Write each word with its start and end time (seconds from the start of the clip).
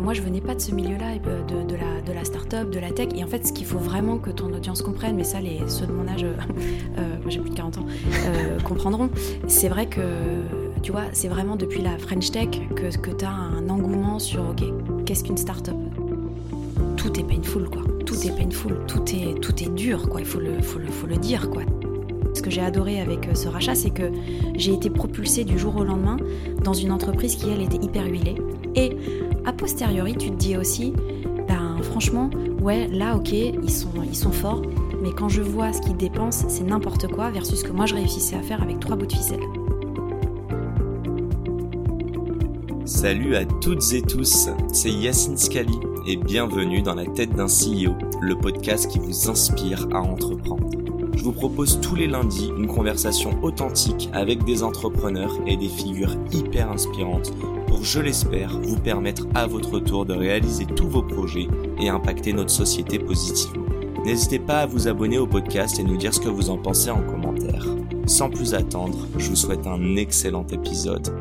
Moi, 0.00 0.14
je 0.14 0.22
venais 0.22 0.40
pas 0.40 0.54
de 0.54 0.60
ce 0.60 0.72
milieu-là, 0.72 1.12
euh, 1.26 1.64
de, 1.64 1.74
la, 1.74 2.00
de 2.00 2.24
start-up, 2.24 2.70
de 2.70 2.78
la 2.78 2.90
tech. 2.90 3.08
Et 3.14 3.22
en 3.22 3.26
fait, 3.26 3.46
ce 3.46 3.52
qu'il 3.52 3.66
faut 3.66 3.78
vraiment 3.78 4.16
que 4.16 4.30
ton 4.30 4.52
audience 4.52 4.80
comprenne, 4.80 5.14
mais 5.14 5.24
ça, 5.24 5.40
les, 5.40 5.60
ceux 5.68 5.86
de 5.86 5.92
mon 5.92 6.08
âge, 6.08 6.24
euh, 6.24 6.34
moi 7.22 7.28
j'ai 7.28 7.38
plus 7.40 7.50
de 7.50 7.54
40 7.54 7.78
ans, 7.78 7.86
euh, 8.24 8.58
comprendront. 8.60 9.10
C'est 9.46 9.68
vrai 9.68 9.86
que, 9.86 10.00
tu 10.82 10.90
vois, 10.90 11.04
c'est 11.12 11.28
vraiment 11.28 11.56
depuis 11.56 11.82
la 11.82 11.98
French 11.98 12.30
Tech 12.30 12.48
que, 12.74 12.96
que 12.96 13.10
tu 13.10 13.24
as 13.24 13.30
un 13.30 13.68
engouement 13.68 14.18
sur, 14.18 14.40
OK, 14.40 14.64
qu'est-ce 15.04 15.22
qu'une 15.22 15.36
start-up? 15.36 15.76
Tout 16.96 17.20
est 17.20 17.24
painful, 17.24 17.68
quoi. 17.68 17.82
Tout 18.06 18.16
est 18.26 18.36
painful, 18.36 18.78
tout 18.86 19.04
est, 19.14 19.38
tout 19.40 19.62
est 19.62 19.74
dur, 19.74 20.08
quoi. 20.08 20.20
Il 20.20 20.26
faut 20.26 20.40
le, 20.40 20.62
faut, 20.62 20.78
le, 20.78 20.86
faut 20.86 21.06
le 21.06 21.16
dire, 21.16 21.50
quoi. 21.50 21.62
Ce 22.32 22.42
que 22.42 22.50
j'ai 22.50 22.62
adoré 22.62 23.00
avec 23.00 23.28
ce 23.34 23.48
rachat, 23.48 23.74
c'est 23.74 23.90
que 23.90 24.10
j'ai 24.54 24.72
été 24.72 24.88
propulsée 24.88 25.44
du 25.44 25.58
jour 25.58 25.76
au 25.76 25.84
lendemain 25.84 26.16
dans 26.62 26.72
une 26.72 26.92
entreprise 26.92 27.36
qui, 27.36 27.50
elle, 27.50 27.60
était 27.60 27.84
hyper 27.84 28.06
huilée. 28.06 28.36
Et 28.76 28.96
a 29.44 29.52
posteriori, 29.52 30.16
tu 30.16 30.30
te 30.30 30.36
dis 30.36 30.56
aussi, 30.56 30.92
ben 31.48 31.78
franchement, 31.82 32.30
ouais, 32.60 32.88
là, 32.88 33.16
ok, 33.16 33.32
ils 33.32 33.70
sont, 33.70 34.32
forts, 34.32 34.62
mais 35.02 35.10
quand 35.12 35.28
je 35.28 35.42
vois 35.42 35.72
ce 35.72 35.80
qu'ils 35.80 35.96
dépensent, 35.96 36.48
c'est 36.48 36.64
n'importe 36.64 37.08
quoi 37.08 37.30
versus 37.30 37.60
ce 37.60 37.64
que 37.64 37.72
moi 37.72 37.86
je 37.86 37.94
réussissais 37.94 38.36
à 38.36 38.42
faire 38.42 38.62
avec 38.62 38.80
trois 38.80 38.96
bouts 38.96 39.06
de 39.06 39.12
ficelle. 39.12 39.40
Salut 42.84 43.36
à 43.36 43.44
toutes 43.44 43.92
et 43.92 44.02
tous, 44.02 44.48
c'est 44.72 44.90
Yacine 44.90 45.36
Scali 45.36 45.78
et 46.06 46.16
bienvenue 46.16 46.82
dans 46.82 46.94
la 46.94 47.06
tête 47.06 47.34
d'un 47.34 47.46
CEO, 47.46 47.94
le 48.20 48.34
podcast 48.36 48.90
qui 48.90 48.98
vous 48.98 49.30
inspire 49.30 49.86
à 49.92 50.00
entreprendre. 50.00 50.79
Je 51.20 51.24
vous 51.26 51.32
propose 51.32 51.82
tous 51.82 51.96
les 51.96 52.06
lundis 52.06 52.50
une 52.56 52.66
conversation 52.66 53.38
authentique 53.42 54.08
avec 54.14 54.42
des 54.44 54.62
entrepreneurs 54.62 55.38
et 55.46 55.58
des 55.58 55.68
figures 55.68 56.16
hyper 56.32 56.70
inspirantes 56.70 57.34
pour, 57.66 57.84
je 57.84 58.00
l'espère, 58.00 58.58
vous 58.58 58.78
permettre 58.78 59.26
à 59.34 59.46
votre 59.46 59.80
tour 59.80 60.06
de 60.06 60.14
réaliser 60.14 60.64
tous 60.64 60.88
vos 60.88 61.02
projets 61.02 61.46
et 61.78 61.90
impacter 61.90 62.32
notre 62.32 62.48
société 62.48 62.98
positivement. 62.98 63.66
N'hésitez 64.02 64.38
pas 64.38 64.60
à 64.60 64.66
vous 64.66 64.88
abonner 64.88 65.18
au 65.18 65.26
podcast 65.26 65.78
et 65.78 65.82
nous 65.82 65.98
dire 65.98 66.14
ce 66.14 66.20
que 66.20 66.30
vous 66.30 66.48
en 66.48 66.56
pensez 66.56 66.88
en 66.88 67.02
commentaire. 67.02 67.66
Sans 68.06 68.30
plus 68.30 68.54
attendre, 68.54 69.06
je 69.18 69.28
vous 69.28 69.36
souhaite 69.36 69.66
un 69.66 69.96
excellent 69.96 70.46
épisode. 70.50 71.12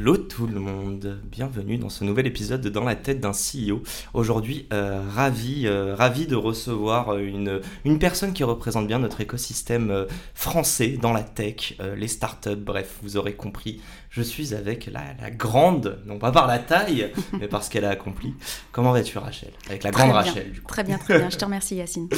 Hello 0.00 0.16
tout 0.16 0.46
le 0.46 0.60
monde, 0.60 1.20
bienvenue 1.24 1.76
dans 1.76 1.88
ce 1.88 2.04
nouvel 2.04 2.28
épisode 2.28 2.60
de 2.60 2.68
Dans 2.68 2.84
la 2.84 2.94
tête 2.94 3.18
d'un 3.18 3.32
CEO. 3.32 3.82
Aujourd'hui, 4.14 4.68
euh, 4.72 5.02
ravi, 5.12 5.66
euh, 5.66 5.96
ravi 5.96 6.28
de 6.28 6.36
recevoir 6.36 7.18
une, 7.18 7.60
une 7.84 7.98
personne 7.98 8.32
qui 8.32 8.44
représente 8.44 8.86
bien 8.86 9.00
notre 9.00 9.20
écosystème 9.20 9.90
euh, 9.90 10.04
français 10.34 10.98
dans 11.02 11.12
la 11.12 11.24
tech, 11.24 11.74
euh, 11.80 11.96
les 11.96 12.06
startups, 12.06 12.54
bref, 12.54 13.00
vous 13.02 13.16
aurez 13.16 13.34
compris. 13.34 13.80
Je 14.10 14.22
suis 14.22 14.54
avec 14.54 14.86
la, 14.86 15.02
la 15.20 15.30
grande, 15.30 16.00
non 16.06 16.18
pas 16.18 16.32
par 16.32 16.46
la 16.46 16.58
taille, 16.58 17.12
mais 17.40 17.46
parce 17.48 17.68
qu'elle 17.68 17.84
a 17.84 17.90
accompli. 17.90 18.34
Comment 18.72 18.92
vas-tu 18.92 19.18
Rachel? 19.18 19.50
Avec 19.68 19.82
la 19.82 19.90
Très 19.90 20.02
grande 20.02 20.12
bien. 20.12 20.32
Rachel 20.32 20.50
du 20.52 20.60
coup. 20.62 20.68
Très 20.68 20.84
bien, 20.84 20.98
très 20.98 21.18
bien. 21.18 21.28
Je 21.30 21.36
te 21.36 21.44
remercie, 21.44 21.76
Yacine. 21.76 22.08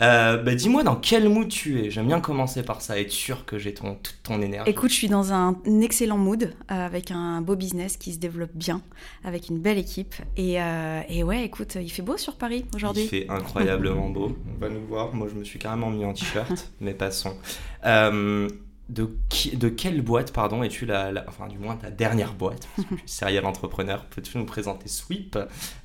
Euh, 0.00 0.42
bah, 0.42 0.54
Dis-moi 0.54 0.82
dans 0.82 0.96
quel 0.96 1.28
mood 1.28 1.48
tu 1.48 1.80
es? 1.80 1.90
J'aime 1.90 2.06
bien 2.06 2.20
commencer 2.20 2.62
par 2.62 2.82
ça, 2.82 2.98
être 3.00 3.10
sûr 3.10 3.44
que 3.46 3.58
j'ai 3.58 3.72
ton, 3.74 3.94
toute 3.94 4.18
ton 4.22 4.42
énergie. 4.42 4.70
Écoute, 4.70 4.90
je 4.90 4.96
suis 4.96 5.08
dans 5.08 5.32
un 5.32 5.56
excellent 5.82 6.18
mood, 6.18 6.44
euh, 6.44 6.86
avec 6.86 7.10
un 7.10 7.40
beau 7.40 7.56
business 7.56 7.96
qui 7.96 8.12
se 8.12 8.18
développe 8.18 8.54
bien, 8.54 8.82
avec 9.24 9.48
une 9.48 9.58
belle 9.58 9.78
équipe. 9.78 10.14
Et, 10.36 10.60
euh, 10.60 11.00
et 11.08 11.24
ouais, 11.24 11.44
écoute, 11.44 11.76
il 11.80 11.90
fait 11.90 12.02
beau 12.02 12.16
sur 12.16 12.36
Paris 12.36 12.66
aujourd'hui. 12.74 13.04
Il 13.04 13.08
fait 13.08 13.26
incroyablement 13.28 14.10
beau. 14.10 14.36
On 14.54 14.60
va 14.60 14.68
nous 14.68 14.84
voir. 14.86 15.14
Moi, 15.14 15.28
je 15.32 15.38
me 15.38 15.44
suis 15.44 15.58
carrément 15.58 15.90
mis 15.90 16.04
en 16.04 16.12
t-shirt, 16.12 16.70
mais 16.80 16.94
passons. 16.94 17.34
Euh, 17.86 18.48
de, 18.88 19.10
qui- 19.28 19.56
de 19.56 19.68
quelle 19.68 20.00
boîte, 20.02 20.32
pardon, 20.32 20.62
es-tu 20.62 20.86
la, 20.86 21.12
la- 21.12 21.24
enfin, 21.28 21.46
du 21.46 21.58
moins 21.58 21.76
ta 21.76 21.90
dernière 21.90 22.32
boîte 22.34 22.66
parce 22.76 22.88
que 22.88 22.94
tu 22.94 23.00
es 23.02 23.06
serial 23.06 23.44
entrepreneur. 23.44 24.04
Peux-tu 24.06 24.38
nous 24.38 24.46
présenter 24.46 24.88
Sweep 24.88 25.38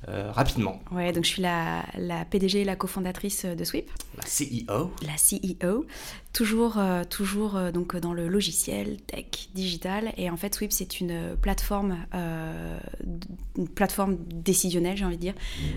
euh, 0.08 0.32
rapidement? 0.32 0.80
Ouais, 0.90 1.12
donc 1.12 1.24
je 1.24 1.28
suis 1.30 1.42
la, 1.42 1.84
la 1.98 2.24
PDG 2.24 2.62
et 2.62 2.64
la 2.64 2.76
cofondatrice 2.76 3.44
de 3.44 3.64
Sweep. 3.64 3.90
La 4.16 4.24
CEO. 4.24 4.90
la 5.02 5.16
CEO, 5.16 5.84
toujours, 6.32 6.78
euh, 6.78 7.04
toujours 7.04 7.56
euh, 7.56 7.70
donc 7.72 7.94
dans 7.96 8.14
le 8.14 8.26
logiciel, 8.28 8.96
tech, 9.02 9.48
digital. 9.54 10.12
Et 10.16 10.30
en 10.30 10.36
fait, 10.38 10.54
Sweep, 10.54 10.72
c'est 10.72 11.00
une 11.00 11.36
plateforme, 11.40 11.96
une 13.56 13.68
plateforme 13.68 14.16
décisionnelle, 14.32 14.96
j'ai 14.96 15.04
envie 15.04 15.16
de 15.16 15.20
dire, 15.20 15.34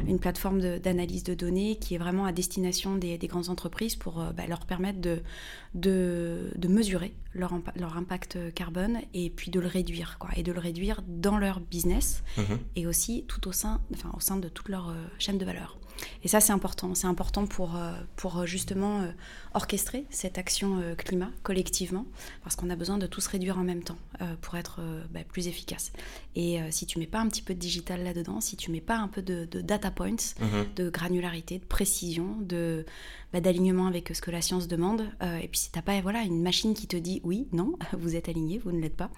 une 0.07 0.19
plateforme 0.19 0.59
de- 0.61 0.77
d'analyse 0.77 1.23
de, 1.23 1.33
données 1.33 1.75
qui 1.75 1.95
est 1.95 1.97
vraiment 1.97 2.25
à 2.25 2.31
destination 2.31 2.95
des, 2.95 3.17
des 3.17 3.27
grandes 3.27 3.49
entreprises 3.49 3.95
pour 3.95 4.23
bah, 4.35 4.47
leur 4.47 4.65
permettre 4.65 4.99
de, 5.01 5.19
de, 5.75 6.51
de 6.55 6.67
mesurer 6.67 7.13
leur, 7.33 7.53
leur 7.75 7.97
impact 7.97 8.53
carbone 8.53 8.99
et 9.13 9.29
puis 9.29 9.51
de 9.51 9.59
le 9.59 9.67
réduire, 9.67 10.17
quoi, 10.19 10.29
et 10.35 10.43
de 10.43 10.51
le 10.51 10.59
réduire 10.59 11.01
dans 11.07 11.37
leur 11.37 11.59
business 11.59 12.23
Mhm. 12.37 12.59
et 12.75 12.87
aussi 12.87 13.25
tout 13.27 13.47
au 13.47 13.51
sein, 13.51 13.81
enfin, 13.93 14.11
au 14.15 14.19
sein 14.19 14.37
de 14.37 14.49
toute 14.49 14.69
leur 14.69 14.89
euh, 14.89 14.93
chaîne 15.19 15.37
de 15.37 15.45
valeur. 15.45 15.77
Et 16.23 16.27
ça, 16.27 16.39
c'est 16.39 16.53
important. 16.53 16.93
C'est 16.93 17.07
important 17.07 17.47
pour, 17.47 17.75
euh, 17.75 17.91
pour 18.17 18.37
euh, 18.37 18.45
justement 18.45 19.01
euh, 19.01 19.07
orchestrer 19.55 20.05
cette 20.11 20.37
action 20.37 20.77
euh, 20.79 20.93
climat 20.93 21.31
collectivement, 21.41 22.05
parce 22.43 22.55
qu'on 22.55 22.69
a 22.69 22.75
besoin 22.75 22.99
de 22.99 23.07
tous 23.07 23.25
réduire 23.25 23.57
en 23.57 23.63
même 23.63 23.83
temps 23.83 23.97
euh, 24.21 24.35
pour 24.41 24.57
être 24.57 24.77
euh, 24.79 25.03
bah, 25.11 25.21
plus 25.27 25.47
efficace. 25.47 25.91
Et 26.35 26.61
euh, 26.61 26.67
si 26.69 26.85
tu 26.85 26.99
mets 26.99 27.07
pas 27.07 27.19
un 27.19 27.27
petit 27.27 27.41
peu 27.41 27.55
de 27.55 27.59
digital 27.59 28.03
là-dedans, 28.03 28.41
si 28.41 28.57
tu 28.57 28.69
mets 28.69 28.79
pas 28.81 28.97
un 28.97 29.07
peu 29.07 29.23
de, 29.23 29.45
de 29.45 29.59
data 29.61 29.89
points, 29.89 30.07
Mhm. 30.39 30.65
de 30.75 30.89
granularité, 30.91 31.57
de 31.57 31.65
précision, 31.65 32.37
de 32.41 32.85
bah, 33.33 33.41
d'alignement 33.41 33.87
avec 33.87 34.09
ce 34.15 34.21
que 34.21 34.31
la 34.31 34.41
science 34.41 34.67
demande. 34.67 35.03
euh, 35.21 35.37
et 35.37 35.47
puis 35.47 35.59
si 35.59 35.71
t'as 35.71 35.81
pas 35.81 35.99
voilà 36.01 36.21
une 36.23 36.41
machine 36.41 36.73
qui 36.73 36.87
te 36.87 36.95
dit 36.97 37.19
oui, 37.23 37.47
non, 37.51 37.73
vous 37.97 38.15
êtes 38.15 38.29
aligné, 38.29 38.57
vous 38.57 38.71
ne 38.71 38.79
l'êtes 38.79 38.95
pas, 38.95 39.09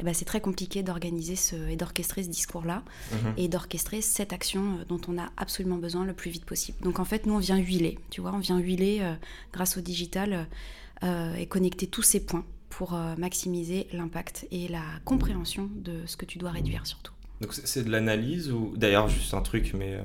et 0.00 0.02
ben 0.02 0.12
c'est 0.14 0.24
très 0.24 0.40
compliqué 0.40 0.82
d'organiser 0.82 1.36
ce 1.36 1.56
et 1.68 1.76
d'orchestrer 1.76 2.22
ce 2.24 2.28
discours-là 2.28 2.82
Mhm. 3.12 3.34
et 3.36 3.48
d'orchestrer 3.48 4.00
cette 4.00 4.32
action 4.32 4.78
euh, 4.80 4.84
dont 4.88 5.00
on 5.08 5.18
a 5.18 5.30
absolument 5.36 5.76
besoin 5.78 6.04
le 6.04 6.12
plus 6.14 6.30
vite 6.30 6.44
possible. 6.44 6.78
Donc 6.82 6.98
en 6.98 7.04
fait, 7.04 7.26
nous 7.26 7.34
on 7.34 7.38
vient 7.38 7.56
huiler, 7.58 7.98
tu 8.10 8.20
vois, 8.20 8.32
on 8.34 8.38
vient 8.38 8.58
huiler 8.58 8.98
euh, 9.02 9.14
grâce 9.52 9.76
au 9.76 9.80
digital 9.80 10.48
euh, 11.04 11.34
et 11.34 11.46
connecter 11.46 11.86
tous 11.86 12.02
ces 12.02 12.20
points 12.24 12.44
pour 12.70 12.94
euh, 12.94 13.14
maximiser 13.16 13.86
l'impact 13.92 14.46
et 14.50 14.66
la 14.68 14.82
compréhension 15.04 15.68
de 15.74 16.00
ce 16.06 16.16
que 16.16 16.24
tu 16.24 16.38
dois 16.38 16.50
réduire 16.50 16.86
surtout. 16.86 17.12
Donc 17.40 17.52
c'est 17.54 17.82
de 17.84 17.90
l'analyse 17.90 18.50
ou 18.52 18.72
d'ailleurs 18.76 19.08
juste 19.08 19.34
un 19.34 19.42
truc, 19.42 19.74
mais 19.74 19.94
euh, 19.94 20.02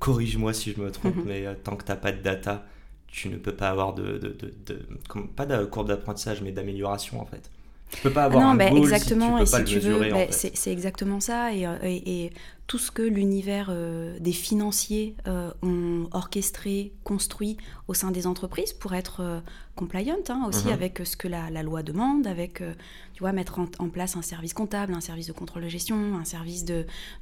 corrige-moi 0.00 0.52
si 0.52 0.72
je 0.72 0.80
me 0.80 0.90
trompe, 0.90 1.14
Mhm. 1.16 1.24
mais 1.26 1.46
euh, 1.46 1.54
tant 1.62 1.76
que 1.76 1.84
t'as 1.84 1.96
pas 1.96 2.10
de 2.12 2.20
data, 2.22 2.64
tu 3.06 3.28
ne 3.28 3.36
peux 3.36 3.54
pas 3.54 3.68
avoir 3.70 3.94
de, 3.94 4.18
de, 4.18 4.28
de, 4.30 4.52
de- 4.66 4.86
comme- 5.08 5.28
pas 5.28 5.46
de 5.46 5.64
courbe 5.64 5.88
d'apprentissage, 5.88 6.42
mais 6.42 6.52
d'amélioration 6.52 7.20
en 7.20 7.26
fait. 7.26 7.50
Tu 7.92 8.00
peux 8.02 8.10
pas 8.12 8.24
avoir 8.24 8.40
non, 8.44 8.50
un 8.50 8.54
bah, 8.54 8.70
goal 8.70 8.78
exactement. 8.78 9.38
si 9.38 9.42
et 9.42 9.46
tu 9.46 9.50
peux 9.50 9.50
pas 9.50 9.66
si 9.66 9.74
le 9.74 9.80
tu 9.80 9.86
mesurer 9.88 10.08
veux, 10.10 10.14
en 10.14 10.18
bah, 10.20 10.26
fait. 10.32 10.52
c'est 10.54 10.70
exactement 10.72 11.18
ça. 11.20 11.52
Et, 11.52 11.66
euh, 11.66 11.74
et- 11.82 12.24
et 12.26 12.32
tout 12.68 12.78
ce 12.78 12.92
que 12.92 13.02
l'univers 13.02 13.66
euh, 13.70 14.16
des 14.20 14.30
financiers 14.32 15.16
euh, 15.26 15.50
ont 15.62 16.08
orchestré, 16.12 16.92
construit 17.02 17.56
au 17.88 17.94
sein 17.94 18.12
des 18.12 18.28
entreprises 18.28 18.72
pour 18.72 18.94
être 18.94 19.22
euh, 19.22 19.40
compliant 19.76 20.16
hein, 20.28 20.44
aussi 20.48 20.66
Mhm. 20.66 20.72
avec 20.72 21.00
ce 21.04 21.16
que 21.16 21.28
la, 21.28 21.50
la 21.50 21.62
loi 21.62 21.82
demande, 21.82 22.26
avec 22.26 22.60
euh, 22.60 22.74
tu 23.14 23.20
vois 23.20 23.32
mettre 23.32 23.58
en, 23.58 23.66
en 23.78 23.88
place 23.88 24.16
un 24.16 24.22
service 24.22 24.52
comptable, 24.52 24.92
un 24.94 25.00
service 25.00 25.26
de 25.26 25.32
contrôle 25.32 25.62
de 25.62 25.68
gestion, 25.68 26.16
un 26.18 26.24
service 26.24 26.64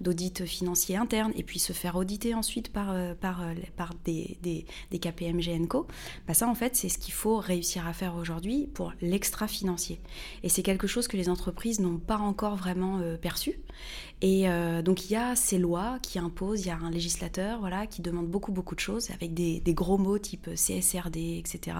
d'audit 0.00 0.44
financier 0.44 0.96
interne, 0.96 1.32
et 1.36 1.42
puis 1.42 1.58
se 1.58 1.72
faire 1.72 1.96
auditer 1.96 2.34
ensuite 2.34 2.72
par 2.72 2.90
euh, 2.90 3.14
par 3.14 3.42
euh, 3.42 3.54
par 3.76 3.94
des, 4.04 4.38
des, 4.42 4.66
des 4.90 4.98
KPMG 4.98 5.66
Co. 5.68 5.86
Bah 6.26 6.34
ça 6.34 6.48
en 6.48 6.54
fait 6.54 6.74
c'est 6.76 6.88
ce 6.88 6.98
qu'il 6.98 7.14
faut 7.14 7.38
réussir 7.38 7.86
à 7.86 7.92
faire 7.92 8.16
aujourd'hui 8.16 8.66
pour 8.74 8.92
l'extra 9.00 9.46
financier. 9.46 10.00
Et 10.42 10.48
c'est 10.48 10.62
quelque 10.62 10.86
chose 10.86 11.06
que 11.08 11.16
les 11.16 11.28
entreprises 11.28 11.80
n'ont 11.80 11.98
pas 11.98 12.18
encore 12.18 12.56
vraiment 12.56 12.98
euh, 12.98 13.16
perçu. 13.16 13.60
Et 14.20 14.48
euh, 14.48 14.82
donc 14.82 15.04
il 15.08 15.12
y 15.12 15.16
a 15.16 15.36
ces 15.36 15.58
lois 15.58 15.98
qui 16.02 16.18
imposent, 16.18 16.62
il 16.62 16.68
y 16.68 16.70
a 16.70 16.76
un 16.76 16.90
législateur 16.90 17.60
voilà, 17.60 17.86
qui 17.86 18.02
demande 18.02 18.26
beaucoup 18.26 18.50
beaucoup 18.50 18.74
de 18.74 18.80
choses 18.80 19.10
avec 19.12 19.32
des, 19.32 19.60
des 19.60 19.74
gros 19.74 19.96
mots 19.98 20.18
type 20.18 20.48
CSRD, 20.56 21.38
etc. 21.38 21.76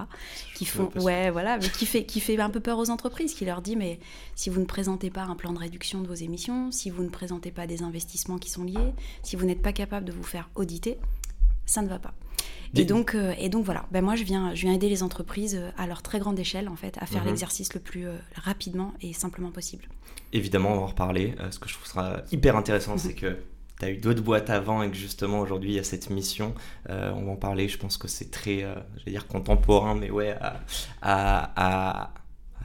qui 0.59 0.65
font 0.65 0.89
ouais 0.95 1.29
voilà, 1.31 1.57
mais 1.57 1.69
qui 1.69 1.85
fait 1.85 2.03
qui 2.03 2.19
fait 2.19 2.37
un 2.37 2.49
peu 2.49 2.59
peur 2.59 2.77
aux 2.79 2.89
entreprises, 2.89 3.33
qui 3.33 3.45
leur 3.45 3.61
dit 3.61 3.77
mais 3.77 3.97
si 4.35 4.49
vous 4.49 4.59
ne 4.59 4.65
présentez 4.65 5.09
pas 5.09 5.23
un 5.23 5.35
plan 5.35 5.53
de 5.53 5.57
réduction 5.59 6.01
de 6.01 6.07
vos 6.07 6.13
émissions, 6.15 6.69
si 6.71 6.89
vous 6.89 7.01
ne 7.03 7.07
présentez 7.09 7.49
pas 7.51 7.65
des 7.65 7.81
investissements 7.81 8.37
qui 8.37 8.49
sont 8.49 8.65
liés, 8.65 8.93
si 9.23 9.37
vous 9.37 9.45
n'êtes 9.45 9.61
pas 9.61 9.71
capable 9.71 10.05
de 10.05 10.11
vous 10.11 10.23
faire 10.23 10.49
auditer, 10.55 10.97
ça 11.65 11.81
ne 11.81 11.87
va 11.87 11.97
pas. 11.97 12.13
Et 12.75 12.83
donc, 12.83 13.15
euh, 13.15 13.33
et 13.39 13.47
donc 13.47 13.63
voilà, 13.63 13.85
ben 13.91 14.03
moi 14.03 14.15
je 14.17 14.23
viens, 14.25 14.53
je 14.53 14.61
viens 14.63 14.73
aider 14.73 14.89
les 14.89 15.01
entreprises 15.01 15.55
euh, 15.55 15.71
à 15.77 15.87
leur 15.87 16.01
très 16.01 16.19
grande 16.19 16.37
échelle 16.37 16.67
en 16.67 16.75
fait 16.75 16.97
à 16.99 17.05
faire 17.05 17.21
Mhm. 17.21 17.29
l'exercice 17.29 17.73
le 17.73 17.79
plus 17.79 18.05
euh, 18.05 18.15
rapidement 18.35 18.93
et 19.01 19.13
simplement 19.13 19.51
possible. 19.51 19.85
Évidemment, 20.33 20.73
on 20.73 20.75
va 20.75 20.81
en 20.81 20.87
reparler. 20.87 21.35
Euh, 21.39 21.49
ce 21.51 21.57
que 21.59 21.69
je 21.69 21.73
trouve 21.75 21.87
sera 21.87 22.21
hyper 22.33 22.57
intéressant, 22.57 22.91
Mhm. 22.93 22.97
c'est 22.99 23.13
que 23.13 23.37
tu 23.79 23.85
as 23.85 23.89
eu 23.91 23.97
d'autres 23.97 24.21
boîtes 24.21 24.49
avant 24.49 24.83
et 24.83 24.89
que 24.89 24.95
justement 24.95 25.39
aujourd'hui 25.39 25.71
il 25.71 25.75
y 25.75 25.79
a 25.79 25.83
cette 25.83 26.09
mission. 26.09 26.53
Euh, 26.89 27.11
on 27.15 27.25
va 27.25 27.31
en 27.31 27.35
parler, 27.35 27.67
je 27.67 27.77
pense 27.77 27.97
que 27.97 28.07
c'est 28.07 28.29
très, 28.31 28.63
euh, 28.63 28.75
je 29.05 29.09
dire 29.09 29.27
contemporain, 29.27 29.95
mais 29.95 30.09
ouais, 30.11 30.35
à, 31.01 32.11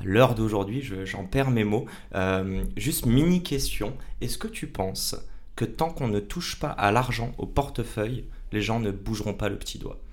l'heure 0.03 0.35
d'aujourd'hui, 0.35 0.83
je- 0.83 1.05
j'en 1.05 1.25
perds 1.25 1.51
mes 1.51 1.65
mots. 1.65 1.87
Euh, 2.15 2.65
juste 2.77 3.07
mini 3.07 3.43
question, 3.43 3.97
est-ce 4.21 4.39
que 4.39 4.49
tu 4.49 4.67
penses 4.67 5.17
que 5.57 5.65
tant 5.65 5.91
qu'on 5.91 6.09
ne 6.09 6.21
touche 6.21 6.59
pas 6.59 6.71
à 6.71 6.91
l'argent, 6.91 7.33
au 7.39 7.47
portefeuille, 7.47 8.25
les 8.53 8.61
gens 8.61 8.81
ne 8.81 8.91
bougeront 8.91 9.35
pas 9.35 9.49
le 9.49 9.57
petit 9.59 9.79
doigt? 9.79 10.04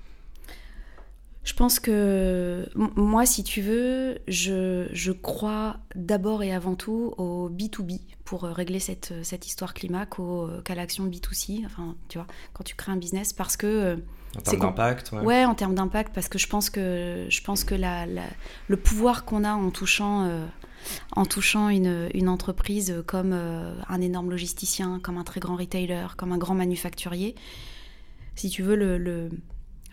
Je 1.43 1.53
pense 1.53 1.79
que 1.79 2.69
moi, 2.75 3.25
si 3.25 3.43
tu 3.43 3.61
veux, 3.61 4.19
je, 4.27 4.87
je 4.91 5.11
crois 5.11 5.77
d'abord 5.95 6.43
et 6.43 6.53
avant 6.53 6.75
tout 6.75 7.13
au 7.17 7.49
B2B 7.49 7.99
pour 8.25 8.43
euh, 8.43 8.51
régler 8.51 8.79
cette, 8.79 9.13
cette 9.23 9.47
histoire 9.47 9.73
climat 9.73 10.05
qu'à 10.05 10.75
l'action 10.75 11.07
B2C, 11.07 11.65
enfin, 11.65 11.95
tu 12.09 12.19
vois, 12.19 12.27
quand 12.53 12.63
tu 12.63 12.75
crées 12.75 12.91
un 12.91 12.97
business, 12.97 13.33
parce 13.33 13.57
que... 13.57 13.97
En 14.37 14.41
termes 14.41 14.59
d'impact, 14.59 15.11
ouais. 15.11 15.19
ouais. 15.19 15.45
en 15.45 15.55
termes 15.55 15.75
d'impact, 15.75 16.13
parce 16.13 16.29
que 16.29 16.37
je 16.37 16.47
pense 16.47 16.69
que, 16.69 17.25
je 17.27 17.41
pense 17.41 17.63
que 17.63 17.75
la, 17.75 18.05
le 18.05 18.77
pouvoir 18.77 19.25
qu'on 19.25 19.43
a 19.43 19.53
en 19.53 19.71
touchant 19.71 20.47
en 21.13 21.25
touchant 21.25 21.69
une, 21.69 22.09
une 22.13 22.29
entreprise 22.29 23.03
comme 23.05 23.31
euh, 23.33 23.73
un 23.87 24.01
énorme 24.01 24.29
logisticien, 24.29 24.99
comme 25.01 25.17
un 25.17 25.23
très 25.23 25.39
grand 25.39 25.55
retailer, 25.55 26.07
comme 26.17 26.31
un 26.31 26.37
grand 26.37 26.55
manufacturier. 26.55 27.35
Si 28.35 28.49
tu 28.49 28.63
veux, 28.63 28.75
le, 28.75 29.29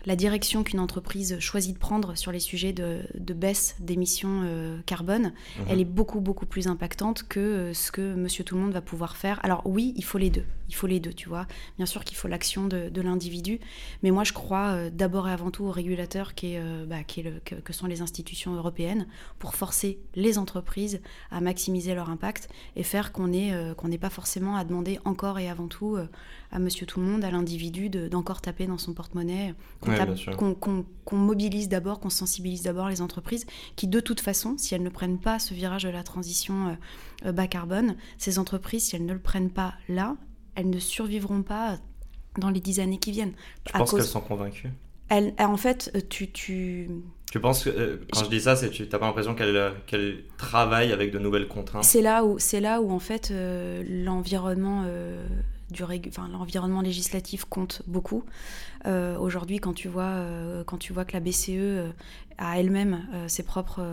la 0.05 0.15
direction 0.15 0.63
qu'une 0.63 0.79
entreprise 0.79 1.39
choisit 1.39 1.73
de 1.73 1.79
prendre 1.79 2.15
sur 2.15 2.31
les 2.31 2.39
sujets 2.39 2.73
de, 2.73 3.03
baisse 3.33 3.75
d'émissions 3.79 4.41
euh, 4.43 4.79
carbone, 4.85 5.33
mhm. 5.59 5.65
elle 5.69 5.79
est 5.79 5.85
beaucoup, 5.85 6.19
beaucoup 6.19 6.45
plus 6.45 6.67
impactante 6.67 7.23
que 7.27 7.39
euh, 7.39 7.73
ce 7.73 7.91
que 7.91 8.15
Monsieur 8.15 8.43
Tout 8.43 8.55
le 8.55 8.61
Monde 8.61 8.73
va 8.73 8.81
pouvoir 8.81 9.17
faire. 9.17 9.39
Alors 9.43 9.61
oui, 9.65 9.93
il 9.95 10.03
faut 10.03 10.17
les 10.17 10.29
deux. 10.29 10.45
Il 10.67 10.75
faut 10.75 10.87
les 10.87 10.99
deux, 10.99 11.13
tu 11.13 11.29
vois. 11.29 11.47
Bien 11.77 11.85
sûr 11.85 12.03
qu'il 12.03 12.15
faut 12.15 12.27
l'action 12.27 12.67
de, 12.67 13.01
l'individu, 13.01 13.59
mais 14.03 14.11
moi 14.11 14.23
je 14.23 14.33
crois 14.33 14.67
euh, 14.69 14.89
d'abord 14.91 15.27
et 15.27 15.31
avant 15.31 15.51
tout 15.51 15.63
au 15.63 15.71
régulateur 15.71 16.35
qui 16.35 16.53
est, 16.53 16.85
bah, 16.85 17.03
qui 17.03 17.21
est 17.21 17.23
le, 17.23 17.39
que, 17.39 17.73
sont 17.73 17.87
les 17.87 18.01
institutions 18.01 18.53
européennes 18.55 19.07
pour 19.39 19.55
forcer 19.55 19.99
les 20.15 20.37
entreprises 20.37 21.01
à 21.31 21.39
maximiser 21.41 21.95
leur 21.95 22.09
impact 22.09 22.49
et 22.75 22.83
faire 22.83 23.11
qu'on 23.11 23.27
n'ait 23.27 23.97
pas 23.99 24.09
forcément 24.09 24.55
à 24.55 24.63
demander 24.63 24.99
encore 25.05 25.39
et 25.39 25.49
avant 25.49 25.67
tout 25.67 25.97
à 26.51 26.59
Monsieur 26.59 26.85
Tout 26.85 26.99
le 26.99 27.05
Monde, 27.05 27.23
à 27.23 27.31
l'individu 27.31 27.89
d'encore 27.89 28.41
taper 28.41 28.65
dans 28.65 28.77
son 28.77 28.93
porte-monnaie 28.93 29.53
qu'on 29.81 31.15
mobilise 31.17 31.69
d'abord, 31.69 31.99
qu'on 31.99 32.09
sensibilise 32.09 32.63
d'abord 32.63 32.89
les 32.89 33.01
entreprises 33.01 33.45
qui, 33.75 33.87
de 33.87 33.99
toute 33.99 34.19
façon, 34.19 34.55
si 34.57 34.73
elles 34.73 34.83
ne 34.83 34.89
prennent 34.89 35.19
pas 35.19 35.39
ce 35.39 35.53
virage 35.53 35.83
de 35.83 35.89
la 35.89 36.03
transition 36.03 36.69
euh, 36.69 37.27
euh, 37.27 37.31
bas 37.31 37.47
carbone, 37.47 37.95
ces 38.17 38.39
entreprises, 38.39 38.85
si 38.85 38.95
elles 38.95 39.05
ne 39.05 39.13
le 39.13 39.19
prennent 39.19 39.51
pas 39.51 39.75
là, 39.87 40.15
elles 40.55 40.69
ne 40.69 40.79
survivront 40.79 41.43
pas 41.43 41.77
dans 42.39 42.49
les 42.49 42.59
dix 42.59 42.79
années 42.79 42.99
qui 42.99 43.11
viennent. 43.11 43.33
Je 43.67 43.73
pense 43.73 43.91
qu'elles 43.91 44.03
sont 44.03 44.21
convaincues? 44.21 44.71
Elles, 45.09 45.33
En 45.39 45.57
fait, 45.57 45.91
euh, 45.95 46.01
tu... 46.09 46.31
tu... 46.31 46.89
Tu 47.31 47.39
penses 47.39 47.63
que, 47.63 48.01
quand 48.11 48.23
je 48.23 48.29
dis 48.29 48.41
ça, 48.41 48.55
tu 48.55 48.81
n'as 48.81 48.97
pas 48.97 49.05
l'impression 49.05 49.35
qu'elles 49.35 50.23
travaillent 50.37 50.91
avec 50.91 51.11
de 51.11 51.19
nouvelles 51.19 51.47
contraintes? 51.47 51.83
C'est 51.83 52.01
là 52.01 52.25
où, 52.25 52.39
c'est 52.39 52.59
là 52.59 52.81
où 52.81 52.89
en 52.89 52.97
fait 52.97 53.31
l'environnement 53.87 54.83
l'environnement 56.31 56.81
législatif 56.81 57.45
compte 57.45 57.81
beaucoup. 57.87 58.23
Euh, 58.85 59.17
aujourd'hui, 59.17 59.59
quand, 59.59 59.73
tu 59.73 59.87
vois, 59.87 60.03
euh, 60.03 60.63
quand 60.63 60.77
tu 60.77 60.93
vois 60.93 61.05
que 61.05 61.13
la 61.13 61.19
BCE 61.19 61.49
euh, 61.49 61.91
a 62.37 62.59
elle-même 62.59 63.05
ses 63.27 63.43
propres 63.43 63.83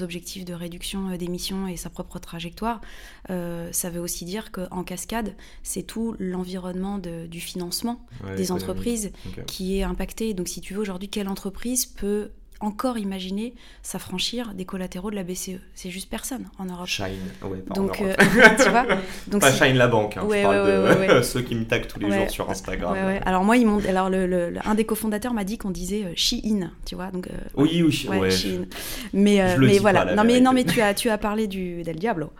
objectifs 0.00 0.44
de 0.44 0.54
réduction 0.54 1.16
d'émissions 1.16 1.66
et 1.66 1.76
sa 1.76 1.90
propre 1.90 2.20
trajectoire, 2.20 2.80
ça 3.28 3.90
veut 3.90 3.98
aussi 4.00 4.24
dire 4.24 4.52
qu'en 4.52 4.84
cascade, 4.84 5.34
c'est 5.64 5.82
tout 5.82 6.14
l'environnement 6.20 6.98
du 6.98 7.40
financement 7.40 8.00
des 8.36 8.52
entreprises 8.52 9.10
qui 9.48 9.78
est 9.78 9.82
impacté. 9.82 10.32
Donc 10.32 10.46
si 10.46 10.60
tu 10.60 10.74
veux 10.74 10.80
aujourd'hui, 10.80 11.08
quelle 11.08 11.28
entreprise 11.28 11.86
peut 11.86 12.30
encore 12.60 12.98
imaginer 12.98 13.54
s'affranchir 13.82 14.54
des 14.54 14.64
collatéraux 14.64 15.10
de 15.10 15.16
la 15.16 15.22
BCE. 15.22 15.60
C'est 15.74 15.90
juste 15.90 16.10
personne 16.10 16.48
en 16.58 16.64
Europe. 16.64 16.86
Shine, 16.86 17.06
ouais, 17.44 17.58
pas 17.58 17.74
donc, 17.74 18.00
en 18.00 18.04
Europe. 18.04 18.16
tu 18.62 18.70
vois 18.70 18.86
donc 19.28 19.40
Pas 19.40 19.52
Shine 19.52 19.76
la 19.76 19.88
banque, 19.88 20.16
hein, 20.16 20.26
je 20.28 20.42
parle 20.42 21.16
de 21.16 21.22
ceux 21.22 21.42
qui 21.42 21.54
me 21.54 21.64
taguent 21.64 21.86
tous 21.86 22.00
les 22.00 22.10
jours 22.10 22.30
sur 22.30 22.50
Instagram. 22.50 22.96
Alors 23.24 23.44
moi, 23.44 23.56
ils 23.56 23.68
alors 23.88 24.10
le, 24.10 24.54
un 24.64 24.74
des 24.74 24.84
cofondateurs 24.84 25.34
m'a 25.34 25.44
dit 25.44 25.58
qu'on 25.58 25.70
disait 25.70 26.04
euh, 26.04 26.12
Shein, 26.14 26.70
tu 26.84 26.94
vois. 26.94 27.10
Donc, 27.10 27.28
euh, 27.28 27.32
oui, 27.54 27.82
oui, 27.82 28.08
ouais, 28.08 28.30
Shein. 28.30 28.66
Mais, 29.12 29.40
euh, 29.40 29.56
mais 29.58 29.78
voilà, 29.78 30.14
non 30.14 30.24
mais, 30.24 30.40
non 30.40 30.52
mais 30.52 30.64
tu 30.64 30.80
as, 30.80 30.94
tu 30.94 31.10
as 31.10 31.18
parlé 31.18 31.46
du, 31.46 31.82
del 31.82 31.96
Diablo. 31.96 32.32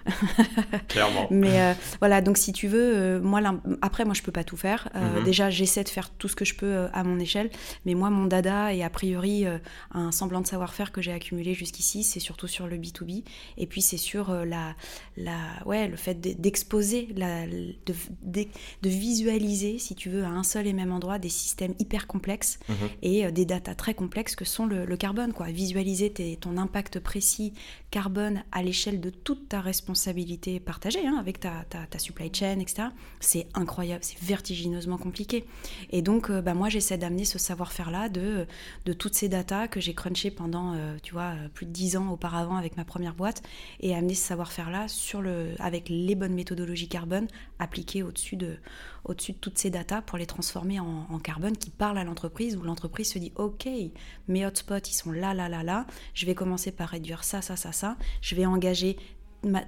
Clairement. 0.88 1.26
Mais 1.30 1.74
voilà, 2.00 2.20
donc 2.20 2.38
si 2.38 2.52
tu 2.52 2.68
veux, 2.68 3.20
moi, 3.20 3.40
après, 3.82 4.04
moi, 4.04 4.14
je 4.14 4.22
peux 4.22 4.32
pas 4.32 4.44
tout 4.44 4.56
faire. 4.56 4.88
Mhm. 4.94 5.24
Déjà, 5.24 5.50
j'essaie 5.50 5.84
de 5.84 5.88
faire 5.88 6.10
tout 6.10 6.28
ce 6.28 6.36
que 6.36 6.44
je 6.44 6.54
peux 6.54 6.86
à 6.92 7.04
mon 7.04 7.18
échelle, 7.18 7.50
mais 7.86 7.94
moi, 7.94 8.10
mon 8.10 8.26
dada 8.26 8.74
est 8.74 8.82
a 8.82 8.90
priori 8.90 9.44
un 9.92 10.07
un 10.08 10.12
semblant 10.12 10.40
de 10.40 10.46
savoir-faire 10.46 10.90
que 10.92 11.00
j'ai 11.00 11.12
accumulé 11.12 11.54
jusqu'ici, 11.54 12.02
c'est 12.02 12.20
surtout 12.20 12.48
sur 12.48 12.66
le 12.66 12.76
B2B. 12.76 13.24
Et 13.56 13.66
puis 13.66 13.82
c'est 13.82 13.96
sur 13.96 14.30
euh, 14.30 14.44
la, 14.44 14.74
la, 15.16 15.36
ouais, 15.66 15.88
le 15.88 15.96
fait 15.96 16.20
d'exposer, 16.20 17.06
de, 17.06 17.94
de, 18.22 18.88
visualiser, 18.88 19.78
si 19.78 19.94
tu 19.94 20.10
veux, 20.10 20.24
à 20.24 20.28
un 20.28 20.42
seul 20.42 20.66
et 20.66 20.72
même 20.72 20.92
endroit 20.92 21.18
des 21.18 21.28
systèmes 21.28 21.74
hyper 21.78 22.06
complexes 22.06 22.58
mhm. 22.68 22.76
et 23.02 23.26
euh, 23.26 23.30
des 23.30 23.44
datas 23.44 23.74
très 23.74 23.94
complexes 23.94 24.34
que 24.34 24.44
sont 24.44 24.66
le, 24.66 24.96
carbone. 24.96 25.32
Quoi. 25.32 25.46
Visualiser 25.48 26.12
ton 26.40 26.56
impact 26.56 26.98
précis 26.98 27.52
carbone 27.90 28.42
à 28.52 28.62
l'échelle 28.62 29.00
de 29.00 29.10
toute 29.10 29.48
ta 29.48 29.60
responsabilité 29.60 30.60
partagée 30.60 31.06
hein, 31.06 31.16
avec 31.18 31.40
ta, 31.40 31.64
supply 31.98 32.30
chain, 32.32 32.58
etc. 32.60 32.88
C'est 33.20 33.46
incroyable, 33.54 34.04
c'est 34.04 34.18
vertigineusement 34.20 34.98
compliqué. 34.98 35.44
Et 35.90 36.02
donc, 36.02 36.30
euh, 36.30 36.42
bah, 36.42 36.54
moi, 36.54 36.68
j'essaie 36.68 36.98
d'amener 36.98 37.24
ce 37.24 37.38
savoir-faire-là 37.38 38.08
de, 38.08 38.46
de 38.84 38.92
toutes 38.92 39.14
ces 39.14 39.28
datas 39.28 39.68
que 39.68 39.80
j'ai 39.80 39.94
crunché 39.94 40.30
pendant, 40.30 40.74
euh, 40.74 40.96
tu 41.02 41.12
vois, 41.12 41.34
euh, 41.34 41.48
plus 41.48 41.66
de 41.66 41.72
dix 41.72 41.96
ans 41.96 42.10
auparavant 42.10 42.56
avec 42.56 42.76
ma 42.76 42.84
première 42.84 43.14
boîte 43.14 43.42
et 43.80 43.94
amener 43.94 44.14
ce 44.14 44.26
savoir-faire-là 44.26 44.86
avec 45.58 45.88
les 45.88 46.14
bonnes 46.14 46.34
méthodologies 46.34 46.88
carbone 46.88 47.26
appliquées 47.58 48.02
au-dessus 48.02 48.36
de, 48.36 48.56
au-dessus 49.08 49.32
de 49.32 49.38
toutes 49.38 49.58
ces 49.58 49.70
datas 49.70 50.02
pour 50.02 50.18
les 50.18 50.26
transformer 50.26 50.78
en, 50.80 51.18
carbone 51.18 51.56
qui 51.56 51.70
parle 51.70 51.98
à 51.98 52.04
l'entreprise 52.04 52.56
où 52.56 52.62
l'entreprise 52.62 53.12
se 53.12 53.18
dit, 53.18 53.32
OK, 53.36 53.68
mes 54.28 54.46
hotspots, 54.46 54.86
ils 54.86 54.94
sont 54.94 55.10
là, 55.10 55.34
là, 55.34 55.48
là, 55.48 55.62
là, 55.62 55.86
je 56.14 56.26
vais 56.26 56.34
commencer 56.34 56.70
par 56.70 56.90
réduire 56.90 57.24
ça, 57.24 57.42
ça, 57.42 57.56
ça, 57.56 57.72
ça, 57.72 57.96
je 58.20 58.34
vais 58.36 58.46
engager 58.46 58.96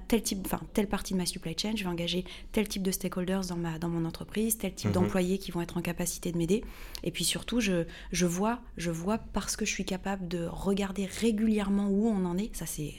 tel 0.07 0.21
type, 0.21 0.39
enfin, 0.45 0.59
telle 0.73 0.87
partie 0.87 1.13
de 1.13 1.17
ma 1.17 1.25
supply 1.25 1.55
chain, 1.57 1.73
je 1.75 1.83
vais 1.83 1.89
engager 1.89 2.25
tel 2.51 2.67
type 2.67 2.83
de 2.83 2.91
stakeholders 2.91 3.45
dans, 3.47 3.55
ma, 3.55 3.79
dans 3.79 3.89
mon 3.89 4.05
entreprise, 4.05 4.57
tel 4.57 4.73
type 4.73 4.87
mhm. 4.87 4.93
d'employés 4.93 5.37
qui 5.37 5.51
vont 5.51 5.61
être 5.61 5.77
en 5.77 5.81
capacité 5.81 6.31
de 6.31 6.37
m'aider. 6.37 6.63
Et 7.03 7.11
puis 7.11 7.23
surtout, 7.23 7.59
je, 7.59 7.85
je, 8.11 8.25
vois, 8.25 8.59
je 8.77 8.91
vois 8.91 9.17
parce 9.17 9.55
que 9.55 9.65
je 9.65 9.71
suis 9.71 9.85
capable 9.85 10.27
de 10.27 10.45
regarder 10.45 11.05
régulièrement 11.05 11.87
où 11.87 12.07
on 12.07 12.25
en 12.25 12.37
est, 12.37 12.55
ça 12.55 12.65
c'est 12.65 12.93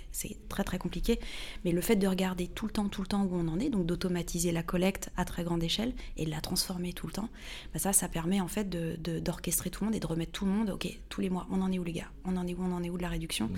très 0.49 0.65
très 0.65 0.79
compliqué, 0.79 1.19
mais 1.65 1.73
le 1.73 1.81
fait 1.81 1.97
de 1.97 2.07
regarder 2.07 2.49
tout 2.49 2.67
le 2.67 2.73
temps, 2.73 2.89
tout 2.89 3.03
le 3.03 3.07
temps 3.07 3.25
où 3.25 3.35
on 3.35 3.49
en 3.49 3.59
est, 3.59 3.69
donc 3.69 3.87
d'automatiser 3.87 4.53
la 4.53 4.63
collecte 4.63 5.11
à 5.17 5.25
très 5.25 5.45
grande 5.45 5.63
échelle 5.63 5.93
et 6.17 6.25
de 6.25 6.31
la 6.31 6.41
transformer 6.41 6.93
tout 6.93 7.07
le 7.07 7.13
temps, 7.13 7.29
bah 7.73 7.79
ça, 7.79 7.93
ça 7.93 8.09
permet 8.09 8.41
en 8.41 8.49
fait 8.49 8.69
d'orchestrer 8.69 9.71
de, 9.71 9.75
tout 9.75 9.85
le 9.85 9.87
monde 9.87 9.97
et 9.97 10.01
de 10.01 10.07
remettre 10.07 10.33
tout 10.33 10.45
le 10.45 10.51
monde, 10.53 10.71
ok, 10.71 10.89
tous 11.09 11.21
les 11.21 11.31
mois, 11.31 11.47
on 11.51 11.61
en 11.61 11.71
est 11.71 11.79
où 11.79 11.85
les 11.85 11.93
gars? 11.93 12.11
On 12.25 12.37
en 12.37 12.47
est 12.47 12.55
où? 12.55 12.63
On 12.63 12.73
en 12.73 12.83
est 12.83 12.91
où 12.91 12.97
de 12.97 13.03
la 13.03 13.09
réduction? 13.09 13.51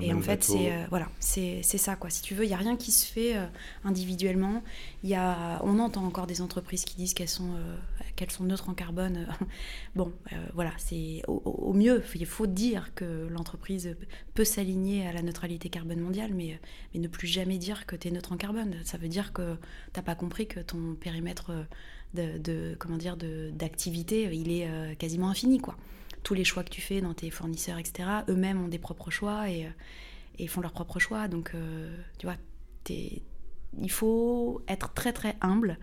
Et 0.00 0.12
en 0.12 0.20
fait, 0.20 0.42
c'est 0.44 0.72
euh, 0.72 0.86
voilà, 0.90 1.08
c'est 1.20 1.62
ça 1.62 1.96
quoi. 1.96 2.10
Si 2.10 2.22
tu 2.22 2.34
veux, 2.34 2.47
n'y 2.48 2.54
a 2.54 2.58
rien 2.58 2.76
qui 2.76 2.92
se 2.92 3.06
fait 3.06 3.36
euh, 3.36 3.46
individuellement. 3.84 4.62
Y 5.04 5.14
a, 5.14 5.60
on 5.64 5.78
entend 5.78 6.04
encore 6.04 6.26
des 6.26 6.40
entreprises 6.40 6.84
qui 6.84 6.96
disent 6.96 7.14
qu'elles 7.14 7.28
sont, 7.28 7.54
euh, 7.54 7.76
qu'elles 8.16 8.30
sont 8.30 8.44
neutres 8.44 8.68
en 8.68 8.74
carbone. 8.74 9.26
bon, 9.96 10.12
euh, 10.32 10.36
voilà, 10.54 10.72
c'est 10.78 11.22
au, 11.26 11.72
mieux, 11.72 12.02
il 12.14 12.26
faut 12.26 12.46
dire 12.46 12.92
que 12.94 13.28
l'entreprise 13.30 13.96
peut 14.34 14.44
s'aligner 14.44 15.06
à 15.06 15.12
la 15.12 15.22
neutralité 15.22 15.68
carbone 15.68 16.00
mondiale, 16.00 16.32
mais, 16.34 16.60
mais 16.94 17.00
ne 17.00 17.08
plus 17.08 17.28
jamais 17.28 17.58
dire 17.58 17.86
que 17.86 17.96
tu 17.96 18.08
es 18.08 18.10
neutre 18.10 18.32
en 18.32 18.36
carbone. 18.36 18.76
Ça 18.84 18.98
veut 18.98 19.08
dire 19.08 19.32
que 19.32 19.54
tu 19.92 19.98
n'as 19.98 20.02
pas 20.02 20.14
compris 20.14 20.46
que 20.46 20.60
ton 20.60 20.94
périmètre 20.94 21.52
de, 22.14 22.74
comment 22.78 22.96
dire, 22.96 23.16
d'activité, 23.52 24.30
il 24.32 24.50
est 24.50 24.96
quasiment 24.96 25.28
infini, 25.28 25.58
quoi. 25.58 25.76
Tous 26.24 26.34
les 26.34 26.44
choix 26.44 26.64
que 26.64 26.70
tu 26.70 26.80
fais 26.80 27.00
dans 27.00 27.14
tes 27.14 27.30
fournisseurs, 27.30 27.78
etc., 27.78 28.08
eux-mêmes 28.28 28.60
ont 28.62 28.68
des 28.68 28.78
propres 28.78 29.10
choix 29.10 29.48
et 29.50 29.68
et 30.38 30.46
font 30.46 30.60
leurs 30.60 30.72
propres 30.72 30.98
choix. 30.98 31.28
Donc, 31.28 31.52
euh, 31.54 31.96
tu 32.18 32.26
vois, 32.26 32.36
il 32.90 33.90
faut 33.90 34.62
être 34.68 34.92
très 34.94 35.12
très 35.12 35.36
humble 35.40 35.78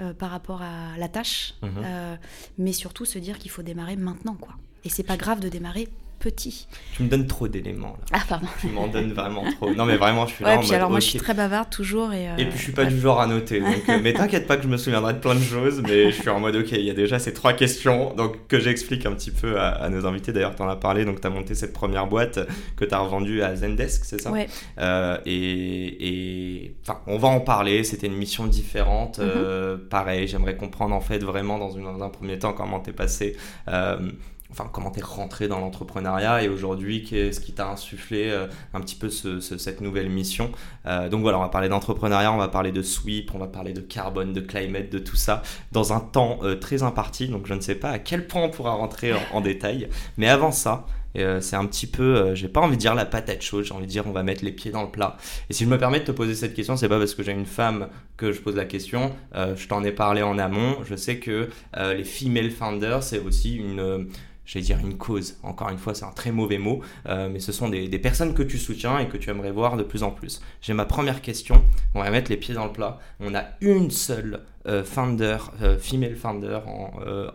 euh, 0.00 0.12
par 0.12 0.30
rapport 0.30 0.62
à 0.62 0.96
la 0.98 1.08
tâche, 1.08 1.54
mhm. 1.62 1.70
euh, 1.78 2.16
mais 2.58 2.72
surtout 2.72 3.04
se 3.04 3.18
dire 3.18 3.38
qu'il 3.38 3.50
faut 3.50 3.62
démarrer 3.62 3.96
maintenant, 3.96 4.34
quoi. 4.34 4.54
Et 4.84 4.88
c'est 4.88 5.02
pas 5.02 5.16
grave 5.16 5.40
de 5.40 5.48
démarrer 5.48 5.88
petit. 6.18 6.66
Tu 6.94 7.02
me 7.02 7.08
donnes 7.08 7.26
trop 7.26 7.48
d'éléments 7.48 7.96
là. 7.98 8.18
Ah 8.18 8.22
pardon. 8.28 8.46
Tu 8.60 8.68
m'en 8.68 8.88
donnes 8.88 9.12
vraiment 9.12 9.44
trop. 9.52 9.72
Non 9.74 9.84
mais 9.84 9.96
vraiment 9.96 10.26
je 10.26 10.34
suis 10.34 10.44
ouais, 10.44 10.56
là. 10.56 10.60
Puis 10.60 10.74
alors 10.74 10.90
moi 10.90 11.00
je 11.00 11.06
suis 11.06 11.18
très 11.18 11.34
bavarde 11.34 11.70
toujours 11.70 12.12
et. 12.12 12.26
Et 12.38 12.46
puis 12.46 12.58
je 12.58 12.62
suis 12.62 12.72
pas 12.72 12.84
du 12.84 12.98
genre 12.98 13.20
à 13.20 13.26
noter. 13.26 13.60
Donc, 13.60 13.88
mais 14.02 14.12
t'inquiète 14.12 14.46
pas 14.46 14.56
que 14.56 14.62
je 14.62 14.68
me 14.68 14.76
souviendrai 14.76 15.14
de 15.14 15.18
plein 15.18 15.34
de 15.34 15.40
choses, 15.40 15.82
mais 15.82 16.10
je 16.10 16.20
suis 16.20 16.28
en 16.28 16.40
mode 16.40 16.56
ok 16.56 16.72
il 16.72 16.82
y 16.82 16.90
a 16.90 16.94
déjà 16.94 17.18
ces 17.18 17.32
trois 17.32 17.52
questions 17.52 18.14
donc 18.14 18.46
que 18.48 18.58
j'explique 18.58 19.06
un 19.06 19.12
petit 19.12 19.30
peu 19.30 19.60
à, 19.60 19.88
nos 19.88 20.06
invités. 20.06 20.32
D'ailleurs 20.32 20.54
tu 20.54 20.62
en 20.62 20.68
as 20.68 20.76
parlé 20.76 21.04
donc 21.04 21.20
tu 21.20 21.26
as 21.26 21.30
monté 21.30 21.54
cette 21.54 21.72
première 21.72 22.06
boîte 22.06 22.38
que 22.76 22.84
tu 22.84 22.94
as 22.94 22.98
revendue 22.98 23.42
à 23.42 23.54
Zendesk 23.54 24.04
c'est 24.04 24.20
ça? 24.20 24.30
Ouais. 24.30 24.46
Euh, 24.78 25.18
et 25.26 26.74
enfin 26.82 27.00
on 27.06 27.18
va 27.18 27.28
en 27.28 27.40
parler. 27.40 27.84
C'était 27.84 28.06
une 28.06 28.16
mission 28.16 28.46
différente. 28.46 29.18
Mm-hmm. 29.18 29.22
Euh, 29.22 29.76
pareil 29.90 30.26
j'aimerais 30.26 30.56
comprendre 30.56 30.94
en 30.94 31.00
fait 31.00 31.18
vraiment 31.18 31.58
dans, 31.58 31.70
une, 31.70 31.84
dans 31.84 32.02
un 32.02 32.08
premier 32.08 32.38
temps 32.38 32.52
comment 32.52 32.80
t'es 32.80 32.92
passé. 32.92 33.36
Euh, 33.68 34.10
enfin 34.50 34.68
comment 34.72 34.90
t'es 34.90 35.02
rentré 35.02 35.48
dans 35.48 35.58
l'entrepreneuriat 35.58 36.42
et 36.42 36.48
aujourd'hui 36.48 37.04
qu'est-ce 37.04 37.40
qui 37.40 37.52
t'a 37.52 37.68
insufflé 37.68 38.28
euh, 38.30 38.46
un 38.74 38.80
petit 38.80 38.94
peu 38.94 39.10
cette 39.10 39.80
nouvelle 39.80 40.08
mission? 40.08 40.50
Euh, 40.86 41.08
donc 41.08 41.22
voilà, 41.22 41.38
on 41.38 41.42
va 41.42 41.48
parler 41.48 41.68
d'entrepreneuriat, 41.68 42.32
on 42.32 42.36
va 42.36 42.48
parler 42.48 42.72
de 42.72 42.82
sweep, 42.82 43.34
on 43.34 43.38
va 43.38 43.48
parler 43.48 43.72
de 43.72 43.80
carbone, 43.80 44.32
de 44.32 44.40
climate, 44.40 44.90
de 44.90 44.98
tout 44.98 45.16
ça 45.16 45.42
dans 45.72 45.92
un 45.92 46.00
temps 46.00 46.38
euh, 46.42 46.56
très 46.56 46.82
imparti. 46.82 47.28
Donc 47.28 47.46
je 47.46 47.54
ne 47.54 47.60
sais 47.60 47.74
pas 47.74 47.90
à 47.90 47.98
quel 47.98 48.26
point 48.26 48.42
on 48.42 48.50
pourra 48.50 48.72
rentrer 48.72 49.12
en, 49.32 49.40
détail, 49.40 49.88
mais 50.16 50.28
avant 50.28 50.50
ça, 50.50 50.86
c'est 51.14 51.56
un 51.56 51.64
petit 51.64 51.86
peu, 51.86 52.34
j'ai 52.34 52.48
pas 52.48 52.60
envie 52.60 52.76
de 52.76 52.80
dire 52.80 52.94
la 52.94 53.06
patate 53.06 53.40
chaude, 53.40 53.64
j'ai 53.64 53.72
envie 53.72 53.86
de 53.86 53.90
dire 53.90 54.06
on 54.06 54.12
va 54.12 54.22
mettre 54.22 54.44
les 54.44 54.52
pieds 54.52 54.70
dans 54.70 54.82
le 54.82 54.90
plat. 54.90 55.16
Et 55.48 55.54
si 55.54 55.64
je 55.64 55.68
me 55.68 55.78
permets 55.78 56.00
de 56.00 56.04
te 56.04 56.12
poser 56.12 56.34
cette 56.34 56.52
question, 56.52 56.76
c'est 56.76 56.90
pas 56.90 56.98
parce 56.98 57.14
que 57.14 57.22
j'ai 57.22 57.32
une 57.32 57.46
femme 57.46 57.88
que 58.18 58.32
je 58.32 58.40
pose 58.40 58.54
la 58.54 58.66
question. 58.66 59.12
je 59.34 59.66
t'en 59.66 59.82
ai 59.82 59.92
parlé 59.92 60.22
en 60.22 60.38
amont. 60.38 60.76
Je 60.84 60.94
sais 60.94 61.18
que 61.18 61.48
les 61.74 62.04
female 62.04 62.50
founders, 62.50 63.02
c'est 63.02 63.20
aussi 63.20 63.56
une 63.56 64.08
j'allais 64.46 64.64
dire 64.64 64.78
une 64.78 64.96
cause. 64.96 65.36
Encore 65.42 65.68
une 65.70 65.78
fois, 65.78 65.94
c'est 65.94 66.04
un 66.04 66.12
très 66.12 66.32
mauvais 66.32 66.58
mot, 66.58 66.80
euh, 67.06 67.28
mais 67.28 67.40
ce 67.40 67.52
sont 67.52 67.68
des, 67.68 67.88
personnes 67.98 68.34
que 68.34 68.42
tu 68.42 68.58
soutiens 68.58 68.98
et 68.98 69.08
que 69.08 69.16
tu 69.16 69.30
aimerais 69.30 69.50
voir 69.50 69.76
de 69.76 69.82
plus 69.82 70.02
en 70.02 70.10
plus. 70.10 70.40
J'ai 70.62 70.72
ma 70.72 70.84
première 70.84 71.20
question. 71.20 71.62
On 71.94 72.02
va 72.02 72.10
mettre 72.10 72.30
les 72.30 72.36
pieds 72.36 72.54
dans 72.54 72.64
le 72.64 72.72
plat. 72.72 72.98
On 73.20 73.34
a 73.34 73.44
une 73.60 73.90
seule 73.90 74.42
founder, 74.84 75.38
euh, 75.62 75.78
female 75.78 76.16
founder 76.16 76.60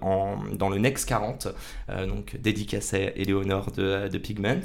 en, 0.02 0.38
dans 0.54 0.70
le 0.70 0.78
Next 0.78 1.08
40, 1.08 1.48
donc 2.08 2.38
dédicacé 2.38 3.08
à 3.08 3.18
Eleonore 3.18 3.72
de, 3.72 4.08
de 4.08 4.18
Pigment. 4.18 4.62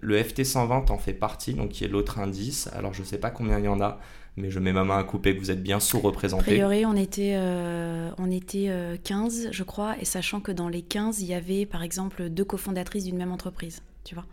le 0.00 0.22
FT 0.22 0.44
120 0.44 0.90
en 0.90 0.98
fait 0.98 1.14
partie, 1.14 1.54
donc 1.54 1.70
qui 1.70 1.84
est 1.84 1.88
l'autre 1.88 2.18
indice. 2.18 2.68
Alors 2.74 2.94
je 2.94 3.00
ne 3.00 3.06
sais 3.06 3.18
pas 3.18 3.30
combien 3.30 3.58
il 3.58 3.64
y 3.64 3.68
en 3.68 3.80
a 3.80 3.98
mais 4.36 4.50
je 4.50 4.58
mets 4.58 4.72
ma 4.72 4.84
main 4.84 4.98
à 4.98 5.04
couper 5.04 5.34
que 5.34 5.40
vous 5.40 5.50
êtes 5.50 5.62
bien 5.62 5.80
sous-représenté. 5.80 6.50
A 6.50 6.54
priori, 6.54 6.86
on 6.86 6.96
était, 6.96 7.34
euh, 7.34 8.10
on 8.18 8.30
était 8.30 8.70
15, 9.04 9.46
euh, 9.46 9.48
je 9.52 9.62
crois, 9.62 9.96
et 10.00 10.04
sachant 10.04 10.40
que 10.40 10.52
dans 10.52 10.68
les 10.68 10.82
15, 10.82 11.20
il 11.20 11.28
y 11.28 11.34
avait 11.34 11.66
par 11.66 11.82
exemple 11.82 12.28
deux 12.28 12.44
cofondatrices 12.44 13.04
d'une 13.04 13.16
même 13.16 13.32
entreprise, 13.32 13.82
tu 14.04 14.14
vois. 14.14 14.26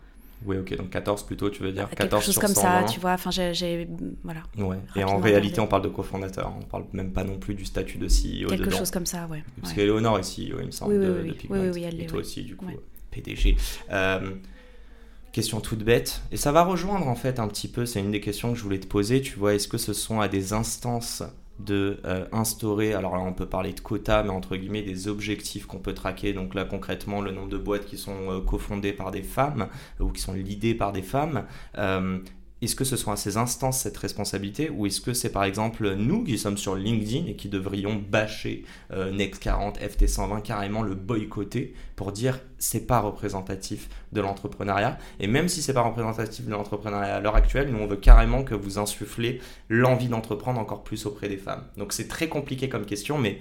Oui, 0.44 0.56
ok, 0.56 0.76
donc 0.76 0.90
14 0.90 1.24
plutôt, 1.26 1.50
tu 1.50 1.62
veux 1.62 1.72
dire? 1.72 1.88
14 1.88 1.98
Quelque 1.98 2.24
chose 2.24 2.38
comme 2.38 2.54
ça, 2.54 2.84
tu 2.88 3.00
vois. 3.00 3.12
Enfin, 3.12 3.30
j'ai. 3.30 3.88
Voilà. 4.22 4.42
Ouais. 4.56 4.78
Et 4.96 5.04
en 5.04 5.18
réalité, 5.18 5.60
on 5.60 5.66
parle 5.66 5.82
de 5.82 5.88
cofondateur, 5.88 6.52
on 6.58 6.64
parle 6.64 6.84
même 6.92 7.12
pas 7.12 7.24
non 7.24 7.38
plus 7.38 7.54
du 7.54 7.64
statut 7.64 7.98
de 7.98 8.06
CEO. 8.06 8.48
Quelque 8.48 8.70
chose 8.70 8.90
comme 8.90 9.06
ça, 9.06 9.26
ouais. 9.26 9.42
Parce 9.60 9.72
ouais. 9.72 9.82
qu'Eléonore 9.82 10.18
est 10.18 10.22
CEO, 10.22 10.60
il 10.60 10.66
me 10.66 10.70
semble, 10.70 10.94
oui, 10.94 10.98
de, 10.98 11.22
oui, 11.22 11.36
oui, 11.50 11.70
oui, 11.74 11.82
elle 11.82 12.00
Et 12.00 12.06
toi 12.06 12.20
aussi, 12.20 12.42
du 12.42 12.56
coup, 12.56 12.66
PDG. 13.10 13.56
Euh, 13.90 14.34
Question 15.32 15.60
toute 15.60 15.84
bête. 15.84 16.22
Et 16.32 16.36
ça 16.36 16.52
va 16.52 16.64
rejoindre 16.64 17.06
en 17.06 17.14
fait 17.14 17.38
un 17.38 17.48
petit 17.48 17.68
peu, 17.68 17.84
c'est 17.84 18.00
une 18.00 18.10
des 18.10 18.20
questions 18.20 18.52
que 18.52 18.58
je 18.58 18.62
voulais 18.62 18.80
te 18.80 18.86
poser. 18.86 19.20
Tu 19.20 19.38
vois, 19.38 19.54
est-ce 19.54 19.68
que 19.68 19.76
ce 19.76 19.92
sont 19.92 20.20
à 20.20 20.28
des 20.28 20.52
instances 20.54 21.22
de 21.58 22.00
euh, 22.04 22.24
instaurer, 22.32 22.94
alors 22.94 23.16
là 23.16 23.22
on 23.22 23.32
peut 23.32 23.46
parler 23.46 23.72
de 23.72 23.80
quotas, 23.80 24.22
mais 24.22 24.30
entre 24.30 24.56
guillemets 24.56 24.82
des 24.82 25.08
objectifs 25.08 25.66
qu'on 25.66 25.78
peut 25.78 25.94
traquer. 25.94 26.32
Donc 26.32 26.54
là 26.54 26.64
concrètement 26.64 27.20
le 27.20 27.32
nombre 27.32 27.48
de 27.48 27.58
boîtes 27.58 27.86
qui 27.86 27.96
sont 27.96 28.30
euh, 28.30 28.40
cofondées 28.40 28.92
par 28.92 29.10
des 29.10 29.22
femmes 29.22 29.68
ou 30.00 30.10
qui 30.10 30.20
sont 30.20 30.34
lidées 30.34 30.74
par 30.74 30.92
des 30.92 31.02
femmes. 31.02 31.44
Euh, 31.76 32.18
est-ce 32.60 32.74
que 32.74 32.84
ce 32.84 32.96
sont 32.96 33.12
à 33.12 33.16
ces 33.16 33.36
instances 33.36 33.80
cette 33.80 33.96
responsabilité 33.96 34.68
ou 34.68 34.86
est-ce 34.86 35.00
que 35.00 35.12
c'est 35.12 35.30
par 35.30 35.44
exemple 35.44 35.94
nous 35.94 36.24
qui 36.24 36.38
sommes 36.38 36.58
sur 36.58 36.74
LinkedIn 36.74 37.26
et 37.26 37.36
qui 37.36 37.48
devrions 37.48 37.94
bâcher 37.94 38.64
euh, 38.92 39.12
Next40, 39.12 39.78
FT120 39.78 40.42
carrément 40.42 40.82
le 40.82 40.94
boycotter 40.94 41.74
pour 41.94 42.10
dire 42.10 42.40
c'est 42.58 42.86
pas 42.86 42.98
représentatif 42.98 43.88
de 44.12 44.20
l'entrepreneuriat? 44.20 44.98
Et 45.20 45.28
même 45.28 45.48
si 45.48 45.62
c'est 45.62 45.72
pas 45.72 45.82
représentatif 45.82 46.46
de 46.46 46.50
l'entrepreneuriat 46.50 47.16
à 47.16 47.20
l'heure 47.20 47.36
actuelle, 47.36 47.70
nous 47.70 47.78
on 47.78 47.86
veut 47.86 47.96
carrément 47.96 48.42
que 48.42 48.54
vous 48.54 48.78
insufflez 48.78 49.40
l'envie 49.68 50.08
d'entreprendre 50.08 50.58
encore 50.58 50.82
plus 50.82 51.06
auprès 51.06 51.28
des 51.28 51.36
femmes. 51.36 51.64
Donc 51.76 51.92
c'est 51.92 52.08
très 52.08 52.28
compliqué 52.28 52.68
comme 52.68 52.86
question 52.86 53.18
mais 53.18 53.38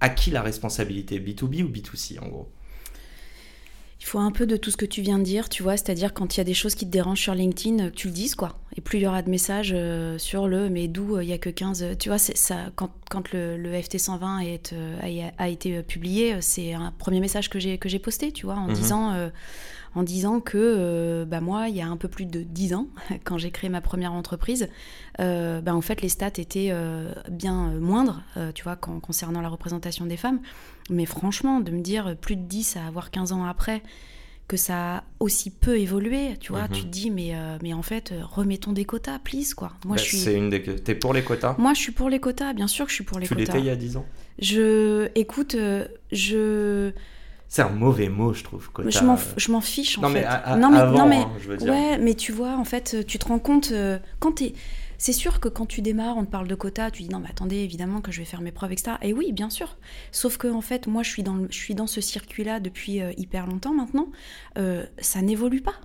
à 0.00 0.08
qui 0.10 0.30
la 0.30 0.42
responsabilité? 0.42 1.18
B2B 1.18 1.64
ou 1.64 1.68
B2C 1.68 2.20
en 2.20 2.28
gros? 2.28 2.52
Faut 4.08 4.18
un 4.18 4.30
peu 4.30 4.46
de 4.46 4.56
tout 4.56 4.70
ce 4.70 4.76
que 4.76 4.86
tu 4.86 5.02
viens 5.02 5.18
de 5.18 5.24
dire, 5.24 5.48
tu 5.48 5.62
vois, 5.62 5.76
c'est-à-dire 5.76 6.14
quand 6.14 6.36
il 6.36 6.38
y 6.38 6.40
a 6.40 6.44
des 6.44 6.54
choses 6.54 6.74
qui 6.74 6.86
te 6.86 6.90
dérangent 6.90 7.20
sur 7.20 7.34
LinkedIn, 7.34 7.90
tu 7.90 8.08
le 8.08 8.12
dises, 8.14 8.34
quoi. 8.34 8.58
Et 8.76 8.80
plus 8.80 8.98
il 8.98 9.02
y 9.02 9.06
aura 9.06 9.22
de 9.22 9.30
messages 9.30 9.72
euh, 9.74 10.18
sur 10.18 10.48
le 10.48 10.70
mais 10.70 10.88
d'où 10.88 11.16
euh, 11.16 11.24
il 11.24 11.26
n'y 11.26 11.32
a 11.32 11.38
que 11.38 11.50
15. 11.50 11.96
Tu 11.98 12.08
vois, 12.08 12.18
ça, 12.18 12.56
quand, 12.76 12.90
quand 13.10 13.32
le, 13.32 13.82
FT 13.82 13.98
120 13.98 14.40
est, 14.40 14.72
euh, 14.72 15.30
a, 15.36 15.48
été 15.48 15.82
publié, 15.82 16.40
c'est 16.40 16.72
un 16.72 16.92
premier 16.98 17.20
message 17.20 17.50
que 17.50 17.58
j'ai 17.58 17.98
posté, 17.98 18.32
tu 18.32 18.46
vois, 18.46 18.56
en 18.56 18.68
mhm. 18.68 18.74
disant 18.74 19.30
en 19.98 20.04
disant 20.04 20.38
que 20.38 20.56
euh, 20.56 21.24
bah 21.24 21.40
moi, 21.40 21.68
il 21.68 21.74
y 21.74 21.80
a 21.80 21.88
un 21.88 21.96
peu 21.96 22.06
plus 22.06 22.24
de 22.24 22.42
10 22.42 22.74
ans, 22.74 22.86
quand 23.24 23.36
j'ai 23.36 23.50
créé 23.50 23.68
ma 23.68 23.80
première 23.80 24.12
entreprise, 24.12 24.68
euh, 25.18 25.60
bah 25.60 25.74
en 25.74 25.80
fait, 25.80 26.02
les 26.02 26.08
stats 26.08 26.28
étaient 26.38 26.68
euh, 26.70 27.12
bien 27.28 27.72
moindres, 27.80 28.22
tu 28.54 28.62
vois, 28.62 28.76
concernant 28.76 29.40
la 29.40 29.48
représentation 29.48 30.06
des 30.06 30.16
femmes. 30.16 30.40
Mais 30.88 31.04
franchement, 31.04 31.58
de 31.58 31.72
me 31.72 31.80
dire 31.80 32.16
plus 32.16 32.36
de 32.36 32.42
10 32.42 32.76
à 32.76 32.86
avoir 32.86 33.10
15 33.10 33.32
ans 33.32 33.44
après, 33.44 33.82
que 34.46 34.56
ça 34.56 34.98
a 34.98 35.04
aussi 35.18 35.50
peu 35.50 35.78
évolué, 35.78 36.36
tu 36.38 36.52
vois, 36.52 36.68
tu 36.68 36.80
mhm. 36.80 36.84
te 36.84 36.86
dis 36.86 37.10
mais 37.10 37.34
mais 37.62 37.74
en 37.74 37.82
fait 37.82 38.14
remettons 38.22 38.72
des 38.72 38.86
quotas, 38.86 39.18
please 39.18 39.52
quoi. 39.54 39.72
Moi 39.84 39.96
bah, 39.96 40.02
je 40.02 40.08
suis. 40.08 40.16
C'est 40.16 40.34
une 40.34 40.48
des. 40.48 40.62
T'es 40.62 40.94
pour 40.94 41.12
les 41.12 41.22
quotas? 41.22 41.54
Moi 41.58 41.74
je 41.74 41.80
suis 41.80 41.92
pour 41.92 42.08
les 42.08 42.18
quotas, 42.18 42.54
bien 42.54 42.66
sûr 42.66 42.86
que 42.86 42.90
je 42.90 42.94
suis 42.94 43.04
pour 43.04 43.18
les 43.18 43.26
quotas. 43.26 43.42
Tu 43.42 43.46
l'étais 43.46 43.58
il 43.58 43.66
y 43.66 43.70
a 43.70 43.76
10 43.76 43.98
ans? 43.98 44.06
Je, 44.38 45.10
écoute, 45.16 45.54
je 46.12 46.92
c'est 47.48 47.62
un 47.62 47.70
mauvais 47.70 48.10
mot, 48.10 48.34
je 48.34 48.44
trouve. 48.44 48.70
Je 48.86 49.50
m'en 49.50 49.60
fiche, 49.60 49.98
en 49.98 50.02
non, 50.02 50.08
fait. 50.10 50.26
Mais 50.26 50.56
non, 50.56 50.70
mais, 50.70 50.78
avant, 50.78 50.98
non, 50.98 51.08
mais, 51.08 51.16
hein, 51.16 51.30
je 51.40 51.48
veux 51.48 51.56
dire. 51.56 51.72
Ouais, 51.72 51.98
mais 51.98 52.14
tu 52.14 52.30
vois, 52.30 52.56
en 52.56 52.64
fait, 52.64 53.06
tu 53.06 53.18
te 53.18 53.26
rends 53.26 53.38
compte, 53.38 53.70
euh, 53.72 53.98
quand 54.20 54.32
t'es... 54.32 54.54
C'est 55.00 55.12
sûr 55.12 55.38
que 55.38 55.48
quand 55.48 55.64
tu 55.64 55.80
démarres, 55.80 56.16
on 56.16 56.24
te 56.24 56.30
parle 56.30 56.48
de 56.48 56.56
quotas, 56.56 56.90
tu 56.90 57.04
dis 57.04 57.08
non 57.08 57.20
mais 57.20 57.28
attendez, 57.30 57.58
évidemment 57.58 58.00
que 58.00 58.10
je 58.10 58.18
vais 58.18 58.24
faire 58.24 58.40
mes 58.40 58.50
preuves, 58.50 58.72
etc. 58.72 58.96
Et 59.02 59.12
oui, 59.12 59.30
bien 59.30 59.48
sûr. 59.48 59.76
Sauf 60.10 60.38
que 60.38 60.48
en 60.48 60.60
fait, 60.60 60.88
moi 60.88 61.04
je 61.04 61.10
suis 61.10 61.22
dans, 61.22 61.46
je 61.48 61.56
suis 61.56 61.76
dans 61.76 61.86
ce 61.86 62.00
circuit-là 62.00 62.58
depuis 62.58 63.00
euh, 63.00 63.12
hyper 63.16 63.46
longtemps 63.46 63.72
maintenant. 63.72 64.08
Euh, 64.58 64.84
ça 64.98 65.22
n'évolue 65.22 65.60
pas 65.60 65.76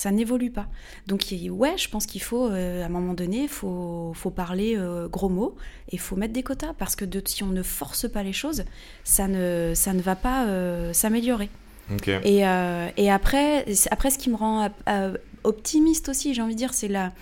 ça 0.00 0.10
n'évolue 0.10 0.50
pas. 0.50 0.66
Donc 1.06 1.26
ouais, 1.50 1.76
je 1.76 1.90
pense 1.90 2.06
qu'il 2.06 2.22
faut, 2.22 2.48
euh, 2.48 2.82
à 2.82 2.86
un 2.86 2.88
moment 2.88 3.12
donné, 3.12 3.42
il 3.42 3.48
faut, 3.48 4.12
faut, 4.14 4.30
parler 4.30 4.74
euh, 4.74 5.08
gros 5.08 5.28
mots 5.28 5.56
et 5.90 5.96
il 5.96 5.98
faut 5.98 6.16
mettre 6.16 6.32
des 6.32 6.42
quotas 6.42 6.72
parce 6.72 6.96
que 6.96 7.04
de, 7.04 7.20
si 7.22 7.42
on 7.42 7.48
ne 7.48 7.62
force 7.62 8.10
pas 8.10 8.22
les 8.22 8.32
choses, 8.32 8.64
ça 9.04 9.28
ne, 9.28 9.72
ça 9.74 9.92
ne 9.92 10.00
va 10.00 10.16
pas 10.16 10.46
euh, 10.46 10.94
s'améliorer. 10.94 11.50
Et, 12.24 12.38
et, 12.96 13.10
après, 13.10 13.66
après, 13.90 14.10
ce 14.10 14.18
qui 14.18 14.30
me 14.30 14.36
rend 14.36 14.70
optimiste 15.42 16.08
aussi, 16.08 16.32
j'ai 16.34 16.40
envie 16.40 16.54
de 16.54 16.58
dire, 16.58 16.72
c'est 16.72 16.88
la 16.88 17.12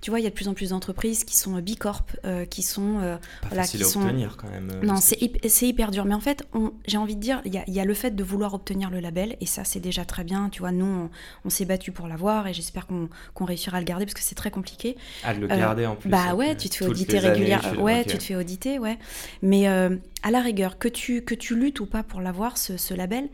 tu 0.00 0.10
vois, 0.10 0.20
il 0.20 0.22
y 0.22 0.26
a 0.26 0.30
de 0.30 0.34
plus 0.34 0.48
en 0.48 0.54
plus 0.54 0.70
d'entreprises 0.70 1.24
qui 1.24 1.36
sont 1.36 1.58
B 1.58 1.74
Corp, 1.78 2.16
euh, 2.24 2.44
qui 2.44 2.62
sont. 2.62 3.00
Euh, 3.00 3.16
Pas 3.42 3.56
facile 3.56 3.82
à 3.82 3.86
obtenir 3.86 4.36
quand 4.36 4.48
même. 4.48 4.70
Euh, 4.72 4.86
non, 4.86 4.96
c'est 4.96 5.20
hyper, 5.20 5.90
dur. 5.90 6.04
Mais 6.04 6.14
en 6.14 6.20
fait, 6.20 6.46
j'ai 6.86 6.98
envie 6.98 7.16
de 7.16 7.20
dire, 7.20 7.42
il 7.44 7.54
y, 7.54 7.80
a, 7.80 7.84
le 7.84 7.94
fait 7.94 8.14
de 8.14 8.22
vouloir 8.22 8.54
obtenir 8.54 8.90
le 8.90 9.00
label, 9.00 9.36
et 9.40 9.46
ça, 9.46 9.64
c'est 9.64 9.80
déjà 9.80 10.04
très 10.04 10.22
bien. 10.22 10.50
Tu 10.50 10.60
vois, 10.60 10.70
nous, 10.70 11.10
on, 11.44 11.50
s'est 11.50 11.64
battu 11.64 11.90
pour 11.90 12.06
l'avoir, 12.06 12.46
et 12.46 12.54
j'espère 12.54 12.86
qu'on 12.86 13.44
réussira 13.44 13.78
à 13.78 13.80
le 13.80 13.86
garder 13.86 14.04
parce 14.04 14.14
que 14.14 14.22
c'est 14.22 14.36
très 14.36 14.50
compliqué. 14.50 14.96
À 15.24 15.34
le 15.34 15.46
garder 15.46 15.86
en 15.86 15.96
plus. 15.96 16.08
Bah 16.08 16.34
ouais, 16.34 16.56
tu 16.56 16.68
te 16.68 16.76
fais 16.76 16.86
auditer 16.86 17.18
régulièrement. 17.18 17.82
Ouais, 17.82 18.04
tu 18.04 18.18
te 18.18 18.22
fais 18.22 18.36
auditer, 18.36 18.78
ouais. 18.78 18.98
Mais 19.42 19.66
à 19.66 20.30
la 20.30 20.40
rigueur, 20.40 20.78
que 20.78 20.88
tu, 20.88 21.22
que 21.22 21.34
tu 21.34 21.56
luttes 21.56 21.80
ou 21.80 21.86
pas 21.86 22.02
pour 22.04 22.20
l'avoir, 22.20 22.56
ce, 22.56 22.76
ce 22.76 22.94
label, 22.94 23.28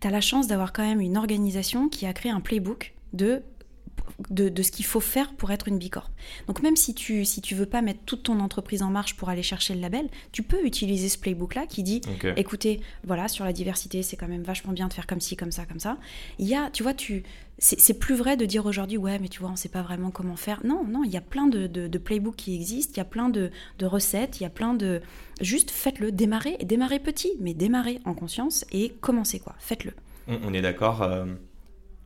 tu 0.00 0.06
as 0.06 0.10
la 0.10 0.20
chance 0.20 0.46
d'avoir 0.46 0.72
quand 0.72 0.84
même 0.84 1.00
une 1.00 1.16
organisation 1.16 1.88
qui 1.88 2.06
a 2.06 2.12
créé 2.12 2.30
un 2.30 2.40
playbook 2.40 2.94
de 3.12 3.42
de, 4.30 4.62
ce 4.62 4.70
qu'il 4.70 4.84
faut 4.84 5.00
faire 5.00 5.32
pour 5.34 5.50
être 5.50 5.68
une 5.68 5.78
bicorp. 5.78 6.10
Donc 6.46 6.62
même 6.62 6.76
si 6.76 6.94
tu 6.94 7.24
si 7.24 7.40
tu 7.40 7.54
veux 7.54 7.66
pas 7.66 7.82
mettre 7.82 8.00
toute 8.06 8.24
ton 8.24 8.40
entreprise 8.40 8.82
en 8.82 8.90
marche 8.90 9.16
pour 9.16 9.28
aller 9.28 9.42
chercher 9.42 9.74
le 9.74 9.80
label, 9.80 10.08
tu 10.32 10.42
peux 10.42 10.64
utiliser 10.64 11.08
ce 11.08 11.18
playbook 11.18 11.54
là 11.54 11.66
qui 11.66 11.82
dit 11.82 12.00
écoutez, 12.36 12.80
voilà, 13.04 13.28
sur 13.28 13.44
la 13.44 13.52
diversité, 13.52 14.02
c'est 14.02 14.16
quand 14.16 14.28
même 14.28 14.42
vachement 14.42 14.72
bien 14.72 14.88
de 14.88 14.92
faire 14.92 15.06
comme 15.06 15.20
ci, 15.20 15.36
comme 15.36 15.52
ça, 15.52 15.66
comme 15.66 15.80
ça. 15.80 15.98
Il 16.38 16.46
y 16.46 16.54
a, 16.54 16.70
tu 16.70 16.82
vois, 16.82 16.94
tu 16.94 17.24
c'est 17.58 17.98
plus 17.98 18.14
vrai 18.14 18.36
de 18.36 18.44
dire 18.44 18.66
aujourd'hui 18.66 18.98
ouais 18.98 19.18
mais 19.18 19.28
tu 19.28 19.40
vois 19.40 19.48
on 19.48 19.56
sait 19.56 19.70
pas 19.70 19.82
vraiment 19.82 20.10
comment 20.10 20.36
faire. 20.36 20.60
Non, 20.64 20.84
non, 20.84 21.04
il 21.04 21.10
y 21.10 21.16
a 21.16 21.22
plein 21.22 21.46
de, 21.46 21.66
de, 21.66 21.98
playbooks 21.98 22.36
qui 22.36 22.54
existent, 22.54 22.92
il 22.94 22.98
y 22.98 23.00
a 23.00 23.04
plein 23.04 23.28
de, 23.28 23.50
recettes, 23.82 24.40
il 24.40 24.42
y 24.42 24.46
a 24.46 24.50
plein 24.50 24.74
de... 24.74 25.00
Juste 25.40 25.70
faites-le, 25.70 26.12
démarrez, 26.12 26.56
et 26.60 26.64
démarrez 26.64 26.98
petit, 26.98 27.32
mais 27.40 27.54
démarrez 27.54 28.00
en 28.04 28.14
conscience 28.14 28.64
et 28.72 28.90
commencez 29.00 29.38
quoi, 29.38 29.54
faites-le. 29.58 29.92
On, 30.28 30.52
est 30.52 30.60
d'accord, 30.60 31.02
euh, 31.02 31.26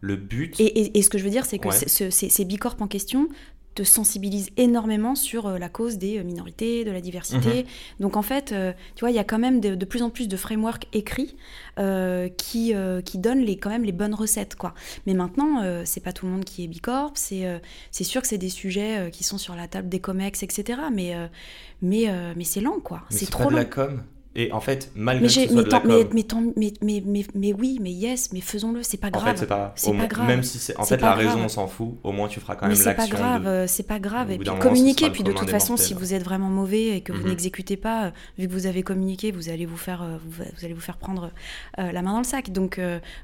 le 0.00 0.16
but. 0.16 0.58
Et, 0.58 1.02
ce 1.02 1.10
que 1.10 1.18
je 1.18 1.24
veux 1.24 1.30
dire, 1.30 1.44
c'est 1.44 1.58
que 1.58 1.70
ces 1.70 2.44
bicorps 2.44 2.76
en 2.80 2.88
question 2.88 3.28
te 3.74 3.84
sensibilisent 3.84 4.50
énormément 4.56 5.14
sur 5.14 5.46
euh, 5.46 5.58
la 5.58 5.68
cause 5.68 5.96
des 5.96 6.18
euh, 6.18 6.24
minorités, 6.24 6.84
de 6.84 6.90
la 6.90 7.00
diversité. 7.00 7.62
Mhm. 7.62 7.64
Donc 8.00 8.16
en 8.16 8.22
fait, 8.22 8.52
euh, 8.52 8.72
tu 8.96 9.00
vois, 9.00 9.10
il 9.10 9.16
y 9.16 9.20
a 9.20 9.24
quand 9.24 9.38
même 9.38 9.60
de, 9.60 9.84
plus 9.84 10.02
en 10.02 10.10
plus 10.10 10.28
de 10.28 10.36
frameworks 10.36 10.86
écrits 10.92 11.36
qui, 12.36 12.74
qui 13.04 13.18
donnent 13.18 13.40
les, 13.40 13.56
quand 13.56 13.70
même 13.70 13.84
les 13.84 13.92
bonnes 13.92 14.14
recettes, 14.14 14.54
quoi. 14.54 14.74
Mais 15.06 15.14
maintenant, 15.14 15.62
c'est 15.86 16.02
pas 16.02 16.12
tout 16.12 16.26
le 16.26 16.32
monde 16.32 16.44
qui 16.44 16.62
est 16.62 16.66
bicorp, 16.66 17.12
c'est 17.14 17.60
c'est 17.90 18.04
sûr 18.04 18.20
que 18.20 18.28
c'est 18.28 18.36
des 18.36 18.50
sujets 18.50 19.10
qui 19.10 19.24
sont 19.24 19.38
sur 19.38 19.56
la 19.56 19.66
table 19.66 19.88
des 19.88 19.98
comex, 19.98 20.42
etc. 20.42 20.78
Mais, 20.92 21.14
mais, 21.80 22.06
mais 22.36 22.44
c'est 22.44 22.60
lent, 22.60 22.80
quoi. 22.80 23.02
C'est 23.08 23.30
trop 23.30 23.44
pas 23.44 23.50
de 23.50 23.56
la 23.56 23.64
com 23.64 24.02
et 24.36 24.52
en 24.52 24.60
fait, 24.60 24.92
malgré 24.94 25.22
mais, 25.22 25.26
que 25.26 25.50
ce 25.50 25.86
mais, 25.86 26.06
mais, 26.12 26.72
mais, 26.80 27.02
mais, 27.04 27.26
mais, 27.34 27.52
oui, 27.52 27.78
mais 27.80 27.90
yes, 27.90 28.32
mais 28.32 28.40
faisons-le, 28.40 28.84
c'est 28.84 28.96
pas 28.96 29.10
grave. 29.10 29.24
En 29.24 29.26
fait, 29.26 29.38
c'est 29.38 29.46
pas, 29.46 29.74
pas, 29.74 30.06
grave. 30.06 30.26
Même 30.28 30.44
si 30.44 30.58
c'est, 30.58 30.78
en 30.78 30.84
fait, 30.84 30.98
la 30.98 31.14
raison, 31.14 31.40
on 31.44 31.48
s'en 31.48 31.66
fout, 31.66 31.94
au 32.04 32.12
moins 32.12 32.28
tu 32.28 32.38
feras 32.38 32.54
quand 32.54 32.68
même 32.68 32.76
l'action. 32.76 32.92
c'est 32.92 33.10
pas 33.10 33.16
grave, 33.16 33.46
euh, 33.48 33.66
c'est 33.66 33.82
pas 33.82 33.98
grave. 33.98 34.30
Et 34.30 34.38
puis 34.38 34.48
communiquer, 34.60 35.10
puis 35.10 35.24
de 35.24 35.32
toute 35.32 35.50
façon, 35.50 35.76
si 35.76 35.94
vous 35.94 36.14
êtes 36.14 36.22
vraiment 36.22 36.48
mauvais 36.48 36.96
et 36.96 37.00
que 37.00 37.12
vous 37.12 37.22
mhm. 37.22 37.30
n'exécutez 37.30 37.76
pas, 37.76 38.04
euh, 38.04 38.10
vu 38.38 38.46
que 38.46 38.52
vous 38.52 38.66
avez 38.66 38.84
communiqué, 38.84 39.32
vous 39.32 39.48
allez 39.48 39.66
vous 39.66 39.76
faire, 39.76 40.02
euh, 40.02 40.16
vous, 40.24 40.64
allez 40.64 40.74
vous 40.74 40.80
faire 40.80 40.96
prendre 40.96 41.30
la 41.76 42.02
main 42.02 42.12
dans 42.12 42.18
le 42.18 42.24
sac. 42.24 42.50
Donc, 42.52 42.80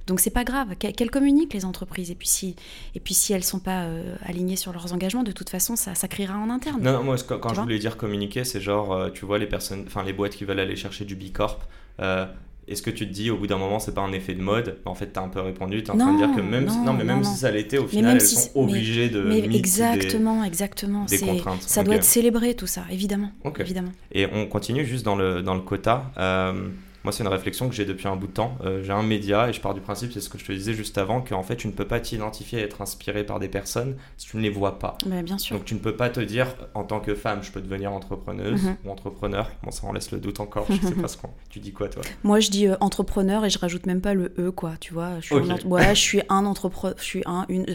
donc 0.08 0.18
c'est 0.18 0.30
pas 0.30 0.44
grave. 0.44 0.74
Qu'elles 0.76 1.10
communiquent, 1.10 1.54
les 1.54 1.64
entreprises. 1.64 2.10
Et 2.10 2.16
puis 2.16 2.28
si, 2.28 2.56
et 2.96 3.00
puis 3.00 3.14
si 3.14 3.32
elles 3.32 3.44
sont 3.44 3.60
pas 3.60 3.86
alignées 4.24 4.56
sur 4.56 4.72
leurs 4.72 4.92
engagements, 4.92 5.22
de 5.22 5.32
toute 5.32 5.50
façon, 5.50 5.76
ça, 5.76 5.94
ça 5.94 6.08
criera 6.08 6.36
en 6.36 6.50
interne. 6.50 6.82
Non, 6.82 7.04
moi, 7.04 7.16
quand 7.16 7.54
je 7.54 7.60
voulais 7.60 7.78
dire 7.78 7.96
communiquer, 7.96 8.42
c'est 8.42 8.60
genre, 8.60 9.12
tu 9.14 9.24
vois, 9.24 9.38
les 9.38 9.46
personnes, 9.46 9.84
enfin, 9.86 10.02
les 10.02 10.12
boîtes 10.12 10.34
qui 10.34 10.44
veulent 10.44 10.58
aller 10.58 10.74
chercher 10.74 10.95
du 11.04 11.16
Bicorp, 11.16 11.58
euh, 12.00 12.26
est-ce 12.68 12.82
que 12.82 12.90
tu 12.90 13.06
te 13.06 13.12
dis 13.12 13.30
au 13.30 13.36
bout 13.36 13.46
d'un 13.46 13.58
moment 13.58 13.78
c'est 13.78 13.94
pas 13.94 14.00
un 14.00 14.12
effet 14.12 14.34
de 14.34 14.42
mode? 14.42 14.78
En 14.84 14.94
fait, 14.94 15.12
tu 15.12 15.18
as 15.18 15.22
un 15.22 15.28
peu 15.28 15.40
répondu, 15.40 15.82
tu 15.82 15.88
es 15.88 15.90
en 15.90 15.98
train 15.98 16.12
de 16.12 16.18
dire 16.18 16.34
que 16.34 16.40
même 16.40 16.68
si, 16.68 16.78
non, 16.78 16.92
mais 16.92 17.04
même 17.04 17.22
si 17.22 17.36
ça 17.36 17.50
l'était, 17.50 17.78
au 17.78 17.86
final, 17.86 18.16
elles 18.16 18.20
sont 18.20 18.50
obligées 18.56 19.08
de 19.08 19.22
mais 19.22 19.38
exactement, 19.38 20.40
des, 20.40 20.48
exactement. 20.48 21.04
Des 21.04 21.18
contraintes. 21.18 21.62
Ça 21.62 21.84
doit 21.84 21.94
être 21.94 22.04
célébré 22.04 22.54
tout 22.54 22.66
ça, 22.66 22.84
évidemment. 22.90 23.30
évidemment. 23.60 23.92
Et 24.12 24.26
on 24.32 24.46
continue 24.46 24.84
juste 24.84 25.04
dans 25.04 25.16
le, 25.16 25.42
dans 25.42 25.54
le 25.54 25.60
quota. 25.60 26.10
Euh, 26.18 26.68
moi, 27.06 27.12
c'est 27.12 27.22
une 27.22 27.28
réflexion 27.28 27.68
que 27.68 27.74
j'ai 27.76 27.84
depuis 27.84 28.08
un 28.08 28.16
bout 28.16 28.26
de 28.26 28.32
temps. 28.32 28.58
Euh, 28.64 28.82
j'ai 28.82 28.90
un 28.90 29.04
média 29.04 29.48
et 29.48 29.52
je 29.52 29.60
pars 29.60 29.74
du 29.74 29.80
principe, 29.80 30.10
c'est 30.12 30.20
ce 30.20 30.28
que 30.28 30.38
je 30.38 30.44
te 30.44 30.50
disais 30.50 30.74
juste 30.74 30.98
avant, 30.98 31.20
qu'en 31.20 31.44
fait, 31.44 31.54
tu 31.54 31.68
ne 31.68 31.72
peux 31.72 31.84
pas 31.84 32.00
t'identifier 32.00 32.58
et 32.58 32.62
être 32.62 32.82
inspiré 32.82 33.22
par 33.22 33.38
des 33.38 33.46
personnes 33.46 33.94
si 34.16 34.26
tu 34.26 34.36
ne 34.38 34.42
les 34.42 34.50
vois 34.50 34.80
pas. 34.80 34.98
Mais 35.06 35.22
bien 35.22 35.38
sûr. 35.38 35.54
Donc, 35.54 35.64
tu 35.64 35.74
ne 35.74 35.78
peux 35.78 35.94
pas 35.94 36.10
te 36.10 36.18
dire, 36.18 36.48
en 36.74 36.82
tant 36.82 36.98
que 36.98 37.14
femme, 37.14 37.44
je 37.44 37.52
peux 37.52 37.60
devenir 37.60 37.92
entrepreneuse 37.92 38.60
mhm. 38.64 38.76
ou 38.84 38.90
entrepreneur. 38.90 39.48
Bon, 39.62 39.70
ça 39.70 39.86
en 39.86 39.92
laisse 39.92 40.10
le 40.10 40.18
doute 40.18 40.40
encore. 40.40 40.66
Je 40.68 40.84
sais 40.84 40.94
pas 40.94 41.06
ce 41.06 41.16
qu'on. 41.16 41.30
Tu 41.48 41.60
dis 41.60 41.72
quoi, 41.72 41.88
toi? 41.88 42.02
Moi, 42.24 42.40
je 42.40 42.50
dis 42.50 42.66
euh, 42.66 42.74
entrepreneur 42.80 43.44
et 43.44 43.50
je 43.50 43.58
rajoute 43.60 43.86
même 43.86 44.00
pas 44.00 44.14
le 44.14 44.34
E, 44.36 44.50
quoi. 44.50 44.72
Tu 44.80 44.92
vois, 44.92 45.20
je 45.20 45.26
suis, 45.26 45.36
un, 45.36 45.68
ouais, 45.68 45.94
je 45.94 46.00
suis 46.00 46.22
un 46.28 46.44
entrepreneur. 46.44 46.96
Je 46.98 47.04
suis 47.04 47.22
un, 47.24 47.46
une. 47.48 47.66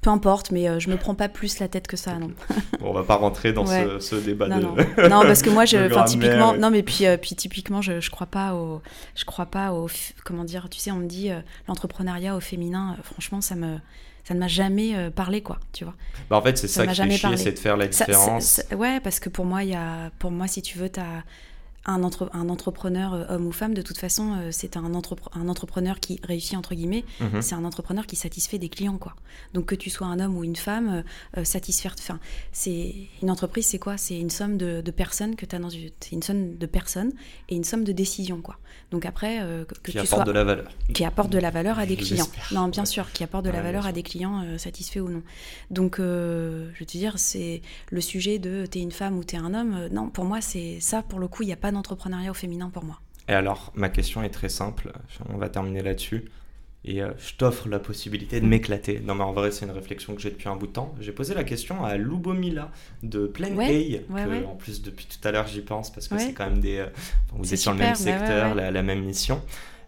Peu 0.00 0.10
importe, 0.10 0.50
mais 0.50 0.68
euh, 0.68 0.80
je 0.80 0.90
me 0.90 0.96
prends 0.96 1.14
pas 1.14 1.28
plus 1.28 1.60
la 1.60 1.68
tête 1.68 1.86
que 1.86 1.96
ça, 1.96 2.18
non. 2.18 2.32
bon, 2.80 2.90
on 2.90 2.92
va 2.92 3.04
pas 3.04 3.14
rentrer 3.14 3.52
dans 3.52 3.66
ce, 3.66 4.16
débat 4.16 4.48
non, 4.48 4.56
de. 4.56 4.62
Non. 5.02 5.08
non, 5.08 5.22
parce 5.22 5.42
que 5.42 5.50
moi, 5.50 5.64
je, 5.66 6.04
typiquement, 6.06 6.54
non, 6.54 6.70
mais 6.70 6.82
puis, 6.82 7.04
puis 7.22 7.36
typiquement, 7.36 7.82
je, 7.82 8.00
je 8.00 8.10
crois 8.10 8.26
pas 8.26 8.54
au, 8.54 8.79
je 9.14 9.24
crois 9.24 9.46
pas 9.46 9.72
au. 9.72 9.88
Comment 10.24 10.44
dire 10.44 10.68
Tu 10.70 10.78
sais, 10.78 10.90
on 10.90 10.96
me 10.96 11.06
dit 11.06 11.30
euh, 11.30 11.40
l'entrepreneuriat 11.68 12.36
au 12.36 12.40
féminin, 12.40 12.96
euh, 12.98 13.02
franchement, 13.02 13.40
ça 13.40 13.54
me. 13.54 13.78
Ça 14.22 14.34
ne 14.34 14.38
m'a 14.38 14.48
jamais 14.48 14.94
euh, 14.94 15.10
parlé, 15.10 15.40
quoi, 15.40 15.58
tu 15.72 15.84
vois. 15.84 15.94
Bah 16.28 16.36
en 16.36 16.42
fait, 16.42 16.56
c'est 16.58 16.68
ça, 16.68 16.86
qui 16.86 16.94
fait 16.94 17.10
chier, 17.10 17.36
c'est 17.38 17.52
de 17.52 17.58
faire 17.58 17.76
la 17.78 17.88
différence. 17.88 18.60
ouais, 18.76 19.00
parce 19.00 19.18
que 19.18 19.30
pour 19.30 19.46
moi, 19.46 19.64
il 19.64 19.70
y 19.70 19.74
a, 19.74 20.10
pour 20.18 20.30
moi, 20.30 20.46
si 20.46 20.60
tu 20.60 20.78
veux, 20.78 20.90
tu 20.90 21.00
un, 21.86 22.02
un, 22.02 22.48
entrepreneur, 22.48 23.14
euh, 23.14 23.24
homme 23.30 23.46
ou 23.46 23.52
femme, 23.52 23.72
de 23.72 23.80
toute 23.80 23.96
façon, 23.96 24.34
euh, 24.34 24.48
c'est 24.50 24.76
un, 24.76 24.84
un, 24.84 25.48
entrepreneur 25.48 25.98
qui 25.98 26.20
réussit, 26.22 26.56
entre 26.56 26.74
guillemets, 26.74 27.04
mhm. 27.20 27.40
c'est 27.40 27.54
un 27.54 27.64
entrepreneur 27.64 28.06
qui 28.06 28.16
satisfait 28.16 28.58
des 28.58 28.68
clients, 28.68 28.98
quoi. 28.98 29.14
Donc 29.54 29.66
que 29.66 29.74
tu 29.74 29.88
sois 29.88 30.06
un 30.06 30.20
homme 30.20 30.36
ou 30.36 30.44
une 30.44 30.56
femme, 30.56 31.04
euh, 31.36 31.44
satisfaire, 31.44 31.94
enfin, 31.98 32.18
c'est 32.52 32.94
une 33.22 33.30
entreprise, 33.30 33.66
c'est 33.66 33.78
quoi? 33.78 33.96
C'est 33.96 34.18
une 34.18 34.30
somme 34.30 34.58
de, 34.58 34.82
personnes 34.90 35.36
que 35.36 35.46
tu 35.46 35.56
as 35.56 35.58
dans 35.58 35.70
une, 35.70 35.90
une 36.12 36.22
somme 36.22 36.56
de 36.56 36.66
personnes 36.66 37.12
et 37.48 37.54
une 37.54 37.64
somme 37.64 37.84
de 37.84 37.92
décisions, 37.92 38.42
quoi. 38.42 38.58
Donc 38.90 39.06
après, 39.06 39.38
que, 39.82 39.92
qui 39.92 39.98
apporte 39.98 40.26
de 40.26 40.32
la 40.32 40.42
valeur. 40.42 40.70
Qui 40.92 41.04
apporte 41.04 41.30
de 41.30 41.38
la 41.38 41.50
valeur 41.50 41.78
à 41.78 41.86
des 41.86 41.96
clients. 41.96 42.28
Non, 42.50 42.66
bien 42.66 42.84
sûr, 42.84 43.10
qui 43.12 43.22
apporte 43.22 43.44
de 43.44 43.50
la 43.50 43.62
valeur 43.62 43.86
à 43.86 43.92
des 43.92 44.02
clients 44.02 44.44
satisfaits 44.58 44.98
ou 44.98 45.08
non. 45.08 45.22
Donc, 45.70 45.98
je 45.98 46.78
veux 46.78 46.86
te 46.86 46.98
dire, 46.98 47.18
c'est 47.18 47.62
le 47.90 48.00
sujet 48.00 48.40
de 48.40 48.66
t'es 48.66 48.80
une 48.80 48.90
femme 48.90 49.16
ou 49.16 49.22
t'es 49.22 49.36
un 49.36 49.54
homme. 49.54 49.88
non, 49.92 50.08
pour 50.08 50.24
moi, 50.24 50.40
c'est 50.40 50.80
ça, 50.80 51.02
pour 51.02 51.20
le 51.20 51.28
coup, 51.28 51.44
il 51.44 51.46
n'y 51.46 51.52
a 51.52 51.56
pas 51.56 51.69
d'entrepreneuriat 51.72 52.30
au 52.30 52.34
féminin 52.34 52.70
pour 52.70 52.84
moi. 52.84 53.00
Et 53.28 53.32
alors, 53.32 53.72
ma 53.74 53.88
question 53.88 54.22
est 54.22 54.30
très 54.30 54.48
simple, 54.48 54.92
on 55.32 55.38
va 55.38 55.48
terminer 55.48 55.82
là-dessus. 55.82 56.24
Et 56.84 57.02
euh, 57.02 57.10
je 57.18 57.34
t'offre 57.34 57.68
la 57.68 57.78
possibilité 57.78 58.40
de 58.40 58.46
m'éclater. 58.46 59.00
Non, 59.00 59.14
mais 59.14 59.24
en 59.24 59.32
vrai, 59.32 59.50
c'est 59.50 59.66
une 59.66 59.70
réflexion 59.70 60.14
que 60.14 60.22
j'ai 60.22 60.30
depuis 60.30 60.48
un 60.48 60.56
bout 60.56 60.66
de 60.66 60.72
temps. 60.72 60.94
J'ai 60.98 61.12
posé 61.12 61.34
la 61.34 61.44
question 61.44 61.84
à 61.84 61.96
Lubomila 61.96 62.70
de 63.02 63.26
Plain 63.26 63.54
ouais, 63.54 64.02
En 64.48 64.56
plus, 64.56 64.80
depuis 64.80 65.06
tout 65.06 65.28
à 65.28 65.30
l'heure, 65.30 65.46
j'y 65.46 65.60
pense 65.60 65.92
parce 65.92 66.08
que 66.08 66.18
c'est 66.18 66.32
quand 66.32 66.48
même 66.48 66.60
des. 66.60 66.78
Euh, 66.78 66.86
vous 67.32 67.52
êtes 67.52 67.60
sur 67.60 67.72
le 67.72 67.78
même 67.78 67.94
secteur, 67.94 68.54
la, 68.54 68.82
même 68.82 69.04
mission. 69.04 69.42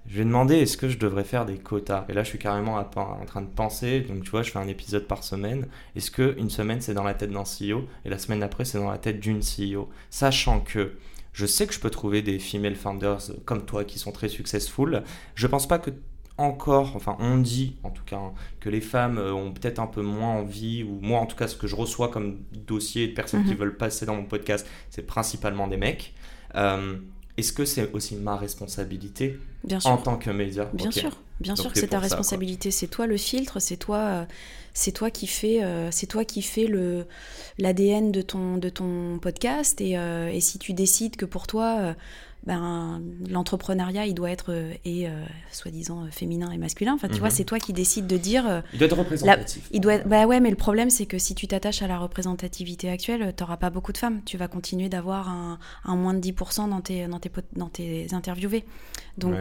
Je 0.06 0.18
vais 0.18 0.24
demander 0.24 0.56
est-ce 0.56 0.76
que 0.76 0.88
je 0.88 0.98
devrais 0.98 1.24
faire 1.24 1.46
des 1.46 1.56
quotas? 1.56 2.04
Et 2.08 2.12
là, 2.12 2.24
je 2.24 2.28
suis 2.28 2.38
carrément 2.38 2.74
en 2.74 3.24
train 3.24 3.40
de 3.40 3.46
penser. 3.46 4.00
Donc, 4.00 4.24
tu 4.24 4.30
vois, 4.30 4.42
je 4.42 4.50
fais 4.50 4.58
un 4.58 4.68
épisode 4.68 5.06
par 5.06 5.24
semaine. 5.24 5.68
Est-ce 5.96 6.10
qu'une 6.10 6.50
semaine, 6.50 6.82
c'est 6.82 6.92
dans 6.92 7.04
la 7.04 7.14
tête 7.14 7.30
d'un 7.30 7.44
CEO 7.44 7.86
et 8.04 8.10
la 8.10 8.18
semaine 8.18 8.40
d'après, 8.40 8.66
c'est 8.66 8.78
dans 8.78 8.90
la 8.90 8.98
tête 8.98 9.20
d'une 9.20 9.40
CEO 9.40 9.88
Sachant 10.10 10.60
que 10.60 10.92
je 11.32 11.46
sais 11.46 11.66
que 11.66 11.74
je 11.74 11.80
peux 11.80 11.90
trouver 11.90 12.22
des 12.22 12.38
female 12.38 12.74
founders 12.74 13.30
comme 13.44 13.64
toi 13.64 13.84
qui 13.84 13.98
sont 13.98 14.12
très 14.12 14.28
successful. 14.28 15.02
Je 15.34 15.46
pense 15.46 15.66
pas 15.66 15.78
que 15.78 15.90
encore, 16.38 16.96
enfin 16.96 17.16
on 17.20 17.38
dit 17.38 17.76
en 17.82 17.90
tout 17.90 18.04
cas 18.04 18.18
que 18.60 18.68
les 18.68 18.80
femmes 18.80 19.18
euh, 19.18 19.32
ont 19.32 19.52
peut-être 19.52 19.78
un 19.78 19.86
peu 19.86 20.02
moins 20.02 20.30
envie, 20.30 20.82
ou 20.82 20.98
moi 21.00 21.20
en 21.20 21.26
tout 21.26 21.36
cas 21.36 21.46
ce 21.46 21.56
que 21.56 21.66
je 21.66 21.76
reçois 21.76 22.08
comme 22.08 22.40
dossier 22.52 23.08
de 23.08 23.12
personnes 23.12 23.44
qui 23.44 23.52
mhm. 23.52 23.58
veulent 23.58 23.76
passer 23.76 24.06
dans 24.06 24.16
mon 24.16 24.24
podcast, 24.24 24.66
c'est 24.90 25.06
principalement 25.06 25.68
des 25.68 25.76
mecs. 25.76 26.14
Euh, 26.54 26.96
est-ce 27.36 27.52
que 27.52 27.64
c'est 27.64 27.90
aussi 27.92 28.16
ma 28.16 28.36
responsabilité 28.36 29.38
en 29.84 29.96
tant 29.96 30.16
que 30.16 30.30
média? 30.30 30.68
Bien 30.74 30.90
sûr, 30.90 31.16
bien 31.40 31.56
sûr 31.56 31.72
que 31.72 31.78
c'est 31.78 31.88
ta 31.88 31.98
responsabilité. 31.98 32.70
C'est 32.70 32.88
toi 32.88 33.06
le 33.06 33.16
filtre, 33.16 33.58
c'est 33.58 33.78
toi, 33.78 33.96
euh, 33.98 34.24
c'est 34.74 34.92
toi 34.92 35.10
qui 35.10 35.26
fais, 35.26 35.62
euh, 35.62 35.90
c'est 35.90 36.06
toi 36.06 36.24
qui 36.24 36.42
fais 36.42 36.66
le 36.66 37.06
l'ADN 37.58 38.12
de 38.12 38.22
ton 38.22 38.56
de 38.56 38.68
ton 38.68 39.18
podcast. 39.20 39.80
Et, 39.80 39.98
euh, 39.98 40.28
et, 40.28 40.40
si 40.40 40.58
tu 40.58 40.72
décides 40.72 41.16
que 41.16 41.24
pour 41.24 41.46
toi 41.46 41.94
ben, 42.44 43.00
l'entrepreneuriat, 43.30 44.06
il 44.06 44.14
doit 44.14 44.30
être 44.30 44.52
euh, 44.52 44.72
et 44.84 45.06
euh, 45.06 45.10
soi-disant 45.52 46.02
euh, 46.02 46.10
féminin 46.10 46.50
et 46.50 46.58
masculin. 46.58 46.94
Enfin, 46.94 47.08
tu 47.08 47.20
vois, 47.20 47.28
mhm. 47.28 47.34
c'est 47.34 47.44
toi 47.44 47.58
qui 47.60 47.72
décides 47.72 48.08
de 48.08 48.16
dire. 48.16 48.62
il 48.72 48.80
doit 48.80 48.86
être 48.86 48.98
représentatif. 48.98 49.68
il 49.70 49.80
doit 49.80 49.98
bah 49.98 50.26
ouais, 50.26 50.40
mais 50.40 50.50
le 50.50 50.56
problème, 50.56 50.90
c'est 50.90 51.06
que 51.06 51.18
si 51.18 51.36
tu 51.36 51.46
t'attaches 51.46 51.82
à 51.82 51.86
la 51.86 51.98
représentativité 51.98 52.90
actuelle, 52.90 53.32
tu 53.36 53.42
n'auras 53.42 53.58
pas 53.58 53.70
beaucoup 53.70 53.92
de 53.92 53.98
femmes. 53.98 54.22
Tu 54.24 54.36
vas 54.36 54.48
continuer 54.48 54.88
d'avoir 54.88 55.28
un, 55.28 55.60
un, 55.84 55.94
moins 55.94 56.14
de 56.14 56.20
10% 56.20 56.68
dans 56.68 56.80
tes, 56.80 57.06
dans 57.06 57.20
tes, 57.20 57.30
dans 57.54 57.68
tes 57.68 58.12
interviewés. 58.12 58.64
Donc 59.18 59.36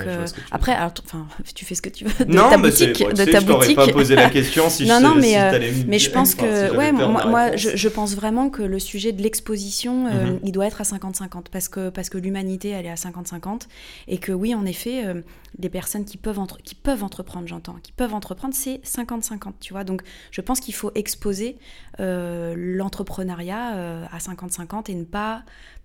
après, 0.52 0.74
enfin, 0.74 1.28
tu 1.56 1.66
fais 1.66 1.76
ce 1.76 1.82
que 1.82 1.90
tu 1.90 2.06
veux 2.06 2.26
de 2.26 2.34
non, 2.34 2.50
ta 2.50 2.58
boutique. 2.58 3.00
de 3.00 3.26
ta 3.26 3.40
je 3.40 3.46
boutique. 3.46 3.76
pas 3.76 3.88
posé 3.88 4.16
la 4.16 4.30
question 4.30 4.70
si 4.70 4.86
non, 4.88 5.00
je 5.00 5.04
non, 5.04 5.16
mais, 5.16 5.86
mais 5.88 6.00
je 6.00 6.12
pense 6.12 6.36
que, 6.36 6.76
ouais, 6.76 6.92
moi, 6.92 7.26
moi 7.26 7.56
je, 7.56 7.76
je, 7.76 7.90
pense 7.90 8.16
vraiment 8.16 8.50
que 8.50 8.62
le 8.62 8.80
sujet 8.80 9.12
de 9.12 9.22
l'exposition, 9.22 10.06
mhm. 10.06 10.40
il 10.44 10.52
doit 10.52 10.68
être 10.68 10.82
à 10.82 10.84
50-50 10.84 11.46
parce 11.52 11.70
que 11.70 11.90
parce 11.90 12.10
que 12.10 12.18
l'humanité, 12.18 12.70
elle 12.70 12.86
est 12.86 12.90
à 12.90 12.96
50-50. 12.96 13.68
Et 14.08 14.18
que 14.18 14.32
oui, 14.32 14.56
en 14.56 14.66
effet, 14.66 15.06
euh, 15.06 15.22
les 15.60 15.70
personnes 15.70 16.06
qui 16.06 16.18
peuvent, 16.18 16.40
qui 16.64 16.76
peuvent 16.76 17.04
entreprendre, 17.04 17.48
j'entends, 17.48 17.76
qui 17.82 17.92
peuvent 17.92 18.14
entreprendre, 18.14 18.54
c'est 18.54 18.82
50-50, 18.84 19.54
tu 19.60 19.74
vois. 19.74 19.84
Donc 19.84 20.02
je 20.32 20.42
pense 20.42 20.60
qu'il 20.60 20.74
faut 20.74 20.92
exposer 20.96 21.58
euh, 22.00 22.56
l'entrepreneuriat 22.58 23.76
euh, 23.76 24.06
à 24.12 24.18
50-50 24.18 24.92
et 24.92 24.96
ne 24.96 25.04
pas 25.04 25.44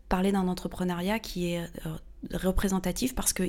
parler 0.09 0.33
d'un 0.33 0.47
entrepreneuriat 0.47 1.19
qui 1.19 1.53
est 1.53 1.69
représentatif 2.33 3.15
parce 3.15 3.33
que... 3.33 3.45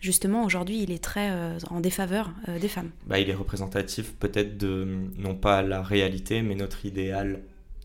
justement, 0.00 0.44
aujourd'hui, 0.44 0.82
il 0.82 0.90
est 0.90 1.02
très 1.02 1.30
en 1.70 1.80
défaveur 1.80 2.30
des 2.60 2.68
femmes. 2.68 2.90
Bah, 3.06 3.18
il 3.18 3.30
est 3.30 3.34
représentatif 3.34 4.12
peut-être 4.14 4.58
de, 4.58 4.86
non 5.16 5.34
pas 5.34 5.62
la 5.62 5.82
réalité, 5.82 6.42
mais 6.42 6.54
notre 6.54 6.84
idéal 6.84 7.40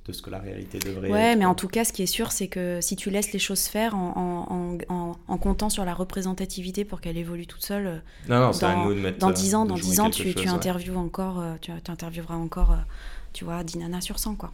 de 0.09 0.13
ce 0.13 0.21
que 0.21 0.29
la 0.29 0.39
réalité 0.39 0.79
devrait 0.79 1.09
ouais, 1.09 1.35
mais 1.35 1.45
en 1.45 1.55
tout 1.55 1.67
cas, 1.67 1.85
ce 1.85 1.93
qui 1.93 2.01
est 2.03 2.07
sûr, 2.07 2.31
c'est 2.31 2.47
que 2.47 2.79
si 2.81 2.95
tu 2.95 3.09
laisses 3.09 3.31
les 3.31 3.39
choses 3.39 3.65
faire 3.67 3.95
en, 3.95 4.77
en, 4.89 5.15
en, 5.27 5.37
comptant 5.37 5.69
sur 5.69 5.85
la 5.85 5.93
représentativité 5.93 6.83
pour 6.83 6.99
qu'elle 6.99 7.17
évolue 7.17 7.47
toute 7.47 7.63
seule, 7.63 7.87
euh, 7.87 7.97
non, 8.27 8.39
non, 8.39 8.51
dans, 8.51 8.67
à 8.67 8.85
nous 8.85 8.93
de 8.93 8.99
mettre, 8.99 9.19
dans 9.19 9.31
10 9.31 9.55
ans, 9.55 9.65
dans 9.65 9.75
10 9.75 9.99
ans 9.99 10.09
tu, 10.09 10.33
tu 10.33 10.47
interviews 10.47 10.97
encore, 10.97 11.39
euh, 11.39 11.53
tu, 11.61 11.71
tu 11.83 11.91
intervieweras 11.91 12.35
encore, 12.35 12.71
euh, 12.71 12.77
tu 13.33 13.45
vois, 13.45 13.63
Dinana 13.63 14.01
sur 14.01 14.19
100, 14.19 14.35
quoi. 14.35 14.51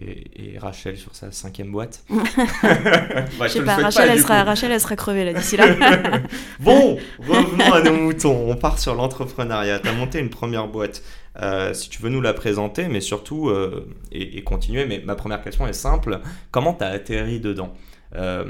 Et, 0.00 0.58
Rachel 0.58 0.96
sur 0.96 1.14
sa 1.14 1.30
cinquième 1.30 1.70
boîte. 1.70 2.02
bah, 2.10 2.18
je 3.42 3.48
sais 3.48 3.62
pas, 3.62 3.76
Rachel, 3.76 4.08
elle 4.10 4.20
sera, 4.20 4.42
Rachel, 4.44 4.72
elle 4.72 4.80
sera 4.80 4.96
crevée 4.96 5.24
là 5.24 5.32
d'ici 5.32 5.56
là. 5.56 5.66
bon, 6.60 6.98
revenons 7.18 7.72
à 7.72 7.82
nos 7.82 7.92
moutons. 8.02 8.50
On 8.50 8.56
part 8.56 8.78
sur 8.78 8.94
l'entrepreneuriat. 8.94 9.80
Tu 9.80 9.88
as 9.88 9.92
monté 9.92 10.18
une 10.18 10.30
première 10.30 10.68
boîte. 10.68 11.02
Euh, 11.42 11.74
si 11.74 11.90
tu 11.90 12.00
veux 12.00 12.08
nous 12.08 12.22
la 12.22 12.32
présenter, 12.32 12.88
mais 12.88 13.00
surtout, 13.00 13.50
euh, 13.50 13.86
et, 14.10 14.42
continuer, 14.42 14.86
mais 14.86 15.02
ma 15.04 15.14
première 15.14 15.42
question 15.42 15.66
est 15.66 15.74
simple, 15.74 16.20
comment 16.50 16.72
tu 16.72 16.84
as 16.84 16.88
atterri 16.88 17.40
dedans? 17.40 17.74
Euh, 18.14 18.44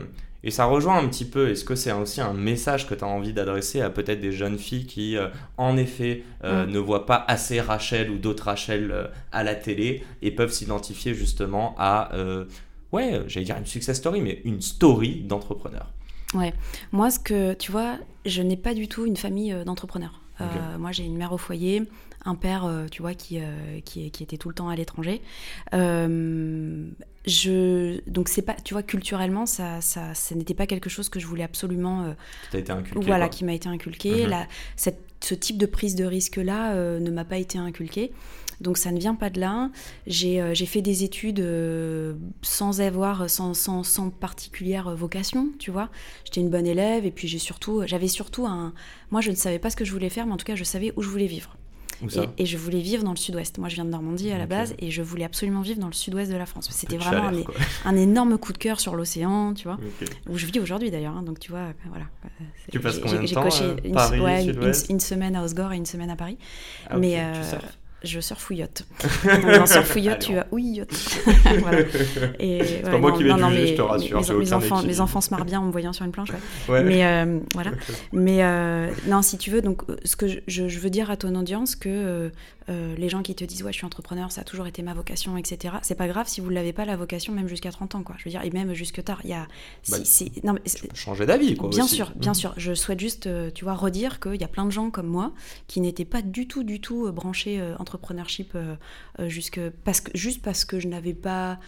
et 0.44 0.50
ça 0.50 0.66
rejoint 0.66 0.98
un 0.98 1.08
petit 1.08 1.24
peu, 1.24 1.50
est-ce 1.50 1.64
que 1.64 1.74
c'est 1.74 1.92
aussi 1.92 2.20
un 2.20 2.32
message 2.32 2.86
que 2.86 2.94
tu 2.94 3.04
as 3.04 3.06
envie 3.06 3.32
d'adresser 3.32 3.80
à 3.80 3.90
peut-être 3.90 4.20
des 4.20 4.32
jeunes 4.32 4.58
filles 4.58 4.86
qui, 4.86 5.16
en 5.56 5.76
effet, 5.76 6.22
mm. 6.44 6.64
ne 6.64 6.78
voient 6.78 7.06
pas 7.06 7.24
assez 7.26 7.60
Rachel 7.60 8.10
ou 8.10 8.18
d'autres 8.18 8.44
Rachel 8.44 9.10
à 9.32 9.42
la 9.42 9.54
télé 9.54 10.04
et 10.22 10.30
peuvent 10.30 10.52
s'identifier 10.52 11.14
justement 11.14 11.74
à, 11.78 12.10
ouais, 12.92 13.22
j'allais 13.26 13.46
dire 13.46 13.56
une 13.56 13.66
success 13.66 13.96
story, 13.96 14.20
mais 14.20 14.40
une 14.44 14.60
story 14.60 15.22
d'entrepreneur 15.22 15.92
Ouais, 16.34 16.52
moi, 16.92 17.10
ce 17.10 17.18
que 17.18 17.54
tu 17.54 17.72
vois, 17.72 17.96
je 18.24 18.42
n'ai 18.42 18.56
pas 18.56 18.74
du 18.74 18.88
tout 18.88 19.06
une 19.06 19.16
famille 19.16 19.54
d'entrepreneurs. 19.64 20.20
Moi, 20.78 20.92
j'ai 20.92 21.04
une 21.04 21.16
mère 21.16 21.32
au 21.32 21.38
foyer, 21.38 21.82
un 22.26 22.34
père, 22.34 22.64
euh, 22.64 22.86
tu 22.90 23.02
vois, 23.02 23.14
qui, 23.14 23.38
euh, 23.38 23.80
qui, 23.84 24.10
qui, 24.10 24.22
était 24.22 24.36
tout 24.36 24.48
le 24.48 24.54
temps 24.54 24.68
à 24.68 24.76
l'étranger. 24.76 25.22
Euh, 25.72 26.88
je, 27.26 28.00
donc 28.10 28.28
c'est 28.28 28.42
pas, 28.42 28.54
tu 28.54 28.74
vois, 28.74 28.82
culturellement, 28.82 29.46
ça, 29.46 29.80
ça, 29.80 30.12
ça 30.14 30.34
n'était 30.34 30.54
pas 30.54 30.66
quelque 30.66 30.90
chose 30.90 31.08
que 31.08 31.20
je 31.20 31.26
voulais 31.26 31.44
absolument. 31.44 32.14
qui 32.50 32.58
été 32.58 32.72
inculqué. 32.72 33.06
Voilà, 33.06 33.28
qui 33.28 33.44
m'a 33.44 33.54
été 33.54 33.68
inculqué. 33.68 34.26
Mhm. 34.26 34.46
cette, 34.76 35.00
ce 35.20 35.34
type 35.34 35.56
de 35.56 35.66
prise 35.66 35.94
de 35.94 36.04
risque 36.04 36.36
là 36.36 36.74
ne 36.74 37.10
m'a 37.10 37.24
pas 37.24 37.38
été 37.38 37.58
inculqué. 37.58 38.12
Donc 38.60 38.78
ça 38.78 38.90
ne 38.90 38.98
vient 38.98 39.14
pas 39.14 39.28
de 39.28 39.40
là. 39.40 39.70
J'ai 40.06 40.54
fait 40.66 40.82
des 40.82 41.04
études 41.04 41.44
sans 42.42 42.80
avoir, 42.80 43.28
sans, 43.28 43.54
sans, 43.54 43.82
sans, 43.82 44.10
particulière 44.10 44.94
vocation, 44.94 45.48
tu 45.58 45.70
vois. 45.70 45.90
J'étais 46.24 46.40
une 46.40 46.50
bonne 46.50 46.66
élève 46.66 47.06
et 47.06 47.10
puis 47.10 47.28
j'ai 47.28 47.38
surtout, 47.38 47.82
j'avais 47.86 48.08
surtout 48.08 48.46
un... 48.46 48.72
Moi 49.10 49.20
je 49.20 49.30
ne 49.30 49.36
savais 49.36 49.58
pas 49.58 49.70
ce 49.70 49.76
que 49.76 49.84
je 49.84 49.92
voulais 49.92 50.10
faire, 50.10 50.26
mais 50.26 50.32
en 50.32 50.36
tout 50.36 50.46
cas 50.46 50.54
je 50.54 50.64
savais 50.64 50.92
où 50.96 51.02
je 51.02 51.08
voulais 51.08 51.26
vivre. 51.26 51.56
Et, 52.38 52.46
je 52.46 52.56
voulais 52.56 52.80
vivre 52.80 53.04
dans 53.04 53.10
le 53.10 53.16
sud-ouest. 53.16 53.58
Moi, 53.58 53.68
je 53.68 53.74
viens 53.76 53.84
de 53.84 53.90
Normandie 53.90 54.30
à 54.30 54.38
la 54.38 54.46
base 54.46 54.74
et 54.78 54.90
je 54.90 55.02
voulais 55.02 55.24
absolument 55.24 55.60
vivre 55.60 55.80
dans 55.80 55.86
le 55.86 55.92
sud-ouest 55.92 56.30
de 56.30 56.36
la 56.36 56.46
France. 56.46 56.68
C'était 56.70 56.96
vraiment 56.96 57.30
un, 57.84 57.96
énorme 57.96 58.38
coup 58.38 58.52
de 58.52 58.58
cœur 58.58 58.80
sur 58.80 58.96
l'océan, 58.96 59.54
tu 59.54 59.64
vois, 59.64 59.78
où 60.28 60.38
je 60.38 60.46
vis 60.46 60.60
aujourd'hui 60.60 60.90
d'ailleurs. 60.90 61.16
Hein, 61.16 61.22
donc, 61.22 61.38
tu 61.38 61.50
vois, 61.50 61.68
voilà. 61.88 62.06
Tu 62.70 62.80
passes 62.80 62.98
combien 62.98 63.22
de 63.22 63.26
temps 63.26 63.42
coché 63.42 63.64
euh, 63.64 63.76
une, 63.84 63.92
Paris, 63.94 64.18
une, 64.88 65.00
semaine 65.00 65.36
à 65.36 65.44
Osgore 65.44 65.72
et 65.72 65.76
une 65.76 65.86
semaine 65.86 66.10
à 66.10 66.16
Paris. 66.16 66.38
Ah, 66.88 66.98
Mais 66.98 67.22
je 68.06 68.20
surfouillote. 68.20 68.84
Dans 69.24 69.66
surfouillote, 69.66 70.18
tu 70.20 70.36
as 70.36 70.46
ouillote. 70.52 70.92
voilà. 71.60 71.78
C'est 72.38 72.82
pas 72.82 72.98
moi 72.98 73.12
qui 73.12 73.24
vais 73.24 73.34
non, 73.34 73.50
juger, 73.50 73.68
je 73.68 73.74
te 73.74 73.82
rassure. 73.82 74.20
Mes, 74.20 74.34
mes 74.36 74.52
enfants, 74.52 74.82
mes 74.82 75.00
enfants 75.00 75.20
se 75.20 75.30
marrent 75.30 75.44
bien 75.44 75.60
en 75.60 75.64
me 75.64 75.72
voyant 75.72 75.92
sur 75.92 76.04
une 76.04 76.12
planche. 76.12 76.30
Ouais. 76.68 76.82
Mais 76.82 77.04
euh, 77.04 77.38
voilà. 77.54 77.72
Mais 78.12 78.42
euh, 78.42 78.90
non, 79.06 79.22
si 79.22 79.38
tu 79.38 79.50
veux, 79.50 79.62
donc 79.62 79.82
ce 80.04 80.16
que 80.16 80.26
je, 80.28 80.40
je, 80.46 80.78
veux 80.78 80.90
dire 80.90 81.10
à 81.10 81.16
ton 81.16 81.34
audience, 81.34 81.76
que 81.76 82.30
euh, 82.68 82.96
les 82.96 83.08
gens 83.08 83.22
qui 83.22 83.32
te 83.36 83.44
disent 83.44 83.62
ouais 83.62 83.70
je 83.70 83.76
suis 83.76 83.86
entrepreneur 83.86 84.32
ça 84.32 84.40
a 84.40 84.44
toujours 84.44 84.66
été 84.66 84.82
ma 84.82 84.92
vocation 84.92 85.36
etc 85.36 85.76
c'est 85.82 85.94
pas 85.94 86.08
grave 86.08 86.26
si 86.26 86.40
vous 86.40 86.50
l'avez 86.50 86.72
pas 86.72 86.84
la 86.84 86.96
vocation 86.96 87.32
même 87.32 87.46
jusqu'à 87.46 87.70
30 87.70 87.94
ans 87.94 88.02
quoi 88.02 88.16
je 88.18 88.24
veux 88.24 88.30
dire 88.32 88.42
et 88.42 88.50
même 88.50 88.74
jusque 88.74 89.04
tard 89.04 89.20
il 89.22 89.30
y 89.30 89.34
a 89.34 89.46
bah, 89.88 89.98
non, 90.42 90.52
mais, 90.52 90.60
changer 90.92 91.26
d'avis 91.26 91.54
quoi 91.54 91.68
bien 91.68 91.86
sûr 91.86 92.12
bien 92.16 92.32
mmh. 92.32 92.34
sûr 92.34 92.54
je 92.56 92.74
souhaite 92.74 92.98
juste 92.98 93.28
tu 93.54 93.62
vois 93.62 93.74
redire 93.74 94.18
qu'il 94.18 94.40
y 94.40 94.42
a 94.42 94.48
plein 94.48 94.64
de 94.64 94.70
gens 94.70 94.90
comme 94.90 95.06
moi 95.06 95.32
qui 95.68 95.80
n'étaient 95.80 96.04
pas 96.04 96.22
du 96.22 96.48
tout 96.48 96.64
du 96.64 96.80
tout 96.80 97.12
branchés 97.12 97.62
entrepreneurship 97.78 97.95
euh, 98.54 98.76
euh, 99.20 99.28
jusque 99.28 99.60
parce 99.84 100.00
que, 100.00 100.16
juste 100.16 100.42
parce 100.42 100.64
que 100.64 100.80
je 100.80 100.88
n'avais 100.88 101.14
pas 101.14 101.58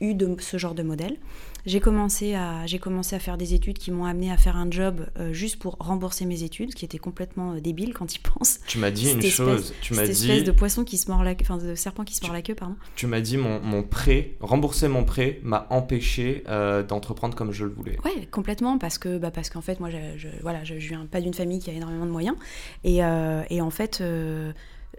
eu 0.00 0.14
de 0.14 0.36
ce 0.40 0.58
genre 0.58 0.74
de 0.74 0.82
modèle. 0.82 1.16
J'ai 1.64 1.80
commencé 1.80 2.34
à 2.34 2.64
j'ai 2.66 2.78
commencé 2.78 3.16
à 3.16 3.18
faire 3.18 3.36
des 3.36 3.52
études 3.52 3.78
qui 3.78 3.90
m'ont 3.90 4.04
amené 4.04 4.30
à 4.30 4.36
faire 4.36 4.56
un 4.56 4.70
job 4.70 5.06
euh, 5.18 5.32
juste 5.32 5.58
pour 5.58 5.76
rembourser 5.80 6.24
mes 6.24 6.44
études, 6.44 6.70
ce 6.70 6.76
qui 6.76 6.84
était 6.84 6.98
complètement 6.98 7.54
débile 7.56 7.92
quand 7.92 8.14
ils 8.14 8.20
pensent. 8.20 8.60
Tu 8.68 8.78
m'as 8.78 8.92
dit 8.92 9.10
une 9.10 9.22
chose. 9.22 9.74
Tu 9.80 9.94
m'as 9.94 10.04
dit 10.04 10.30
espèce 10.30 10.44
de 10.44 10.52
poisson 10.52 10.84
qui 10.84 10.96
se 10.96 11.10
mord 11.10 11.24
la 11.24 11.34
enfin 11.40 11.56
de 11.56 11.74
serpent 11.74 12.04
qui 12.04 12.14
se 12.14 12.22
mord 12.22 12.32
la 12.32 12.42
queue 12.42 12.54
pardon. 12.54 12.76
Tu 12.94 13.08
m'as 13.08 13.20
dit 13.20 13.36
mon, 13.36 13.60
mon 13.60 13.82
prêt 13.82 14.36
rembourser 14.40 14.86
mon 14.86 15.04
prêt 15.04 15.40
m'a 15.42 15.66
empêché 15.70 16.44
d'entreprendre 16.88 17.34
comme 17.34 17.52
je 17.52 17.64
le 17.64 17.72
voulais. 17.72 17.98
Ouais 18.04 18.28
complètement 18.30 18.78
parce 18.78 18.98
que 18.98 19.18
bah 19.18 19.32
parce 19.32 19.50
qu'en 19.50 19.62
fait 19.62 19.80
moi 19.80 19.88
je, 19.90 20.28
voilà 20.42 20.62
je, 20.62 20.74
viens 20.74 21.06
pas 21.06 21.20
d'une 21.20 21.34
famille 21.34 21.58
qui 21.58 21.70
a 21.70 21.72
énormément 21.72 22.06
de 22.06 22.12
moyens 22.12 22.36
et, 22.84 22.98
et 22.98 23.60
en 23.60 23.70
fait 23.70 24.02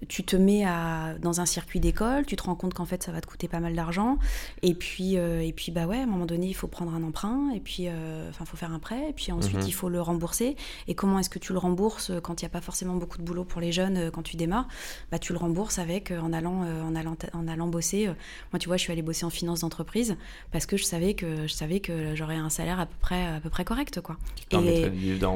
tu 0.08 0.24
te 0.24 0.36
mets 0.36 0.64
à, 0.64 1.16
dans 1.22 1.42
un 1.42 1.46
circuit 1.46 1.80
d'école, 1.80 2.26
tu 2.26 2.36
te 2.36 2.44
rends 2.44 2.56
compte 2.56 2.74
qu'en 2.74 2.86
fait 2.86 3.02
ça 3.02 3.12
va 3.12 3.22
te 3.22 3.26
coûter 3.26 3.48
pas 3.48 3.60
mal 3.60 3.76
d'argent, 3.76 4.18
et 4.62 4.76
puis 4.76 5.18
euh, 5.18 5.42
et 5.42 5.54
puis 5.54 5.72
bah 5.72 5.88
ouais, 5.88 5.98
à 5.98 6.04
un 6.04 6.06
moment 6.06 6.26
donné 6.26 6.48
il 6.48 6.54
faut 6.54 6.68
prendre 6.68 6.94
un 6.94 7.04
emprunt, 7.04 7.52
et 7.56 7.60
puis 7.60 7.88
euh, 7.88 8.30
enfin 8.30 8.46
faut 8.46 8.58
faire 8.58 8.72
un 8.72 8.80
prêt, 8.80 9.10
et 9.10 9.14
puis 9.14 9.32
ensuite 9.32 9.58
mhm. 9.58 9.68
il 9.68 9.74
faut 9.74 9.90
le 9.90 10.02
rembourser. 10.02 10.56
Et 10.88 10.94
comment 10.94 11.20
est-ce 11.20 11.30
que 11.30 11.40
tu 11.40 11.52
le 11.52 11.60
rembourses 11.60 12.12
quand 12.22 12.42
il 12.42 12.46
n'y 12.46 12.48
a 12.48 12.52
pas 12.52 12.62
forcément 12.62 12.96
beaucoup 12.96 13.18
de 13.18 13.24
boulot 13.24 13.44
pour 13.44 13.60
les 13.60 13.72
jeunes 13.72 13.98
euh, 13.98 14.12
quand 14.12 14.22
tu 14.22 14.38
démarres? 14.38 14.68
Bah 15.12 15.20
tu 15.20 15.34
le 15.34 15.40
rembourses 15.40 15.80
avec 15.80 16.12
en 16.12 16.32
allant 16.32 16.64
en 16.84 16.96
allant 16.96 17.16
en 17.34 17.48
allant 17.48 17.68
bosser. 17.68 18.08
Moi 18.54 18.60
tu 18.60 18.68
vois 18.68 18.78
je 18.78 18.84
suis 18.84 18.92
allée 18.92 19.02
bosser 19.02 19.26
en 19.26 19.30
finance 19.30 19.62
d'entreprise 19.62 20.16
parce 20.52 20.66
que 20.66 20.78
je 20.78 20.84
savais 20.84 21.14
que 21.14 21.48
je 21.48 21.54
savais 21.54 21.80
que 21.80 22.16
j'aurais 22.16 22.36
un 22.36 22.50
salaire 22.50 22.80
à 22.80 22.86
peu 22.86 22.96
près 23.00 23.26
à 23.26 23.40
peu 23.40 23.50
près 23.50 23.66
correct 23.66 24.02
quoi. 24.02 24.18
et 24.52 24.90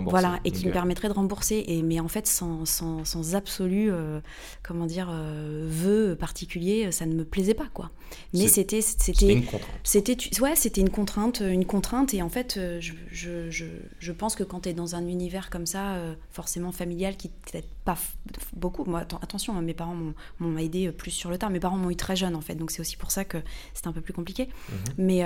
voilà 0.05 0.39
et 0.45 0.51
qui 0.51 0.67
me 0.67 0.71
permettrait 0.71 1.07
de 1.07 1.13
rembourser. 1.13 1.63
Et 1.67 1.81
mais 1.81 1.99
en 1.99 2.07
fait 2.07 2.27
sans 2.27 2.65
sans, 2.65 3.05
sans 3.05 3.35
absolu 3.35 3.91
comment 4.63 4.85
dire, 4.85 5.09
euh, 5.11 5.67
vœu 5.69 6.15
particulier, 6.15 6.91
ça 6.91 7.05
ne 7.05 7.13
me 7.13 7.25
plaisait 7.25 7.53
pas, 7.53 7.67
quoi. 7.73 7.91
Mais 8.33 8.47
c'était, 8.47 8.81
c'était, 8.81 9.33
une 9.33 9.45
contrainte. 9.45 9.71
C'était, 9.83 10.17
ouais, 10.41 10.55
c'était 10.55 10.81
une 10.81 10.89
contrainte, 10.89 11.41
une 11.45 11.65
contrainte. 11.65 12.13
Et 12.13 12.21
en 12.21 12.29
fait, 12.29 12.57
euh, 12.57 12.79
je, 12.81 12.93
je, 13.09 13.49
je, 13.49 13.65
je 13.99 14.11
pense 14.11 14.35
que 14.35 14.43
quand 14.43 14.61
tu 14.61 14.69
es 14.69 14.73
dans 14.73 14.95
un 14.95 15.07
univers 15.07 15.49
comme 15.49 15.65
ça, 15.65 15.93
euh, 15.93 16.13
forcément 16.29 16.71
familial, 16.71 17.15
qui 17.15 17.29
t'aide 17.29 17.65
pas 17.85 17.97
beaucoup. 18.53 18.83
Moi, 18.83 18.99
attention, 18.99 19.55
hein, 19.55 19.61
mes 19.61 19.73
parents 19.73 19.95
m'ont 20.39 20.57
aidé 20.57 20.91
plus 20.91 21.11
sur 21.11 21.29
le 21.29 21.37
tard. 21.37 21.49
Mes 21.49 21.59
parents 21.59 21.77
m'ont 21.77 21.89
eu 21.89 21.95
très 21.95 22.15
jeune, 22.15 22.35
en 22.35 22.41
fait, 22.41 22.55
donc 22.55 22.71
c'est 22.71 22.81
aussi 22.81 22.97
pour 22.97 23.11
ça 23.11 23.23
que 23.23 23.37
c'est 23.73 23.87
un 23.87 23.93
peu 23.93 24.01
plus 24.01 24.13
compliqué. 24.13 24.49
Mhm. 24.69 24.77
Mais, 24.97 25.23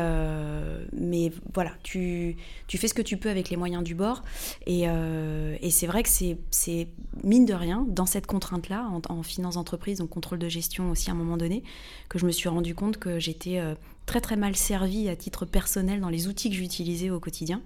mais 0.94 1.32
voilà, 1.54 1.72
tu, 1.84 2.38
tu 2.68 2.78
fais 2.78 2.88
ce 2.88 2.94
que 2.94 3.02
tu 3.02 3.18
peux 3.18 3.30
avec 3.30 3.50
les 3.50 3.58
moyens 3.58 3.84
du 3.84 3.96
bord. 3.96 4.24
Et, 4.68 4.84
et 4.84 5.70
c'est 5.72 5.88
vrai 5.88 6.04
que 6.04 6.10
c'est 6.10 6.88
mine 7.24 7.46
de 7.46 7.54
rien, 7.54 7.86
dans 7.88 8.06
cette 8.06 8.28
contrainte-là, 8.28 8.88
en, 8.90 9.02
en 9.10 9.15
finance 9.24 9.56
d'entreprise, 9.56 10.00
donc 10.00 10.10
contrôle 10.10 10.40
de 10.40 10.50
gestion 10.50 10.92
aussi 10.92 11.10
à 11.10 11.14
un 11.14 11.16
moment 11.16 11.38
donné, 11.38 11.64
que 12.10 12.20
je 12.20 12.26
me 12.26 12.32
suis 12.32 12.50
rendu 12.50 12.76
compte 12.76 12.98
que 12.98 13.20
j'étais 13.20 13.60
euh, 13.60 13.76
très 14.06 14.22
très 14.22 14.36
mal 14.36 14.56
servie 14.56 15.10
à 15.10 15.16
titre 15.16 15.46
personnel 15.46 16.02
dans 16.02 16.10
les 16.10 16.28
outils 16.28 16.50
que 16.50 16.56
j'utilisais 16.56 17.10
au 17.10 17.20
quotidien. 17.20 17.62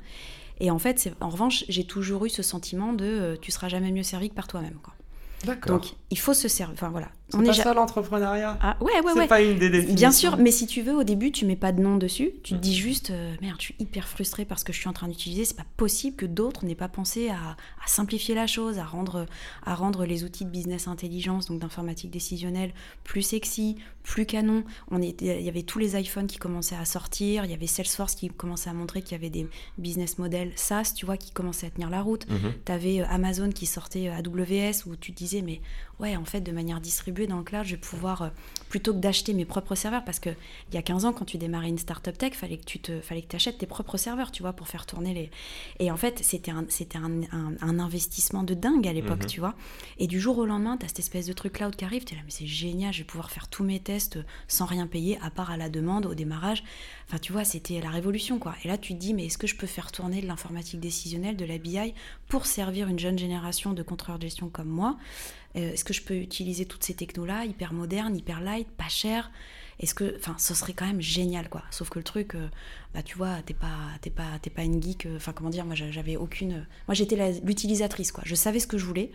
Et 0.59 0.71
en 0.71 0.79
fait, 0.79 1.11
en 1.21 1.29
revanche, 1.29 1.63
j'ai 1.69 1.85
toujours 1.85 2.25
eu 2.25 2.29
ce 2.29 2.43
sentiment 2.43 2.93
de 2.93 3.05
euh, 3.05 3.35
tu 3.41 3.51
seras 3.51 3.69
jamais 3.69 3.91
mieux 3.91 4.03
servi 4.03 4.29
que 4.29 4.35
par 4.35 4.47
toi-même. 4.47 4.77
D'accord. 5.45 5.79
Donc, 5.79 5.93
il 6.11 6.19
faut 6.19 6.33
se 6.33 6.47
servir. 6.47 6.73
Enfin, 6.73 6.89
voilà. 6.89 7.09
C'est 7.31 7.43
pas 7.43 7.53
ça 7.53 7.73
l'entrepreneuriat 7.73 8.57
ah, 8.61 8.77
Ouais, 8.81 8.91
ouais, 8.91 9.13
ouais. 9.13 9.21
C'est 9.21 9.27
pas 9.27 9.41
une 9.41 9.59
des 9.59 9.69
définitions. 9.69 9.95
Bien 9.95 10.11
sûr, 10.11 10.37
mais 10.37 10.51
si 10.51 10.65
tu 10.65 10.81
veux, 10.81 10.95
au 10.95 11.03
début, 11.03 11.31
tu 11.31 11.45
mets 11.45 11.55
pas 11.55 11.71
de 11.71 11.81
nom 11.81 11.97
dessus. 11.97 12.31
Tu 12.43 12.55
te 12.55 12.59
dis 12.59 12.75
juste, 12.75 13.11
euh, 13.11 13.35
merde, 13.41 13.57
je 13.59 13.65
suis 13.65 13.75
hyper 13.77 14.07
frustrée 14.07 14.45
parce 14.45 14.63
que 14.63 14.73
je 14.73 14.79
suis 14.79 14.89
en 14.89 14.93
train 14.93 15.07
d'utiliser. 15.07 15.45
C'est 15.45 15.57
pas 15.57 15.65
possible 15.77 16.15
que 16.15 16.25
d'autres 16.25 16.65
n'aient 16.65 16.75
pas 16.75 16.87
pensé 16.87 17.29
à, 17.29 17.55
simplifier 17.85 18.35
la 18.35 18.47
chose, 18.47 18.79
à 18.79 18.83
rendre, 18.83 19.25
à 19.65 19.75
rendre 19.75 20.05
les 20.05 20.23
outils 20.23 20.45
de 20.45 20.49
business 20.49 20.87
intelligence, 20.87 21.47
donc 21.47 21.59
d'informatique 21.59 22.11
décisionnelle, 22.11 22.71
plus 23.03 23.21
sexy, 23.21 23.77
plus 24.03 24.25
canon. 24.25 24.63
On 24.91 25.01
il 25.01 25.15
y 25.21 25.49
avait 25.49 25.63
tous 25.63 25.79
les 25.79 25.99
iPhones 25.99 26.27
qui 26.27 26.37
commençaient 26.37 26.75
à 26.75 26.85
sortir. 26.85 27.45
Il 27.45 27.51
y 27.51 27.53
avait 27.53 27.67
Salesforce 27.67 28.15
qui 28.15 28.29
commençait 28.29 28.69
à 28.69 28.73
montrer 28.73 29.01
qu'il 29.01 29.13
y 29.13 29.15
avait 29.15 29.29
des 29.29 29.47
business 29.77 30.17
models 30.17 30.51
SaaS, 30.55 30.93
tu 30.95 31.05
vois, 31.05 31.17
qui 31.17 31.31
commençaient 31.31 31.67
à 31.67 31.69
tenir 31.69 31.89
la 31.89 32.01
route. 32.01 32.27
Mhm. 32.29 32.53
Tu 32.65 32.71
avais 32.71 33.01
euh, 33.01 33.05
Amazon 33.09 33.49
qui 33.49 33.65
sortait 33.65 34.09
AWS 34.09 34.85
où 34.87 34.95
tu 34.95 35.13
te 35.13 35.19
disais, 35.29 35.41
mais 35.41 35.61
ouais, 35.99 36.15
en 36.15 36.25
fait, 36.25 36.41
de 36.41 36.51
manière 36.51 36.79
distribuée 36.79 37.27
dans 37.27 37.37
le 37.37 37.43
cloud, 37.43 37.65
je 37.65 37.71
vais 37.71 37.81
pouvoir, 37.81 38.21
euh, 38.21 38.29
plutôt 38.69 38.93
que 38.93 38.99
d'acheter 38.99 39.33
mes 39.33 39.45
propres 39.45 39.75
serveurs, 39.75 40.03
parce 40.03 40.19
qu'il 40.19 40.35
y 40.73 40.77
a 40.77 40.81
15 40.81 41.05
ans, 41.05 41.13
quand 41.13 41.25
tu 41.25 41.37
démarrais 41.37 41.69
une 41.69 41.77
startup 41.77 42.17
tech, 42.17 42.33
fallait 42.33 42.57
que 42.57 42.65
tu 42.65 42.79
te, 42.79 43.01
fallait 43.01 43.21
que 43.21 43.35
achètes 43.35 43.57
tes 43.57 43.65
propres 43.65 43.97
serveurs, 43.97 44.31
tu 44.31 44.41
vois, 44.41 44.53
pour 44.53 44.67
faire 44.67 44.85
tourner 44.85 45.13
les. 45.13 45.31
Et 45.79 45.91
en 45.91 45.97
fait, 45.97 46.19
c'était 46.23 46.51
un, 46.51 46.65
un, 46.95 47.53
un, 47.61 47.79
investissement 47.79 48.43
de 48.43 48.53
dingue 48.53 48.87
à 48.87 48.93
l'époque, 48.93 49.21
mhm. 49.21 49.27
tu 49.27 49.39
vois. 49.39 49.55
Et 49.97 50.07
du 50.07 50.19
jour 50.19 50.37
au 50.37 50.45
lendemain, 50.45 50.77
tu 50.77 50.85
as 50.85 50.89
cette 50.89 50.99
espèce 50.99 51.25
de 51.25 51.33
truc 51.33 51.53
cloud 51.53 51.75
qui 51.75 51.85
arrive, 51.85 52.05
tu 52.05 52.13
es 52.13 52.17
là, 52.17 52.23
mais 52.25 52.31
c'est 52.31 52.47
génial, 52.47 52.93
je 52.93 52.99
vais 52.99 53.05
pouvoir 53.05 53.31
faire 53.31 53.47
tous 53.47 53.63
mes 53.63 53.79
tests 53.79 54.19
sans 54.47 54.65
rien 54.65 54.87
payer, 54.87 55.19
à 55.21 55.29
part 55.29 55.51
à 55.51 55.57
la 55.57 55.69
demande, 55.69 56.05
au 56.05 56.13
démarrage. 56.13 56.63
Enfin, 57.07 57.17
tu 57.17 57.31
vois, 57.31 57.43
c'était 57.43 57.81
la 57.81 57.89
révolution, 57.89 58.39
quoi. 58.39 58.55
Et 58.63 58.67
là, 58.67 58.77
tu 58.77 58.93
te 58.93 58.99
dis, 58.99 59.13
mais 59.13 59.25
est-ce 59.25 59.37
que 59.37 59.47
je 59.47 59.55
peux 59.55 59.67
faire 59.67 59.91
tourner 59.91 60.21
de 60.21 60.27
l'informatique 60.27 60.79
décisionnelle, 60.79 61.35
de 61.35 61.45
la 61.45 61.57
BI, 61.57 61.93
pour 62.27 62.45
servir 62.45 62.87
une 62.87 62.99
jeune 62.99 63.17
génération 63.17 63.73
de 63.73 63.83
contrôleurs 63.83 64.19
de 64.19 64.23
gestion 64.23 64.49
comme 64.49 64.69
moi 64.69 64.97
euh, 65.55 65.73
est-ce 65.73 65.83
que 65.83 65.93
je 65.93 66.01
peux 66.01 66.15
utiliser 66.15 66.65
toutes 66.65 66.83
ces 66.83 66.93
technos-là, 66.93 67.45
hyper 67.45 67.73
modernes, 67.73 68.15
hyper 68.15 68.41
light, 68.41 68.67
pas 68.69 68.87
cher? 68.87 69.31
Est-ce 69.79 69.95
que, 69.95 70.17
enfin, 70.17 70.35
ce 70.37 70.53
serait 70.53 70.73
quand 70.73 70.85
même 70.85 70.99
génial, 70.99 71.47
quoi. 71.47 71.63
Sauf 71.71 71.89
que 71.89 71.99
le 71.99 72.03
truc, 72.03 72.35
euh, 72.35 72.49
bah, 72.93 73.01
tu 73.01 73.17
vois, 73.17 73.37
t'es 73.45 73.53
pas, 73.53 73.67
t'es 74.01 74.09
pas, 74.09 74.27
t'es 74.41 74.49
pas 74.49 74.63
une 74.63 74.83
geek. 74.83 75.05
Euh, 75.05 75.15
enfin, 75.15 75.31
comment 75.31 75.49
dire 75.49 75.65
Moi, 75.65 75.73
j'avais 75.73 76.17
aucune. 76.17 76.65
Moi, 76.87 76.95
j'étais 76.95 77.15
l'utilisatrice, 77.43 78.11
quoi. 78.11 78.23
Je 78.25 78.35
savais 78.35 78.59
ce 78.59 78.67
que 78.67 78.77
je 78.77 78.85
voulais 78.85 79.11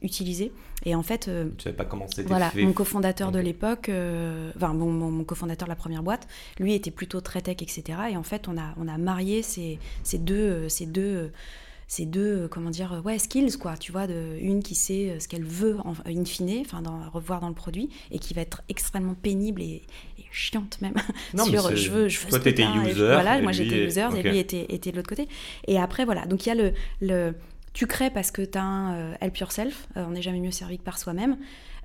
utiliser, 0.00 0.52
et 0.86 0.94
en 0.94 1.02
fait. 1.02 1.30
tu 1.58 1.62
savais 1.62 1.76
pas 1.76 1.84
comment 1.84 2.06
c'était 2.08 2.22
Voilà, 2.22 2.50
mon 2.56 2.72
cofondateur 2.72 3.30
de 3.30 3.38
l'époque, 3.38 3.90
enfin, 4.56 4.72
mon, 4.72 4.90
mon, 4.90 5.24
cofondateur 5.24 5.66
de 5.66 5.72
la 5.72 5.76
première 5.76 6.02
boîte, 6.02 6.26
lui 6.58 6.72
était 6.72 6.90
plutôt 6.90 7.20
très 7.20 7.42
tech, 7.42 7.56
etc. 7.60 7.98
Et 8.10 8.16
en 8.16 8.22
fait, 8.22 8.48
on 8.48 8.56
a, 8.56 8.74
on 8.78 8.88
a 8.88 8.96
marié 8.96 9.42
ces, 9.42 9.78
ces 10.02 10.18
deux, 10.18 10.68
ces 10.70 10.86
deux 10.86 11.30
ces 11.88 12.04
deux, 12.04 12.44
euh, 12.44 12.48
comment 12.48 12.70
dire, 12.70 13.00
ouais, 13.04 13.18
skills, 13.18 13.58
quoi, 13.58 13.76
tu 13.76 13.92
vois, 13.92 14.06
de, 14.06 14.36
une 14.40 14.62
qui 14.62 14.74
sait 14.74 15.10
euh, 15.10 15.20
ce 15.20 15.28
qu'elle 15.28 15.44
veut 15.44 15.76
en, 15.84 15.94
in 16.06 16.24
fine, 16.24 16.60
enfin, 16.60 16.82
dans, 16.82 17.08
revoir 17.10 17.40
dans 17.40 17.48
le 17.48 17.54
produit, 17.54 17.88
et 18.10 18.18
qui 18.18 18.34
va 18.34 18.42
être 18.42 18.62
extrêmement 18.68 19.14
pénible 19.14 19.62
et, 19.62 19.82
chiante 20.32 20.78
même 20.82 20.94
non, 21.34 21.44
sur 21.46 21.74
je 21.74 21.90
veux, 21.90 22.08
je 22.08 22.20
veux 22.20 22.28
toi 22.28 22.40
t'étais 22.40 22.64
user 22.64 22.92
voilà 22.92 23.40
moi 23.40 23.52
j'étais 23.52 23.86
user 23.86 24.06
et 24.18 24.22
lui 24.22 24.36
était, 24.36 24.66
était 24.68 24.90
de 24.90 24.96
l'autre 24.96 25.08
côté. 25.08 25.28
Et 25.66 25.78
après 25.78 26.04
voilà 26.04 26.26
donc 26.26 26.44
il 26.44 26.50
y 26.50 26.52
a 26.52 26.54
le, 26.54 26.74
le 27.00 27.32
tu 27.72 27.86
crées 27.86 28.10
parce 28.10 28.30
que 28.30 28.42
tu 28.42 28.58
as 28.58 28.62
un 28.62 28.94
euh, 28.96 29.14
help 29.22 29.38
yourself 29.38 29.88
on 29.94 30.10
n'est 30.10 30.20
jamais 30.20 30.40
mieux 30.40 30.50
servi 30.50 30.76
que 30.76 30.82
par 30.82 30.98
soi-même 30.98 31.38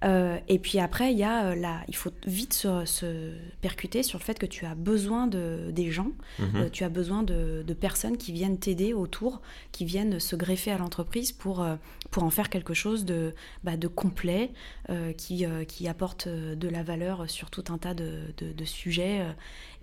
euh, 0.04 0.40
et 0.48 0.60
puis 0.60 0.80
après, 0.80 1.12
il 1.12 1.18
y 1.18 1.24
a 1.24 1.48
euh, 1.48 1.66
il 1.88 1.96
faut 1.96 2.12
vite 2.26 2.54
se, 2.54 3.34
percuter 3.62 4.04
sur 4.04 4.18
le 4.20 4.24
fait 4.24 4.40
que 4.40 4.46
tu 4.46 4.66
as 4.66 4.76
besoin 4.76 5.28
de, 5.28 5.70
des 5.72 5.92
gens, 5.92 6.12
mhm. 6.40 6.56
euh, 6.56 6.70
tu 6.72 6.84
as 6.84 6.90
besoin 6.90 7.24
de, 7.24 7.64
personnes 7.80 8.18
qui 8.18 8.32
viennent 8.32 8.60
t'aider 8.60 8.94
autour, 8.94 9.42
qui 9.72 9.86
viennent 9.86 10.20
se 10.20 10.36
greffer 10.36 10.72
à 10.72 10.78
l'entreprise 10.78 11.32
pour, 11.32 11.66
pour 12.12 12.24
en 12.24 12.30
faire 12.30 12.50
quelque 12.50 12.74
chose 12.74 13.06
de, 13.06 13.34
bah, 13.64 13.76
de 13.78 13.88
complet, 13.88 14.52
qui, 15.18 15.46
qui 15.68 15.88
apporte 15.88 16.28
de 16.28 16.68
la 16.68 16.84
valeur 16.84 17.30
sur 17.30 17.50
tout 17.50 17.64
un 17.70 17.78
tas 17.78 17.96
de, 17.96 18.20
de 18.38 18.66
sujets, 18.66 19.26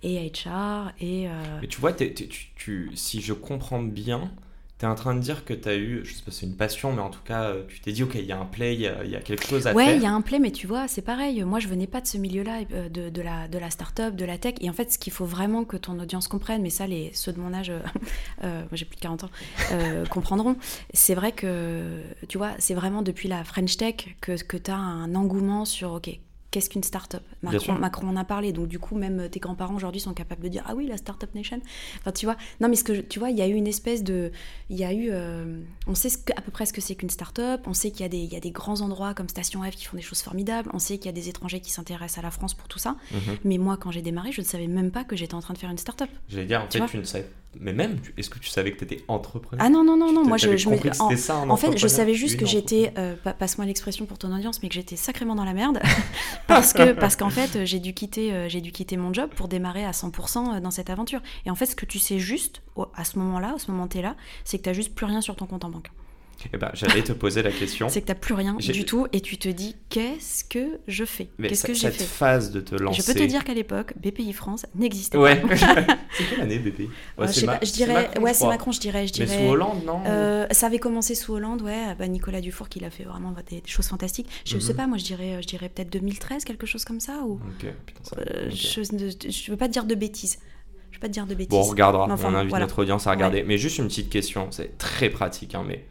et 0.03 0.31
HR, 0.31 0.91
et... 1.01 1.27
Mais 1.61 1.67
tu 1.67 1.81
vois, 1.81 1.91
tu, 1.91 2.91
si 2.93 3.21
je 3.21 3.33
comprends 3.33 3.81
bien, 3.81 4.31
Tu 4.79 4.85
es 4.85 4.87
en 4.87 4.95
train 4.95 5.13
de 5.13 5.19
dire 5.19 5.43
que 5.43 5.53
tu 5.53 5.67
as 5.67 5.75
eu, 5.75 6.05
je 6.05 6.13
sais 6.13 6.23
pas, 6.23 6.31
c'est 6.31 6.45
une 6.45 6.55
passion, 6.55 6.93
mais 6.93 7.01
en 7.01 7.09
tout 7.09 7.19
cas, 7.25 7.49
euh, 7.49 7.63
tu 7.67 7.81
t'es 7.81 7.91
dit, 7.91 8.01
ok, 8.01 8.15
il 8.15 8.25
y 8.25 8.31
a 8.31 8.39
un 8.39 8.45
play, 8.45 8.75
il 8.75 8.79
y, 8.79 8.87
a 8.87 9.19
quelque 9.19 9.45
chose 9.45 9.67
à 9.67 9.73
ouais, 9.73 9.83
faire. 9.83 9.93
Ouais, 9.93 9.99
il 9.99 10.03
y 10.03 10.05
a 10.05 10.13
un 10.13 10.21
play, 10.21 10.39
mais 10.39 10.51
tu 10.51 10.67
vois, 10.67 10.87
c'est 10.87 11.01
pareil. 11.01 11.43
Moi, 11.43 11.59
je 11.59 11.67
venais 11.67 11.85
pas 11.85 11.99
de 11.99 12.07
ce 12.07 12.17
milieu-là, 12.17 12.61
euh, 12.71 12.87
de, 12.87 13.09
de, 13.09 13.21
la, 13.21 13.49
de 13.49 13.57
la 13.57 13.69
start-up, 13.71 14.15
de 14.15 14.23
la 14.23 14.37
tech. 14.37 14.55
Et 14.61 14.69
en 14.69 14.73
fait, 14.73 14.89
ce 14.93 14.97
qu'il 14.97 15.11
faut 15.11 15.25
vraiment 15.25 15.65
que 15.65 15.75
ton 15.75 15.99
audience 15.99 16.29
comprenne, 16.29 16.61
mais 16.61 16.69
ça, 16.69 16.87
les, 16.87 17.11
ceux 17.13 17.33
de 17.33 17.41
mon 17.41 17.53
âge, 17.53 17.71
euh, 17.71 17.81
moi 18.41 18.69
j'ai 18.71 18.85
plus 18.85 18.95
de 18.95 19.01
40 19.01 19.25
ans, 19.25 19.29
comprendront. 20.09 20.55
C'est 20.93 21.13
vrai 21.13 21.33
que, 21.33 21.99
tu 22.29 22.37
vois, 22.37 22.51
c'est 22.57 22.73
vraiment 22.73 23.01
depuis 23.01 23.27
la 23.27 23.43
French 23.43 23.75
Tech 23.75 23.95
que, 24.21 24.41
que 24.41 24.55
tu 24.55 24.71
as 24.71 24.77
un 24.77 25.13
engouement 25.13 25.65
sur, 25.65 25.91
ok, 25.91 26.09
qu'est-ce 26.51 26.69
qu'une 26.69 26.83
start-up? 26.83 27.23
Macron, 27.43 27.73
Macron 27.73 28.07
en 28.07 28.15
a 28.15 28.23
parlé, 28.23 28.51
donc 28.51 28.67
du 28.67 28.79
coup, 28.79 28.95
même 28.95 29.29
tes 29.29 29.39
grands-parents 29.39 29.75
aujourd'hui 29.75 30.01
sont 30.01 30.13
capables 30.13 30.41
de 30.41 30.47
dire 30.47 30.63
Ah 30.67 30.75
oui, 30.75 30.87
la 30.87 30.97
start-up 30.97 31.33
nation. 31.35 31.59
Enfin, 31.99 32.11
tu 32.11 32.25
vois, 32.25 32.37
non, 32.59 32.69
mais 32.69 32.75
ce 32.75 32.83
que 32.83 33.01
tu 33.01 33.19
vois, 33.19 33.29
il 33.29 33.37
y 33.37 33.41
a 33.41 33.47
eu 33.47 33.53
une 33.53 33.67
espèce 33.67 34.03
de. 34.03 34.31
Il 34.69 34.77
y 34.77 34.83
a 34.83 34.93
eu. 34.93 35.09
Euh, 35.11 35.59
on 35.87 35.95
sait 35.95 36.09
ce 36.09 36.17
que, 36.17 36.33
à 36.35 36.41
peu 36.41 36.51
près 36.51 36.65
ce 36.65 36.73
que 36.73 36.81
c'est 36.81 36.95
qu'une 36.95 37.09
start-up, 37.09 37.61
on 37.65 37.73
sait 37.73 37.91
qu'il 37.91 38.01
y, 38.01 38.05
a 38.05 38.09
des, 38.09 38.17
il 38.17 38.31
y 38.31 38.35
a 38.35 38.39
des 38.39 38.51
grands 38.51 38.81
endroits 38.81 39.13
comme 39.13 39.29
Station 39.29 39.61
F 39.63 39.71
qui 39.71 39.85
font 39.85 39.97
des 39.97 40.03
choses 40.03 40.21
formidables, 40.21 40.69
on 40.73 40.79
sait 40.79 40.97
qu'il 40.97 41.07
y 41.07 41.09
a 41.09 41.13
des 41.13 41.29
étrangers 41.29 41.59
qui 41.59 41.71
s'intéressent 41.71 42.19
à 42.19 42.21
la 42.21 42.31
France 42.31 42.53
pour 42.53 42.67
tout 42.67 42.79
ça. 42.79 42.95
Mhm. 43.11 43.37
Mais 43.45 43.57
moi, 43.57 43.77
quand 43.77 43.91
j'ai 43.91 44.01
démarré, 44.01 44.31
je 44.31 44.41
ne 44.41 44.45
savais 44.45 44.67
même 44.67 44.91
pas 44.91 45.03
que 45.03 45.15
j'étais 45.15 45.35
en 45.35 45.41
train 45.41 45.53
de 45.53 45.59
faire 45.59 45.69
une 45.69 45.77
start-up. 45.77 46.09
J'allais 46.27 46.45
dire, 46.45 46.61
en 46.61 46.69
fait, 46.69 46.85
tu 46.87 46.97
ne 46.97 47.03
savais 47.03 47.27
mais 47.59 47.73
même, 47.73 47.97
est-ce 48.17 48.29
que 48.29 48.37
tu 48.37 48.49
savais 48.49 48.71
que 48.71 48.77
tu 48.77 48.83
étais 48.83 49.03
entrepreneur? 49.07 49.65
Ah 49.65 49.69
non, 49.69 49.83
non, 49.83 49.97
non, 49.97 50.13
non. 50.13 50.23
Moi, 50.23 50.37
je, 50.37 50.55
je. 50.55 50.69
En, 50.69 51.15
ça, 51.17 51.37
en 51.37 51.57
fait, 51.57 51.77
je 51.77 51.87
savais 51.87 52.13
juste 52.13 52.37
que 52.37 52.45
j'étais, 52.45 52.93
euh, 52.97 53.15
passe-moi 53.15 53.65
l'expression 53.65 54.05
pour 54.05 54.19
ton 54.19 54.33
audience, 54.33 54.61
mais 54.61 54.69
que 54.69 54.75
j'étais 54.75 54.95
sacrément 54.95 55.35
dans 55.35 55.45
la 55.45 55.53
merde. 55.53 55.79
parce 56.47 56.73
que 56.73 56.93
parce 56.93 57.15
qu'en 57.15 57.31
fait, 57.31 57.65
j'ai 57.65 57.79
dû, 57.79 57.93
quitter, 57.93 58.33
euh, 58.33 58.49
j'ai 58.49 58.61
dû 58.61 58.71
quitter 58.71 58.97
mon 58.97 59.13
job 59.13 59.31
pour 59.35 59.47
démarrer 59.47 59.83
à 59.83 59.91
100% 59.91 60.57
euh, 60.57 60.59
dans 60.59 60.71
cette 60.71 60.89
aventure. 60.91 61.21
Et 61.45 61.49
en 61.49 61.55
fait, 61.55 61.65
ce 61.65 61.75
que 61.75 61.85
tu 61.85 61.97
sais 61.97 62.19
juste, 62.19 62.61
à 62.95 63.03
ce 63.03 63.17
moment-là, 63.17 63.53
à 63.55 63.59
ce 63.59 63.71
moment 63.71 63.87
là 63.95 64.15
c'est 64.43 64.59
que 64.59 64.63
tu 64.63 64.69
n'as 64.69 64.73
juste 64.73 64.93
plus 64.93 65.05
rien 65.05 65.21
sur 65.21 65.35
ton 65.35 65.45
compte 65.45 65.65
en 65.65 65.69
banque. 65.69 65.89
Eh 66.53 66.57
ben, 66.57 66.71
j'allais 66.73 67.03
te 67.03 67.11
poser 67.11 67.43
la 67.43 67.51
question. 67.51 67.89
c'est 67.89 68.01
que 68.01 68.05
tu 68.05 68.11
n'as 68.11 68.19
plus 68.19 68.33
rien 68.33 68.55
du 68.55 68.85
tout 68.85 69.07
et 69.13 69.21
tu 69.21 69.37
te 69.37 69.49
dis 69.49 69.75
qu'est-ce 69.89 70.43
que 70.43 70.79
je 70.87 71.05
fais 71.05 71.29
Qu'est-ce 71.41 71.65
que 71.65 71.73
j'ai 71.73 71.91
fait 71.91 72.03
phase 72.03 72.51
de 72.51 72.61
te 72.61 72.75
lancer. 72.75 73.01
Je 73.01 73.07
peux 73.07 73.19
te 73.19 73.25
dire 73.25 73.43
qu'à 73.43 73.53
l'époque, 73.53 73.93
BPI 73.97 74.33
France 74.33 74.65
n'existait 74.75 75.17
ouais. 75.17 75.35
pas. 75.35 75.55
c'est 76.11 76.23
quelle 76.29 76.41
année 76.41 76.59
BPI 76.59 76.89
ouais, 77.17 77.27
Je 77.27 77.71
dirais, 77.71 77.93
Macron, 77.93 78.21
ouais, 78.21 78.33
c'est 78.33 78.47
Macron, 78.47 78.71
je 78.71 78.79
dirais, 78.79 79.07
je 79.07 79.13
dirais. 79.13 79.27
Mais 79.37 79.45
sous 79.45 79.51
Hollande, 79.51 79.83
non 79.85 80.01
euh, 80.07 80.47
Ça 80.51 80.67
avait 80.67 80.79
commencé 80.79 81.15
sous 81.15 81.33
Hollande, 81.33 81.61
ouais. 81.61 81.95
Bah, 81.97 82.07
Nicolas 82.07 82.41
Dufour 82.41 82.69
qui 82.69 82.83
a 82.83 82.89
fait 82.89 83.03
vraiment 83.03 83.33
des, 83.49 83.61
choses 83.65 83.87
fantastiques. 83.87 84.29
Je 84.45 84.55
ne 84.55 84.59
sais 84.59 84.71
mhm. 84.71 84.77
pas, 84.77 84.87
moi, 84.87 84.97
je 84.97 85.03
dirais, 85.03 85.41
je 85.41 85.47
dirais 85.47 85.69
peut-être 85.69 85.91
2013, 85.91 86.43
quelque 86.45 86.65
chose 86.65 86.85
comme 86.85 86.99
ça. 86.99 87.23
Ou... 87.25 87.33
Ok, 87.33 87.71
putain, 87.85 88.03
ça. 88.03 88.15
Euh, 88.17 88.49
je 88.49 88.81
ne 88.81 89.51
veux 89.51 89.57
pas 89.57 89.67
te 89.67 89.73
dire 89.73 89.85
de 89.85 89.95
bêtises. 89.95 90.39
Je 90.91 90.97
veux 90.97 91.01
pas 91.01 91.07
te 91.07 91.13
dire 91.13 91.27
de 91.27 91.35
bêtises. 91.35 91.49
Bon, 91.49 91.59
on 91.59 91.63
regardera. 91.63 92.07
on 92.07 92.33
invite 92.33 92.55
notre 92.55 92.79
audience 92.79 93.07
à 93.07 93.11
regarder. 93.11 93.43
Mais 93.43 93.57
juste 93.57 93.77
une 93.77 93.87
petite 93.87 94.09
question, 94.09 94.47
c'est 94.51 94.77
très 94.77 95.09
pratique, 95.09 95.55
hein, 95.55 95.63
mais 95.67 95.85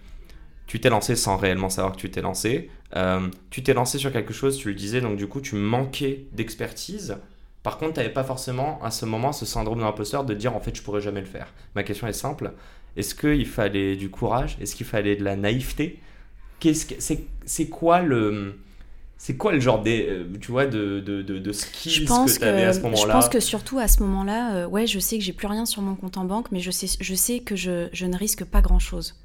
tu 0.69 0.81
t'es 0.81 0.91
lancé 0.91 1.17
sans 1.17 1.37
réellement 1.37 1.71
savoir 1.71 1.95
que 1.95 1.99
tu 1.99 2.11
t'es 2.11 2.21
lancé. 2.21 2.71
Euh, 2.95 3.29
tu 3.51 3.63
t'es 3.63 3.73
lancé 3.73 3.99
sur 3.99 4.13
quelque 4.13 4.35
chose, 4.35 4.59
tu 4.59 4.69
le 4.69 4.75
disais, 4.75 5.01
donc 5.01 5.17
du 5.17 5.27
coup, 5.27 5.41
tu 5.41 5.57
manquais 5.57 6.27
d'expertise. 6.33 7.17
Par 7.63 7.79
contre, 7.79 7.95
tu 7.95 8.01
n'avais 8.01 8.13
pas 8.13 8.23
forcément 8.23 8.79
à 8.83 8.91
ce 8.91 9.07
moment 9.07 9.33
ce 9.33 9.47
syndrome 9.47 9.81
d'imposteur 9.81 10.25
de 10.25 10.35
dire 10.35 10.55
en 10.55 10.61
fait, 10.61 10.77
je 10.77 10.83
pourrais 10.83 11.01
jamais 11.01 11.21
le 11.21 11.27
faire. 11.27 11.53
Ma 11.75 11.83
question 11.83 12.07
est 12.07 12.13
simple. 12.13 12.53
Est-ce 12.97 13.15
qu'il 13.15 13.47
fallait 13.47 13.97
du 13.97 14.11
courage? 14.11 14.59
Est-ce 14.61 14.77
qu'il 14.77 14.87
fallait 14.87 15.17
de 15.17 15.25
la 15.25 15.37
naïveté? 15.37 16.01
Qu'est-ce 16.61 16.85
que 16.85 16.95
c'est, 16.99 17.25
c'est 17.47 17.69
quoi 17.69 18.03
le 18.03 18.59
c'est 19.17 19.37
quoi 19.37 19.53
le 19.53 19.61
genre 19.61 19.83
des, 19.83 20.07
euh, 20.09 20.25
tu 20.41 20.53
vois, 20.53 20.67
de, 20.67 21.01
de, 21.01 21.23
de, 21.23 21.39
de 21.39 21.53
skills 21.53 22.05
que 22.05 22.39
tu 22.39 22.45
avais 22.45 22.65
à 22.65 22.73
ce 22.73 22.81
moment-là 22.81 23.15
Je 23.15 23.19
pense 23.19 23.29
que 23.29 23.41
surtout 23.41 23.79
à 23.79 23.89
ce 23.89 24.03
moment-là, 24.03 24.55
euh, 24.55 24.67
ouais, 24.67 24.87
je 24.87 24.99
sais 25.01 25.19
que 25.19 25.25
j'ai 25.25 25.33
plus 25.33 25.49
rien 25.49 25.67
sur 25.67 25.83
mon 25.83 25.97
compte 25.97 26.19
en 26.19 26.25
banque, 26.25 26.53
mais 26.53 26.61
je 26.61 26.71
sais, 26.71 26.87
je 27.01 27.15
sais 27.15 27.41
que 27.41 27.57
je, 27.57 27.89
je 27.93 28.07
ne 28.07 28.17
risque 28.17 28.45
pas 28.45 28.61
grand-chose. 28.61 29.17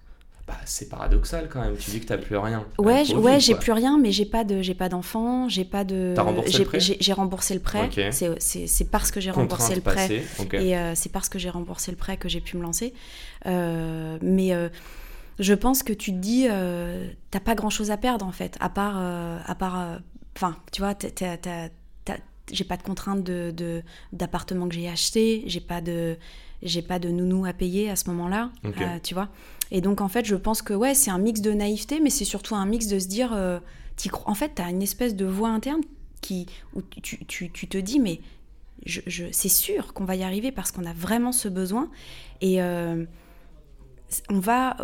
Bah, 0.46 0.58
c'est 0.66 0.90
paradoxal 0.90 1.48
quand 1.48 1.62
même. 1.62 1.78
Tu 1.78 1.92
dis 1.92 2.02
que 2.02 2.06
t'as 2.06 2.18
plus 2.18 2.36
rien. 2.36 2.66
Ouais, 2.78 3.10
ouais, 3.16 3.40
j'ai 3.40 3.56
plus 3.56 3.72
rien, 3.72 3.98
mais 3.98 4.12
j'ai 4.12 4.26
pas 4.26 4.44
de, 4.44 4.62
j'ai 4.62 4.74
pas 4.74 4.90
d'enfant, 4.90 5.48
j'ai 5.48 5.64
pas 5.64 5.86
de. 5.86 6.12
T'as 6.16 6.24
remboursé 6.24 6.58
le 6.58 6.66
prêt 6.66 6.80
J'ai 6.80 7.14
remboursé 7.14 7.54
le 7.54 7.60
prêt. 7.62 8.12
C'est 8.12 8.92
parce 8.92 9.12
que 9.12 9.22
j'ai 9.22 9.32
remboursé 9.32 9.76
le 9.76 9.82
prêt 9.82 10.24
et 10.54 10.78
euh, 10.78 10.96
c'est 10.96 11.12
parce 11.12 11.30
que 11.30 11.40
j'ai 11.40 11.50
remboursé 11.50 11.92
le 11.92 11.98
prêt 11.98 12.18
que 12.18 12.28
j'ai 12.28 12.42
pu 12.42 12.58
me 12.58 12.62
lancer. 12.62 12.94
Euh, 13.46 14.18
mais 14.22 14.54
euh, 14.54 14.68
je 15.40 15.54
pense 15.54 15.82
que 15.82 15.94
tu 15.94 16.12
te 16.12 16.18
dis, 16.18 16.48
t'as 17.32 17.40
pas 17.40 17.56
grand 17.56 17.70
chose 17.70 17.90
à 17.90 17.98
perdre 17.98 18.26
en 18.26 18.34
fait, 18.34 18.58
à 18.60 18.68
part, 18.68 18.98
à 18.98 19.56
part, 19.56 20.00
enfin, 20.36 20.58
tu 20.74 20.82
vois, 20.82 20.94
j'ai 22.52 22.66
pas 22.66 22.76
de 22.76 22.84
contraintes 22.84 23.24
de 23.24 23.82
d'appartement 24.12 24.68
que 24.68 24.76
j'ai 24.76 24.90
acheté, 24.90 25.44
j'ai 25.46 25.62
pas 25.62 25.80
de 25.80 26.18
j'ai 26.64 26.82
pas 26.82 27.00
de 27.00 27.10
nounou 27.10 27.46
à 27.46 27.54
payer 27.54 27.90
à 27.90 27.96
ce 27.96 28.10
moment-là, 28.10 28.50
tu 29.04 29.14
vois. 29.14 29.30
Et 29.74 29.82
donc, 29.82 30.02
en 30.02 30.08
fait, 30.08 30.24
je 30.24 30.36
pense 30.36 30.62
que 30.62 30.74
ouais, 30.74 30.94
c'est 30.94 31.10
un 31.10 31.18
mix 31.18 31.42
de 31.42 31.52
naïveté, 31.52 32.00
mais 32.00 32.12
c'est 32.12 32.26
surtout 32.26 32.56
un 32.56 32.66
mix 32.66 32.88
de 32.88 33.00
se 33.00 33.08
dire, 33.08 33.34
euh, 33.34 33.60
en 34.26 34.36
fait, 34.36 34.54
tu 34.56 34.62
as 34.62 34.70
une 34.70 34.84
espèce 34.84 35.16
de 35.16 35.26
voix 35.26 35.50
interne 35.50 35.82
qui, 36.22 36.46
où 36.76 36.82
tu, 36.82 37.26
te 37.26 37.78
dis, 37.80 38.00
mais 38.00 38.22
je, 38.86 39.02
je 39.08 39.26
c'est 39.32 39.50
sûr 39.50 39.94
qu'on 39.94 40.06
va 40.06 40.16
y 40.16 40.24
arriver 40.24 40.52
parce 40.52 40.72
qu'on 40.72 40.86
a 40.86 40.94
vraiment 40.94 41.32
ce 41.32 41.48
besoin. 41.48 41.90
Et 42.40 42.62
euh, 42.62 43.04
on 44.30 44.40
va 44.40 44.78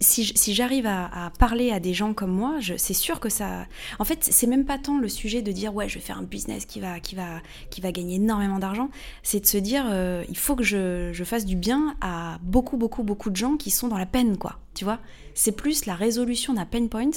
si, 0.00 0.54
j'arrive 0.54 0.86
à, 0.86 1.30
parler 1.38 1.70
à 1.72 1.80
des 1.80 1.94
gens 1.94 2.14
comme 2.14 2.30
moi, 2.30 2.58
c'est 2.76 2.94
sûr 2.94 3.20
que 3.20 3.28
ça. 3.28 3.66
En 3.98 4.04
fait, 4.04 4.18
c'est 4.22 4.46
même 4.46 4.64
pas 4.64 4.78
tant 4.78 4.98
le 4.98 5.08
sujet 5.08 5.42
de 5.42 5.52
dire 5.52 5.74
ouais, 5.74 5.88
je 5.88 5.94
vais 5.94 6.00
faire 6.00 6.18
un 6.18 6.22
business 6.22 6.64
qui 6.64 6.80
va, 6.80 7.00
qui 7.00 7.14
va, 7.14 7.40
qui 7.70 7.80
va 7.80 7.92
gagner 7.92 8.16
énormément 8.16 8.58
d'argent. 8.58 8.90
C'est 9.22 9.40
de 9.40 9.46
se 9.46 9.58
dire 9.58 9.84
euh, 9.90 10.24
il 10.28 10.38
faut 10.38 10.56
que 10.56 10.64
je, 10.64 11.10
je, 11.12 11.24
fasse 11.24 11.44
du 11.44 11.56
bien 11.56 11.96
à 12.00 12.38
beaucoup, 12.42 12.76
beaucoup, 12.76 13.02
beaucoup 13.02 13.30
de 13.30 13.36
gens 13.36 13.56
qui 13.56 13.70
sont 13.70 13.88
dans 13.88 13.98
la 13.98 14.06
peine, 14.06 14.38
quoi. 14.38 14.58
Tu 14.74 14.84
vois? 14.84 14.98
C'est 15.34 15.52
plus 15.52 15.86
la 15.86 15.94
résolution 15.94 16.54
d'un 16.54 16.66
pain 16.66 16.86
point. 16.86 17.10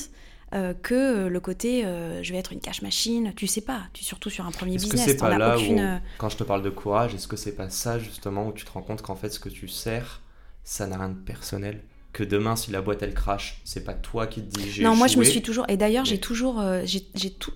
Euh, 0.54 0.74
que 0.74 1.28
le 1.28 1.40
côté 1.40 1.86
euh, 1.86 2.22
je 2.24 2.34
vais 2.34 2.38
être 2.38 2.52
une 2.52 2.60
cash 2.60 2.82
machine, 2.82 3.32
tu 3.38 3.48
sais 3.48 3.62
pas, 3.62 3.84
tu 3.94 4.04
surtout 4.04 4.30
sur 4.30 4.46
un 4.46 4.52
premier 4.52 4.76
est-ce 4.76 4.84
business. 4.84 5.06
Que 5.06 5.12
c'est 5.14 5.18
pas 5.18 5.38
là 5.38 5.58
où, 5.58 6.02
quand 6.18 6.28
je 6.28 6.36
te 6.36 6.44
parle 6.44 6.62
de 6.62 6.70
courage, 6.70 7.16
est-ce 7.16 7.30
que 7.30 7.38
c'est 7.38 7.54
pas 7.54 7.70
ça 7.70 8.00
justement 8.00 8.48
où 8.48 8.52
tu 8.52 8.66
te 8.66 8.72
rends 8.72 8.82
compte 8.82 9.02
qu'en 9.02 9.16
fait 9.16 9.30
ce 9.30 9.40
que 9.40 9.48
tu 9.48 9.70
sers, 9.70 10.20
ça 10.66 10.88
n'a 10.88 10.98
rien 10.98 11.08
de 11.08 11.16
personnel? 11.16 11.82
Que 12.13 12.24
demain, 12.24 12.58
si 12.58 12.71
la 12.71 12.82
boîte 12.82 13.04
elle 13.04 13.13
crache, 13.13 13.62
c'est 13.63 13.86
pas 13.86 13.93
toi 13.93 14.28
qui 14.28 14.41
te 14.41 14.58
dis 14.58 14.69
j'ai 14.69 14.84
Non, 14.84 14.95
moi 14.95 15.08
je 15.08 15.17
me 15.17 15.24
suis 15.24 15.41
toujours. 15.41 15.65
Et 15.69 15.78
d'ailleurs, 15.78 16.04
j'ai 16.04 16.19
toujours. 16.19 16.60
Euh, 16.60 16.84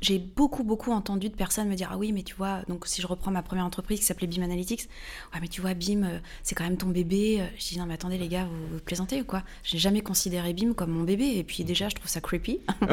j'ai 0.01 0.19
beaucoup, 0.19 0.63
beaucoup 0.63 0.91
entendu 0.91 1.29
de 1.29 1.35
personnes 1.35 1.67
me 1.67 1.75
dire 1.75 1.89
Ah 1.91 1.97
oui, 1.97 2.13
mais 2.13 2.23
tu 2.23 2.35
vois, 2.35 2.61
donc 2.69 2.87
si 2.87 3.01
je 3.01 3.07
reprends 3.07 3.31
ma 3.31 3.41
première 3.41 3.65
entreprise 3.65 3.99
qui 3.99 4.05
s'appelait 4.05 4.27
BIM 4.27 4.43
Analytics, 4.43 4.87
ouais, 5.33 5.39
mais 5.41 5.49
tu 5.49 5.59
vois, 5.59 5.73
BIM, 5.73 6.03
euh, 6.03 6.19
c'est 6.43 6.55
quand 6.55 6.63
même 6.63 6.77
ton 6.77 6.87
bébé. 6.87 7.39
Euh, 7.41 7.45
je 7.57 7.67
dis 7.67 7.77
Non, 7.77 7.85
mais 7.85 7.95
attendez, 7.95 8.17
les 8.17 8.29
gars, 8.29 8.45
vous, 8.45 8.79
plaisantez 8.79 9.21
ou 9.21 9.25
quoi? 9.25 9.43
J'ai 9.63 9.77
jamais 9.77 10.01
considéré 10.01 10.53
BIM 10.53 10.73
comme 10.73 10.91
mon 10.91 11.03
bébé. 11.03 11.33
Et 11.35 11.43
puis 11.43 11.65
déjà, 11.65 11.89
je 11.89 11.95
trouve 11.95 12.09
ça 12.09 12.21
creepy. 12.21 12.61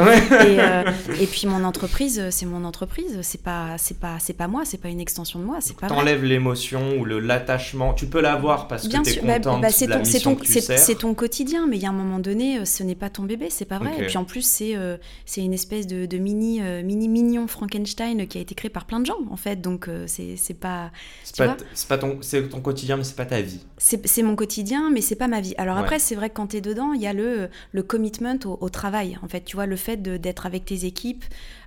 et, 1.20 1.27
puis 1.27 1.46
mon 1.46 1.62
entreprise, 1.62 2.29
c'est 2.31 2.46
mon 2.46 2.64
entreprise. 2.64 3.20
C'est 3.22 3.42
pas, 3.42 3.77
pas, 4.01 4.18
pas 4.37 4.48
moi, 4.48 4.64
c'est 4.64 4.79
pas 4.79 4.88
une 4.88 5.01
extension 5.01 5.38
de 5.38 5.44
moi. 5.44 5.59
C'est 5.61 5.77
pas. 5.77 5.87
T'enlèves 5.87 6.25
l'émotion 6.25 6.98
ou 6.98 7.05
l'attachement. 7.05 7.94
Tu 7.94 8.07
peux 8.07 8.20
l'avoir 8.20 8.66
parce 8.66 8.88
que 8.88 9.03
t'es 9.03 9.20
bah, 9.20 9.35
contente 9.35 9.61
bah, 9.61 9.68
tu 9.70 9.87
C'est 10.77 10.98
ton 10.98 11.14
quotidien 11.14 11.52
mais 11.67 11.77
il 11.77 11.83
y 11.83 11.87
a 11.87 11.91
un 11.91 11.93
moment 11.93 12.19
donné, 12.19 12.59
euh, 12.59 12.65
ce 12.65 12.83
n'est 12.83 12.95
pas 12.95 13.11
ton 13.11 13.25
bébé, 13.25 13.49
c'est 13.51 13.65
pas 13.65 13.79
vrai. 13.79 13.93
Et 13.99 14.07
puis 14.07 14.17
en 14.17 14.25
plus, 14.25 14.43
c'est 14.43 14.77
euh, 14.77 14.97
c'est 15.27 15.43
une 15.43 15.53
espèce 15.53 15.87
de, 15.87 16.19
mini, 16.19 16.61
euh, 16.62 16.83
mini 16.83 17.09
mignon 17.09 17.47
Frankenstein 17.47 18.27
qui 18.27 18.38
a 18.38 18.41
été 18.41 18.55
créé 18.55 18.71
par 18.71 18.87
plein 18.87 19.01
de 19.01 19.07
gens, 19.07 19.19
en 19.31 19.37
fait. 19.37 19.61
Donc 19.61 19.88
c'est 20.07 20.59
pas. 20.59 20.91
C'est 21.25 21.37
pas, 21.37 21.57
pas, 21.88 21.99
ton, 21.99 22.21
ton 22.51 22.61
quotidien, 22.61 22.97
mais 22.97 23.05
c'est 23.05 23.17
pas 23.17 23.27
ta 23.27 23.41
vie. 23.41 23.61
C'est 23.79 24.23
mon 24.23 24.37
quotidien, 24.37 24.91
mais 24.91 25.01
c'est 25.01 25.17
pas 25.17 25.29
ma 25.29 25.41
vie. 25.41 25.55
Alors 25.59 25.77
après, 25.77 25.99
c'est 25.99 26.15
vrai 26.15 26.31
que 26.31 26.35
quand 26.35 26.49
tu 26.49 26.57
es 26.57 26.61
dedans, 26.61 26.93
il 26.93 27.03
y 27.03 27.07
a 27.07 27.12
le, 27.12 27.49
le 27.73 27.83
commitment 27.83 28.38
au, 28.45 28.59
au, 28.61 28.69
travail, 28.69 29.19
en 29.23 29.29
fait. 29.29 29.45
Tu 29.45 29.57
vois, 29.57 29.67
le 29.67 29.77
fait 29.77 30.03
d'être 30.03 30.47
avec 30.47 30.65
tes 30.65 30.85
équipes. 30.85 31.25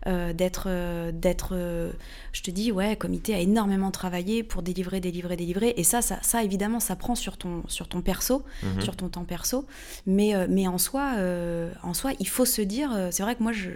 Euh, 0.08 0.34
d'être, 0.34 0.68
euh, 0.68 1.12
d'être, 1.12 1.54
euh, 1.54 1.92
je 2.32 2.44
te 2.44 2.52
dis, 2.52 2.72
ouais, 2.72 2.96
comité 2.96 3.34
a 3.34 3.40
énormément 3.40 3.90
travaillé 3.90 4.44
pour 4.44 4.62
délivrer, 4.62 5.00
délivrer, 5.00 5.36
délivrer. 5.36 5.74
Et 5.78 5.84
ça, 5.84 6.04
ça, 6.04 6.20
ça 6.22 6.44
évidemment, 6.44 6.80
ça 6.80 6.96
prend 6.96 7.16
sur 7.16 7.38
ton, 7.38 7.64
sur 7.68 7.88
ton 7.88 8.02
perso, 8.02 8.44
mhm. 8.62 8.82
sur 8.82 8.96
ton 8.96 9.10
temps 9.10 9.24
perso. 9.24 9.66
Mais, 10.06 10.34
mais 10.48 10.68
en 10.68 10.78
soi, 10.78 11.16
en 11.82 11.96
soi, 11.96 12.12
il 12.20 12.28
faut 12.28 12.46
se 12.46 12.62
dire, 12.62 12.92
c'est 13.10 13.24
vrai 13.24 13.36
que 13.36 13.42
moi, 13.42 13.52
je, 13.52 13.72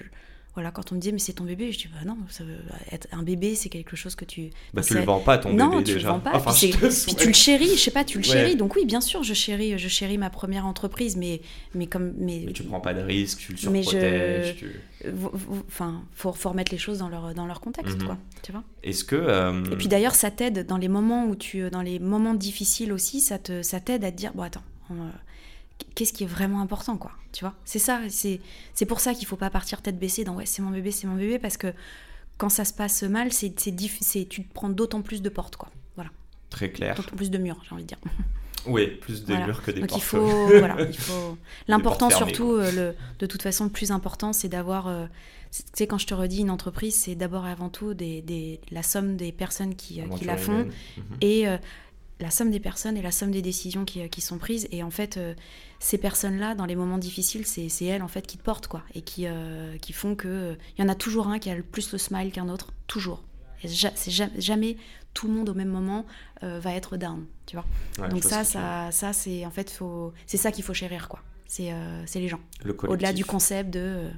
voilà, 0.59 0.71
quand 0.71 0.91
on 0.91 0.95
me 0.95 0.99
disait 0.99 1.13
mais 1.13 1.19
c'est 1.19 1.31
ton 1.31 1.45
bébé, 1.45 1.71
je 1.71 1.77
dis 1.77 1.87
bah 1.87 2.03
non, 2.05 2.17
ça 2.27 2.43
veut 2.43 2.57
être 2.91 3.07
un 3.13 3.23
bébé, 3.23 3.55
c'est 3.55 3.69
quelque 3.69 3.95
chose 3.95 4.15
que 4.15 4.25
tu. 4.25 4.49
Bah 4.73 4.81
tu 4.81 4.93
le 4.93 5.03
vends 5.03 5.21
pas 5.21 5.37
ton 5.37 5.53
bébé 5.53 5.83
tu 5.85 5.93
déjà. 5.93 6.09
Le 6.09 6.13
vends 6.15 6.19
pas. 6.19 6.37
puis, 6.51 7.15
tu 7.15 7.27
le 7.27 7.33
chéris, 7.33 7.69
je 7.69 7.79
sais 7.79 7.91
pas, 7.91 8.03
tu 8.03 8.17
le 8.17 8.25
chéris. 8.25 8.57
Donc 8.57 8.75
oui, 8.75 8.85
bien 8.85 8.99
sûr, 8.99 9.23
je 9.23 9.33
chéris, 9.33 9.79
je 9.79 9.87
chéris 9.87 10.17
ma 10.17 10.29
première 10.29 10.65
entreprise, 10.65 11.15
mais 11.15 11.39
mais 11.73 11.87
comme 11.87 12.13
mais. 12.17 12.43
Mais 12.45 12.51
tu 12.51 12.63
prends 12.63 12.81
pas 12.81 12.93
de 12.93 12.99
risques, 12.99 13.39
tu 13.39 13.53
le 13.53 13.57
surprotèges. 13.57 14.57
Je... 15.01 15.09
Enfin, 15.67 16.03
faut, 16.13 16.33
faut 16.33 16.49
remettre 16.49 16.73
les 16.73 16.77
choses 16.77 16.97
dans 16.97 17.07
leur 17.07 17.33
dans 17.33 17.45
leur 17.45 17.61
contexte, 17.61 17.99
mhm. 17.99 18.05
quoi. 18.05 18.17
Tu 18.43 18.51
vois. 18.51 18.65
Est-ce 18.83 19.05
que. 19.05 19.15
Euh, 19.15 19.63
Et 19.71 19.77
puis 19.77 19.87
d'ailleurs, 19.87 20.15
ça 20.15 20.29
t'aide 20.29 20.65
dans 20.65 20.77
les 20.77 20.89
moments 20.89 21.25
où 21.25 21.37
tu, 21.37 21.69
dans 21.69 21.81
les 21.81 21.99
moments 21.99 22.33
difficiles 22.33 22.91
aussi, 22.91 23.21
ça 23.21 23.39
te 23.39 23.61
ça 23.61 23.79
t'aide 23.79 24.03
à 24.03 24.11
te 24.11 24.17
dire 24.17 24.33
bon 24.35 24.43
attends 24.43 24.63
qu'est-ce 25.95 26.13
qui 26.13 26.23
est 26.23 26.27
vraiment 26.27 26.61
important, 26.61 26.97
quoi. 26.97 27.11
Tu 27.31 27.43
vois 27.43 27.53
C'est 27.65 27.79
ça, 27.79 28.01
c'est 28.09 28.85
pour 28.87 28.99
ça 28.99 29.13
qu'il 29.13 29.27
faut 29.27 29.35
pas 29.35 29.49
partir 29.49 29.81
tête 29.81 29.99
baissée 29.99 30.23
dans 30.23 30.35
ouais, 30.35 30.45
c'est 30.45 30.61
mon 30.61 30.71
bébé, 30.71 30.91
c'est 30.91 31.07
mon 31.07 31.15
bébé, 31.15 31.39
parce 31.39 31.57
que 31.57 31.73
quand 32.37 32.49
ça 32.49 32.65
se 32.65 32.73
passe 32.73 33.03
mal, 33.03 33.31
c'est 33.31 33.53
tu 33.53 34.43
te 34.43 34.53
prends 34.53 34.69
d'autant 34.69 35.01
plus 35.01 35.21
de 35.21 35.29
portes, 35.29 35.57
quoi. 35.57 35.69
Voilà. 35.95 36.11
Très 36.49 36.71
clair. 36.71 36.95
D'autant 36.95 37.15
plus 37.15 37.29
de 37.29 37.37
murs, 37.37 37.61
j'ai 37.67 37.73
envie 37.73 37.83
de 37.83 37.87
dire. 37.87 37.99
Oui, 38.67 38.87
plus 38.87 39.23
de 39.23 39.33
murs 39.33 39.63
que 39.63 39.71
des 39.71 39.79
Donc 39.79 39.89
portes. 39.89 40.01
il 40.03 40.05
faut, 40.05 40.47
voilà. 40.47 40.75
L'important 41.69 42.09
surtout, 42.09 42.57
le, 42.57 42.93
de 43.17 43.25
toute 43.25 43.41
façon, 43.41 43.63
le 43.63 43.69
plus 43.69 43.89
important, 43.91 44.33
c'est 44.33 44.49
d'avoir. 44.49 44.93
tu 45.49 45.61
sais, 45.73 45.87
quand 45.87 45.97
je 45.97 46.05
te 46.05 46.13
redis 46.13 46.41
une 46.41 46.49
entreprise, 46.49 46.93
c'est 46.93 47.15
d'abord 47.15 47.47
et 47.47 47.51
avant 47.51 47.69
tout 47.69 47.93
des, 47.93 48.21
des, 48.21 48.59
la 48.69 48.83
somme 48.83 49.15
des 49.15 49.31
personnes 49.31 49.75
qui, 49.75 50.01
qui 50.17 50.25
la 50.25 50.35
font 50.35 50.65
mhm. 50.65 51.03
et 51.21 51.45
la 52.19 52.31
somme 52.31 52.51
des 52.51 52.59
personnes 52.59 52.97
et 52.97 53.01
la 53.01 53.11
somme 53.11 53.31
des 53.31 53.41
décisions 53.41 53.85
qui, 53.85 54.07
qui 54.09 54.21
sont 54.21 54.37
prises. 54.37 54.67
Et 54.71 54.83
en 54.83 54.91
fait, 54.91 55.19
ces 55.79 55.97
personnes-là, 55.97 56.55
dans 56.55 56.65
les 56.65 56.75
moments 56.75 56.97
difficiles, 56.97 57.45
c'est 57.45 57.85
elles 57.85 58.03
en 58.03 58.07
fait 58.07 58.27
qui 58.27 58.37
te 58.37 58.43
portent 58.43 58.67
quoi, 58.67 58.83
et 58.93 59.01
qui, 59.01 59.25
qui 59.81 59.93
font 59.93 60.15
que 60.15 60.57
il 60.77 60.81
y 60.81 60.85
en 60.85 60.89
a 60.89 60.95
toujours 60.95 61.27
un 61.27 61.39
qui 61.39 61.49
a 61.49 61.55
le 61.55 61.63
plus 61.63 61.91
le 61.91 61.97
smile 61.97 62.31
qu'un 62.31 62.49
autre, 62.49 62.73
toujours. 62.87 63.23
C'est 63.67 64.11
jamais 64.37 64.77
tout 65.13 65.27
le 65.27 65.33
monde 65.33 65.49
au 65.49 65.53
même 65.53 65.69
moment 65.69 66.05
euh, 66.43 66.59
va 66.59 66.73
être 66.73 66.97
down, 66.97 67.25
tu 67.45 67.57
vois. 67.57 68.09
Donc 68.09 68.23
ça, 68.23 68.43
ça, 68.43 68.89
ça 68.91 69.13
c'est 69.13 69.45
en 69.45 69.51
fait, 69.51 69.77
c'est 70.25 70.37
ça 70.37 70.51
qu'il 70.51 70.63
faut 70.63 70.73
chérir, 70.73 71.09
quoi. 71.09 71.21
C'est 71.47 71.71
euh, 71.71 72.05
les 72.15 72.27
gens. 72.27 72.39
Au-delà 72.87 73.11
du 73.11 73.25
concept 73.25 73.71
de, 73.71 73.79
euh, 73.79 74.09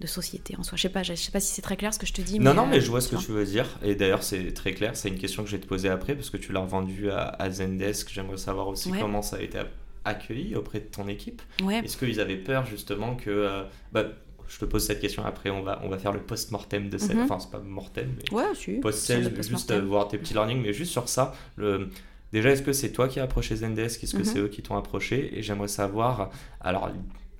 de 0.00 0.06
société 0.06 0.56
en 0.58 0.62
soi. 0.62 0.76
Je 0.76 0.82
sais 0.82 0.88
pas, 0.88 1.02
je 1.02 1.14
sais 1.14 1.30
pas 1.30 1.40
si 1.40 1.54
c'est 1.54 1.62
très 1.62 1.76
clair 1.76 1.94
ce 1.94 1.98
que 1.98 2.06
je 2.06 2.12
te 2.12 2.20
dis. 2.20 2.38
Non, 2.38 2.54
non, 2.54 2.66
mais 2.66 2.80
je 2.80 2.90
vois 2.90 3.00
ce 3.00 3.08
que 3.08 3.16
tu 3.16 3.32
veux 3.32 3.44
dire. 3.44 3.66
Et 3.82 3.94
d'ailleurs, 3.94 4.22
c'est 4.22 4.52
très 4.52 4.72
clair. 4.72 4.96
C'est 4.96 5.08
une 5.08 5.18
question 5.18 5.42
que 5.42 5.48
je 5.48 5.56
vais 5.56 5.62
te 5.62 5.66
poser 5.66 5.88
après 5.88 6.14
parce 6.14 6.30
que 6.30 6.36
tu 6.36 6.52
l'as 6.52 6.60
revendu 6.60 7.10
à, 7.10 7.50
Zendesk. 7.50 8.10
J'aimerais 8.12 8.36
savoir 8.36 8.68
aussi 8.68 8.90
comment 8.92 9.22
ça 9.22 9.36
a 9.36 9.40
été 9.40 9.58
accueilli 10.04 10.54
auprès 10.54 10.80
de 10.80 10.84
ton 10.84 11.08
équipe. 11.08 11.42
Est-ce 11.70 11.96
qu'ils 11.96 12.20
avaient 12.20 12.36
peur 12.36 12.66
justement 12.66 13.16
que 13.16 13.64
bah, 13.92 14.04
je 14.48 14.58
te 14.58 14.64
pose 14.64 14.84
cette 14.84 15.00
question 15.00 15.24
après, 15.24 15.50
on 15.50 15.62
va, 15.62 15.80
on 15.82 15.88
va 15.88 15.98
faire 15.98 16.12
le 16.12 16.20
post-mortem 16.20 16.88
de 16.88 16.98
cette. 16.98 17.16
Mhm. 17.16 17.22
Enfin, 17.22 17.38
c'est 17.38 17.50
pas 17.50 17.58
mortem, 17.58 18.14
mais. 18.16 18.36
Ouais, 18.36 18.54
si. 18.54 18.72
Post-sales, 18.74 19.32
juste 19.42 19.70
euh, 19.70 19.80
voir 19.80 20.08
tes 20.08 20.18
petits 20.18 20.34
learnings, 20.34 20.62
mais 20.62 20.72
juste 20.72 20.92
sur 20.92 21.08
ça. 21.08 21.34
Le... 21.56 21.88
Déjà, 22.32 22.50
est-ce 22.50 22.62
que 22.62 22.72
c'est 22.72 22.92
toi 22.92 23.08
qui 23.08 23.20
as 23.20 23.24
approché 23.24 23.56
Zendesk? 23.56 24.02
Est-ce 24.02 24.12
que 24.12 24.18
mhm. 24.18 24.24
c'est 24.24 24.38
eux 24.38 24.48
qui 24.48 24.62
t'ont 24.62 24.76
approché? 24.76 25.36
Et 25.38 25.42
j'aimerais 25.42 25.68
savoir. 25.68 26.30
Alors, 26.60 26.90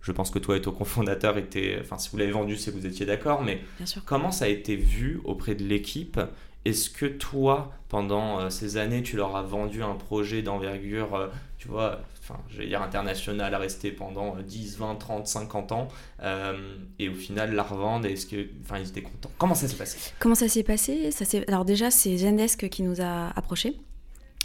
je 0.06 0.12
pense 0.12 0.30
que 0.30 0.38
toi 0.38 0.56
et 0.56 0.60
ton 0.60 0.70
cofondateur 0.70 1.36
étaient. 1.36 1.78
Enfin, 1.80 1.98
si 1.98 2.10
vous 2.10 2.16
l'avez 2.16 2.30
vendu, 2.30 2.56
c'est 2.56 2.70
que 2.70 2.76
vous 2.76 2.86
étiez 2.86 3.06
d'accord, 3.06 3.42
mais 3.42 3.60
comment 4.04 4.30
ça 4.30 4.44
a 4.44 4.48
été 4.48 4.76
vu 4.76 5.20
auprès 5.24 5.56
de 5.56 5.64
l'équipe? 5.64 6.20
Est-ce 6.64 6.90
que 6.90 7.06
toi, 7.06 7.72
pendant 7.88 8.38
euh, 8.38 8.50
ces 8.50 8.76
années, 8.76 9.02
tu 9.02 9.16
leur 9.16 9.34
as 9.34 9.42
vendu 9.42 9.82
un 9.82 9.94
projet 9.94 10.42
d'envergure, 10.42 11.14
euh, 11.16 11.26
tu 11.58 11.66
vois, 11.66 12.02
enfin, 12.20 12.38
j'allais 12.50 12.68
dire 12.68 12.82
international, 12.82 13.52
à 13.52 13.58
rester 13.58 13.90
pendant 13.90 14.36
10, 14.36 14.78
20, 14.78 14.94
30, 14.94 15.26
50 15.26 15.72
ans, 15.72 15.88
euh, 16.22 16.76
et 17.00 17.08
au 17.08 17.14
final 17.14 17.54
la 17.54 17.64
revendre, 17.64 18.06
est-ce 18.06 18.26
que, 18.26 18.46
enfin, 18.62 18.78
ils 18.78 18.88
étaient 18.88 19.02
contents? 19.02 19.30
Comment 19.38 19.54
ça 19.54 19.66
s'est 19.66 19.76
passé? 19.76 20.12
Comment 20.20 20.34
ça 20.36 20.48
s'est 20.48 20.64
passé? 20.64 21.10
Ça 21.10 21.24
Alors 21.48 21.64
déjà, 21.64 21.90
c'est 21.90 22.16
Zendesk 22.16 22.68
qui 22.68 22.82
nous 22.84 23.00
a 23.00 23.28
approchés. 23.36 23.76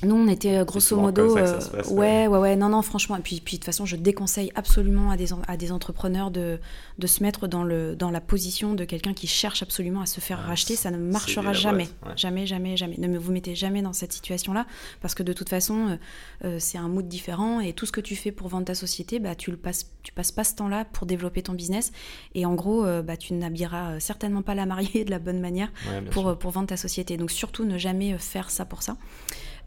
Nous, 0.03 0.15
on 0.15 0.27
était 0.27 0.57
euh, 0.57 0.65
grosso 0.65 0.95
modo. 0.97 1.37
Euh, 1.37 1.59
ouais, 1.89 2.27
ouais, 2.27 2.39
ouais, 2.39 2.55
non, 2.55 2.69
non, 2.69 2.81
franchement. 2.81 3.17
Et 3.17 3.21
puis, 3.21 3.39
puis, 3.39 3.57
de 3.57 3.59
toute 3.59 3.65
façon, 3.65 3.85
je 3.85 3.95
déconseille 3.95 4.51
absolument 4.55 5.11
à 5.11 5.17
des, 5.17 5.27
à 5.47 5.57
des 5.57 5.71
entrepreneurs 5.71 6.31
de, 6.31 6.59
de 6.97 7.07
se 7.07 7.21
mettre 7.21 7.47
dans, 7.47 7.63
le, 7.63 7.95
dans 7.95 8.09
la 8.09 8.19
position 8.21 8.73
de 8.73 8.83
quelqu'un 8.83 9.13
qui 9.13 9.27
cherche 9.27 9.61
absolument 9.61 10.01
à 10.01 10.07
se 10.07 10.19
faire 10.19 10.39
ah, 10.43 10.47
racheter. 10.47 10.75
Ça 10.75 10.89
ne 10.89 10.97
marchera 10.97 11.53
jamais. 11.53 11.87
Jamais, 12.15 12.47
jamais, 12.47 12.77
jamais. 12.77 12.95
Ne 12.97 13.19
vous 13.19 13.31
mettez 13.31 13.53
jamais 13.53 13.81
dans 13.81 13.93
cette 13.93 14.13
situation-là. 14.13 14.65
Parce 15.01 15.13
que 15.13 15.23
de 15.23 15.33
toute 15.33 15.49
façon, 15.49 15.99
euh, 16.45 16.57
c'est 16.59 16.79
un 16.79 16.87
mood 16.87 17.07
différent. 17.07 17.59
Et 17.59 17.73
tout 17.73 17.85
ce 17.85 17.91
que 17.91 18.01
tu 18.01 18.15
fais 18.15 18.31
pour 18.31 18.47
vendre 18.47 18.65
ta 18.65 18.75
société, 18.75 19.19
bah, 19.19 19.35
tu 19.35 19.51
ne 19.51 19.55
passes, 19.55 19.91
tu 20.01 20.11
passes 20.13 20.31
pas 20.31 20.43
ce 20.43 20.55
temps-là 20.55 20.85
pour 20.85 21.05
développer 21.05 21.43
ton 21.43 21.53
business. 21.53 21.91
Et 22.33 22.45
en 22.47 22.55
gros, 22.55 22.85
bah, 23.03 23.17
tu 23.17 23.33
n'habilleras 23.33 23.99
certainement 23.99 24.41
pas 24.41 24.55
la 24.55 24.65
mariée 24.65 25.05
de 25.05 25.11
la 25.11 25.19
bonne 25.19 25.39
manière 25.39 25.71
pour, 26.09 26.37
pour 26.39 26.51
vendre 26.51 26.67
ta 26.67 26.77
société. 26.77 27.17
Donc, 27.17 27.29
surtout, 27.29 27.65
ne 27.65 27.77
jamais 27.77 28.17
faire 28.17 28.49
ça 28.49 28.65
pour 28.65 28.81
ça. 28.81 28.97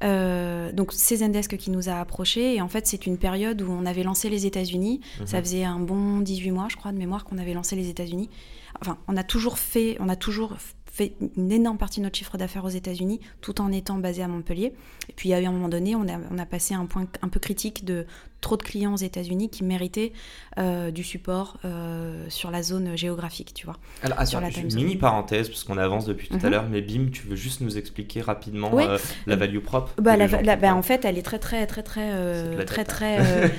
Euh, 0.03 0.73
donc 0.73 0.93
c'est 0.93 1.17
Zendesk 1.17 1.57
qui 1.57 1.71
nous 1.71 1.89
a 1.89 1.95
approchés 1.95 2.57
et 2.57 2.61
en 2.61 2.69
fait 2.69 2.87
c'est 2.87 3.07
une 3.07 3.17
période 3.17 3.63
où 3.63 3.71
on 3.71 3.87
avait 3.87 4.03
lancé 4.03 4.29
les 4.29 4.47
États-Unis. 4.47 5.01
Mhm. 5.21 5.27
Ça 5.27 5.41
faisait 5.41 5.65
un 5.65 5.79
bon 5.79 6.21
18 6.21 6.51
mois, 6.51 6.67
je 6.69 6.77
crois, 6.77 6.93
de 6.93 6.99
mémoire 6.99 7.25
qu'on 7.25 7.39
avait 7.39 7.55
lancé 7.55 7.77
les 7.77 7.89
États-Unis. 7.89 8.29
Enfin, 8.81 8.99
on 9.07 9.17
a 9.17 9.23
toujours 9.23 9.59
fait, 9.59 9.97
on 10.01 10.09
a 10.09 10.17
toujours 10.17 10.57
fait 10.95 11.17
une 11.37 11.51
énorme 11.51 11.79
partie 11.79 12.01
de 12.01 12.05
notre 12.05 12.17
chiffre 12.17 12.39
d'affaires 12.39 12.65
aux 12.65 12.69
États-Unis, 12.71 13.21
tout 13.41 13.61
en 13.61 13.73
étant 13.73 13.99
basé 13.99 14.23
à 14.23 14.29
Montpellier. 14.29 14.75
Et 15.09 15.13
puis, 15.13 15.29
il 15.29 15.33
y 15.33 15.35
a 15.35 15.41
eu 15.41 15.45
un 15.45 15.53
moment 15.53 15.69
donné, 15.69 15.97
on 15.97 16.09
a, 16.09 16.21
on 16.31 16.39
a 16.39 16.47
passé 16.47 16.75
un 16.75 16.87
point 16.87 17.07
un 17.21 17.29
peu 17.29 17.41
critique 17.41 17.85
de 17.85 18.07
trop 18.45 18.57
de 18.59 18.63
clients 18.63 18.93
aux 18.93 18.99
États-Unis 18.99 19.49
qui 19.49 19.65
méritaient 19.65 20.13
euh, 20.59 20.91
du 20.91 21.03
support 21.03 21.57
euh, 21.65 22.27
sur 22.29 22.51
la 22.51 22.63
zone 22.63 22.95
géographique, 22.95 23.53
tu 23.55 23.65
vois. 23.65 23.77
Alors, 24.03 24.25
sur 24.27 24.41
la 24.41 24.51
une 24.51 24.73
mini 24.73 24.97
parenthèse, 24.97 25.49
parce 25.49 25.65
qu'on 25.65 25.79
avance 25.79 26.05
depuis 26.05 26.29
tout 26.29 26.37
à 26.37 26.45
mhm. 26.45 26.51
l'heure, 26.51 26.67
mais 26.71 26.83
Bim, 26.83 27.09
tu 27.11 27.27
veux 27.27 27.37
juste 27.37 27.63
nous 27.63 27.79
expliquer 27.79 28.21
rapidement 28.21 28.71
euh, 28.79 28.99
la 29.27 29.37
value 29.37 29.61
propre 29.61 29.95
bah, 30.01 30.17
bah, 30.19 30.75
En 30.75 30.83
fait, 30.83 31.07
elle 31.07 31.17
est 31.17 31.23
très, 31.23 31.39
très, 31.39 31.67
très, 31.67 31.83
très, 31.83 32.65
très, 32.67 32.85
très 32.85 33.51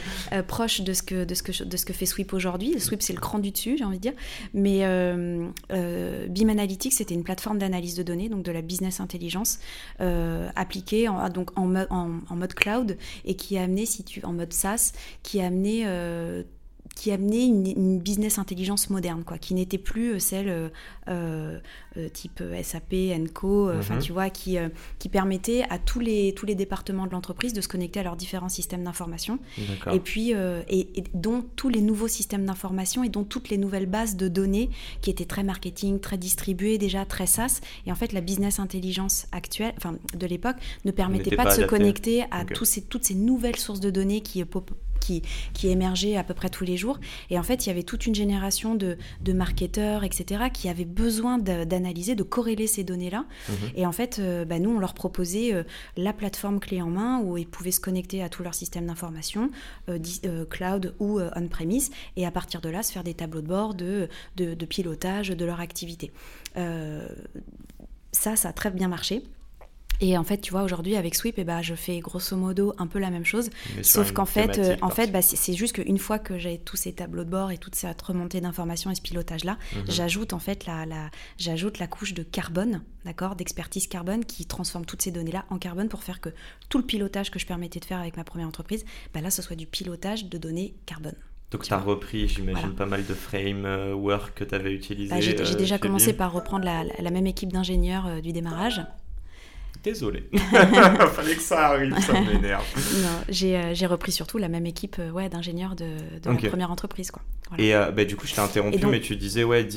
proche 0.48 0.82
de 0.82 0.94
ce, 0.94 1.02
que, 1.02 1.26
de, 1.26 1.34
ce 1.34 1.42
que, 1.42 1.64
de 1.64 1.78
ce 1.78 1.86
que 1.86 1.94
fait 1.94 2.06
Sweep 2.06 2.32
aujourd'hui. 2.34 2.80
Sweep, 2.80 3.02
c'est 3.02 3.14
le 3.14 3.20
cran 3.20 3.40
du 3.40 3.50
dessus, 3.50 3.78
j'ai 3.80 3.86
envie 3.86 3.98
de 3.98 4.04
dire. 4.04 4.14
Mais 4.54 4.82
Bim 6.30 6.50
Analytics, 6.50 6.94
c'était 6.94 7.16
une 7.16 7.24
plateforme 7.24 7.58
d'analyse 7.58 7.96
de 7.96 8.04
données, 8.04 8.30
donc 8.30 8.44
de 8.44 8.52
la 8.52 8.62
business 8.62 9.00
intelligence, 9.00 9.58
appliquée 10.56 11.10
en, 11.10 11.28
donc 11.30 11.50
en, 11.58 11.74
en, 11.90 12.36
mode 12.36 12.54
cloud 12.54 12.98
et 13.26 13.36
qui 13.36 13.58
a 13.58 13.64
amené, 13.64 13.88
si 13.88 14.04
tu 14.04 14.24
en 14.24 14.34
mode 14.34 14.54
SaaS, 14.54 14.75
qui 15.24 15.42
a 15.42 15.48
amené 15.48 15.84
euh, 15.86 16.44
qui 16.96 17.12
amenait 17.12 17.46
une, 17.46 17.68
une, 17.68 18.00
business 18.00 18.40
intelligence 18.40 18.90
moderne, 18.90 19.24
quoi, 19.26 19.38
qui 19.38 19.54
n'était 19.54 19.78
plus 19.78 20.14
euh, 20.14 20.20
celle 20.20 20.72
euh, 21.10 21.60
euh, 21.98 22.10
type 22.10 22.42
SAP, 22.64 22.94
Enco, 23.14 23.70
enfin 23.72 23.96
mhm. 23.96 24.02
tu 24.02 24.14
vois, 24.14 24.30
qui, 24.30 24.58
qui 24.98 25.10
permettait 25.10 25.66
à 25.70 25.78
tous 25.78 26.00
les, 26.00 26.34
tous 26.34 26.46
les 26.46 26.56
départements 26.56 27.06
de 27.06 27.12
l'entreprise 27.12 27.54
de 27.54 27.62
se 27.62 27.68
connecter 27.68 28.00
à 28.00 28.04
leurs 28.04 28.16
différents 28.16 28.50
systèmes 28.50 28.84
d'information, 28.84 29.40
et 29.92 30.00
puis 30.00 30.32
et, 30.32 31.04
dont 31.14 31.46
tous 31.56 31.70
les 31.70 31.82
nouveaux 31.82 32.08
systèmes 32.08 32.46
d'information 32.46 33.04
et 33.04 33.10
dont 33.10 33.24
toutes 33.24 33.50
les 33.50 33.58
nouvelles 33.58 33.86
bases 33.86 34.16
de 34.16 34.28
données 34.28 34.70
qui 35.02 35.10
étaient 35.10 35.26
très 35.26 35.44
marketing, 35.44 36.00
très 36.00 36.18
distribuées 36.18 36.78
déjà, 36.78 37.06
très 37.06 37.28
SaaS, 37.28 37.62
et 37.86 37.92
en 37.92 37.96
fait 37.96 38.14
la 38.14 38.22
business 38.22 38.60
intelligence 38.60 39.28
actuelle, 39.32 39.74
enfin 39.78 39.96
de 40.18 40.28
l'époque, 40.28 40.58
ne 40.86 40.92
permettait 40.92 41.36
pas, 41.36 41.46
de 41.46 41.62
se 41.62 41.62
connecter 41.62 42.24
à 42.32 42.46
tous 42.46 42.66
ces, 42.66 42.82
toutes 42.82 43.06
ces 43.06 43.16
nouvelles 43.16 43.58
sources 43.58 43.80
de 43.80 43.90
données 43.90 44.22
qui 44.22 44.42
qui, 45.06 45.22
qui 45.54 45.68
émergeait 45.70 46.18
à 46.18 46.24
peu 46.24 46.34
près 46.34 46.50
tous 46.50 46.64
les 46.64 46.78
jours. 46.78 47.00
Et 47.30 47.38
en 47.38 47.44
fait, 47.44 47.66
il 47.66 47.70
y 47.70 47.72
avait 47.72 47.84
toute 47.84 48.08
une 48.08 48.16
génération 48.16 48.74
de, 48.74 48.98
de 49.22 49.34
marketeurs, 49.34 50.04
etc., 50.04 50.46
qui 50.52 50.68
avaient 50.68 50.86
besoin 50.86 51.38
d'analyser, 51.38 52.16
de, 52.16 52.24
corréler 52.24 52.68
ces 52.68 52.84
données-là. 52.84 53.26
Mhm. 53.50 53.56
Et 53.76 53.86
en 53.86 53.92
fait, 53.92 54.18
euh, 54.20 54.46
bah, 54.46 54.58
nous, 54.60 54.72
on 54.72 54.80
leur 54.80 54.94
proposait 54.94 55.54
euh, 55.54 55.64
la 55.96 56.12
plateforme 56.12 56.60
clé 56.60 56.82
en 56.82 56.90
main 56.90 57.22
où 57.22 57.38
ils 57.38 57.48
pouvaient 57.48 57.72
se 57.72 57.80
connecter 57.80 58.24
à 58.24 58.30
tous 58.30 58.42
leurs 58.44 58.56
systèmes 58.56 58.88
d'information, 58.88 59.52
euh, 59.90 60.46
cloud 60.50 60.96
ou 61.00 61.20
on-premise, 61.20 61.92
et 62.16 62.26
à 62.26 62.32
partir 62.32 62.62
de 62.62 62.70
là, 62.70 62.82
se 62.82 62.92
faire 62.92 63.04
des 63.04 63.14
tableaux 63.14 63.42
de 63.42 63.48
bord 63.48 63.76
de, 63.76 64.10
de, 64.38 64.54
de 64.54 64.66
pilotage 64.66 65.30
de 65.30 65.46
leur 65.46 65.60
activité. 65.60 66.12
ça, 68.12 68.36
ça 68.36 68.50
a 68.50 68.54
très 68.54 68.72
bien 68.72 68.88
marché. 68.88 69.24
Et 70.02 70.18
en 70.18 70.24
fait, 70.24 70.40
tu 70.40 70.52
vois, 70.52 70.64
aujourd'hui 70.64 70.96
avec 70.96 71.16
Sweep, 71.16 71.36
eh 71.38 71.44
ben, 71.44 71.62
je 71.62 71.76
fais 71.76 72.00
grosso 72.00 72.36
modo 72.36 72.74
un 72.78 72.88
peu 72.88 73.00
la 73.00 73.10
même 73.10 73.26
chose, 73.26 73.50
sauf 73.82 74.12
qu'en 74.12 74.26
fait, 74.26 74.58
euh, 74.58 74.76
en 74.82 74.90
fait, 74.90 75.12
bah, 75.12 75.22
c'est 75.22 75.54
juste 75.54 75.76
qu'une 75.76 75.98
fois 75.98 76.20
que 76.20 76.38
j'ai 76.38 76.58
tous 76.58 76.76
ces 76.76 76.94
tableaux 76.94 77.24
de 77.24 77.30
bord 77.30 77.52
et 77.52 77.58
toute 77.58 77.76
cette 77.76 78.02
remontée 78.02 78.42
d'informations 78.42 78.92
et 78.92 78.96
ce 78.96 79.02
pilotage-là, 79.02 79.58
mhm. 79.76 79.84
j'ajoute 79.88 80.34
en 80.34 80.40
fait 80.40 80.66
la, 80.66 80.86
la 80.86 81.10
j'ajoute 81.38 81.80
la 81.80 81.88
couche 81.88 82.14
de 82.14 82.24
carbone, 82.24 82.82
d'accord, 83.06 83.36
d'expertise 83.36 83.88
carbone 83.88 84.26
qui 84.26 84.46
transforme 84.46 84.86
toutes 84.86 85.02
ces 85.02 85.12
données-là 85.12 85.46
en 85.50 85.58
carbone 85.58 85.90
pour 85.90 86.04
faire 86.04 86.22
que 86.22 86.30
tout 86.70 86.78
le 86.78 86.86
pilotage 86.86 87.32
que 87.32 87.40
je 87.40 87.46
permettais 87.46 87.80
de 87.80 87.86
faire 87.86 88.00
avec 88.00 88.18
ma 88.18 88.24
première 88.24 88.48
entreprise, 88.48 88.86
bah, 89.14 89.22
là, 89.22 89.30
ce 89.30 89.42
soit 89.42 89.56
du 89.56 89.66
pilotage 89.66 90.26
de 90.26 90.38
données 90.38 90.76
carbone. 90.86 91.16
Donc 91.52 91.64
tu 91.64 91.74
as 91.74 91.80
repris, 91.80 92.28
j'imagine, 92.28 92.74
pas 92.74 92.86
mal 92.86 93.06
de 93.06 93.14
framework 93.14 94.34
que 94.34 94.44
tu 94.44 94.56
avais 94.56 94.74
utilisé. 94.74 95.14
Bah, 95.14 95.22
j'ai 95.22 95.40
euh, 95.40 95.56
déjà 95.56 95.78
commencé 95.78 96.14
par 96.14 96.34
reprendre 96.34 96.66
la, 96.66 96.84
la 96.84 97.12
même 97.12 97.28
équipe 97.28 97.54
d'ingénieurs 97.54 98.08
euh, 98.08 98.20
du 98.20 98.34
démarrage. 98.34 98.82
Désolé. 99.84 100.24
Fallait 100.32 101.36
que 101.36 101.42
ça 101.42 101.68
arrive, 101.68 101.98
ça 102.00 102.14
m'énerve. 102.14 102.66
Non, 103.02 103.24
j'ai, 103.30 103.58
euh, 103.58 103.74
j'ai 103.74 103.86
repris 103.86 104.12
surtout 104.12 104.38
la 104.38 104.48
même 104.48 104.66
équipe 104.66 104.98
euh, 105.00 105.12
ouais, 105.12 105.30
d'ingénieurs 105.30 105.76
de, 105.76 105.86
de 106.22 106.30
la 106.30 106.50
première 106.50 106.72
entreprise. 106.72 107.12
Quoi. 107.12 107.22
Et 107.58 107.76
euh, 107.76 107.92
bah, 107.92 108.06
du 108.06 108.16
coup, 108.16 108.26
je 108.26 108.34
t'ai 108.34 108.42
interrompu, 108.42 108.86
mais 108.88 109.00
tu 109.00 109.16
disais 109.16 109.44
ouais, 109.44 109.68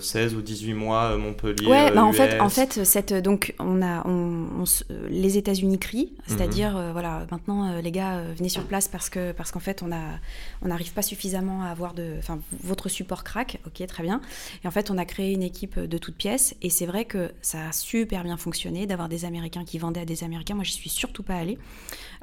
16 0.00 0.34
ou 0.34 0.40
18 0.40 0.74
mois, 0.74 1.16
Montpellier. 1.16 1.66
Ouais, 1.66 1.90
bah, 1.90 2.04
en, 2.04 2.12
fait, 2.12 2.40
en 2.40 2.48
fait, 2.48 2.84
cette, 2.84 3.12
donc, 3.12 3.54
on 3.58 3.82
a, 3.82 4.06
on, 4.06 4.64
les 5.10 5.36
États-Unis 5.36 5.78
crient, 5.78 6.12
c'est-à-dire, 6.26 6.72
mhm. 6.72 6.92
voilà, 6.92 7.26
maintenant, 7.30 7.80
les 7.80 7.92
gars, 7.92 8.22
venez 8.36 8.48
sur 8.48 8.64
place 8.64 8.88
parce, 8.88 9.10
que, 9.10 9.32
parce 9.32 9.50
qu'en 9.50 9.60
fait, 9.60 9.82
on 9.82 9.88
n'arrive 9.88 10.90
on 10.90 10.94
pas 10.94 11.02
suffisamment 11.02 11.62
à 11.62 11.68
avoir 11.68 11.92
de. 11.92 12.14
Enfin, 12.18 12.38
votre 12.62 12.88
support 12.88 13.24
crack, 13.24 13.60
ok, 13.66 13.86
très 13.86 14.02
bien. 14.02 14.20
Et 14.64 14.68
en 14.68 14.70
fait, 14.70 14.90
on 14.90 14.96
a 14.96 15.04
créé 15.04 15.32
une 15.32 15.42
équipe 15.42 15.78
de 15.78 15.98
toutes 15.98 16.16
pièces, 16.16 16.54
et 16.62 16.70
c'est 16.70 16.86
vrai 16.86 17.04
que 17.04 17.30
ça 17.42 17.68
a 17.68 17.72
super 17.72 18.24
bien 18.24 18.36
fonctionné 18.36 18.86
d'avoir 18.86 19.08
des 19.08 19.24
Américains 19.24 19.39
Qui 19.64 19.78
vendaient 19.78 20.00
à 20.00 20.04
des 20.04 20.24
Américains. 20.24 20.54
Moi, 20.54 20.64
je 20.64 20.72
suis 20.72 20.90
surtout 20.90 21.22
pas 21.22 21.36
allée. 21.36 21.58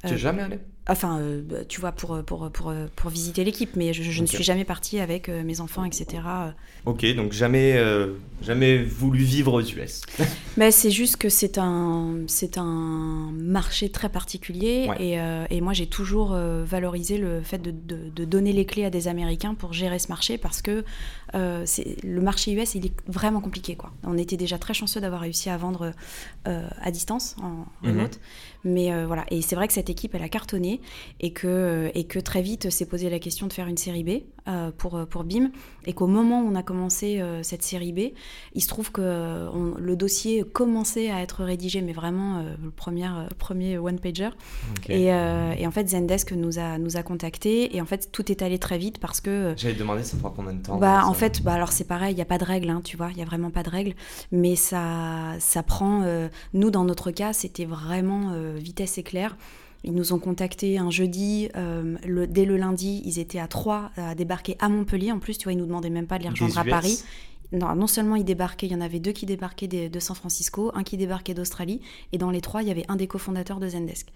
Tu 0.05 0.11
n'es 0.11 0.17
jamais 0.17 0.43
allée? 0.43 0.59
Enfin, 0.89 1.19
bah, 1.43 1.65
tu 1.67 1.81
vois, 1.81 1.91
pour, 1.91 2.23
pour, 2.23 2.49
pour, 2.51 2.73
pour 2.95 3.09
visiter 3.09 3.43
l'équipe, 3.43 3.75
mais 3.75 3.91
je, 3.93 4.21
ne 4.21 4.25
suis 4.25 4.43
jamais 4.43 4.63
partie 4.63 4.99
avec 4.99 5.27
mes 5.27 5.59
enfants, 5.59 5.83
etc. 5.83 6.23
Ok, 6.85 7.05
donc 7.13 7.33
jamais, 7.33 7.77
jamais 8.41 8.77
voulu 8.83 9.19
vivre 9.23 9.53
aux 9.53 9.61
US. 9.61 10.03
mais 10.57 10.71
c'est 10.71 10.91
juste 10.91 11.17
que 11.17 11.27
c'est 11.27 11.57
un, 11.57 12.19
c'est 12.27 12.57
un 12.57 13.31
marché 13.33 13.89
très 13.89 14.07
particulier 14.07 14.89
et, 14.99 15.17
et, 15.49 15.59
moi 15.59 15.73
j'ai 15.73 15.87
toujours 15.87 16.37
valorisé 16.63 17.17
le 17.17 17.41
fait 17.41 17.57
de, 17.57 17.71
de, 17.71 18.09
de, 18.09 18.23
donner 18.23 18.53
les 18.53 18.65
clés 18.65 18.85
à 18.85 18.89
des 18.89 19.09
Américains 19.09 19.55
pour 19.55 19.73
gérer 19.73 19.99
ce 19.99 20.07
marché 20.07 20.37
parce 20.37 20.61
que 20.61 20.85
c'est, 21.65 22.01
le 22.01 22.21
marché 22.21 22.53
US 22.53 22.75
il 22.75 22.85
est 22.85 22.93
vraiment 23.07 23.41
compliqué. 23.41 23.75
Quoi. 23.75 23.91
On 24.03 24.17
était 24.17 24.37
déjà 24.37 24.57
très 24.57 24.73
chanceux 24.73 25.01
d'avoir 25.01 25.19
réussi 25.21 25.49
à 25.49 25.57
vendre 25.57 25.91
à 26.45 26.91
distance, 26.91 27.35
en 27.41 27.65
remote. 27.85 28.21
Mais 28.67 28.91
euh, 28.91 29.07
voilà, 29.07 29.25
et 29.31 29.41
c'est 29.41 29.55
vrai 29.55 29.67
que 29.67 29.73
cette 29.73 29.89
équipe, 29.89 30.13
elle 30.13 30.23
a 30.23 30.29
cartonné 30.29 30.81
et 31.19 31.31
que, 31.31 31.89
que 32.07 32.19
très 32.19 32.41
vite 32.41 32.69
s'est 32.69 32.85
posé 32.85 33.09
la 33.09 33.19
question 33.19 33.47
de 33.47 33.53
faire 33.53 33.67
une 33.67 33.77
série 33.77 34.03
B. 34.03 34.09
euh, 34.09 34.36
pour, 34.77 35.05
pour 35.07 35.23
BIM. 35.23 35.51
Et 35.85 35.93
qu'au 35.93 36.07
moment 36.07 36.41
où 36.41 36.51
on 36.51 36.55
a 36.55 36.63
commencé 36.63 37.21
euh, 37.21 37.43
cette 37.43 37.63
série 37.63 37.93
B, 37.93 38.13
il 38.53 38.61
se 38.61 38.67
trouve 38.67 38.91
que 38.91 39.47
le 39.77 39.95
dossier 39.95 40.43
commençait 40.43 41.09
à 41.09 41.21
être 41.21 41.43
rédigé, 41.43 41.81
mais 41.81 41.93
vraiment 41.93 42.43
le 42.61 42.69
premier, 42.71 43.09
premier 43.37 43.77
one-pager. 43.77 44.29
Et, 44.89 45.05
et, 45.05 45.67
en 45.67 45.71
fait, 45.71 45.89
Zendesk 45.89 46.33
nous 46.33 46.59
a, 46.59 46.77
nous 46.77 46.97
a 46.97 47.03
contactés 47.03 47.75
et 47.75 47.81
en 47.81 47.85
fait, 47.85 48.11
tout 48.11 48.31
est 48.31 48.41
allé 48.41 48.59
très 48.59 48.77
vite 48.77 48.99
parce 48.99 49.21
que. 49.21 49.53
J'avais 49.55 49.75
demandé, 49.75 50.03
ça 50.03 50.17
prend 50.17 50.29
combien 50.29 50.53
de 50.53 50.61
temps 50.61 50.77
bah, 50.77 51.03
En 51.05 51.13
fait, 51.13 51.41
bah, 51.41 51.53
alors 51.53 51.71
c'est 51.71 51.87
pareil, 51.87 52.13
il 52.13 52.15
n'y 52.15 52.21
a 52.21 52.25
pas 52.25 52.37
de 52.37 52.45
règle, 52.45 52.69
hein, 52.69 52.81
tu 52.83 52.97
vois, 52.97 53.09
il 53.11 53.15
n'y 53.15 53.23
a 53.23 53.25
vraiment 53.25 53.51
pas 53.51 53.63
de 53.63 53.69
règle, 53.69 53.93
mais 54.31 54.55
ça, 54.55 55.35
ça 55.39 55.63
prend. 55.63 56.03
nous, 56.53 56.71
dans 56.71 56.83
notre 56.83 57.11
cas, 57.11 57.33
c'était 57.33 57.65
vraiment 57.65 58.33
vitesse 58.57 58.97
éclair. 58.97 59.35
Ils 59.87 59.93
nous 59.93 60.11
ont 60.11 60.19
contactés 60.19 60.77
un 60.77 60.91
jeudi, 60.91 61.47
euh, 61.55 61.95
le, 62.05 62.27
dès 62.27 62.43
le 62.43 62.57
lundi, 62.57 63.01
ils 63.05 63.19
étaient 63.19 63.39
à 63.39 63.47
trois 63.47 63.91
à 63.95 64.15
débarquer 64.15 64.57
à 64.59 64.67
Montpellier. 64.67 65.13
En 65.13 65.19
plus, 65.19 65.37
tu 65.37 65.45
vois, 65.45 65.53
ils 65.53 65.57
nous 65.57 65.65
demandaient 65.65 65.89
même 65.89 66.07
pas 66.07 66.17
de 66.17 66.23
les 66.23 66.29
rejoindre 66.29 66.57
à 66.57 66.65
Paris. 66.65 67.01
Non, 67.53 67.73
non 67.75 67.87
seulement 67.87 68.17
ils 68.17 68.25
débarquaient, 68.25 68.67
il 68.67 68.73
y 68.73 68.75
en 68.75 68.81
avait 68.81 68.99
deux 68.99 69.13
qui 69.13 69.25
débarquaient 69.25 69.69
de, 69.69 69.99
San 69.99 70.15
Francisco, 70.15 70.71
un 70.73 70.83
qui 70.83 70.97
débarquait 70.97 71.33
d'Australie, 71.33 71.79
et 72.11 72.17
dans 72.17 72.29
les 72.29 72.41
trois, 72.41 72.61
il 72.61 72.67
y 72.67 72.71
avait 72.71 72.83
un 72.89 72.97
des 72.97 73.07
cofondateurs 73.07 73.61
de 73.61 73.69
Zendesk. 73.69 74.07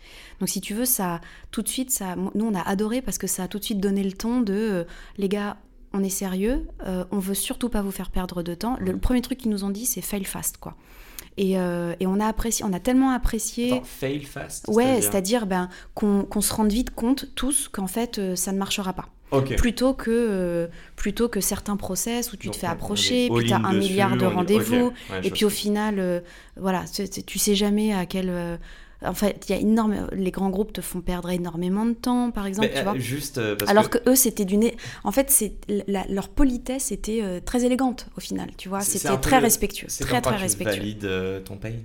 Donc 0.41 0.49
si 0.49 0.59
tu 0.59 0.73
veux, 0.73 0.83
ça, 0.83 1.21
tout 1.49 1.61
de 1.61 1.69
suite, 1.69 1.91
ça, 1.91 2.17
nous 2.17 2.45
on 2.45 2.53
a 2.53 2.61
adoré 2.61 3.01
parce 3.01 3.17
que 3.17 3.27
ça 3.27 3.43
a 3.43 3.47
tout 3.47 3.57
de 3.57 3.63
suite 3.63 3.79
donné 3.79 4.03
le 4.03 4.11
ton 4.11 4.41
de, 4.41 4.53
euh, 4.53 4.83
les 5.17 5.29
gars, 5.29 5.55
on 5.93 6.03
est 6.03 6.09
sérieux, 6.09 6.67
euh, 6.85 7.05
on 7.11 7.19
veut 7.19 7.33
surtout 7.33 7.69
pas 7.69 7.81
vous 7.81 7.91
faire 7.91 8.09
perdre 8.09 8.43
de 8.43 8.53
temps. 8.53 8.75
Le, 8.81 8.91
le 8.91 8.99
premier 8.99 9.21
truc 9.21 9.37
qu'ils 9.37 9.51
nous 9.51 9.63
ont 9.63 9.69
dit, 9.69 9.85
c'est 9.85 10.01
fail 10.01 10.25
fast, 10.25 10.57
quoi. 10.57 10.75
Euh, 11.41 11.95
et, 11.99 12.07
on 12.07 12.19
a 12.19 12.27
apprécié, 12.27 12.65
on 12.65 12.73
a 12.73 12.79
tellement 12.79 13.11
apprécié. 13.11 13.73
Attends, 13.73 13.83
fail 13.83 14.23
fast. 14.23 14.65
Ouais, 14.67 15.01
c'est-à-dire 15.01 15.45
ben, 15.45 15.69
qu'on 15.93 16.41
se 16.41 16.53
rende 16.53 16.71
vite 16.71 16.91
compte 16.91 17.27
tous 17.35 17.67
qu'en 17.67 17.87
fait 17.87 18.19
euh, 18.19 18.35
ça 18.35 18.51
ne 18.51 18.57
marchera 18.57 18.93
pas. 18.93 19.09
Plutôt 19.55 19.93
que 19.93 20.11
euh, 20.11 20.67
plutôt 20.97 21.29
que 21.29 21.39
certains 21.39 21.77
process 21.77 22.33
où 22.33 22.35
tu 22.35 22.49
te 22.49 22.57
fais 22.57 22.67
approcher, 22.67 23.29
puis 23.33 23.47
tu 23.47 23.53
as 23.53 23.57
un 23.57 23.73
milliard 23.73 24.17
de 24.17 24.25
rendez-vous, 24.25 24.91
et 25.23 25.31
puis 25.31 25.45
au 25.45 25.49
final, 25.49 26.21
voilà, 26.57 26.83
tu, 26.93 27.07
tu, 27.07 27.39
sais 27.39 27.55
jamais 27.55 27.93
à 27.93 28.05
quel 28.05 28.59
en 29.03 29.13
fait, 29.13 29.45
il 29.47 29.51
y 29.53 29.57
a 29.57 29.61
énorme... 29.61 30.07
les 30.11 30.31
grands 30.31 30.49
groupes 30.49 30.73
te 30.73 30.81
font 30.81 31.01
perdre 31.01 31.29
énormément 31.29 31.85
de 31.85 31.93
temps, 31.93 32.31
par 32.31 32.45
exemple. 32.45 32.69
tu 32.75 32.83
vois 32.83 32.97
juste 32.97 33.39
Alors 33.67 33.89
que... 33.89 33.97
eux, 34.09 34.15
c'était 34.15 34.45
du 34.45 34.57
nez. 34.57 34.75
En 35.03 35.11
fait, 35.11 35.29
c'est 35.29 35.53
leur 35.87 36.29
politesse 36.29 36.91
était 36.91 37.41
très 37.41 37.65
élégante 37.65 38.07
au 38.17 38.19
final. 38.19 38.49
Tu 38.57 38.69
vois, 38.69 38.81
c'était 38.81 39.17
très 39.17 39.39
respectueux, 39.39 39.87
très 39.99 40.21
très 40.21 40.37
respectueux. 40.37 40.73
Tu 40.73 40.79
valides 40.79 41.43
ton 41.45 41.57
paye 41.57 41.83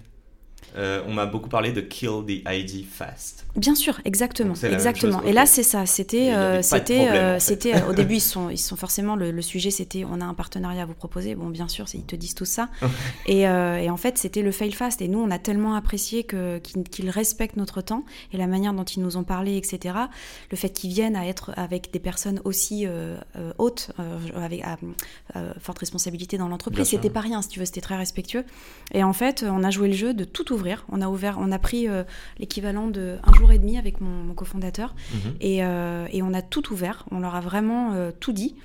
euh, 0.76 1.02
on 1.06 1.12
m'a 1.14 1.24
beaucoup 1.24 1.48
parlé 1.48 1.72
de 1.72 1.80
kill 1.80 2.22
the 2.26 2.42
ID 2.46 2.84
fast. 2.86 3.46
Bien 3.56 3.74
sûr, 3.74 3.98
exactement, 4.04 4.54
exactement. 4.54 5.22
Et 5.22 5.32
là, 5.32 5.46
c'est 5.46 5.62
ça. 5.62 5.86
C'était, 5.86 6.34
euh, 6.34 6.60
c'était, 6.60 7.08
euh, 7.08 7.38
c'était. 7.38 7.82
au 7.84 7.92
début, 7.94 8.16
ils 8.16 8.20
sont, 8.20 8.50
ils 8.50 8.58
sont 8.58 8.76
forcément 8.76 9.16
le, 9.16 9.40
sujet. 9.40 9.70
C'était, 9.70 10.04
on 10.04 10.20
a 10.20 10.24
un 10.24 10.34
partenariat 10.34 10.82
à 10.82 10.86
vous 10.86 10.94
proposer. 10.94 11.34
Bon, 11.34 11.48
bien 11.48 11.68
sûr, 11.68 11.86
ils 11.94 12.04
te 12.04 12.14
disent 12.14 12.34
tout 12.34 12.44
ça. 12.44 12.68
et, 13.26 13.42
et, 13.42 13.90
en 13.90 13.96
fait, 13.96 14.18
c'était 14.18 14.42
le 14.42 14.50
fail 14.50 14.72
fast. 14.72 15.00
Et 15.00 15.08
nous, 15.08 15.18
on 15.18 15.30
a 15.30 15.38
tellement 15.38 15.74
apprécié 15.74 16.24
que 16.24 16.58
qu'ils 16.58 17.10
respectent 17.10 17.56
notre 17.56 17.80
temps 17.80 18.04
et 18.32 18.36
la 18.36 18.46
manière 18.46 18.74
dont 18.74 18.84
ils 18.84 19.00
nous 19.00 19.16
ont 19.16 19.24
parlé, 19.24 19.56
etc. 19.56 19.94
Le 20.50 20.56
fait 20.56 20.70
qu'ils 20.70 20.90
viennent 20.90 21.16
à 21.16 21.26
être 21.26 21.52
avec 21.56 21.90
des 21.92 22.00
personnes 22.00 22.40
aussi 22.44 22.86
hautes, 23.56 23.90
avec 24.34 24.62
à, 24.62 24.76
forte 25.58 25.78
responsabilité 25.78 26.36
dans 26.36 26.48
l'entreprise, 26.48 26.88
c'était 26.88 27.10
pas 27.10 27.20
rien. 27.20 27.40
Si 27.40 27.48
tu 27.48 27.60
veux, 27.60 27.66
c'était 27.66 27.80
très 27.80 27.96
respectueux. 27.96 28.44
Et 28.92 29.02
en 29.02 29.14
fait, 29.14 29.44
on 29.48 29.64
a 29.64 29.70
joué 29.70 29.88
le 29.88 29.94
jeu 29.94 30.12
de 30.12 30.24
tout 30.24 30.52
ouvrir 30.52 30.65
on 30.88 31.00
a 31.00 31.08
ouvert, 31.08 31.36
on 31.40 31.52
a 31.52 31.58
pris 31.58 31.88
euh, 31.88 32.04
l'équivalent 32.38 32.88
de 32.88 33.18
un 33.24 33.32
jour 33.34 33.52
et 33.52 33.58
demi 33.58 33.78
avec 33.78 34.00
mon, 34.00 34.34
cofondateur 34.34 34.94
mhm. 35.12 35.34
euh, 35.42 36.06
et, 36.12 36.22
on 36.22 36.34
a 36.34 36.42
tout 36.42 36.72
ouvert. 36.72 37.04
On 37.10 37.20
leur 37.20 37.34
a 37.34 37.40
vraiment 37.40 37.92
euh, 37.92 38.10
tout 38.18 38.32
dit 38.32 38.56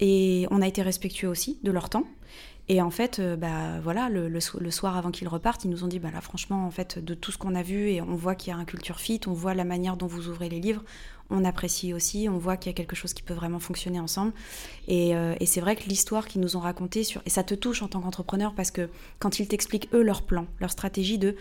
et 0.00 0.46
on 0.50 0.62
a 0.62 0.66
été 0.66 0.82
respectueux 0.82 1.28
aussi 1.28 1.58
de 1.62 1.70
leur 1.70 1.88
temps. 1.88 2.04
Et 2.68 2.82
en 2.82 2.90
fait, 2.90 3.20
bah 3.38 3.78
voilà, 3.80 4.08
le, 4.08 4.40
soir 4.40 4.96
avant 4.96 5.12
qu'ils 5.12 5.28
repartent, 5.28 5.64
ils 5.64 5.70
nous 5.70 5.84
ont 5.84 5.86
dit, 5.86 6.00
bah 6.00 6.10
là, 6.12 6.20
franchement, 6.20 6.66
en 6.66 6.70
fait, 6.72 6.98
de 6.98 7.14
tout 7.14 7.30
ce 7.30 7.38
qu'on 7.38 7.54
a 7.54 7.62
vu 7.62 7.90
et 7.90 8.02
on 8.02 8.16
voit 8.16 8.34
qu'il 8.34 8.52
y 8.52 8.56
a 8.56 8.58
un 8.58 8.64
culture 8.64 8.98
fit, 8.98 9.20
on 9.28 9.32
voit 9.32 9.54
la 9.54 9.62
manière 9.62 9.96
dont 9.96 10.08
vous 10.08 10.26
ouvrez 10.28 10.48
les 10.48 10.58
livres, 10.58 10.82
on 11.30 11.44
apprécie 11.44 11.92
aussi, 11.92 12.28
on 12.28 12.38
voit 12.38 12.56
qu'il 12.56 12.70
y 12.70 12.74
a 12.74 12.76
quelque 12.76 12.96
chose 12.96 13.12
qui 13.12 13.22
peut 13.22 13.34
vraiment 13.34 13.58
fonctionner 13.58 14.00
ensemble. 14.00 14.32
Et, 14.88 15.10
et 15.10 15.46
c'est 15.46 15.60
vrai 15.60 15.74
que 15.76 15.88
l'histoire 15.88 16.26
qu'ils 16.26 16.40
nous 16.40 16.56
ont 16.56 16.60
racontée, 16.60 17.02
sur, 17.02 17.20
et 17.26 17.30
ça 17.30 17.42
te 17.42 17.54
touche 17.54 17.82
en 17.82 17.88
tant 17.88 18.00
qu'entrepreneur 18.00 18.54
parce 18.54 18.70
que 18.70 18.88
quand 19.18 19.38
ils 19.38 19.48
t'expliquent 19.48 19.88
eux 19.92 20.02
leur 20.02 20.22
plan, 20.22 20.46
leur 20.60 20.70
stratégie 20.70 21.18
de 21.18 21.36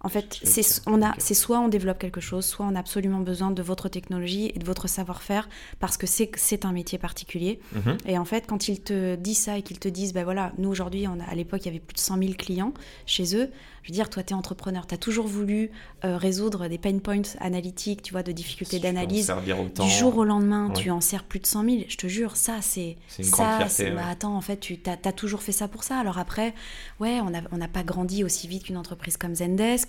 en 0.00 0.08
fait, 0.08 0.38
c'est 0.42 0.82
on 0.86 1.02
a, 1.02 1.14
c'est 1.18 1.34
soit 1.34 1.58
on 1.58 1.68
développe 1.68 1.98
quelque 1.98 2.20
chose, 2.20 2.44
soit 2.44 2.66
on 2.66 2.74
a 2.74 2.78
absolument 2.78 3.20
besoin 3.20 3.50
de 3.50 3.62
votre 3.62 3.88
technologie 3.88 4.52
et 4.54 4.58
de 4.58 4.64
votre 4.64 4.88
savoir-faire 4.88 5.48
parce 5.80 5.96
que 5.96 6.06
c'est 6.06 6.30
c'est 6.36 6.64
un 6.64 6.72
métier 6.72 6.98
particulier. 6.98 7.60
Mhm. 7.74 7.98
Et 8.06 8.18
en 8.18 8.24
fait, 8.24 8.46
quand 8.46 8.68
ils 8.68 8.80
te 8.80 9.16
disent 9.16 9.38
ça 9.38 9.58
et 9.58 9.62
qu'ils 9.62 9.78
te 9.78 9.88
disent, 9.88 10.12
ben 10.12 10.24
voilà, 10.24 10.52
nous 10.58 10.68
aujourd'hui, 10.68 11.06
on 11.08 11.18
a, 11.20 11.24
à 11.24 11.34
l'époque, 11.34 11.62
il 11.62 11.66
y 11.66 11.70
avait 11.70 11.80
plus 11.80 11.94
de 11.94 12.00
100 12.00 12.18
000 12.18 12.32
clients 12.34 12.72
chez 13.06 13.36
eux. 13.36 13.50
Je 13.86 13.92
veux 13.92 13.94
dire, 13.94 14.10
toi, 14.10 14.24
tu 14.24 14.32
es 14.32 14.36
entrepreneur, 14.36 14.84
tu 14.84 14.94
as 14.94 14.98
toujours 14.98 15.28
voulu 15.28 15.70
euh, 16.04 16.16
résoudre 16.16 16.66
des 16.66 16.76
pain 16.76 16.98
points 16.98 17.22
analytiques, 17.38 18.02
tu 18.02 18.10
vois, 18.10 18.24
de 18.24 18.32
difficultés 18.32 18.80
d'analyse. 18.80 19.32
Du 19.80 19.88
jour 19.88 20.16
au 20.16 20.24
lendemain, 20.24 20.72
tu 20.74 20.90
en 20.90 21.00
sers 21.00 21.22
plus 21.22 21.38
de 21.38 21.46
100 21.46 21.64
000. 21.64 21.76
Je 21.88 21.96
te 21.96 22.08
jure, 22.08 22.36
ça, 22.36 22.54
c'est. 22.62 22.96
C'est 23.06 23.22
une 23.22 23.28
ça, 23.28 23.58
fierté. 23.58 23.92
Bah, 23.92 24.08
attends, 24.10 24.36
en 24.36 24.40
fait, 24.40 24.58
tu 24.58 24.76
as, 24.86 25.12
toujours 25.12 25.40
fait 25.40 25.52
ça 25.52 25.68
pour 25.68 25.84
ça. 25.84 25.98
Alors 25.98 26.18
après, 26.18 26.52
ouais, 26.98 27.20
on 27.20 27.30
n'a 27.30 27.42
on 27.52 27.58
pas 27.68 27.84
grandi 27.84 28.24
aussi 28.24 28.48
vite 28.48 28.64
qu'une 28.64 28.76
entreprise 28.76 29.16
comme 29.16 29.36
Zendesk, 29.36 29.85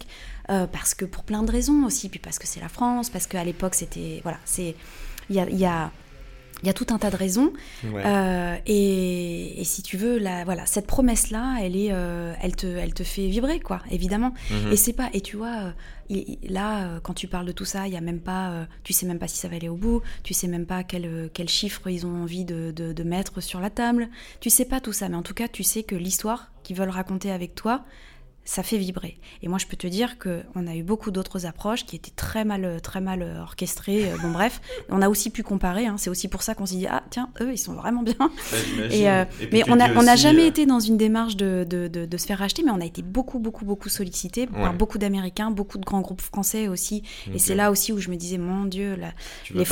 euh, 0.50 0.66
parce 0.68 0.94
que 0.94 1.06
pour 1.06 1.24
plein 1.24 1.44
de 1.44 1.52
raisons 1.52 1.86
aussi, 1.86 2.10
puis 2.10 2.20
parce 2.20 2.40
que 2.40 2.48
c'est 2.48 2.62
la 2.62 2.70
France, 2.70 3.10
parce 3.10 3.28
qu'à 3.28 3.44
l'époque, 3.44 3.76
c'était. 3.76 4.22
Voilà, 4.24 4.40
c'est. 4.46 4.76
Il 5.30 5.36
y 5.36 5.40
a, 5.40 5.50
y 5.50 5.66
a 5.66 5.92
il 6.64 6.66
y 6.66 6.70
a 6.72 6.74
tout 6.74 6.88
un 6.90 6.98
tas 6.98 7.12
de 7.12 7.16
raisons. 7.16 7.54
Euh, 7.86 8.56
et, 8.66 9.62
si 9.64 9.84
tu 9.84 9.96
veux, 9.96 10.18
la, 10.18 10.44
voilà, 10.44 10.66
cette 10.66 10.88
promesse-là, 10.88 11.58
elle, 11.62 11.76
est, 11.76 11.92
euh, 11.92 12.34
elle, 12.42 12.56
te, 12.56 12.66
elle 12.66 12.96
te 12.96 13.04
fait 13.04 13.28
vibrer, 13.28 13.60
quoi, 13.60 13.84
évidemment. 13.92 14.34
Mhm. 14.50 14.72
Et 14.72 14.76
c'est 14.76 14.94
pas. 14.94 15.10
Et 15.14 15.22
tu 15.22 15.38
vois, 15.38 15.74
là, 16.50 17.00
quand 17.04 17.14
tu 17.14 17.28
parles 17.28 17.46
de 17.46 17.52
tout 17.52 17.66
ça, 17.66 17.86
il 17.86 17.94
y 17.94 17.98
a 17.98 18.02
même 18.02 18.22
pas. 18.22 18.66
tu 18.84 18.92
sais 18.92 19.06
même 19.06 19.20
pas 19.20 19.28
si 19.28 19.38
ça 19.38 19.50
va 19.50 19.58
aller 19.58 19.70
au 19.70 19.76
bout. 19.76 20.02
Tu 20.24 20.34
sais 20.34 20.48
même 20.48 20.66
pas 20.66 20.84
quel, 20.84 21.30
quel 21.32 21.48
chiffre 21.48 21.88
ils 21.90 22.08
ont 22.08 22.24
envie 22.24 22.44
de, 22.44 22.72
de, 22.72 22.92
de, 22.92 23.04
mettre 23.04 23.40
sur 23.40 23.60
la 23.60 23.70
table. 23.70 24.10
Tu 24.40 24.50
sais 24.50 24.66
pas 24.66 24.82
tout 24.82 24.94
ça. 24.94 25.10
Mais 25.10 25.16
en 25.16 25.24
tout 25.24 25.36
cas, 25.36 25.48
tu 25.48 25.62
sais 25.62 25.84
que 25.84 25.96
l'histoire 25.96 26.52
qu'ils 26.64 26.76
veulent 26.76 26.90
raconter 26.90 27.32
avec 27.32 27.54
toi, 27.54 27.86
ça 28.48 28.64
fait 28.64 28.78
vibrer. 28.78 29.18
Et 29.42 29.50
moi, 29.50 29.58
je 29.60 29.68
peux 29.68 29.76
te 29.76 29.88
dire 29.88 30.18
qu'on 30.18 30.68
a 30.68 30.76
eu 30.76 30.82
beaucoup 30.82 31.12
d'autres 31.12 31.46
approches 31.46 31.86
qui 31.86 31.98
étaient 31.98 32.14
très 32.16 32.46
mal, 32.46 32.80
très 32.82 33.02
mal 33.02 33.22
orchestrées. 33.42 34.10
Euh, 34.10 34.18
bon, 34.22 34.32
bref, 34.32 34.62
on 34.90 35.02
a 35.02 35.10
aussi 35.10 35.30
pu 35.30 35.44
comparer. 35.44 35.86
Hein. 35.86 35.96
C'est 35.98 36.10
aussi 36.10 36.30
pour 36.30 36.42
ça 36.42 36.56
qu'on 36.56 36.66
s'est 36.66 36.78
dit, 36.78 36.88
ah, 36.88 37.04
tiens, 37.10 37.30
eux, 37.42 37.52
ils 37.52 37.58
sont 37.58 37.74
vraiment 37.74 38.04
bien. 38.04 38.32
et, 38.90 39.10
euh, 39.10 39.26
mais 39.52 39.70
on 39.70 39.76
n'a 39.76 39.92
on 39.96 40.08
a 40.08 40.16
jamais 40.16 40.44
euh, 40.44 40.48
été 40.48 40.66
dans 40.66 40.80
une 40.80 40.96
démarche 40.96 41.36
de, 41.36 41.68
de, 41.70 41.88
de, 41.88 42.18
se 42.18 42.26
faire 42.26 42.40
racheter, 42.40 42.64
mais 42.64 42.72
on 42.72 42.80
a 42.80 42.86
été 42.86 43.02
beaucoup, 43.02 43.40
beaucoup, 43.40 43.66
beaucoup 43.66 43.90
sollicité 43.90 44.48
par 44.48 44.74
beaucoup 44.74 44.98
d'Américains, 44.98 45.52
beaucoup 45.52 45.78
de 45.78 45.84
grands 45.84 46.02
groupes 46.02 46.22
français 46.22 46.70
aussi. 46.70 47.04
Et 47.34 47.40
c'est 47.40 47.56
là 47.56 47.70
aussi 47.70 47.92
où 47.92 48.00
je 48.00 48.10
me 48.10 48.16
disais, 48.16 48.38
mon 48.38 48.64
Dieu, 48.64 48.96
là, 48.96 49.12
les, 49.54 49.66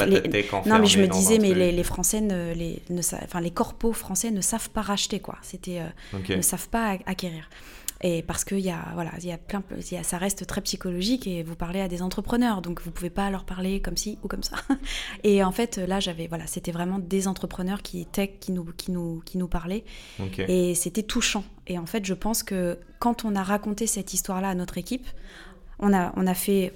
non, 0.65 0.79
mais 0.79 0.87
je 0.87 0.99
me 0.99 1.07
disais, 1.07 1.39
mais 1.39 1.53
les, 1.53 1.71
les, 1.71 1.83
Français, 1.83 2.19
ne, 2.19 2.53
les, 2.53 2.81
ne, 2.89 2.99
enfin, 2.99 3.39
les 3.39 3.51
corpos 3.51 3.93
français 3.93 4.31
ne 4.31 4.41
savent 4.41 4.69
pas 4.69 4.81
racheter, 4.81 5.21
quoi. 5.21 5.37
C'était, 5.43 5.81
ne 6.29 6.41
savent 6.41 6.67
pas 6.67 6.97
acquérir. 7.05 7.47
Et 8.07 8.21
parce 8.21 8.45
que 8.45 8.53
y 8.53 8.69
a, 8.69 8.91
voilà, 8.93 9.09
y 9.19 9.31
a 9.31 9.37
plein, 9.39 9.63
y 9.91 9.95
a, 9.95 10.03
ça 10.03 10.19
reste 10.19 10.45
très 10.45 10.61
psychologique 10.61 11.25
et 11.25 11.41
vous 11.41 11.55
parlez 11.55 11.81
à 11.81 11.87
des 11.87 12.03
entrepreneurs, 12.03 12.61
donc 12.61 12.79
vous 12.83 12.91
pouvez 12.91 13.09
pas 13.09 13.31
leur 13.31 13.45
parler 13.45 13.81
comme 13.81 13.97
ci 13.97 14.19
ou 14.21 14.27
comme 14.27 14.43
ça. 14.43 14.57
Et 15.23 15.43
en 15.43 15.51
fait, 15.51 15.77
là, 15.77 15.99
j'avais, 15.99 16.27
voilà, 16.27 16.45
c'était 16.45 16.71
vraiment 16.71 16.99
des 16.99 17.27
entrepreneurs 17.27 17.81
qui 17.81 18.05
tech 18.05 18.29
qui 18.39 18.51
nous, 18.51 18.65
qui 18.77 18.91
nous, 18.91 19.23
qui 19.25 19.39
nous 19.39 19.47
parlaient. 19.47 19.83
Et 20.47 20.75
c'était 20.75 21.01
touchant. 21.01 21.43
Et 21.65 21.79
en 21.79 21.87
fait, 21.87 22.05
je 22.05 22.13
pense 22.13 22.43
que 22.43 22.77
quand 22.99 23.25
on 23.25 23.35
a 23.35 23.41
raconté 23.41 23.87
cette 23.87 24.13
histoire-là 24.13 24.49
à 24.49 24.53
notre 24.55 24.77
équipe, 24.77 25.07
on 25.79 25.91
a, 25.91 26.13
on 26.15 26.27
a 26.27 26.35
fait 26.35 26.73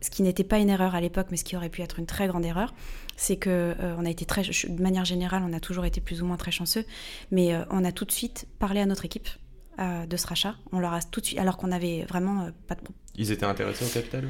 ce 0.00 0.10
qui 0.10 0.24
n'était 0.24 0.42
pas 0.42 0.58
une 0.58 0.68
erreur 0.68 0.96
à 0.96 1.00
l'époque, 1.00 1.28
mais 1.30 1.36
ce 1.36 1.44
qui 1.44 1.56
aurait 1.56 1.68
pu 1.68 1.82
être 1.82 2.00
une 2.00 2.06
très 2.06 2.26
grande 2.26 2.44
erreur, 2.44 2.74
c'est 3.16 3.36
que 3.36 3.76
euh, 3.78 3.94
on 3.98 4.04
a 4.04 4.10
été 4.10 4.24
très, 4.24 4.42
de 4.42 4.82
manière 4.82 5.04
générale, 5.04 5.44
on 5.46 5.52
a 5.52 5.60
toujours 5.60 5.84
été 5.84 6.00
plus 6.00 6.22
ou 6.22 6.26
moins 6.26 6.36
très 6.36 6.50
chanceux, 6.50 6.84
mais 7.30 7.54
euh, 7.54 7.62
on 7.70 7.84
a 7.84 7.92
tout 7.92 8.04
de 8.04 8.10
suite 8.10 8.48
parlé 8.58 8.80
à 8.80 8.86
notre 8.86 9.04
équipe 9.04 9.28
euh, 9.78 10.06
de 10.06 10.16
ce 10.16 10.26
rachat. 10.26 10.54
On 10.72 10.78
leur 10.78 10.92
a 10.92 11.00
tout 11.02 11.20
de 11.20 11.26
suite, 11.26 11.38
alors 11.38 11.56
qu'on 11.56 11.72
avait 11.72 12.04
vraiment 12.08 12.42
euh, 12.42 12.50
pas 12.66 12.76
Ils 13.16 13.32
étaient 13.32 13.46
intéressés 13.46 13.84
au 13.84 13.88
capital 13.88 14.28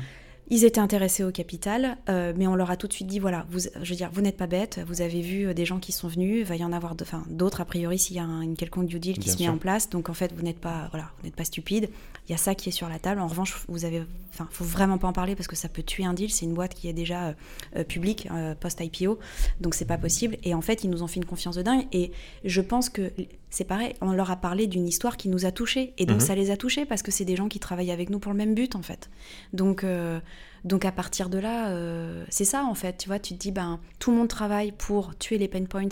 ils 0.50 0.64
étaient 0.64 0.80
intéressés 0.80 1.24
au 1.24 1.30
capital, 1.30 1.96
euh, 2.10 2.34
mais 2.36 2.46
on 2.46 2.54
leur 2.54 2.70
a 2.70 2.76
tout 2.76 2.86
de 2.86 2.92
suite 2.92 3.06
dit 3.06 3.18
voilà, 3.18 3.46
vous, 3.48 3.60
je 3.60 3.88
veux 3.88 3.96
dire, 3.96 4.10
vous 4.12 4.20
n'êtes 4.20 4.36
pas 4.36 4.48
bêtes, 4.48 4.80
vous 4.86 5.00
avez 5.00 5.22
vu 5.22 5.54
des 5.54 5.64
gens 5.64 5.78
qui 5.78 5.92
sont 5.92 6.08
venus, 6.08 6.40
il 6.40 6.44
va 6.44 6.56
y 6.56 6.64
en 6.64 6.72
avoir 6.72 6.94
d'autres 6.94 7.60
a 7.62 7.64
priori 7.64 7.98
s'il 7.98 8.16
y 8.16 8.18
a 8.18 8.24
une 8.24 8.54
quelconque 8.54 8.86
due 8.86 8.98
deal 8.98 9.18
qui 9.18 9.30
se 9.30 9.42
met 9.42 9.48
en 9.48 9.56
place, 9.56 9.88
donc 9.88 10.10
en 10.10 10.14
fait 10.14 10.32
vous 10.34 10.42
n'êtes 10.42 10.58
pas 10.58 10.88
voilà, 10.90 11.10
vous 11.18 11.24
n'êtes 11.24 11.36
pas 11.36 11.44
stupide. 11.44 11.88
Il 12.28 12.32
y 12.32 12.34
a 12.34 12.38
ça 12.38 12.54
qui 12.54 12.68
est 12.68 12.72
sur 12.72 12.88
la 12.88 12.98
table. 12.98 13.20
En 13.20 13.26
revanche, 13.26 13.64
vous 13.68 13.84
avez, 13.84 14.04
enfin, 14.30 14.46
faut 14.52 14.64
vraiment 14.64 14.98
pas 14.98 15.08
en 15.08 15.12
parler 15.12 15.34
parce 15.34 15.48
que 15.48 15.56
ça 15.56 15.68
peut 15.68 15.82
tuer 15.82 16.04
un 16.04 16.14
deal. 16.14 16.30
C'est 16.30 16.44
une 16.44 16.54
boîte 16.54 16.74
qui 16.74 16.86
est 16.88 16.92
déjà 16.92 17.34
euh, 17.76 17.82
publique 17.82 18.28
post 18.60 18.80
IPO, 18.80 19.18
donc 19.60 19.74
c'est 19.74 19.86
pas 19.86 19.98
possible. 19.98 20.36
Et 20.44 20.54
en 20.54 20.60
fait, 20.60 20.84
ils 20.84 20.90
nous 20.90 21.02
ont 21.02 21.08
fait 21.08 21.18
une 21.18 21.24
confiance 21.24 21.56
de 21.56 21.62
dingue. 21.62 21.86
Et 21.92 22.12
je 22.44 22.60
pense 22.60 22.90
que 22.90 23.10
c'est 23.52 23.64
pareil, 23.64 23.92
on 24.00 24.12
leur 24.12 24.30
a 24.30 24.36
parlé 24.36 24.66
d'une 24.66 24.88
histoire 24.88 25.18
qui 25.18 25.28
nous 25.28 25.44
a 25.44 25.52
touchés. 25.52 25.92
Et 25.98 26.06
donc, 26.06 26.20
mhm. 26.20 26.26
ça 26.26 26.34
les 26.34 26.50
a 26.50 26.56
touchés 26.56 26.86
parce 26.86 27.02
que 27.02 27.10
c'est 27.10 27.26
des 27.26 27.36
gens 27.36 27.48
qui 27.48 27.60
travaillent 27.60 27.90
avec 27.90 28.08
nous 28.08 28.18
pour 28.18 28.32
le 28.32 28.38
même 28.38 28.54
but, 28.54 28.74
en 28.76 28.82
fait. 28.82 29.10
Donc, 29.52 29.84
euh, 29.84 30.20
donc 30.64 30.86
à 30.86 30.90
partir 30.90 31.28
de 31.28 31.36
là, 31.36 31.68
euh, 31.68 32.24
c'est 32.30 32.46
ça, 32.46 32.64
en 32.64 32.74
fait. 32.74 32.96
Tu 32.96 33.08
vois, 33.08 33.18
tu 33.18 33.34
te 33.34 33.38
dis, 33.38 33.52
ben, 33.52 33.78
tout 33.98 34.10
le 34.10 34.16
monde 34.16 34.28
travaille 34.28 34.72
pour 34.72 35.18
tuer 35.18 35.36
les 35.36 35.48
pain 35.48 35.64
points 35.64 35.84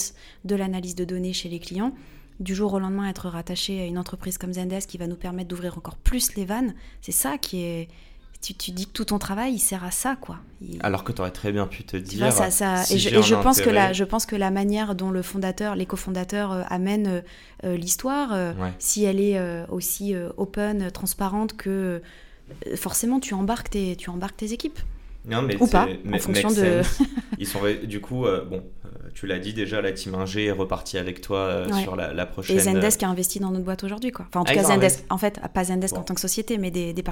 de 0.47 0.55
l'analyse 0.57 0.95
de 0.95 1.05
données 1.05 1.35
chez 1.35 1.51
les 1.51 1.59
clients. 1.59 1.93
Du 2.41 2.55
jour 2.55 2.73
au 2.73 2.79
lendemain, 2.79 3.07
être 3.11 3.29
rattaché 3.29 3.83
à 3.83 3.85
une 3.85 3.99
entreprise 3.99 4.39
comme 4.39 4.55
Zendesk 4.55 4.89
qui 4.89 4.97
va 4.97 5.07
nous 5.07 5.17
permettre 5.17 5.49
d'ouvrir 5.49 5.77
encore 5.77 5.97
plus 5.97 6.35
les 6.37 6.47
vannes, 6.47 6.75
c'est 7.03 7.13
ça 7.13 7.37
qui 7.37 7.61
est, 7.61 7.89
tu, 8.41 8.71
dis 8.71 8.87
que 8.87 8.93
tout 8.93 9.05
ton 9.07 9.19
travail 9.19 9.53
il 9.53 9.59
sert 9.59 9.85
à 9.85 9.91
ça 9.91 10.17
quoi. 10.17 10.39
Alors 10.81 11.05
que 11.05 11.13
tu 11.13 11.21
aurais 11.21 11.31
très 11.31 11.53
bien 11.53 11.67
pu 11.67 11.85
te 11.85 11.97
dire. 11.97 12.33
ça, 12.33 12.85
et, 12.91 12.99
je, 12.99 13.35
pense 13.35 13.61
que 13.61 13.71
la, 13.71 13.93
je 13.93 14.05
pense 14.05 14.27
que 14.27 14.37
la 14.37 14.51
manière 14.51 14.95
dont 14.95 15.11
le 15.11 15.23
fondateur, 15.23 15.75
les 15.75 15.87
cofondateurs 15.87 16.53
euh, 16.53 16.63
amènent 16.69 17.07
euh, 17.07 17.21
euh, 17.65 17.77
l'histoire, 17.77 18.35
si 18.79 19.05
elle 19.05 19.21
est 19.21 19.41
aussi 19.69 20.15
open, 20.37 20.91
transparente 20.91 21.57
que 21.57 22.03
forcément 22.77 23.21
tu 23.21 23.35
embarques 23.35 23.71
tes, 23.71 23.97
tu 23.97 24.11
embarques 24.11 24.39
tes 24.39 24.53
équipes. 24.53 24.79
Non, 25.25 25.43
mais 25.43 25.57
ou 25.61 25.67
pas, 25.67 25.89
en 26.13 26.19
fonction 26.19 26.51
de. 26.51 26.83
Ils 27.39 27.47
sont 27.47 27.61
du 27.85 28.01
coup 28.01 28.27
bon 28.49 28.63
tu 29.15 29.27
l'as 29.27 29.39
dit 29.39 29.53
déjà, 29.53 29.81
la 29.81 29.93
team 29.93 30.15
Ingé 30.15 30.47
est 30.47 30.53
repartie 30.53 30.99
avec 30.99 31.21
toi 31.21 31.39
euh, 31.39 31.73
sur 31.83 31.97
la, 31.97 32.27
prochaine. 32.27 32.57
Et 32.57 32.61
Zendesk 32.61 33.03
a 33.03 33.09
investi 33.09 33.41
dans 33.41 33.51
notre 33.51 33.65
boîte 33.65 33.85
aujourd'hui, 33.85 34.13
quoi. 34.13 34.27
Enfin, 34.29 34.41
en 34.41 34.45
tout 34.45 34.53
ah, 34.55 34.63
cas, 34.63 34.65
Zendesk, 34.65 35.05
en 35.11 35.19
fait, 35.19 35.41
pas 35.53 35.65
Zendesk 35.65 35.97
en 35.97 36.03
tant 36.03 36.15
que 36.15 36.21
société, 36.21 36.59
mais 36.59 36.71
des, 36.71 36.93
des, 36.93 37.03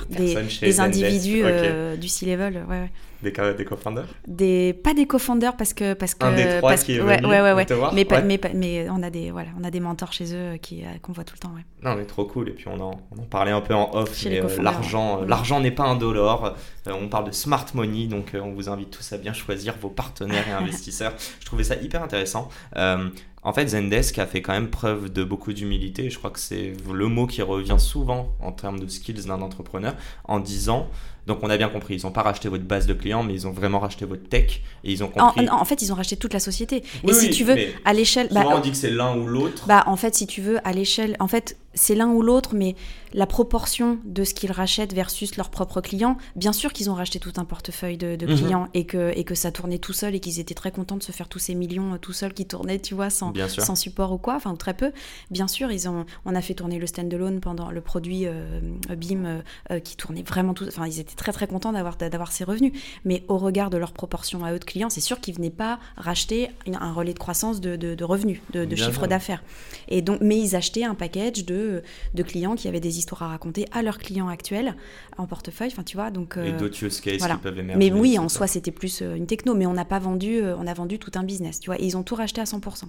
des, 0.60 0.80
individus 0.80 1.42
euh, 1.44 1.96
du 1.96 2.08
C-level. 2.08 2.64
Ouais, 2.68 2.80
ouais. 2.80 2.90
Des, 3.22 3.32
des 3.32 3.64
co-founders? 3.64 4.06
Des, 4.28 4.72
Pas 4.72 4.94
des 4.94 5.06
co-founders 5.06 5.56
parce 5.56 5.74
que. 5.74 5.94
Parce 5.94 6.14
que 6.14 6.24
Un 6.24 6.36
des 6.36 6.58
trois 6.58 6.70
parce, 6.70 6.84
qui 6.84 6.94
est 6.94 6.98
venu 6.98 7.26
ouais, 7.26 7.52
ouais, 7.52 7.64
te 7.64 7.74
voir. 7.74 7.92
Mais, 7.92 8.06
mais, 8.24 8.40
mais, 8.54 8.88
on, 8.90 9.02
a 9.02 9.10
des, 9.10 9.32
voilà, 9.32 9.48
on 9.60 9.64
a 9.64 9.70
des 9.70 9.80
mentors 9.80 10.12
chez 10.12 10.32
eux 10.34 10.56
qui, 10.62 10.84
euh, 10.84 10.88
qu'on 11.02 11.12
voit 11.12 11.24
tout 11.24 11.34
le 11.34 11.40
temps. 11.40 11.52
Ouais. 11.54 11.64
Non, 11.82 11.96
mais 11.96 12.04
trop 12.04 12.26
cool. 12.26 12.48
Et 12.50 12.52
puis 12.52 12.66
on 12.68 12.80
en, 12.80 13.00
on 13.16 13.22
en 13.22 13.26
parlait 13.26 13.50
un 13.50 13.60
peu 13.60 13.74
en 13.74 13.90
off. 13.92 14.24
l'argent, 14.60 15.22
l'argent 15.26 15.60
n'est 15.60 15.72
pas 15.72 15.84
un 15.84 15.96
dollar. 15.96 16.54
on 16.86 17.08
parle 17.08 17.26
de 17.26 17.32
smart 17.32 17.66
money, 17.74 17.97
donc 18.06 18.32
on 18.34 18.52
vous 18.52 18.68
invite 18.68 18.90
tous 18.90 19.12
à 19.12 19.18
bien 19.18 19.32
choisir 19.32 19.74
vos 19.80 19.90
partenaires 19.90 20.46
et 20.48 20.52
investisseurs. 20.62 21.14
Je 21.40 21.46
trouvais 21.46 21.64
ça 21.64 21.76
hyper 21.76 22.02
intéressant. 22.02 22.48
Euh, 22.76 23.08
en 23.42 23.52
fait, 23.52 23.68
Zendesk 23.68 24.18
a 24.18 24.26
fait 24.26 24.42
quand 24.42 24.52
même 24.52 24.68
preuve 24.68 25.12
de 25.12 25.24
beaucoup 25.24 25.52
d'humilité. 25.52 26.10
Je 26.10 26.18
crois 26.18 26.30
que 26.30 26.40
c'est 26.40 26.72
le 26.92 27.06
mot 27.06 27.26
qui 27.26 27.40
revient 27.42 27.78
souvent 27.78 28.32
en 28.40 28.52
termes 28.52 28.80
de 28.80 28.86
skills 28.86 29.26
d'un 29.26 29.40
entrepreneur 29.40 29.94
en 30.24 30.40
disant 30.40 30.88
donc 31.28 31.40
on 31.42 31.50
a 31.50 31.56
bien 31.56 31.68
compris, 31.68 31.96
ils 31.96 32.06
n'ont 32.06 32.10
pas 32.10 32.22
racheté 32.22 32.48
votre 32.48 32.64
base 32.64 32.86
de 32.86 32.94
clients, 32.94 33.22
mais 33.22 33.34
ils 33.34 33.46
ont 33.46 33.52
vraiment 33.52 33.78
racheté 33.78 34.06
votre 34.06 34.28
tech 34.28 34.62
et 34.82 34.92
ils 34.92 35.04
ont 35.04 35.08
compris. 35.08 35.48
En, 35.48 35.60
en 35.60 35.64
fait, 35.64 35.82
ils 35.82 35.92
ont 35.92 35.94
racheté 35.94 36.16
toute 36.16 36.32
la 36.32 36.40
société. 36.40 36.82
et 37.06 37.12
si 37.12 37.30
tu 37.30 37.44
veux, 37.44 37.56
à 37.84 37.92
l'échelle, 37.92 38.28
bah, 38.32 38.44
on 38.46 38.60
dit 38.60 38.70
que 38.70 38.76
c'est 38.76 38.90
l'un 38.90 39.14
ou 39.16 39.26
l'autre. 39.26 39.66
Bah 39.66 39.84
en 39.86 39.96
fait, 39.96 40.14
si 40.14 40.26
tu 40.26 40.40
veux, 40.40 40.58
à 40.66 40.72
l'échelle, 40.72 41.16
en 41.20 41.28
fait, 41.28 41.56
c'est 41.74 41.94
l'un 41.94 42.08
ou 42.08 42.22
l'autre, 42.22 42.50
mais 42.54 42.74
la 43.14 43.26
proportion 43.26 43.98
de 44.04 44.24
ce 44.24 44.34
qu'ils 44.34 44.52
rachètent 44.52 44.92
versus 44.92 45.36
leurs 45.36 45.50
propres 45.50 45.80
clients, 45.80 46.18
bien 46.36 46.52
sûr 46.52 46.72
qu'ils 46.72 46.90
ont 46.90 46.94
racheté 46.94 47.18
tout 47.18 47.32
un 47.36 47.44
portefeuille 47.44 47.96
de, 47.96 48.16
mhm. 48.26 48.36
clients 48.36 48.68
et, 48.74 48.84
que, 48.84 49.12
et 49.16 49.24
que 49.24 49.34
ça 49.34 49.50
tournait 49.50 49.78
tout 49.78 49.92
seul 49.92 50.14
et 50.14 50.20
qu'ils 50.20 50.40
étaient 50.40 50.54
très 50.54 50.70
contents 50.70 50.96
de 50.96 51.02
se 51.02 51.12
faire 51.12 51.28
tous 51.28 51.38
ces 51.38 51.54
millions 51.54 51.94
euh, 51.94 51.98
tout 51.98 52.12
seuls 52.12 52.34
qui 52.34 52.46
tournaient, 52.46 52.78
tu 52.78 52.94
vois, 52.94 53.10
sans, 53.10 53.32
sans 53.48 53.76
support 53.76 54.12
ou 54.12 54.18
quoi, 54.18 54.34
enfin 54.34 54.54
très 54.56 54.74
peu. 54.74 54.92
Bien 55.30 55.48
sûr, 55.48 55.70
ils 55.70 55.88
ont, 55.88 56.04
on 56.24 56.34
a 56.34 56.42
fait 56.42 56.54
tourner 56.54 56.78
le 56.78 56.86
standalone 56.86 57.40
pendant 57.40 57.70
le 57.70 57.80
produit 57.80 58.26
euh, 58.26 58.60
BIM 58.96 59.42
euh, 59.70 59.80
qui 59.80 59.96
tournait 59.96 60.22
vraiment 60.22 60.54
tout, 60.54 60.66
enfin 60.66 60.86
ils 60.86 61.00
étaient 61.00 61.14
très 61.18 61.32
très 61.32 61.46
contents 61.46 61.72
d'avoir 61.72 61.96
d'avoir 61.96 62.32
ces 62.32 62.44
revenus, 62.44 62.72
mais 63.04 63.24
au 63.28 63.36
regard 63.36 63.68
de 63.68 63.76
leur 63.76 63.92
proportion 63.92 64.44
à 64.44 64.52
eux 64.52 64.58
de 64.58 64.64
clients, 64.64 64.88
c'est 64.88 65.00
sûr 65.00 65.20
qu'ils 65.20 65.34
venaient 65.34 65.50
pas 65.50 65.78
racheter 65.96 66.48
un 66.66 66.92
relais 66.92 67.12
de 67.12 67.18
croissance 67.18 67.60
de, 67.60 67.76
de, 67.76 68.04
revenus, 68.04 68.40
de, 68.52 68.64
de 68.64 68.76
chiffre 68.76 69.06
d'affaires. 69.06 69.42
Et 69.88 70.02
donc, 70.02 70.20
mais 70.20 70.38
ils 70.38 70.56
achetaient 70.56 70.84
un 70.84 70.94
package 70.94 71.44
de, 71.44 71.82
de 72.14 72.22
clients 72.22 72.54
qui 72.54 72.68
avaient 72.68 72.80
des 72.80 72.98
histoires 72.98 73.22
à 73.24 73.28
raconter 73.28 73.66
à 73.72 73.82
leurs 73.82 73.98
clients 73.98 74.28
actuels 74.28 74.74
en 75.16 75.26
portefeuille. 75.26 75.70
Enfin, 75.72 75.82
tu 75.82 75.96
vois, 75.96 76.10
donc. 76.10 76.36
et 76.36 76.40
euh, 76.40 76.58
d'autres 76.58 76.82
use 76.82 77.00
cases 77.00 77.22
qui 77.22 77.36
peuvent 77.42 77.58
émerger. 77.58 77.78
Mais 77.78 77.92
oui, 77.92 78.18
en 78.18 78.28
soi, 78.28 78.46
c'était 78.46 78.70
plus 78.70 79.02
euh, 79.02 79.14
une 79.14 79.26
techno, 79.26 79.54
mais 79.54 79.66
on 79.66 79.74
n'a 79.74 79.84
pas 79.84 79.98
vendu, 79.98 80.38
euh, 80.38 80.56
on 80.58 80.66
a 80.66 80.74
vendu 80.74 80.98
tout 80.98 81.12
un 81.14 81.24
business, 81.24 81.60
tu 81.60 81.70
vois. 81.70 81.80
Et 81.80 81.84
ils 81.84 81.96
ont 81.96 82.02
tout 82.02 82.14
racheté 82.14 82.40
à 82.40 82.44
100%. 82.44 82.84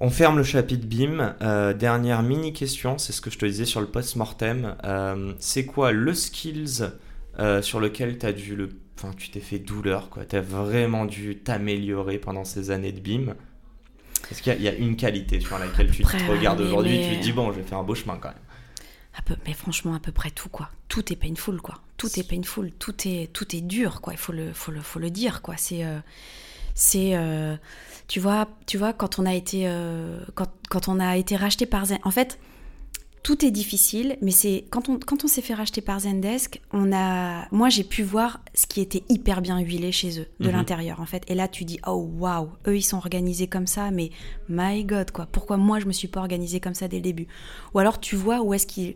On 0.00 0.10
ferme 0.10 0.38
le 0.38 0.44
chapitre 0.44 0.86
BIM. 0.86 1.36
dernière 1.74 2.22
mini 2.22 2.52
question, 2.52 2.98
c'est 2.98 3.12
ce 3.12 3.20
que 3.20 3.30
je 3.30 3.38
te 3.38 3.46
disais 3.46 3.66
sur 3.66 3.80
le 3.80 3.86
post-mortem. 3.86 4.76
c'est 5.38 5.66
quoi 5.66 5.92
le 5.92 6.14
skills 6.14 6.90
sur 7.62 7.80
lequel 7.80 8.18
tu 8.18 8.26
as 8.26 8.32
dû 8.32 8.56
le. 8.56 8.70
Enfin, 8.96 9.12
tu 9.16 9.30
t'es 9.30 9.40
fait 9.40 9.58
douleur, 9.58 10.10
quoi? 10.10 10.24
Tu 10.26 10.36
as 10.36 10.42
vraiment 10.42 11.06
dû 11.06 11.38
t'améliorer 11.38 12.18
pendant 12.18 12.44
ces 12.44 12.70
années 12.70 12.92
de 12.92 13.00
BIM? 13.00 13.34
Est-ce 14.30 14.42
qu'il 14.42 14.60
y, 14.60 14.68
a 14.68 14.74
une 14.74 14.96
qualité 14.96 15.40
sur 15.40 15.58
laquelle 15.58 15.90
tu 15.90 16.02
te 16.02 16.30
regardes 16.30 16.60
aujourd'hui 16.60 17.00
Tu 17.10 17.16
te 17.16 17.22
dis, 17.22 17.32
bon, 17.32 17.50
je 17.52 17.56
vais 17.60 17.62
faire 17.62 17.78
un 17.78 17.82
beau 17.82 17.94
chemin 17.94 18.16
quand 18.20 18.28
même 18.28 18.36
mais 19.46 19.54
franchement, 19.54 19.94
à 19.94 20.00
peu 20.00 20.12
près 20.12 20.30
tout, 20.30 20.48
quoi. 20.48 20.70
Tout 20.88 21.12
est 21.12 21.16
painful, 21.16 21.60
quoi. 21.60 21.80
Tout 21.96 22.18
est 22.18 22.28
painful, 22.28 22.70
tout 22.72 22.94
est, 23.06 23.32
tout 23.32 23.54
est 23.54 23.60
dur, 23.60 24.00
quoi. 24.00 24.12
Il 24.12 24.18
faut 24.18 24.32
le, 24.32 24.52
faut 24.52 24.72
le, 24.72 24.80
faut 24.80 24.98
le 24.98 25.10
dire, 25.10 25.42
quoi. 25.42 25.56
C'est, 25.56 25.84
euh, 25.84 25.98
c'est, 26.74 27.16
euh, 27.16 27.56
tu 28.10 28.18
vois, 28.18 28.48
tu 28.66 28.76
vois, 28.76 28.92
quand 28.92 29.20
on 29.20 29.24
a 29.24 29.34
été, 29.34 29.68
euh, 29.68 30.18
quand, 30.34 30.88
on 30.88 30.98
a 30.98 31.16
été 31.16 31.36
racheté 31.36 31.64
par 31.64 31.86
Zen, 31.86 32.00
en 32.02 32.10
fait, 32.10 32.40
tout 33.22 33.44
est 33.44 33.52
difficile, 33.52 34.16
mais 34.20 34.32
c'est 34.32 34.64
quand 34.68 34.88
on, 34.88 34.98
quand 34.98 35.22
on 35.22 35.28
s'est 35.28 35.42
fait 35.42 35.54
racheter 35.54 35.80
par 35.80 36.00
Zendesk, 36.00 36.60
on 36.72 36.92
a, 36.92 37.46
moi 37.52 37.68
j'ai 37.68 37.84
pu 37.84 38.02
voir 38.02 38.40
ce 38.54 38.66
qui 38.66 38.80
était 38.80 39.04
hyper 39.08 39.42
bien 39.42 39.58
huilé 39.60 39.92
chez 39.92 40.20
eux, 40.20 40.26
de 40.40 40.48
mhm. 40.48 40.52
l'intérieur 40.52 41.00
en 41.00 41.06
fait. 41.06 41.22
Et 41.28 41.34
là 41.34 41.48
tu 41.48 41.64
dis, 41.64 41.78
oh 41.86 42.10
waouh, 42.18 42.50
eux 42.66 42.76
ils 42.76 42.82
sont 42.82 42.96
organisés 42.96 43.46
comme 43.46 43.66
ça, 43.66 43.90
mais 43.90 44.10
my 44.48 44.84
god 44.84 45.10
quoi, 45.10 45.26
pourquoi 45.30 45.56
moi 45.56 45.78
je 45.78 45.86
me 45.86 45.92
suis 45.92 46.08
pas 46.08 46.20
organisée 46.20 46.60
comme 46.60 46.74
ça 46.74 46.88
dès 46.88 46.96
le 46.96 47.02
début? 47.02 47.28
Ou 47.74 47.78
alors 47.78 48.00
tu 48.00 48.16
vois 48.16 48.40
où 48.42 48.54
est-ce 48.54 48.66
qu'ils 48.66 48.94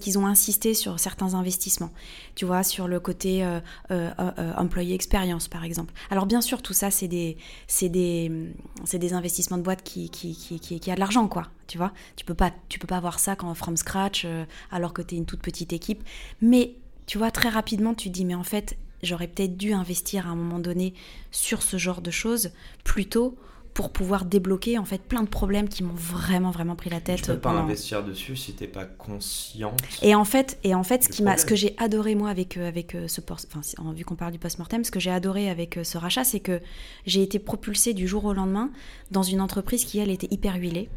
qu'ils 0.00 0.18
ont 0.18 0.26
insisté 0.26 0.74
sur 0.74 0.98
certains 0.98 1.34
investissements, 1.34 1.92
tu 2.34 2.44
vois, 2.44 2.62
sur 2.62 2.88
le 2.88 3.00
côté 3.00 3.44
euh, 3.44 3.60
euh, 3.90 4.10
euh, 4.20 4.52
employé 4.56 4.94
expérience 4.94 5.48
par 5.48 5.64
exemple. 5.64 5.92
Alors 6.10 6.26
bien 6.26 6.40
sûr 6.40 6.62
tout 6.62 6.74
ça 6.74 6.90
c'est 6.90 7.08
des 7.08 7.36
c'est 7.66 7.88
des 7.88 8.52
des 8.92 9.12
investissements 9.12 9.58
de 9.58 9.62
boîte 9.62 9.82
qui 9.82 10.10
qui, 10.10 10.34
qui, 10.34 10.60
qui, 10.60 10.80
qui 10.80 10.90
a 10.90 10.94
de 10.94 11.00
l'argent 11.00 11.26
quoi, 11.28 11.48
tu 11.66 11.78
vois? 11.78 11.92
Tu 12.16 12.24
peux 12.24 12.34
pas 12.34 12.50
tu 12.68 12.78
peux 12.78 12.86
pas 12.86 13.00
voir 13.00 13.18
ça 13.18 13.36
quand 13.36 13.52
from 13.54 13.76
scratch 13.76 14.26
alors 14.70 14.92
que 14.92 15.02
tu 15.02 15.14
es 15.14 15.18
une 15.18 15.26
toute 15.26 15.40
petite 15.40 15.72
équipe. 15.72 16.04
Mais 16.40 16.74
tu 17.10 17.18
vois, 17.18 17.32
très 17.32 17.48
rapidement, 17.48 17.92
tu 17.92 18.08
dis, 18.08 18.24
mais 18.24 18.36
en 18.36 18.44
fait, 18.44 18.76
j'aurais 19.02 19.28
peut-être 19.28 19.56
dû 19.56 19.72
investir 19.72 20.26
à 20.26 20.30
un 20.30 20.36
moment 20.36 20.58
donné 20.58 20.94
sur 21.30 21.62
ce 21.62 21.76
genre 21.76 22.00
de 22.00 22.10
choses 22.10 22.50
plus 22.84 23.06
tôt 23.06 23.36
pour 23.74 23.90
pouvoir 23.90 24.24
débloquer 24.24 24.78
en 24.78 24.84
fait 24.84 25.00
plein 25.00 25.22
de 25.22 25.28
problèmes 25.28 25.68
qui 25.68 25.84
m'ont 25.84 25.94
vraiment 25.94 26.50
vraiment 26.50 26.74
pris 26.74 26.90
la 26.90 27.00
tête. 27.00 27.22
Tu 27.22 27.26
peux 27.26 27.38
pas 27.38 27.50
investir 27.50 28.02
dessus 28.04 28.36
si 28.36 28.52
t'es 28.52 28.66
pas 28.66 28.84
consciente. 28.84 29.80
Et 30.02 30.14
en 30.14 30.24
fait, 30.24 30.58
et 30.64 30.74
en 30.74 30.82
fait, 30.82 31.04
ce 31.04 31.08
qui 31.08 31.22
m'a, 31.22 31.36
ce 31.36 31.46
que 31.46 31.54
j'ai 31.54 31.74
adoré 31.78 32.14
moi 32.14 32.30
avec 32.30 32.56
euh, 32.56 32.66
avec 32.68 32.94
euh, 32.94 33.06
ce 33.08 33.20
enfin 33.30 33.92
vu 33.94 34.04
qu'on 34.04 34.16
parle 34.16 34.32
du 34.32 34.38
post-mortem, 34.38 34.84
ce 34.84 34.90
que 34.90 35.00
j'ai 35.00 35.10
adoré 35.10 35.48
avec 35.48 35.78
ce 35.82 35.98
rachat, 35.98 36.24
c'est 36.24 36.40
que 36.40 36.60
j'ai 37.06 37.22
été 37.22 37.38
propulsée 37.38 37.94
du 37.94 38.08
jour 38.08 38.24
au 38.24 38.32
lendemain 38.32 38.70
dans 39.10 39.22
une 39.22 39.40
entreprise 39.40 39.84
qui 39.84 39.98
elle 39.98 40.10
était 40.10 40.28
hyper 40.30 40.56
huilée 40.56 40.88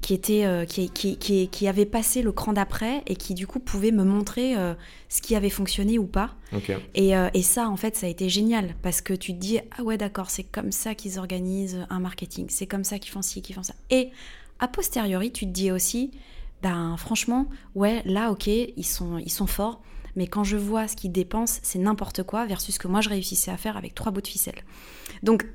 qui, 0.00 0.12
était, 0.12 0.44
euh, 0.44 0.66
qui, 0.66 0.90
qui, 0.90 1.16
qui, 1.48 1.68
avait 1.68 1.86
passé 1.86 2.20
le 2.20 2.30
cran 2.30 2.52
d'après 2.52 3.02
et 3.06 3.16
qui 3.16 3.34
du 3.34 3.46
coup 3.46 3.58
pouvait 3.58 3.90
me 3.90 4.04
montrer 4.04 4.56
euh, 4.56 4.74
ce 5.08 5.22
qui 5.22 5.34
avait 5.34 5.50
fonctionné 5.50 5.98
ou 5.98 6.06
pas. 6.06 6.34
Et, 6.94 7.16
euh, 7.16 7.30
et, 7.34 7.42
ça, 7.42 7.68
en 7.68 7.76
fait, 7.76 7.96
ça 7.96 8.06
a 8.06 8.08
été 8.10 8.28
génial 8.28 8.74
parce 8.82 9.00
que 9.00 9.14
tu 9.14 9.32
te 9.32 9.38
dis, 9.38 9.60
ah 9.78 9.82
ouais, 9.82 9.96
d'accord, 9.96 10.30
c'est 10.30 10.44
comme 10.44 10.72
ça 10.72 10.94
qu'ils 10.94 11.18
organisent 11.18 11.86
un 11.90 12.00
marketing, 12.00 12.46
c'est 12.50 12.66
comme 12.66 12.84
ça 12.84 12.98
qu'ils 12.98 13.12
font 13.12 13.22
ci, 13.22 13.40
qu'ils 13.40 13.54
font 13.54 13.62
ça. 13.62 13.74
Et 13.90 14.10
a 14.60 14.68
posteriori, 14.68 15.32
tu 15.32 15.46
te 15.46 15.50
dis 15.50 15.72
aussi, 15.72 16.10
ben 16.62 16.96
franchement, 16.96 17.46
ouais, 17.74 18.02
là, 18.04 18.30
ok, 18.30 18.46
ils 18.46 18.86
sont, 18.86 19.18
ils 19.18 19.32
sont 19.32 19.46
forts, 19.46 19.80
mais 20.16 20.26
quand 20.26 20.44
je 20.44 20.56
vois 20.56 20.86
ce 20.86 20.96
qu'ils 20.96 21.12
dépensent, 21.12 21.60
c'est 21.62 21.78
n'importe 21.78 22.22
quoi 22.22 22.46
versus 22.46 22.74
ce 22.74 22.78
que 22.78 22.88
moi 22.88 23.00
je 23.00 23.08
réussissais 23.08 23.50
à 23.50 23.56
faire 23.56 23.76
avec 23.76 23.94
trois 23.94 24.12
bouts 24.12 24.20
de 24.20 24.28
ficelle. 24.28 24.62
Donc, 25.22 25.46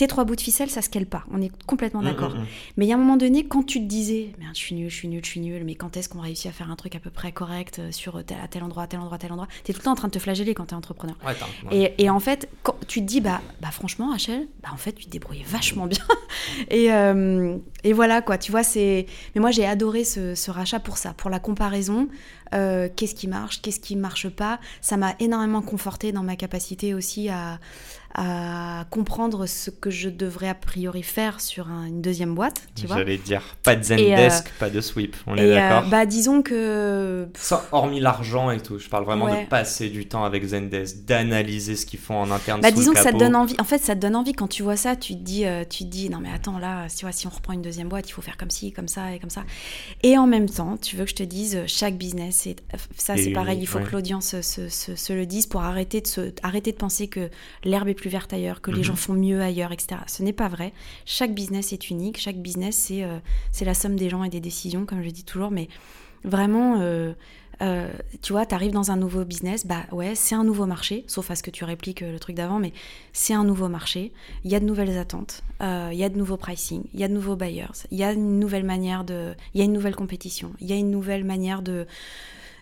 tes 0.00 0.06
trois 0.06 0.24
bouts 0.24 0.34
de 0.36 0.40
ficelle, 0.40 0.70
ça 0.70 0.80
se 0.80 0.88
cale 0.88 1.04
pas. 1.04 1.24
On 1.30 1.42
est 1.42 1.52
complètement 1.66 2.00
Mm, 2.00 2.04
d'accord. 2.04 2.30
mm, 2.34 2.38
mm. 2.40 2.46
Mais 2.78 2.86
il 2.86 2.88
y 2.88 2.92
a 2.92 2.94
un 2.94 2.98
moment 2.98 3.18
donné, 3.18 3.44
quand 3.44 3.62
tu 3.62 3.80
te 3.80 3.84
disais, 3.84 4.30
je 4.54 4.58
suis 4.58 4.74
nul, 4.74 4.88
je 4.88 4.94
suis 4.96 5.08
nul, 5.08 5.20
je 5.22 5.28
suis 5.30 5.40
nul, 5.40 5.62
mais 5.64 5.74
quand 5.74 5.94
est-ce 5.98 6.08
qu'on 6.08 6.20
réussit 6.20 6.46
à 6.46 6.52
faire 6.52 6.70
un 6.70 6.76
truc 6.76 6.94
à 6.94 7.00
peu 7.00 7.10
près 7.10 7.32
correct 7.32 7.80
euh, 7.80 7.92
sur 7.92 8.24
tel, 8.24 8.38
à 8.42 8.48
tel 8.48 8.62
endroit, 8.62 8.84
à 8.84 8.86
tel 8.86 8.98
endroit, 9.00 9.16
à 9.16 9.18
tel 9.18 9.30
endroit? 9.30 9.46
T'es 9.62 9.74
tout 9.74 9.80
le 9.80 9.84
temps 9.84 9.92
en 9.92 9.96
train 9.96 10.08
de 10.08 10.12
te 10.14 10.18
flageller 10.18 10.54
quand 10.54 10.64
t'es 10.66 10.74
entrepreneur. 10.74 11.16
Ouais, 11.22 11.32
attends, 11.32 11.46
ouais. 11.70 11.92
Et, 11.98 12.04
et 12.04 12.08
en 12.10 12.18
fait, 12.18 12.48
quand 12.62 12.76
tu 12.88 13.00
te 13.00 13.06
dis, 13.06 13.20
bah, 13.20 13.42
bah 13.60 13.70
franchement, 13.70 14.10
Rachel, 14.10 14.48
bah 14.62 14.70
en 14.72 14.78
fait, 14.78 14.92
tu 14.92 15.04
te 15.04 15.10
débrouillais 15.10 15.44
vachement 15.46 15.86
bien. 15.86 16.02
et, 16.70 16.90
euh, 16.92 17.56
et 17.84 17.92
voilà, 17.92 18.22
quoi, 18.22 18.38
tu 18.38 18.50
vois, 18.52 18.62
c'est. 18.62 19.04
Mais 19.34 19.42
moi, 19.42 19.50
j'ai 19.50 19.66
adoré 19.66 20.04
ce, 20.04 20.34
ce 20.34 20.50
rachat 20.50 20.80
pour 20.80 20.96
ça, 20.96 21.12
pour 21.12 21.28
la 21.28 21.40
comparaison. 21.40 22.08
Euh, 22.54 22.88
qu'est-ce 22.94 23.14
qui 23.14 23.28
marche, 23.28 23.62
qu'est-ce 23.62 23.80
qui 23.80 23.94
marche 23.96 24.28
pas. 24.28 24.58
Ça 24.80 24.96
m'a 24.96 25.14
énormément 25.20 25.62
conforté 25.62 26.10
dans 26.12 26.22
ma 26.24 26.34
capacité 26.36 26.94
aussi 26.94 27.28
à, 27.28 27.60
à 28.14 28.86
comprendre 28.90 29.46
ce 29.46 29.70
que 29.70 29.88
je 29.90 30.08
devrais 30.08 30.48
a 30.48 30.54
priori 30.54 31.04
faire 31.04 31.40
sur 31.40 31.68
un- 31.68 31.86
une 31.86 32.02
deuxième 32.02 32.34
boîte, 32.34 32.62
tu 32.74 32.88
vois. 32.88 32.96
J'allais 32.96 33.18
dire 33.18 33.56
pas 33.62 33.76
de 33.76 33.80
euh, 33.80 33.84
Zendesk, 33.84 34.50
pas 34.58 34.68
de 34.68 34.80
Sweep. 34.80 35.14
On 35.28 35.36
est 35.36 35.42
euh, 35.42 35.54
d'accord. 35.54 35.88
bah 35.90 36.06
disons 36.06 36.42
que 36.42 37.28
Ça, 37.34 37.64
hormis 37.70 38.00
l'argent 38.00 38.50
et 38.50 38.58
tout, 38.60 38.78
je 38.80 38.88
parle 38.88 39.04
vraiment 39.04 39.26
Ouais. 39.26 39.44
de 39.44 39.48
passer 39.48 39.88
du 39.90 40.08
temps 40.08 40.24
avec 40.24 40.44
Zendesk, 40.44 41.04
d'analyser 41.04 41.76
ce 41.76 41.86
qu'ils 41.86 42.00
font 42.00 42.16
en 42.20 42.30
interne. 42.32 42.60
Bah, 42.62 42.70
sous 42.70 42.74
le 42.74 42.80
disons 42.80 42.92
que 42.94 42.98
ça 43.00 43.12
te 43.12 43.16
donne 43.18 43.36
envie. 43.36 43.54
En 43.60 43.64
fait, 43.64 43.78
ça 43.78 43.94
te 43.94 44.00
donne 44.00 44.16
envie 44.16 44.32
quand 44.32 44.48
tu 44.48 44.64
vois 44.64 44.76
ça. 44.76 44.96
Tu 44.96 45.14
te 45.14 45.22
dis, 45.22 45.44
tu 45.68 45.84
te 45.84 45.88
dis, 45.88 46.10
non 46.10 46.18
mais 46.18 46.32
attends 46.34 46.58
là, 46.58 46.88
si, 46.88 47.04
ouais, 47.04 47.12
si 47.12 47.28
on 47.28 47.30
reprend 47.30 47.52
une 47.52 47.62
deuxième 47.62 47.88
boîte, 47.88 48.08
il 48.08 48.12
faut 48.12 48.22
faire 48.22 48.36
comme 48.36 48.50
ci, 48.50 48.72
comme 48.72 48.88
ça 48.88 49.14
et 49.14 49.20
comme 49.20 49.30
ça. 49.30 49.44
Et 50.02 50.18
en 50.18 50.26
même 50.26 50.48
temps, 50.50 50.76
tu 50.76 50.96
veux 50.96 51.04
que 51.04 51.10
je 51.10 51.14
te 51.16 51.22
dise, 51.22 51.62
chaque 51.68 51.96
business, 51.96 52.39
c'est 52.42 52.56
ça, 52.96 53.16
c'est 53.16 53.32
pareil. 53.32 53.58
Il 53.60 53.66
faut 53.66 53.78
ouais. 53.78 53.84
que 53.84 53.92
l'audience 53.92 54.40
se, 54.40 54.68
se- 54.68 54.96
se 54.96 55.12
le 55.12 55.26
dise 55.26 55.46
pour 55.46 55.62
arrêter 55.62 56.00
de 56.00 56.06
se, 56.06 56.32
arrêter 56.42 56.72
de 56.72 56.76
penser 56.76 57.06
que 57.08 57.30
l'herbe 57.64 57.88
est 57.88 57.94
plus 57.94 58.10
verte 58.10 58.32
ailleurs, 58.32 58.60
que 58.60 58.70
les 58.70 58.78
Mhm. 58.78 58.84
gens 58.84 58.96
font 58.96 59.12
mieux 59.14 59.40
ailleurs, 59.40 59.72
etc. 59.72 60.00
Ce 60.06 60.22
n'est 60.22 60.32
pas 60.32 60.48
vrai. 60.48 60.72
Chaque 61.04 61.34
business 61.34 61.72
est 61.72 61.90
unique. 61.90 62.18
Chaque 62.18 62.36
business, 62.40 62.76
c'est 62.76 63.04
euh, 63.04 63.18
c'est 63.52 63.64
la 63.64 63.74
somme 63.74 63.96
des 63.96 64.08
gens 64.08 64.24
et 64.24 64.30
des 64.30 64.40
décisions, 64.40 64.86
comme 64.86 65.02
je 65.02 65.10
dis 65.10 65.24
toujours. 65.24 65.50
Mais 65.50 65.68
vraiment. 66.24 66.78
euh, 66.80 67.12
euh, 67.62 67.88
tu 68.22 68.32
vois, 68.32 68.46
tu 68.46 68.54
arrives 68.54 68.72
dans 68.72 68.90
un 68.90 68.96
nouveau 68.96 69.24
business, 69.24 69.66
bah 69.66 69.84
ouais, 69.92 70.14
c'est 70.14 70.34
un 70.34 70.44
nouveau 70.44 70.66
marché, 70.66 71.04
sauf 71.06 71.30
à 71.30 71.34
ce 71.36 71.42
que 71.42 71.50
tu 71.50 71.64
répliques 71.64 72.02
euh, 72.02 72.12
le 72.12 72.18
truc 72.18 72.36
d'avant, 72.36 72.58
mais 72.58 72.72
c'est 73.12 73.34
un 73.34 73.44
nouveau 73.44 73.68
marché. 73.68 74.12
Il 74.44 74.50
y 74.50 74.54
a 74.54 74.60
de 74.60 74.64
nouvelles 74.64 74.96
attentes, 74.98 75.42
euh, 75.62 75.90
il 75.92 75.98
y 75.98 76.04
a 76.04 76.08
de 76.08 76.16
nouveaux 76.16 76.36
pricing, 76.36 76.84
il 76.94 77.00
y 77.00 77.04
a 77.04 77.08
de 77.08 77.12
nouveaux 77.14 77.36
buyers, 77.36 77.66
il 77.90 77.98
y 77.98 78.04
a 78.04 78.12
une 78.12 78.38
nouvelle 78.38 78.64
manière 78.64 79.04
de. 79.04 79.34
Il 79.54 79.58
y 79.58 79.62
a 79.62 79.64
une 79.64 79.72
nouvelle 79.72 79.96
compétition, 79.96 80.52
il 80.60 80.68
y 80.68 80.72
a 80.72 80.76
une 80.76 80.90
nouvelle 80.90 81.24
manière 81.24 81.62
de. 81.62 81.86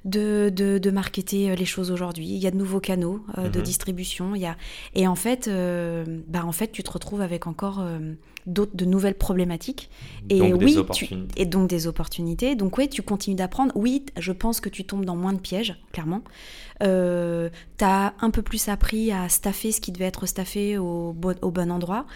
De, 0.05 0.49
de, 0.55 0.79
de 0.79 0.91
marketer 0.93 1.55
les 1.57 1.65
choses 1.65 1.91
aujourd'hui. 1.91 2.27
Il 2.29 2.39
y 2.39 2.47
a 2.47 2.53
de 2.53 2.57
nouveaux 2.57 2.79
canaux 2.81 3.21
euh, 3.37 3.49
de 3.51 3.59
Mhm. 3.59 3.65
distribution. 3.65 4.35
Il 4.37 4.41
y 4.41 4.47
a... 4.47 4.57
Et 4.95 5.09
en 5.09 5.17
fait, 5.17 5.49
euh, 5.49 6.05
bah 6.29 6.45
en 6.47 6.53
fait, 6.53 6.69
tu 6.71 6.85
te 6.85 6.91
retrouves 6.91 7.21
avec 7.21 7.49
encore 7.49 7.81
euh, 7.81 7.99
de 8.47 8.85
nouvelles 8.85 9.15
problématiques. 9.17 9.91
Et 10.31 10.39
Donc 10.39 10.59
des 10.59 10.65
oui, 10.65 10.73
tu- 10.73 10.79
opportunités. 10.79 11.41
et 11.43 11.47
donc 11.47 11.69
des 11.69 11.87
opportunités. 11.87 12.55
Donc 12.55 12.79
oui, 12.79 12.89
tu 12.89 13.03
continues 13.03 13.37
d'apprendre. 13.37 13.73
Oui, 13.75 14.05
je 14.17 14.33
pense 14.33 14.61
que 14.61 14.69
tu 14.69 14.85
tombes 14.85 15.05
dans 15.05 15.17
moins 15.17 15.33
de 15.33 15.39
pièges, 15.41 15.77
clairement. 15.93 16.23
Euh, 16.83 17.49
tu 17.77 17.85
as 17.85 18.15
un 18.21 18.31
peu 18.31 18.43
plus 18.43 18.69
appris 18.69 19.11
à 19.11 19.29
staffer 19.29 19.73
ce 19.73 19.81
qui 19.81 19.91
devait 19.93 20.05
être 20.05 20.27
staffé 20.27 20.79
au, 20.79 21.13
bon- 21.13 21.37
au 21.43 21.51
bon 21.51 21.71
endroit. 21.73 22.07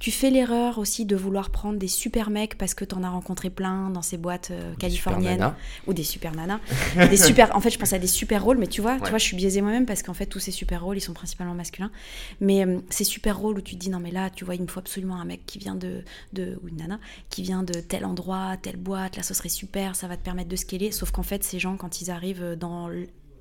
Tu 0.00 0.10
fais 0.12 0.30
l'erreur 0.30 0.78
aussi 0.78 1.04
de 1.04 1.16
vouloir 1.16 1.50
prendre 1.50 1.78
des 1.78 1.88
super 1.88 2.30
mecs 2.30 2.56
parce 2.56 2.74
que 2.74 2.84
tu 2.84 2.94
en 2.94 3.02
as 3.02 3.10
rencontré 3.10 3.50
plein 3.50 3.90
dans 3.90 4.02
ces 4.02 4.16
boîtes 4.16 4.50
euh, 4.52 4.74
californiennes 4.78 5.52
ou 5.88 5.92
des 5.92 6.04
super 6.04 6.32
nanas. 6.34 6.60
des 7.10 7.16
super, 7.16 7.54
en 7.56 7.60
fait, 7.60 7.70
je 7.70 7.78
pense 7.78 7.92
à 7.92 7.98
des 7.98 8.06
super 8.06 8.44
rôles, 8.44 8.58
mais 8.58 8.66
tu 8.68 8.80
vois, 8.80 8.92
Ouais. 8.94 9.00
tu 9.02 9.08
vois, 9.10 9.18
je 9.18 9.24
suis 9.24 9.36
biaisée 9.36 9.60
moi-même 9.60 9.86
parce 9.86 10.02
qu'en 10.02 10.14
fait, 10.14 10.26
tous 10.26 10.38
ces 10.40 10.50
super 10.52 10.82
rôles, 10.84 10.96
ils 10.98 11.00
sont 11.00 11.12
principalement 11.14 11.54
masculins. 11.54 11.90
Mais 12.40 12.64
euh, 12.64 12.78
ces 12.90 13.04
super 13.04 13.38
rôles 13.38 13.58
où 13.58 13.60
tu 13.60 13.74
te 13.74 13.80
dis 13.80 13.90
non, 13.90 13.98
mais 14.00 14.10
là, 14.12 14.30
tu 14.30 14.44
vois, 14.44 14.54
il 14.54 14.62
me 14.62 14.68
faut 14.68 14.78
absolument 14.80 15.16
un 15.16 15.24
mec 15.24 15.44
qui 15.46 15.58
vient 15.58 15.67
de, 15.74 16.04
ou 16.62 16.68
une 16.68 16.76
nana 16.76 17.00
qui 17.30 17.42
vient 17.42 17.62
de 17.62 17.80
tel 17.80 18.04
endroit, 18.04 18.56
telle 18.60 18.76
boîte. 18.76 19.16
Là, 19.16 19.22
ce 19.22 19.34
serait 19.34 19.48
super, 19.48 19.96
ça 19.96 20.08
va 20.08 20.16
te 20.16 20.22
permettre 20.22 20.48
de 20.48 20.56
scaler. 20.56 20.90
Sauf 20.92 21.10
qu'en 21.10 21.22
fait, 21.22 21.44
ces 21.44 21.58
gens, 21.58 21.76
quand 21.76 22.00
ils 22.00 22.10
arrivent 22.10 22.56
dans 22.58 22.88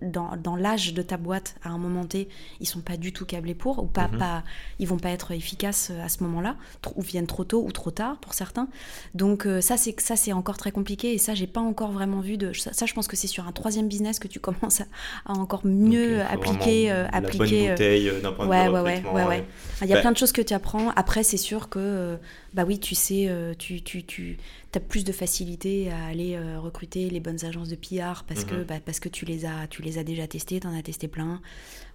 dans, 0.01 0.35
dans 0.37 0.55
l'âge 0.55 0.93
de 0.93 1.01
ta 1.01 1.17
boîte 1.17 1.55
à 1.63 1.69
un 1.69 1.77
moment 1.77 2.05
T, 2.05 2.27
ils 2.59 2.67
sont 2.67 2.81
pas 2.81 2.97
du 2.97 3.11
tout 3.13 3.25
câblés 3.25 3.55
pour 3.55 3.79
ou 3.79 3.87
pas, 3.87 4.07
Mhm. 4.07 4.17
pas 4.19 4.43
ils 4.79 4.87
vont 4.87 4.97
pas 4.99 5.09
être 5.09 5.31
efficaces 5.31 5.89
euh, 5.91 6.03
à 6.03 6.09
ce 6.09 6.23
moment-là 6.23 6.55
ou 6.95 7.01
viennent 7.01 7.27
trop 7.27 7.43
tôt 7.43 7.63
ou 7.65 7.71
trop 7.71 7.91
tard 7.91 8.17
pour 8.19 8.33
certains. 8.33 8.67
Donc 9.15 9.45
euh, 9.45 9.61
ça 9.61 9.77
c'est 9.77 9.99
ça 9.99 10.15
c'est 10.15 10.33
encore 10.33 10.57
très 10.57 10.71
compliqué 10.71 11.13
et 11.13 11.17
ça 11.17 11.33
j'ai 11.33 11.47
pas 11.47 11.61
encore 11.61 11.91
vraiment 11.91 12.19
vu 12.21 12.37
de 12.37 12.53
ça, 12.53 12.73
ça, 12.73 12.85
je 12.85 12.93
pense 12.93 13.07
que 13.07 13.15
c'est 13.15 13.27
sur 13.27 13.47
un 13.47 13.51
troisième 13.51 13.87
business 13.87 14.19
que 14.19 14.27
tu 14.27 14.39
commences 14.47 14.81
à, 14.81 14.85
à 15.25 15.33
encore 15.33 15.65
mieux 15.65 16.17
Donc, 16.19 16.27
appliquer 16.31 16.91
euh, 16.91 17.03
la 17.05 17.11
bonne 17.21 17.25
appliquer 17.25 17.69
bouteille 17.71 18.09
euh, 18.09 18.21
d'un 18.21 18.31
point 18.31 18.45
de 18.45 18.49
ouais, 18.51 18.67
ouais, 18.69 18.81
ouais, 18.81 19.03
ouais, 19.13 19.23
ouais. 19.25 19.43
Il 19.81 19.87
y 19.87 19.91
a 19.91 19.95
Bah- 19.95 20.01
plein 20.01 20.11
de 20.11 20.17
choses 20.17 20.31
que 20.31 20.41
tu 20.41 20.53
apprends. 20.53 20.89
Après, 20.95 21.23
c'est 21.23 21.37
sûr 21.37 21.69
que, 21.69 22.17
bah 22.53 22.63
oui, 22.65 22.79
tu 22.79 22.95
sais, 22.95 23.29
tu, 23.59 23.81
tu, 23.83 24.37
tu 24.72 24.78
as 24.78 24.82
plus 24.82 25.03
de 25.03 25.11
facilité 25.11 25.91
à 25.91 26.05
aller 26.05 26.36
euh, 26.36 26.59
recruter 26.59 27.09
les 27.09 27.20
bonnes 27.20 27.43
agences 27.45 27.70
de 27.70 27.76
PR 27.76 28.24
parce, 28.28 28.43
que, 28.43 28.55
Mhm. 28.55 28.63
bah, 28.63 28.80
parce 28.84 28.99
que 28.99 29.09
tu 29.09 29.26
les 29.26 29.45
as, 29.45 29.68
tu 29.68 29.82
les 29.82 29.97
as 29.97 30.03
déjà 30.03 30.28
testées, 30.28 30.59
tu 30.59 30.68
en 30.68 30.78
as 30.78 30.82
testé 30.84 31.07
plein. 31.07 31.41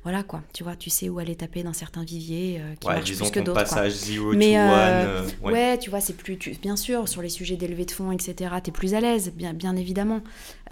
Voilà 0.04 0.24
quoi, 0.24 0.42
tu 0.52 0.64
vois, 0.64 0.74
tu 0.74 0.90
sais 0.90 1.08
où 1.08 1.20
aller 1.20 1.36
taper 1.36 1.62
dans 1.62 1.72
certains 1.72 2.02
viviers 2.02 2.58
euh, 2.60 2.74
qui 2.80 2.88
Ouais, 2.88 2.94
marchent 2.96 3.16
plus 3.16 3.30
que 3.30 3.38
d'autres. 3.38 3.60
passage 3.60 3.92
Mais, 4.34 4.58
euh, 4.58 4.62
one. 4.64 5.06
euh, 5.06 5.22
Ouais. 5.42 5.52
ouais. 5.52 5.78
tu 5.78 5.90
vois, 5.90 6.00
c'est 6.00 6.16
plus. 6.16 6.36
Tu, 6.38 6.50
bien 6.60 6.74
sûr, 6.74 7.08
sur 7.08 7.22
les 7.22 7.28
sujets 7.28 7.54
d'élevée 7.56 7.84
de 7.84 7.92
fonds, 7.92 8.10
etc., 8.10 8.54
tu 8.64 8.70
es 8.70 8.72
plus 8.72 8.94
à 8.94 9.00
l'aise, 9.00 9.32
bien, 9.32 9.52
bien 9.52 9.76
évidemment. 9.76 10.20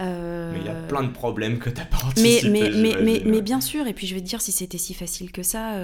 Mais 0.00 0.58
il 0.60 0.66
y 0.66 0.68
a 0.68 0.74
plein 0.88 1.04
de 1.04 1.12
problèmes 1.12 1.58
que 1.58 1.70
t'as 1.70 1.84
pas 1.84 1.98
mais, 2.16 2.38
anticipés, 2.38 2.50
mais, 2.50 2.70
mais, 2.74 2.96
mais, 3.02 3.22
mais 3.24 3.42
bien 3.42 3.60
sûr, 3.60 3.86
et 3.86 3.92
puis 3.92 4.06
je 4.06 4.14
vais 4.14 4.20
te 4.20 4.26
dire, 4.26 4.40
si 4.40 4.50
c'était 4.50 4.78
si 4.78 4.94
facile 4.94 5.30
que 5.30 5.42
ça, 5.42 5.74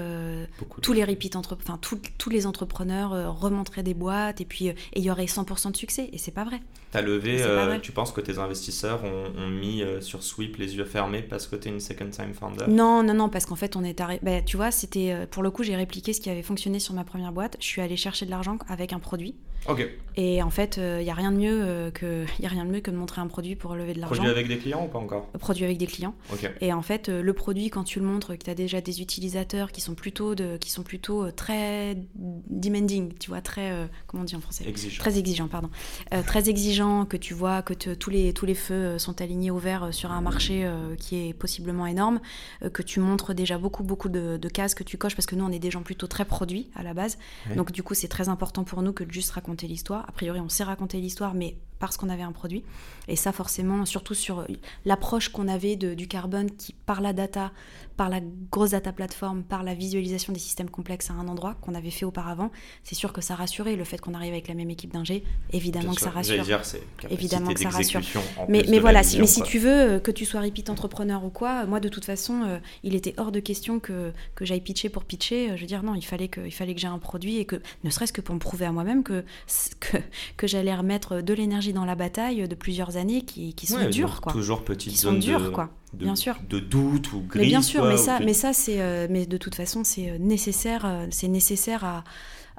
tous 0.81 0.91
les 0.93 1.03
repeat 1.05 1.35
entre... 1.35 1.57
enfin, 1.61 1.77
tous- 1.81 2.01
tous 2.17 2.29
les 2.29 2.45
entrepreneurs 2.47 3.39
remonteraient 3.39 3.83
des 3.83 3.93
boîtes 3.93 4.41
et 4.41 4.45
puis 4.45 4.71
il 4.95 5.03
y 5.03 5.09
aurait 5.11 5.25
100% 5.25 5.71
de 5.71 5.77
succès. 5.77 6.09
Et 6.11 6.17
c'est 6.17 6.31
pas 6.31 6.43
vrai. 6.43 6.59
T'as 6.91 7.01
levé, 7.01 7.43
tu 7.81 7.91
penses 7.91 8.11
que 8.11 8.21
tes 8.21 8.39
investisseurs 8.39 9.03
ont, 9.03 9.25
ont 9.37 9.47
mis 9.49 9.83
sur 10.01 10.23
Sweep 10.23 10.57
les 10.57 10.75
yeux 10.75 10.85
fermés 10.85 11.21
parce 11.21 11.45
que 11.47 11.55
t'es 11.55 11.69
une 11.69 11.79
second 11.79 12.09
time 12.09 12.33
founder? 12.33 12.65
Non, 12.67 13.03
non, 13.03 13.13
non, 13.13 13.29
parce 13.37 13.45
qu'en 13.45 13.55
fait, 13.55 13.75
on 13.75 13.83
est 13.83 14.01
arrêté. 14.01 14.25
bah, 14.25 14.41
tu 14.41 14.57
vois, 14.57 14.71
c'était 14.71 15.11
euh, 15.11 15.27
pour 15.27 15.43
le 15.43 15.51
coup, 15.51 15.61
j'ai 15.61 15.75
répliqué 15.75 16.11
ce 16.11 16.19
qui 16.19 16.31
avait 16.31 16.41
fonctionné 16.41 16.79
sur 16.79 16.95
ma 16.95 17.03
première 17.03 17.31
boîte. 17.31 17.55
Je 17.59 17.65
suis 17.67 17.81
allée 17.83 17.95
chercher 17.95 18.25
de 18.25 18.31
l'argent 18.31 18.57
avec 18.67 18.93
un 18.93 18.99
produit. 18.99 19.35
Ok. 19.69 19.87
Et 20.19 20.41
en 20.41 20.49
fait, 20.49 20.77
il 20.81 21.03
y 21.03 21.11
a 21.11 21.13
rien 21.13 21.31
de 21.31 21.37
mieux 21.37 21.61
euh, 21.63 21.91
que 21.91 22.25
y 22.41 22.45
a 22.45 22.49
rien 22.49 22.65
de 22.65 22.71
mieux 22.71 22.79
que 22.79 22.89
de 22.89 22.95
montrer 22.95 23.21
un 23.21 23.27
produit 23.27 23.55
pour 23.55 23.75
lever 23.75 23.93
de 23.93 23.99
l'argent. 23.99 24.15
Produit 24.15 24.31
avec 24.31 24.47
des 24.47 24.57
clients 24.57 24.85
ou 24.85 24.87
pas 24.87 24.97
encore? 24.97 25.27
Produit 25.39 25.63
avec 25.63 25.77
des 25.77 25.85
clients. 25.85 26.15
Ok. 26.33 26.49
Et 26.61 26.73
en 26.73 26.81
fait, 26.81 27.09
euh, 27.09 27.21
le 27.21 27.33
produit, 27.33 27.69
quand 27.69 27.83
tu 27.83 27.99
le 27.99 28.05
montres, 28.05 28.35
que 28.37 28.43
tu 28.43 28.49
as 28.49 28.55
déjà 28.55 28.81
des 28.81 29.01
utilisateurs 29.01 29.71
qui 29.71 29.79
sont 29.81 29.93
plutôt, 29.93 30.33
de, 30.33 30.57
qui 30.57 30.71
sont 30.71 30.81
plutôt 30.83 31.25
euh, 31.25 31.31
très 31.31 31.97
demanding, 32.49 33.13
tu 33.19 33.29
vois, 33.29 33.41
très. 33.41 33.71
euh, 33.71 33.85
comment 34.07 34.21
on 34.23 34.25
dit 34.25 34.35
en 34.35 34.39
français? 34.41 34.65
Exigeant. 34.67 34.99
Très 35.01 35.17
exigeant, 35.19 35.47
pardon. 35.47 35.69
Euh, 36.13 36.21
très 36.23 36.49
exigeant, 36.49 37.05
que 37.05 37.17
tu 37.17 37.33
vois 37.33 37.61
que 37.61 37.73
te- 37.73 37.93
tous, 37.93 38.09
les, 38.09 38.33
tous 38.33 38.45
les 38.45 38.55
feux 38.55 38.73
euh, 38.73 38.97
sont 38.97 39.21
alignés 39.21 39.51
au 39.51 39.57
vert 39.57 39.83
euh, 39.85 39.91
sur 39.91 40.11
un 40.11 40.21
marché 40.21 40.65
euh, 40.65 40.95
qui 40.95 41.27
est 41.29 41.33
possiblement 41.33 41.85
énorme, 41.85 42.19
euh, 42.63 42.69
que 42.69 42.81
tu 42.81 42.99
montres 42.99 43.33
déjà 43.33 43.57
beaucoup, 43.57 43.83
beaucoup 43.83 44.09
de, 44.09 44.37
de 44.37 44.49
cases 44.49 44.75
que 44.75 44.83
tu 44.83 44.97
coches, 44.97 45.15
parce 45.15 45.25
que 45.25 45.35
nous, 45.35 45.45
on 45.45 45.51
est 45.51 45.59
des 45.59 45.71
gens 45.71 45.83
plutôt 45.83 46.07
très 46.07 46.25
produits 46.25 46.69
à 46.75 46.83
la 46.83 46.93
base. 46.93 47.17
Donc, 47.55 47.71
du 47.71 47.83
coup, 47.83 47.93
c'est 47.93 48.07
très 48.07 48.29
important 48.29 48.63
pour 48.63 48.81
nous 48.81 48.93
que 48.93 49.03
de 49.03 49.11
juste 49.11 49.29
raconter 49.47 49.67
l'histoire. 49.67 50.03
A 50.09 50.11
priori, 50.11 50.41
on 50.41 50.49
sait 50.49 50.65
raconter 50.65 50.99
l'histoire, 50.99 51.33
mais 51.33 51.55
parce 51.79 51.95
qu'on 51.95 52.09
avait 52.09 52.23
un 52.23 52.33
produit. 52.33 52.63
Et 53.07 53.15
ça, 53.15 53.31
forcément, 53.31 53.85
surtout 53.85 54.13
sur 54.13 54.45
l'approche 54.85 55.29
qu'on 55.29 55.47
avait 55.47 55.75
de- 55.75 55.93
du 55.93 56.07
carbone 56.07 56.49
qui, 56.51 56.73
par 56.85 57.01
la 57.01 57.13
data, 57.13 57.51
par 57.95 58.09
la 58.09 58.19
grosse 58.51 58.71
data 58.71 58.91
plateforme, 58.93 59.43
par 59.43 59.63
la 59.63 59.73
visualisation 59.73 60.31
des 60.31 60.39
systèmes 60.39 60.69
complexes 60.69 61.09
à 61.09 61.13
un 61.13 61.27
endroit 61.27 61.55
qu'on 61.61 61.73
avait 61.73 61.89
fait 61.89 62.05
auparavant, 62.05 62.51
c'est 62.83 62.93
sûr 62.95 63.11
que 63.11 63.21
ça 63.21 63.33
rassurait. 63.35 63.75
Le 63.75 63.83
fait 63.83 63.99
qu'on 63.99 64.13
arrive 64.13 64.33
avec 64.33 64.47
la 64.47 64.53
même 64.53 64.69
équipe 64.69 64.93
d'ingé, 64.93 65.23
évidemment 65.51 65.93
que 65.95 66.01
ça 66.01 66.11
rassure. 66.11 66.43
Dire, 66.43 66.61
Évidemment 67.09 67.53
que 67.53 67.59
ça 67.59 67.69
rassure. 67.69 68.01
Mais, 68.49 68.63
mais 68.69 68.79
voilà, 68.79 69.01
vision, 69.01 69.21
mais 69.21 69.27
si 69.27 69.39
quoi. 69.39 69.49
tu 69.49 69.57
veux, 69.59 69.69
euh, 69.69 69.99
que 69.99 70.11
tu 70.11 70.25
sois 70.25 70.41
repeat 70.41 70.69
entrepreneur 70.69 71.23
ou 71.23 71.29
quoi, 71.29 71.65
moi 71.65 71.79
de 71.79 71.89
toute 71.89 72.05
façon, 72.05 72.43
euh, 72.43 72.59
il 72.83 72.93
était 72.95 73.13
hors 73.17 73.31
de 73.31 73.39
question 73.39 73.79
que, 73.79 74.11
que 74.35 74.45
j'aille 74.45 74.61
pitcher 74.61 74.89
pour 74.89 75.03
pitcher. 75.03 75.51
Euh, 75.51 75.55
Je 75.55 75.61
veux 75.61 75.67
dire, 75.67 75.81
non, 75.83 75.95
il 75.95 76.05
fallait 76.05 76.27
que, 76.27 76.41
il 76.45 76.51
fallait 76.51 76.75
que 76.75 76.81
j'ai 76.81 76.87
un 76.87 76.99
produit 76.99 77.37
et 77.37 77.45
que, 77.45 77.55
ne 77.83 77.89
serait-ce 77.89 78.13
que 78.13 78.21
pour 78.21 78.35
me 78.35 78.39
prouver 78.39 78.65
à 78.65 78.71
moi-même 78.71 79.03
que, 79.03 79.23
que, 79.79 79.97
que 80.37 80.45
j'allais 80.47 80.75
remettre 80.75 81.21
de 81.21 81.33
l'énergie 81.33 81.73
dans 81.73 81.85
la 81.85 81.95
bataille 81.95 82.47
de 82.47 82.55
plusieurs 82.55 82.96
années 82.97 83.21
qui, 83.21 83.53
qui 83.53 83.65
sont 83.67 83.77
Ouais, 83.77 83.89
dures, 83.89 84.19
quoi. 84.21 84.33
Toujours 84.33 84.63
petite 84.65 84.91
Qui 84.91 84.97
sont 84.97 85.13
dures, 85.13 85.39
de, 85.41 85.49
quoi. 85.49 85.69
de- 85.93 86.03
Bien 86.03 86.15
sûr. 86.15 86.35
de 86.49 86.59
doute 86.59 87.13
ou 87.13 87.21
grise. 87.21 87.41
Mais 87.43 87.47
bien 87.47 87.61
sûr, 87.61 87.79
quoi, 87.81 87.89
mais 87.89 87.97
ça, 87.97 88.17
tu- 88.17 88.25
mais 88.25 88.33
ça 88.33 88.51
c'est, 88.53 88.81
euh, 88.81 89.07
mais 89.09 89.25
de 89.25 89.37
toute 89.37 89.55
façon, 89.55 89.83
c'est 89.85 90.09
euh, 90.11 90.17
nécessaire, 90.17 90.85
euh, 90.85 91.07
c'est 91.11 91.27
nécessaire 91.29 91.83
à, 91.85 92.03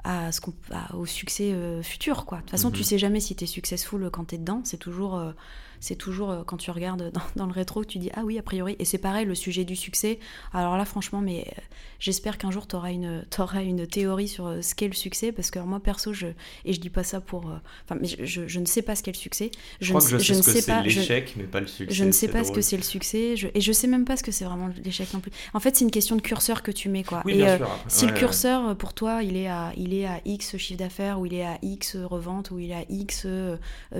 à 0.03 0.31
ce 0.31 0.39
qu'on, 0.41 0.53
au 0.97 1.05
succès 1.05 1.51
euh, 1.53 1.83
futur, 1.83 2.25
quoi. 2.25 2.37
De 2.37 2.43
toute 2.43 2.51
façon, 2.51 2.69
Mhm. 2.69 2.75
tu 2.75 2.83
sais 2.83 2.97
jamais 2.97 3.19
si 3.19 3.35
t'es 3.35 3.45
successful 3.45 4.09
quand 4.11 4.23
t'es 4.25 4.37
dedans. 4.37 4.61
C'est 4.63 4.77
toujours, 4.77 5.15
euh, 5.17 5.31
c'est 5.79 5.95
toujours 5.95 6.31
euh, 6.31 6.43
quand 6.45 6.57
tu 6.57 6.71
regardes 6.71 7.11
dans, 7.35 7.45
le 7.47 7.51
rétro 7.51 7.81
que 7.81 7.87
tu 7.87 7.99
dis 7.99 8.09
ah 8.13 8.21
oui 8.23 8.37
a 8.37 8.41
priori 8.41 8.75
et 8.79 8.85
c'est 8.85 8.97
pareil 8.97 9.25
le 9.25 9.35
sujet 9.35 9.65
du 9.65 9.75
succès. 9.75 10.19
Alors 10.53 10.77
là 10.77 10.85
franchement 10.85 11.21
mais 11.21 11.45
euh, 11.47 11.61
j'espère 11.99 12.37
qu'un 12.37 12.51
jour 12.51 12.67
tu 12.67 12.75
auras 12.75 12.91
une 12.91 13.25
auras 13.39 13.63
une 13.63 13.87
théorie 13.87 14.27
sur 14.27 14.47
euh, 14.47 14.61
ce 14.61 14.75
qu'est 14.75 14.87
le 14.87 14.93
succès 14.93 15.31
parce 15.31 15.51
que 15.51 15.59
moi 15.59 15.79
perso 15.79 16.13
je 16.13 16.27
et 16.65 16.73
je 16.73 16.79
dis 16.79 16.89
pas 16.89 17.03
ça 17.03 17.21
pour 17.21 17.45
enfin 17.85 17.97
mais 17.99 18.07
je, 18.07 18.47
je, 18.47 18.59
ne 18.59 18.65
sais 18.65 18.81
pas 18.81 18.95
ce 18.95 19.03
qu'est 19.03 19.11
le 19.11 19.17
succès. 19.17 19.51
Je, 19.79 19.93
crois 19.93 20.05
ne, 20.05 20.11
que 20.11 20.17
je, 20.19 20.33
sais 20.33 20.37
ne 20.37 20.41
sais 20.41 20.71
pas 20.71 20.81
l'échec 20.81 21.33
mais 21.37 21.43
pas 21.43 21.59
le 21.59 21.67
succès. 21.67 21.93
Je 21.93 22.03
ne 22.03 22.11
sais 22.11 22.27
pas 22.27 22.43
ce 22.43 22.51
que 22.51 22.61
c'est 22.61 22.77
le 22.77 22.83
succès 22.83 23.35
et 23.53 23.61
je 23.61 23.71
sais 23.71 23.87
même 23.87 24.05
pas 24.05 24.17
ce 24.17 24.23
que 24.23 24.31
c'est 24.31 24.45
vraiment 24.45 24.69
l'échec 24.83 25.13
non 25.13 25.19
plus. 25.19 25.31
En 25.53 25.59
fait 25.59 25.75
c'est 25.75 25.85
une 25.85 25.91
question 25.91 26.15
de 26.15 26.21
curseur 26.21 26.63
que 26.63 26.71
tu 26.71 26.89
mets 26.89 27.03
quoi. 27.03 27.23
et 27.27 27.45
si 27.87 28.05
le 28.05 28.13
curseur 28.13 28.75
pour 28.77 28.93
toi 28.93 29.23
il 29.23 29.37
est 29.37 29.47
à 29.47 29.71
il 29.77 29.93
est 29.93 30.05
à 30.05 30.19
X 30.25 30.57
chiffre 30.57 30.79
d'affaires 30.79 31.19
ou 31.19 31.25
il 31.25 31.33
est 31.33 31.45
à 31.45 31.57
X 31.61 31.95
revente 31.95 32.51
ou 32.51 32.59
il 32.59 32.71
est 32.71 32.75
à 32.75 32.85
X 32.89 33.25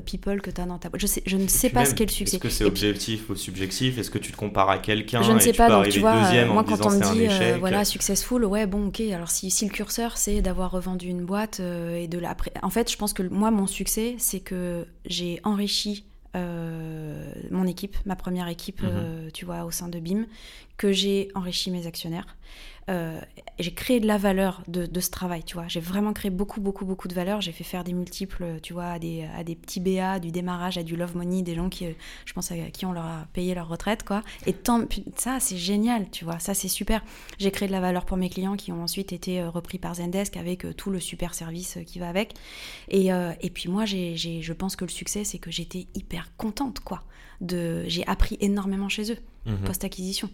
people 0.05 0.41
que 0.41 0.51
tu 0.51 0.61
as 0.61 0.65
dans 0.65 0.77
ta 0.77 0.89
boîte. 0.89 1.01
Je 1.01 1.07
sais 1.07 1.23
je 1.25 1.37
ne 1.37 1.47
sais 1.47 1.68
pas 1.69 1.85
ce 1.85 1.93
qu'est 1.93 2.05
le 2.05 2.11
succès. 2.11 2.35
Est-ce 2.35 2.43
que 2.43 2.49
c'est 2.49 2.63
objectif 2.65 3.29
ou 3.29 3.35
subjectif? 3.35 3.97
Est-ce 3.97 4.11
que 4.11 4.17
tu 4.17 4.31
te 4.31 4.37
compares 4.37 4.69
à 4.69 4.77
quelqu'un 4.77 5.21
Je 5.21 5.31
ne 5.31 5.39
sais 5.39 5.51
tu 5.51 5.57
pas, 5.57 5.69
donc 5.69 5.89
tu 5.89 5.99
vois, 5.99 6.45
moi 6.45 6.63
quand 6.63 6.85
on 6.85 6.91
me 6.91 7.13
dit 7.13 7.27
euh, 7.29 7.57
voilà 7.59 7.85
successful, 7.85 8.45
ouais 8.45 8.65
bon 8.67 8.87
ok, 8.87 9.01
alors 9.01 9.29
si, 9.29 9.51
si 9.51 9.65
le 9.65 9.71
curseur 9.71 10.17
c'est 10.17 10.41
d'avoir 10.41 10.71
revendu 10.71 11.07
une 11.07 11.25
boîte 11.25 11.59
euh, 11.59 11.95
et 11.95 12.07
de 12.07 12.19
la... 12.19 12.35
En 12.61 12.69
fait 12.69 12.91
je 12.91 12.97
pense 12.97 13.13
que 13.13 13.23
moi 13.23 13.51
mon 13.51 13.67
succès 13.67 14.15
c'est 14.17 14.39
que 14.39 14.85
j'ai 15.05 15.39
enrichi 15.43 16.05
euh, 16.35 17.31
mon 17.49 17.65
équipe, 17.65 17.97
ma 18.05 18.15
première 18.15 18.47
équipe, 18.47 18.83
mhm. 18.83 19.31
tu 19.33 19.45
vois, 19.45 19.63
au 19.63 19.71
sein 19.71 19.87
de 19.87 19.99
BIM, 19.99 20.25
que 20.77 20.91
j'ai 20.91 21.29
enrichi 21.33 21.71
mes 21.71 21.87
actionnaires, 21.87 22.37
euh, 22.89 23.19
j'ai 23.59 23.73
créé 23.73 23.99
de 23.99 24.07
la 24.07 24.17
valeur 24.17 24.63
de, 24.67 24.99
ce 24.99 25.09
travail, 25.09 25.43
tu 25.43 25.53
vois. 25.55 25.67
J'ai 25.67 25.79
vraiment 25.79 26.13
créé 26.13 26.31
beaucoup, 26.31 26.59
beaucoup, 26.59 26.85
beaucoup 26.85 27.07
de 27.07 27.13
valeur. 27.13 27.41
J'ai 27.41 27.51
fait 27.51 27.63
faire 27.63 27.83
des 27.83 27.93
multiples, 27.93 28.59
tu 28.63 28.73
vois, 28.73 28.91
à 28.91 28.99
des, 28.99 29.27
à 29.37 29.43
des 29.43 29.55
petits 29.55 29.79
BA, 29.79 30.19
du 30.19 30.31
démarrage 30.31 30.77
à 30.77 30.83
du 30.83 30.95
love 30.95 31.15
money, 31.15 31.41
des 31.41 31.55
gens 31.55 31.69
qui, 31.69 31.85
euh, 31.85 31.91
je 32.25 32.33
pense, 32.33 32.51
à 32.51 32.55
qui 32.71 32.85
on 32.85 32.91
leur 32.91 33.05
a 33.05 33.27
payé 33.33 33.53
leur 33.53 33.67
retraite, 33.67 34.03
quoi. 34.03 34.23
Et 34.45 34.53
tant, 34.53 34.85
ça, 35.17 35.39
c'est 35.39 35.57
génial, 35.57 36.09
tu 36.09 36.25
vois. 36.25 36.39
Ça, 36.39 36.53
c'est 36.53 36.67
super. 36.67 37.03
J'ai 37.37 37.51
créé 37.51 37.67
de 37.67 37.73
la 37.73 37.81
valeur 37.81 38.05
pour 38.05 38.17
mes 38.17 38.29
clients 38.29 38.55
qui 38.55 38.71
ont 38.71 38.81
ensuite 38.81 39.13
été 39.13 39.41
euh, 39.41 39.49
repris 39.49 39.77
par 39.77 39.95
Zendesk 39.95 40.37
avec 40.37 40.65
tout 40.75 40.89
le 40.89 40.99
super 40.99 41.33
service 41.33 41.77
qui 41.85 41.99
va 41.99 42.09
avec. 42.09 42.33
Et, 42.89 43.09
et 43.09 43.49
puis 43.49 43.69
moi, 43.69 43.85
j'ai, 43.85 44.15
je 44.15 44.53
pense 44.53 44.75
que 44.75 44.85
le 44.85 44.89
succès, 44.89 45.23
c'est 45.23 45.37
que 45.37 45.51
j'étais 45.51 45.87
hyper 45.95 46.35
contente, 46.37 46.79
quoi. 46.79 47.03
De, 47.41 47.83
j'ai 47.87 48.05
appris 48.07 48.37
énormément 48.41 48.89
chez 48.89 49.11
eux, 49.11 49.17
mhm. 49.45 49.59
post-acquisition. 49.59 50.29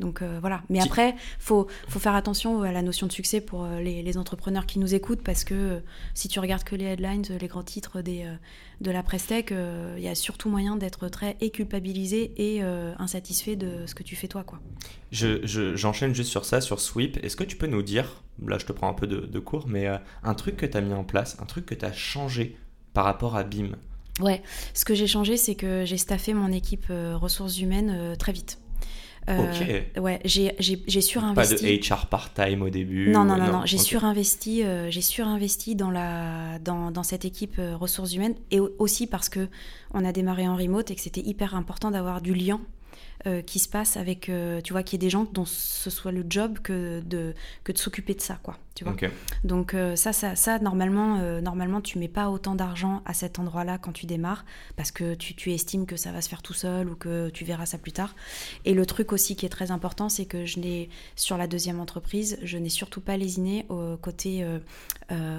Donc 0.00 0.22
euh, 0.22 0.38
voilà. 0.40 0.62
Mais 0.68 0.80
après, 0.80 1.14
faut 1.38 1.66
faut 1.88 1.98
faire 1.98 2.14
attention 2.14 2.62
à 2.62 2.72
la 2.72 2.82
notion 2.82 3.06
de 3.06 3.12
succès 3.12 3.40
pour 3.40 3.64
euh, 3.64 3.80
les, 3.80 4.18
entrepreneurs 4.18 4.66
qui 4.66 4.78
nous 4.78 4.94
écoutent 4.94 5.22
parce 5.22 5.44
que 5.44 5.54
euh, 5.54 5.80
si 6.14 6.28
tu 6.28 6.40
regardes 6.40 6.64
que 6.64 6.74
les 6.74 6.86
headlines, 6.86 7.24
les 7.40 7.46
grands 7.46 7.62
titres 7.62 8.00
des, 8.00 8.26
de 8.80 8.90
la 8.90 9.02
presse 9.02 9.26
tech, 9.26 9.46
il 9.50 10.02
y 10.02 10.08
a 10.08 10.14
surtout 10.14 10.48
moyen 10.48 10.76
d'être 10.76 11.08
très 11.08 11.36
et 11.40 11.50
culpabilisé 11.50 12.32
et 12.36 12.62
insatisfait 12.62 13.56
de 13.56 13.86
ce 13.86 13.94
que 13.94 14.02
tu 14.02 14.16
fais 14.16 14.28
toi, 14.28 14.44
quoi. 14.44 14.60
J'enchaîne 15.10 16.14
juste 16.14 16.30
sur 16.30 16.44
ça, 16.44 16.60
sur 16.60 16.80
Sweep. 16.80 17.22
Est-ce 17.22 17.36
que 17.36 17.44
tu 17.44 17.56
peux 17.56 17.66
nous 17.66 17.82
dire, 17.82 18.22
là 18.44 18.58
je 18.58 18.66
te 18.66 18.72
prends 18.72 18.88
un 18.88 18.94
peu 18.94 19.06
de, 19.06 19.20
de 19.20 19.38
cours, 19.38 19.66
mais 19.68 19.88
un 20.22 20.34
truc 20.34 20.56
que 20.56 20.66
tu 20.66 20.76
as 20.76 20.80
mis 20.80 20.94
en 20.94 21.04
place, 21.04 21.36
un 21.40 21.46
truc 21.46 21.66
que 21.66 21.74
tu 21.74 21.84
as 21.84 21.92
changé 21.92 22.56
par 22.94 23.04
rapport 23.04 23.36
à 23.36 23.44
BIM? 23.44 23.76
Ouais, 24.20 24.42
ce 24.74 24.84
que 24.84 24.94
j'ai 24.94 25.06
changé, 25.06 25.36
c'est 25.36 25.54
que 25.54 25.84
j'ai 25.84 25.98
staffé 25.98 26.34
mon 26.34 26.50
équipe 26.50 26.86
ressources 26.88 27.58
humaines 27.60 28.16
très 28.18 28.32
vite. 28.32 28.58
Euh, 29.28 29.84
ok. 29.96 30.02
Ouais, 30.02 30.20
j'ai 30.24 31.00
surinvesti. 31.00 31.54
Pas 31.54 31.94
de 31.94 31.94
HR 31.94 32.06
part-time 32.06 32.62
au 32.62 32.70
début 32.70 33.10
Non, 33.10 33.24
non, 33.24 33.36
non, 33.36 33.52
non. 33.52 33.62
J'ai 33.66 33.78
surinvesti, 33.78 34.64
euh, 34.64 34.90
j'ai 34.90 35.00
surinvesti 35.00 35.74
dans, 35.74 35.90
la, 35.90 36.58
dans, 36.60 36.90
dans 36.90 37.02
cette 37.02 37.24
équipe 37.24 37.58
euh, 37.58 37.76
ressources 37.76 38.14
humaines 38.14 38.34
et 38.50 38.60
aussi 38.60 39.06
parce 39.06 39.28
que 39.28 39.48
on 39.92 40.04
a 40.04 40.12
démarré 40.12 40.48
en 40.48 40.56
remote 40.56 40.90
et 40.90 40.94
que 40.94 41.00
c'était 41.00 41.20
hyper 41.20 41.54
important 41.54 41.90
d'avoir 41.90 42.20
du 42.20 42.34
lien 42.34 42.60
euh, 43.26 43.42
qui 43.42 43.58
se 43.58 43.68
passe 43.68 43.96
avec, 43.96 44.28
euh, 44.28 44.60
tu 44.60 44.72
vois, 44.72 44.84
qu'il 44.84 44.94
y 44.94 45.04
ait 45.04 45.06
des 45.06 45.10
gens 45.10 45.26
dont 45.32 45.44
ce 45.44 45.90
soit 45.90 46.12
le 46.12 46.24
job 46.30 46.60
que 46.62 47.00
de, 47.00 47.34
que 47.64 47.72
de 47.72 47.78
s'occuper 47.78 48.14
de 48.14 48.20
ça, 48.20 48.38
quoi. 48.44 48.56
Tu 48.78 48.84
vois 48.84 48.94
Donc 49.42 49.74
euh, 49.74 49.96
ça, 49.96 50.12
ça, 50.12 50.36
ça, 50.36 50.60
normalement, 50.60 51.18
normalement, 51.42 51.80
tu 51.80 51.98
mets 51.98 52.06
pas 52.06 52.30
autant 52.30 52.54
d'argent 52.54 53.02
à 53.06 53.12
cet 53.12 53.40
endroit-là 53.40 53.76
quand 53.76 53.90
tu 53.90 54.06
démarres, 54.06 54.44
parce 54.76 54.92
que 54.92 55.14
tu, 55.14 55.34
tu, 55.34 55.52
estimes 55.52 55.84
que 55.84 55.96
ça 55.96 56.12
va 56.12 56.20
se 56.20 56.28
faire 56.28 56.42
tout 56.42 56.54
seul 56.54 56.88
ou 56.88 56.94
que 56.94 57.28
tu 57.30 57.44
verras 57.44 57.66
ça 57.66 57.76
plus 57.76 57.90
tard. 57.90 58.14
Et 58.64 58.74
le 58.74 58.86
truc 58.86 59.12
aussi 59.12 59.34
qui 59.34 59.46
est 59.46 59.48
très 59.48 59.72
important, 59.72 60.08
c'est 60.08 60.26
que 60.26 60.46
je 60.46 60.60
n'ai, 60.60 60.90
sur 61.16 61.36
la 61.36 61.48
deuxième 61.48 61.80
entreprise, 61.80 62.38
je 62.44 62.56
n'ai 62.56 62.68
surtout 62.68 63.00
pas 63.00 63.16
lésiné 63.16 63.66
au 63.68 63.96
côté, 63.96 64.46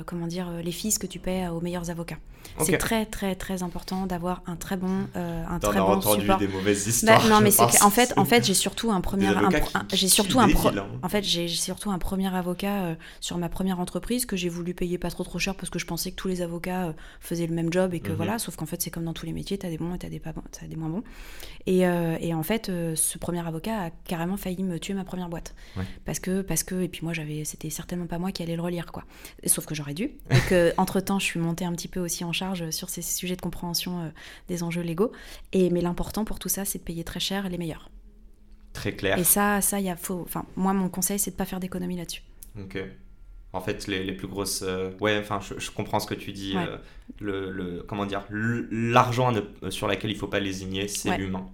comment 0.06 0.28
dire, 0.28 0.52
les 0.62 0.74
fils 0.74 0.98
que 0.98 1.08
tu 1.08 1.20
paies 1.20 1.48
aux 1.48 1.62
meilleurs 1.62 1.90
avocats. 1.90 2.18
C'est 2.62 2.78
très 2.78 3.06
très 3.06 3.36
très 3.36 3.64
important 3.64 4.06
d'avoir 4.06 4.42
un 4.46 4.56
très 4.56 4.76
bon 4.76 5.08
euh, 5.16 5.44
un 5.48 5.60
très 5.60 5.80
bon 5.80 5.94
entendu 5.94 6.22
support. 6.22 6.38
des 6.38 6.48
mauvaises 6.48 6.84
bah, 6.84 6.90
histoires. 6.90 7.28
non 7.28 7.42
mais 7.42 7.52
c'est 7.52 7.82
en 7.82 7.90
fait 7.90 8.14
en 8.18 8.26
fait 8.26 8.46
j'ai 8.46 8.54
surtout 8.54 8.92
un 8.92 9.02
premier 9.02 9.30
j'ai 9.94 10.08
surtout 10.08 10.40
un 10.40 10.50
pro, 10.50 10.70
en 11.02 11.10
fait 11.10 11.24
j'ai 11.24 11.48
surtout 11.48 11.92
un 11.92 12.00
premier 12.00 12.34
avocat 12.34 12.84
euh, 12.84 12.96
sur 13.30 13.38
ma 13.38 13.50
première 13.50 13.80
entreprise 13.80 14.26
que 14.26 14.36
j'ai 14.36 14.50
voulu 14.50 14.74
payer 14.74 14.98
pas 14.98 15.10
trop 15.10 15.24
trop 15.24 15.40
cher 15.40 15.56
parce 15.56 15.70
que 15.70 15.80
je 15.80 15.86
pensais 15.86 16.12
que 16.12 16.16
tous 16.16 16.28
les 16.28 16.42
avocats 16.42 16.88
euh, 16.88 16.94
faisaient 17.20 17.48
le 17.48 17.56
même 17.56 17.72
job 17.72 17.94
et 17.94 18.00
que 18.00 18.10
mhm. 18.10 18.16
voilà 18.16 18.40
sauf 18.40 18.56
qu'en 18.56 18.66
fait 18.66 18.82
c'est 18.82 18.90
comme 18.90 19.06
dans 19.06 19.14
tous 19.14 19.26
les 19.26 19.34
métiers 19.34 19.58
t'as 19.58 19.70
des 19.70 19.78
bons 19.78 19.96
et 19.96 19.98
t'as 19.98 20.10
des 20.10 20.20
pas 20.20 20.34
bons 20.34 20.44
as 20.62 20.68
des 20.68 20.76
moins 20.76 20.90
bons 20.90 21.04
et, 21.66 21.88
euh, 21.88 22.18
et 22.20 22.34
en 22.34 22.44
fait 22.44 22.68
ce 22.68 23.18
premier 23.18 23.46
avocat 23.48 23.86
a 23.86 23.90
carrément 23.90 24.38
failli 24.38 24.64
me 24.64 24.80
tuer 24.80 24.94
ma 24.94 25.04
première 25.04 25.30
boîte 25.30 25.56
parce 26.06 26.20
que 26.20 26.42
parce 26.42 26.64
que 26.64 26.82
et 26.82 26.88
puis 26.88 27.02
moi 27.04 27.14
j'avais 27.14 27.46
c'était 27.46 27.70
certainement 27.70 28.08
pas 28.08 28.18
moi 28.18 28.32
qui 28.32 28.44
allais 28.44 28.56
le 28.56 28.62
relire 28.62 28.92
quoi 28.92 29.06
sauf 29.46 29.66
que 29.66 29.76
j'aurais 29.76 29.94
dû 29.94 30.12
et 30.30 30.40
que 30.50 30.74
entre 30.78 31.00
temps 31.00 31.20
je 31.20 31.26
suis 31.26 31.40
montée 31.40 31.66
un 31.66 31.74
petit 31.74 31.88
peu 31.88 32.00
aussi 32.00 32.24
en 32.24 32.34
charge 32.34 32.70
sur 32.72 32.90
ces 32.90 33.02
sujets 33.02 33.36
de 33.36 33.42
compréhension 33.42 34.00
euh, 34.00 34.10
des 34.48 34.64
enjeux 34.64 34.82
légaux. 34.82 35.12
Et, 35.54 35.70
mais 35.70 35.82
l'important 35.82 36.26
pour 36.26 36.40
tout 36.40 36.50
ça, 36.50 36.66
c'est 36.66 36.80
de 36.80 36.84
payer 36.84 37.04
très 37.04 37.20
cher 37.20 37.50
les 37.50 37.58
meilleurs. 37.58 37.90
Très 38.74 38.94
clair. 38.94 39.18
Et 39.18 39.24
ça, 39.24 39.62
ça, 39.62 39.80
il 39.80 39.86
y 39.86 39.90
a 39.90 39.96
faut. 39.96 40.22
Enfin, 40.22 40.46
moi, 40.56 40.74
mon 40.74 40.90
conseil, 40.90 41.20
c'est 41.20 41.32
de 41.32 41.36
pas 41.36 41.46
faire 41.46 41.60
d'économie 41.60 41.98
là-dessus. 41.98 42.24
Ok. 42.60 42.78
En 43.52 43.62
fait, 43.62 43.88
les, 43.88 44.04
les 44.04 44.14
plus 44.14 44.28
grosses. 44.28 44.64
Euh, 44.64 44.92
ouais, 45.02 45.18
enfin, 45.20 45.40
je, 45.42 45.72
comprends 45.72 46.00
ce 46.00 46.08
que 46.08 46.14
tu 46.14 46.32
dis. 46.32 46.56
Euh, 46.56 46.78
le, 47.20 47.52
le, 47.52 47.84
comment 47.88 48.06
dire 48.06 48.24
L'argent 48.30 49.34
sur 49.70 49.88
laquelle 49.88 50.12
il 50.12 50.18
faut 50.18 50.28
pas 50.28 50.40
lésigner, 50.40 50.88
c'est 50.88 51.18
l'humain. 51.18 51.48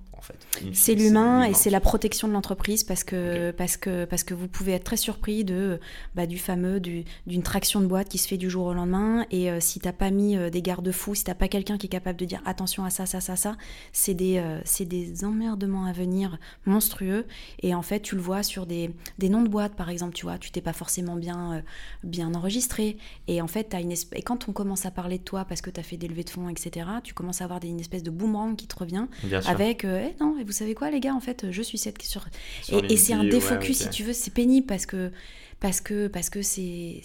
C'est 0.73 0.95
l'humain 0.95 1.43
et 1.43 1.53
c'est 1.53 1.69
la 1.69 1.79
protection 1.79 2.27
de 2.27 2.33
l'entreprise 2.33 2.83
parce 2.83 3.03
que, 3.03 3.51
parce, 3.51 3.77
que, 3.77 4.05
parce 4.05 4.23
que 4.23 4.33
vous 4.33 4.47
pouvez 4.47 4.73
être 4.73 4.83
très 4.83 4.97
surpris 4.97 5.43
de, 5.43 5.79
bah, 6.15 6.25
du 6.25 6.37
fameux, 6.37 6.79
d'une 6.79 7.43
traction 7.43 7.81
de 7.81 7.87
boîte 7.87 8.09
qui 8.09 8.17
se 8.17 8.27
fait 8.27 8.37
du 8.37 8.49
jour 8.49 8.67
au 8.67 8.73
lendemain. 8.73 9.25
Et 9.31 9.49
euh, 9.49 9.59
si 9.59 9.79
t'as 9.79 9.93
pas 9.93 10.11
mis 10.11 10.37
euh, 10.37 10.49
des 10.49 10.61
garde-fous, 10.61 11.15
si 11.15 11.23
t'as 11.23 11.35
pas 11.35 11.47
quelqu'un 11.47 11.77
qui 11.77 11.87
est 11.87 11.89
capable 11.89 12.19
de 12.19 12.25
dire 12.25 12.41
attention 12.45 12.85
à 12.85 12.89
ça, 12.89 13.05
ça, 13.05 13.21
ça, 13.21 13.35
ça, 13.35 13.57
c'est 13.91 14.13
des, 14.13 14.37
euh, 14.37 14.59
des 14.81 15.25
emmerdements 15.25 15.85
à 15.85 15.91
venir 15.91 16.37
monstrueux. 16.65 17.25
Et 17.61 17.73
en 17.73 17.81
fait, 17.81 18.01
tu 18.01 18.15
le 18.15 18.21
vois 18.21 18.43
sur 18.43 18.65
des, 18.65 18.91
des 19.17 19.29
noms 19.29 19.41
de 19.41 19.49
boîtes, 19.49 19.75
par 19.75 19.89
exemple, 19.89 20.13
tu 20.13 20.25
vois, 20.25 20.37
tu 20.37 20.51
t'es 20.51 20.61
pas 20.61 20.73
forcément 20.73 21.15
bien, 21.15 21.63
bien 22.03 22.33
enregistré. 22.33 22.97
Et 23.27 23.41
en 23.41 23.47
fait, 23.47 23.73
as 23.73 23.81
une 23.81 23.91
et 23.91 24.21
quand 24.21 24.49
on 24.49 24.51
commence 24.51 24.85
à 24.85 24.91
parler 24.91 25.17
de 25.17 25.23
toi 25.23 25.45
parce 25.45 25.61
que 25.61 25.69
tu 25.69 25.79
as 25.79 25.83
fait 25.83 25.97
des 25.97 26.07
levées 26.07 26.23
de 26.23 26.29
fonds, 26.29 26.49
etc., 26.49 26.87
tu 27.03 27.13
commences 27.13 27.41
à 27.41 27.45
avoir 27.45 27.59
des, 27.59 27.69
une 27.69 27.79
espèce 27.79 28.03
de 28.03 28.11
boomerang 28.11 28.55
qui 28.55 28.67
te 28.67 28.77
revient 28.77 29.07
avec 29.45 29.85
non, 30.19 30.37
et 30.39 30.43
vous 30.43 30.51
savez 30.51 30.75
quoi, 30.75 30.91
les 30.91 30.99
gars, 30.99 31.13
en 31.13 31.19
fait, 31.19 31.51
je 31.51 31.61
suis 31.61 31.77
cette 31.77 32.01
sur. 32.01 32.25
et, 32.71 32.97
c'est 32.97 33.13
un 33.13 33.23
défocus, 33.23 33.79
si 33.79 33.89
tu 33.89 34.03
veux, 34.03 34.13
c'est 34.13 34.33
pénible 34.33 34.65
parce 34.65 34.85
que 34.85 35.11
parce 35.59 35.81
que 35.81 36.07
parce 36.07 36.29
que 36.29 36.41
c'est 36.41 37.01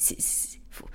faut, 0.71 0.87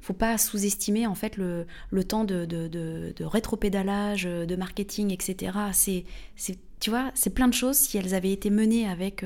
faut 0.00 0.12
pas 0.12 0.36
sous-estimer 0.36 1.06
en 1.06 1.14
fait 1.14 1.36
le, 1.36 1.66
le 1.90 2.04
temps 2.04 2.24
de, 2.24 2.44
de, 2.44 2.68
de, 2.68 3.12
de 3.16 3.24
rétropédalage, 3.24 4.24
de 4.24 4.56
marketing, 4.56 5.12
etc. 5.12 5.52
C'est 5.72 6.04
tu 6.84 6.90
vois, 6.90 7.10
c'est 7.14 7.32
plein 7.32 7.48
de 7.48 7.54
choses. 7.54 7.76
Si 7.76 7.96
elles 7.96 8.14
avaient 8.14 8.30
été 8.30 8.50
menées 8.50 8.86
avec 8.86 9.24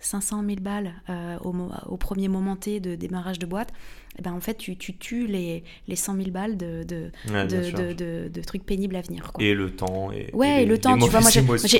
500 0.00 0.42
euh, 0.42 0.46
000 0.46 0.60
balles 0.60 0.92
euh, 1.08 1.38
au, 1.42 1.54
au, 1.88 1.96
premier 1.96 2.28
moment 2.28 2.56
T 2.56 2.78
de 2.78 2.94
démarrage 2.94 3.38
de 3.38 3.46
boîte, 3.46 3.72
eh 4.18 4.22
ben, 4.22 4.32
en 4.32 4.40
fait, 4.40 4.56
tu, 4.56 4.76
tu 4.76 4.96
tues 4.96 5.26
les, 5.26 5.62
les 5.86 5.96
100 5.96 6.16
000 6.16 6.30
balles 6.30 6.56
de, 6.56 6.82
de, 6.82 7.10
de, 7.26 8.28
de, 8.28 8.42
trucs 8.42 8.66
pénibles 8.66 8.96
à 8.96 9.00
venir. 9.00 9.32
Quoi. 9.32 9.42
Et 9.42 9.54
le 9.54 9.70
temps. 9.70 10.10
Et, 10.10 10.30
ouais, 10.34 10.64
et, 10.64 10.66
le 10.66 10.78
temps. 10.78 10.98
Tu 10.98 11.08
vois, 11.08 11.20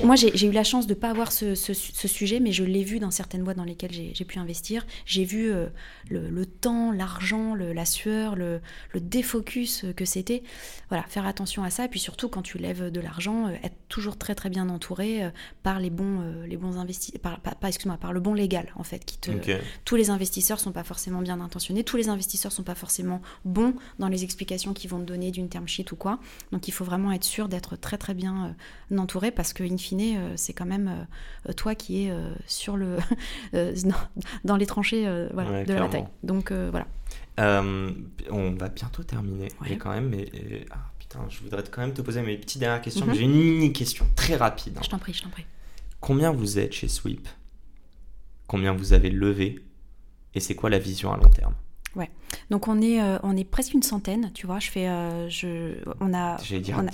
moi, 0.05 0.15
j'ai 0.17 0.47
eu 0.47 0.53
la 0.53 0.65
chance 0.65 0.87
de 0.87 0.95
ne 0.95 0.99
pas 0.99 1.11
avoir 1.11 1.33
ce, 1.33 1.55
ce, 1.55 1.75
sujet, 2.09 2.41
mais 2.41 2.53
je 2.53 2.65
l'ai 2.65 2.85
vu 2.85 2.99
dans 2.99 3.11
certaines 3.11 3.43
boîtes 3.43 3.57
dans 3.57 3.65
lesquelles 3.65 3.93
j'ai 3.93 4.25
pu 4.25 4.39
investir. 4.39 4.87
J'ai 5.05 5.25
vu 5.25 5.51
euh, 5.51 5.67
le, 6.09 6.31
le, 6.31 6.47
temps, 6.47 6.93
l'argent, 6.93 7.55
la 7.55 7.85
sueur, 7.85 8.37
le, 8.37 8.61
le 8.95 9.01
défocus 9.01 9.85
que 9.97 10.05
c'était. 10.05 10.43
Voilà, 10.89 11.05
faire 11.09 11.27
attention 11.27 11.65
à 11.65 11.71
ça. 11.71 11.85
Et 11.85 11.89
puis 11.89 12.01
surtout, 12.01 12.29
quand 12.29 12.43
tu 12.43 12.59
lèves 12.59 12.91
de 12.91 13.01
l'argent, 13.01 13.49
être 13.49 13.77
toujours 13.89 14.17
très 14.17 14.35
très 14.35 14.51
bien 14.51 14.69
entouré 14.69 15.10
euh, 15.19 15.31
par 15.63 15.81
les 15.81 15.91
bons, 15.91 16.21
euh, 16.21 16.47
les 16.47 16.57
bons 16.57 16.79
investisseurs, 16.79 17.21
par, 17.21 17.41
excuse-moi, 17.65 17.97
par 17.97 18.13
le 18.13 18.21
bon 18.21 18.35
légal 18.35 18.73
en 18.77 18.85
fait. 18.85 19.05
Qui 19.05 19.19
te, 19.19 19.31
Tous 19.85 19.97
les 19.97 20.11
investisseurs 20.11 20.61
sont 20.61 20.73
pas 20.73 20.85
forcément 20.85 21.21
bien 21.21 21.41
intentionnés. 21.41 21.85
Tous 21.85 21.97
les 21.97 22.09
investisseurs 22.09 22.53
sont 22.53 22.63
pas 22.63 22.75
forcément 22.75 23.21
bons 23.45 23.75
dans 23.99 24.09
les 24.09 24.25
explications 24.25 24.73
qu'ils 24.73 24.91
vont 24.91 25.01
te 25.01 25.05
donner 25.05 25.31
d'une 25.31 25.49
term 25.49 25.67
sheet 25.67 25.93
ou 25.93 25.97
quoi. 25.97 26.19
Donc 26.53 26.69
il 26.69 26.73
faut 26.73 26.85
vraiment 26.85 27.13
être 27.13 27.25
sûr 27.25 27.49
d'être 27.49 27.77
très 27.77 27.99
très 27.99 28.15
bien 28.15 28.55
euh, 28.93 28.99
entouré 28.99 29.31
parce 29.31 29.53
que 29.53 29.63
in 29.63 29.77
fine 29.77 30.01
c'est 30.37 30.53
quand 30.53 30.67
même 30.67 31.07
toi 31.57 31.75
qui 31.75 32.05
es 32.05 32.13
sur 32.47 32.77
le 32.77 32.97
dans 34.45 34.57
les 34.57 34.67
tranchées 34.67 35.05
voilà, 35.33 35.65
de 35.65 35.73
la 35.73 35.81
bataille. 35.81 36.07
Donc 36.23 36.53
voilà. 36.53 36.87
on 37.39 38.51
va 38.59 38.69
bientôt 38.69 39.03
terminer. 39.03 39.49
quand 39.79 39.91
même, 39.91 40.09
mais 40.09 40.27
ah, 40.71 40.90
putain, 41.11 41.29
je 41.29 41.41
voudrais 41.41 41.63
quand 41.69 41.81
même 41.81 41.93
te 41.93 42.03
poser 42.03 42.23
mes 42.23 42.37
petites 42.39 42.61
dernières 42.61 42.81
questions. 42.81 43.07
J'ai 43.13 43.23
une 43.23 43.33
mini 43.33 43.73
question 43.73 44.07
très 44.15 44.37
rapide. 44.37 44.77
hein. 44.79 44.81
Je 44.85 44.89
t'en 44.89 44.99
prie, 44.99 45.13
je 45.13 45.23
t'en 45.23 45.31
prie. 45.31 45.45
Combien 45.99 46.31
vous 46.31 46.59
êtes 46.59 46.73
chez 46.73 46.89
Sweep? 46.89 47.29
Combien 48.47 48.73
vous 48.73 48.93
avez 48.93 49.11
levé? 49.11 49.65
Et 50.35 50.41
c'est 50.41 50.55
quoi 50.55 50.71
la 50.71 50.79
vision 50.79 51.13
à 51.13 51.17
long 51.17 51.29
terme? 51.29 51.55
Donc 52.51 52.69
on 52.69 52.81
est, 52.81 53.01
euh, 53.03 53.19
on 53.25 53.37
est 53.37 53.45
presque 53.45 53.75
une 53.75 53.83
centaine, 53.83 54.31
tu 54.35 54.47
vois. 54.47 54.59
Je 54.61 54.71
fais, 54.71 54.89
euh, 54.89 55.29
je, 55.29 55.75
on 56.01 56.15
a, 56.15 56.37
J'allais 56.43 56.61
dire. 56.61 56.77
on 56.79 56.87
a- 56.87 56.91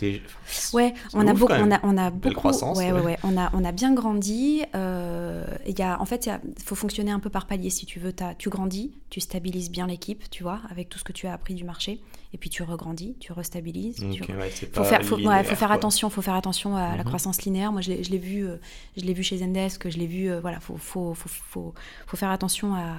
ouais, 0.76 0.94
on 1.14 1.26
a 1.26 1.34
beaucoup, 1.34 1.52
on 1.52 1.70
a, 1.70 1.80
on 1.82 1.96
a 1.98 2.10
beaucoup, 2.10 2.34
croissance, 2.34 2.78
ouais, 2.78 2.92
ouais, 2.92 2.98
ouais. 3.00 3.04
ouais. 3.04 3.18
On 3.22 3.36
a, 3.38 3.50
on 3.54 3.64
a 3.64 3.72
bien 3.72 3.92
grandi. 3.94 4.62
euh, 4.74 5.44
Il 5.66 5.78
y 5.78 5.82
a, 5.82 6.00
en 6.00 6.04
fait, 6.06 6.26
il 6.26 6.62
faut 6.62 6.74
fonctionner 6.74 7.10
un 7.10 7.20
peu 7.20 7.28
par 7.30 7.46
palier 7.46 7.68
si 7.70 7.84
tu 7.86 8.00
veux. 8.00 8.12
T'as- 8.12 8.34
tu 8.34 8.48
grandis, 8.48 8.92
tu 9.10 9.20
stabilises 9.20 9.70
bien 9.70 9.86
l'équipe, 9.86 10.28
tu 10.30 10.42
vois, 10.42 10.60
avec 10.70 10.88
tout 10.88 10.98
ce 10.98 11.04
que 11.04 11.12
tu 11.12 11.26
as 11.26 11.32
appris 11.34 11.54
du 11.54 11.64
marché, 11.64 12.00
et 12.32 12.38
puis 12.38 12.48
tu 12.50 12.62
regrandis, 12.62 13.16
tu 13.20 13.32
restabilises. 13.32 13.96
tu 13.96 14.22
Ok, 14.22 14.28
ouais, 14.38 14.50
faut 14.72 14.84
faire, 14.84 15.04
faut, 15.04 15.16
ouais, 15.16 15.22
linéaire, 15.22 15.46
faut 15.46 15.54
faire 15.56 15.72
attention, 15.72 16.08
faut 16.10 16.22
faire 16.22 16.34
attention 16.34 16.76
à 16.76 16.90
la 16.96 17.02
Mhm. 17.02 17.04
croissance 17.04 17.42
linéaire. 17.42 17.72
Moi, 17.72 17.80
je 17.82 17.90
l'ai 17.92 18.04
je 18.04 18.10
l'ai 18.10 18.18
vu, 18.18 18.46
euh, 18.46 18.56
je 18.96 19.02
l'ai 19.04 19.12
vu 19.14 19.22
chez 19.22 19.38
Zendesk, 19.38 19.88
je 19.90 19.98
l'ai 19.98 20.06
vu, 20.06 20.30
euh, 20.30 20.40
voilà, 20.40 20.60
faut, 20.60 20.76
faut, 20.76 21.14
faut, 21.14 21.28
faut, 21.28 21.74
faut 22.06 22.16
faire 22.16 22.30
attention 22.30 22.74
à, 22.74 22.94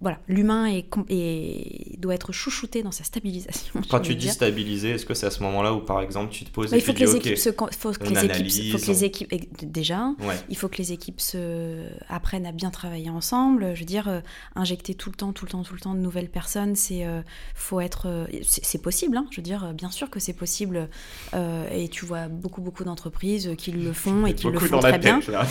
voilà, 0.00 0.18
l'humain 0.28 0.66
est, 0.66 1.98
doit 1.98 2.14
être 2.14 2.32
chouchouté 2.32 2.82
dans 2.82 2.90
sa 2.90 3.04
stabilisation. 3.04 3.80
Quand 3.90 4.00
tu 4.00 4.14
dis 4.14 4.24
dire. 4.26 4.32
stabiliser, 4.32 4.90
est-ce 4.90 5.04
que 5.06 5.14
c'est 5.14 5.26
à 5.26 5.30
ce 5.30 5.42
moment-là 5.42 5.74
où 5.74 5.80
par 5.80 6.00
exemple 6.00 6.32
tu 6.32 6.44
te 6.44 6.50
poses 6.50 6.70
Mais 6.72 6.78
et 6.78 6.80
il 6.80 6.84
faut 6.84 6.92
tu 6.92 7.00
que 7.00 7.04
les 7.04 7.16
équipes 7.16 7.36
se, 7.36 7.50
faut 7.50 7.92
que 7.92 8.04
les 8.04 8.24
équipes, 8.24 8.72
faut 8.72 8.78
que 8.78 8.86
les 8.86 9.04
équipes 9.04 9.34
déjà. 9.62 10.06
ouais, 10.20 10.36
Il 10.48 10.56
faut 10.56 10.68
que 10.68 10.78
les 10.78 10.92
équipes 10.92 11.20
se 11.20 11.86
apprennent 12.08 12.46
à 12.46 12.52
bien 12.52 12.70
travailler 12.70 13.10
ensemble. 13.10 13.74
Je 13.74 13.80
veux 13.80 13.86
dire, 13.86 14.08
euh, 14.08 14.20
injecter 14.54 14.94
tout 14.94 15.10
le 15.10 15.16
temps, 15.16 15.32
tout 15.32 15.44
le 15.44 15.50
temps, 15.50 15.62
tout 15.62 15.74
le 15.74 15.80
temps 15.80 15.94
de 15.94 16.00
nouvelles 16.00 16.30
personnes, 16.30 16.76
c'est 16.76 17.04
euh, 17.04 17.20
faut 17.54 17.80
être, 17.80 18.06
euh, 18.08 18.26
c'est 18.42 18.80
possible. 18.82 19.16
hein. 19.16 19.26
je 19.30 19.36
veux 19.36 19.42
dire, 19.42 19.72
bien 19.74 19.90
sûr 19.90 20.08
que 20.10 20.18
c'est 20.20 20.32
possible. 20.32 20.88
euh, 21.34 21.68
et 21.70 21.88
tu 21.88 22.04
vois 22.06 22.28
beaucoup, 22.28 22.60
beaucoup 22.62 22.84
d'entreprises 22.84 23.50
qui 23.58 23.72
le 23.72 23.92
font 23.92 24.26
et 24.26 24.34
qui 24.34 24.46
le 24.48 24.58
font 24.58 24.78
très 24.78 24.98
bien. 24.98 25.20
tête, 25.20 25.28
là. 25.28 25.46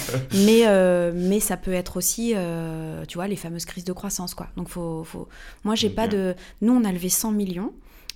Mais, 0.46 0.62
euh, 0.66 1.12
mais 1.14 1.40
ça 1.40 1.58
peut 1.58 1.74
être 1.74 1.98
aussi, 1.98 2.34
euh, 2.36 3.06
tu 3.06 3.18
vois, 3.18 3.28
les 3.28 3.36
fameuses 3.36 3.66
crises 3.66 3.84
de 3.86 3.94
croissance, 3.94 4.34
quoi. 4.40 4.48
Donc, 4.56 4.70
faut, 4.70 5.04
faut... 5.04 5.28
moi, 5.66 5.76
j'ai 5.76 5.90
pas 5.90 6.08
de. 6.08 6.34
Nous, 6.62 6.74
on 6.74 6.86
a 6.86 6.92
levé 6.92 7.10
100 7.10 7.32
millions 7.34 7.74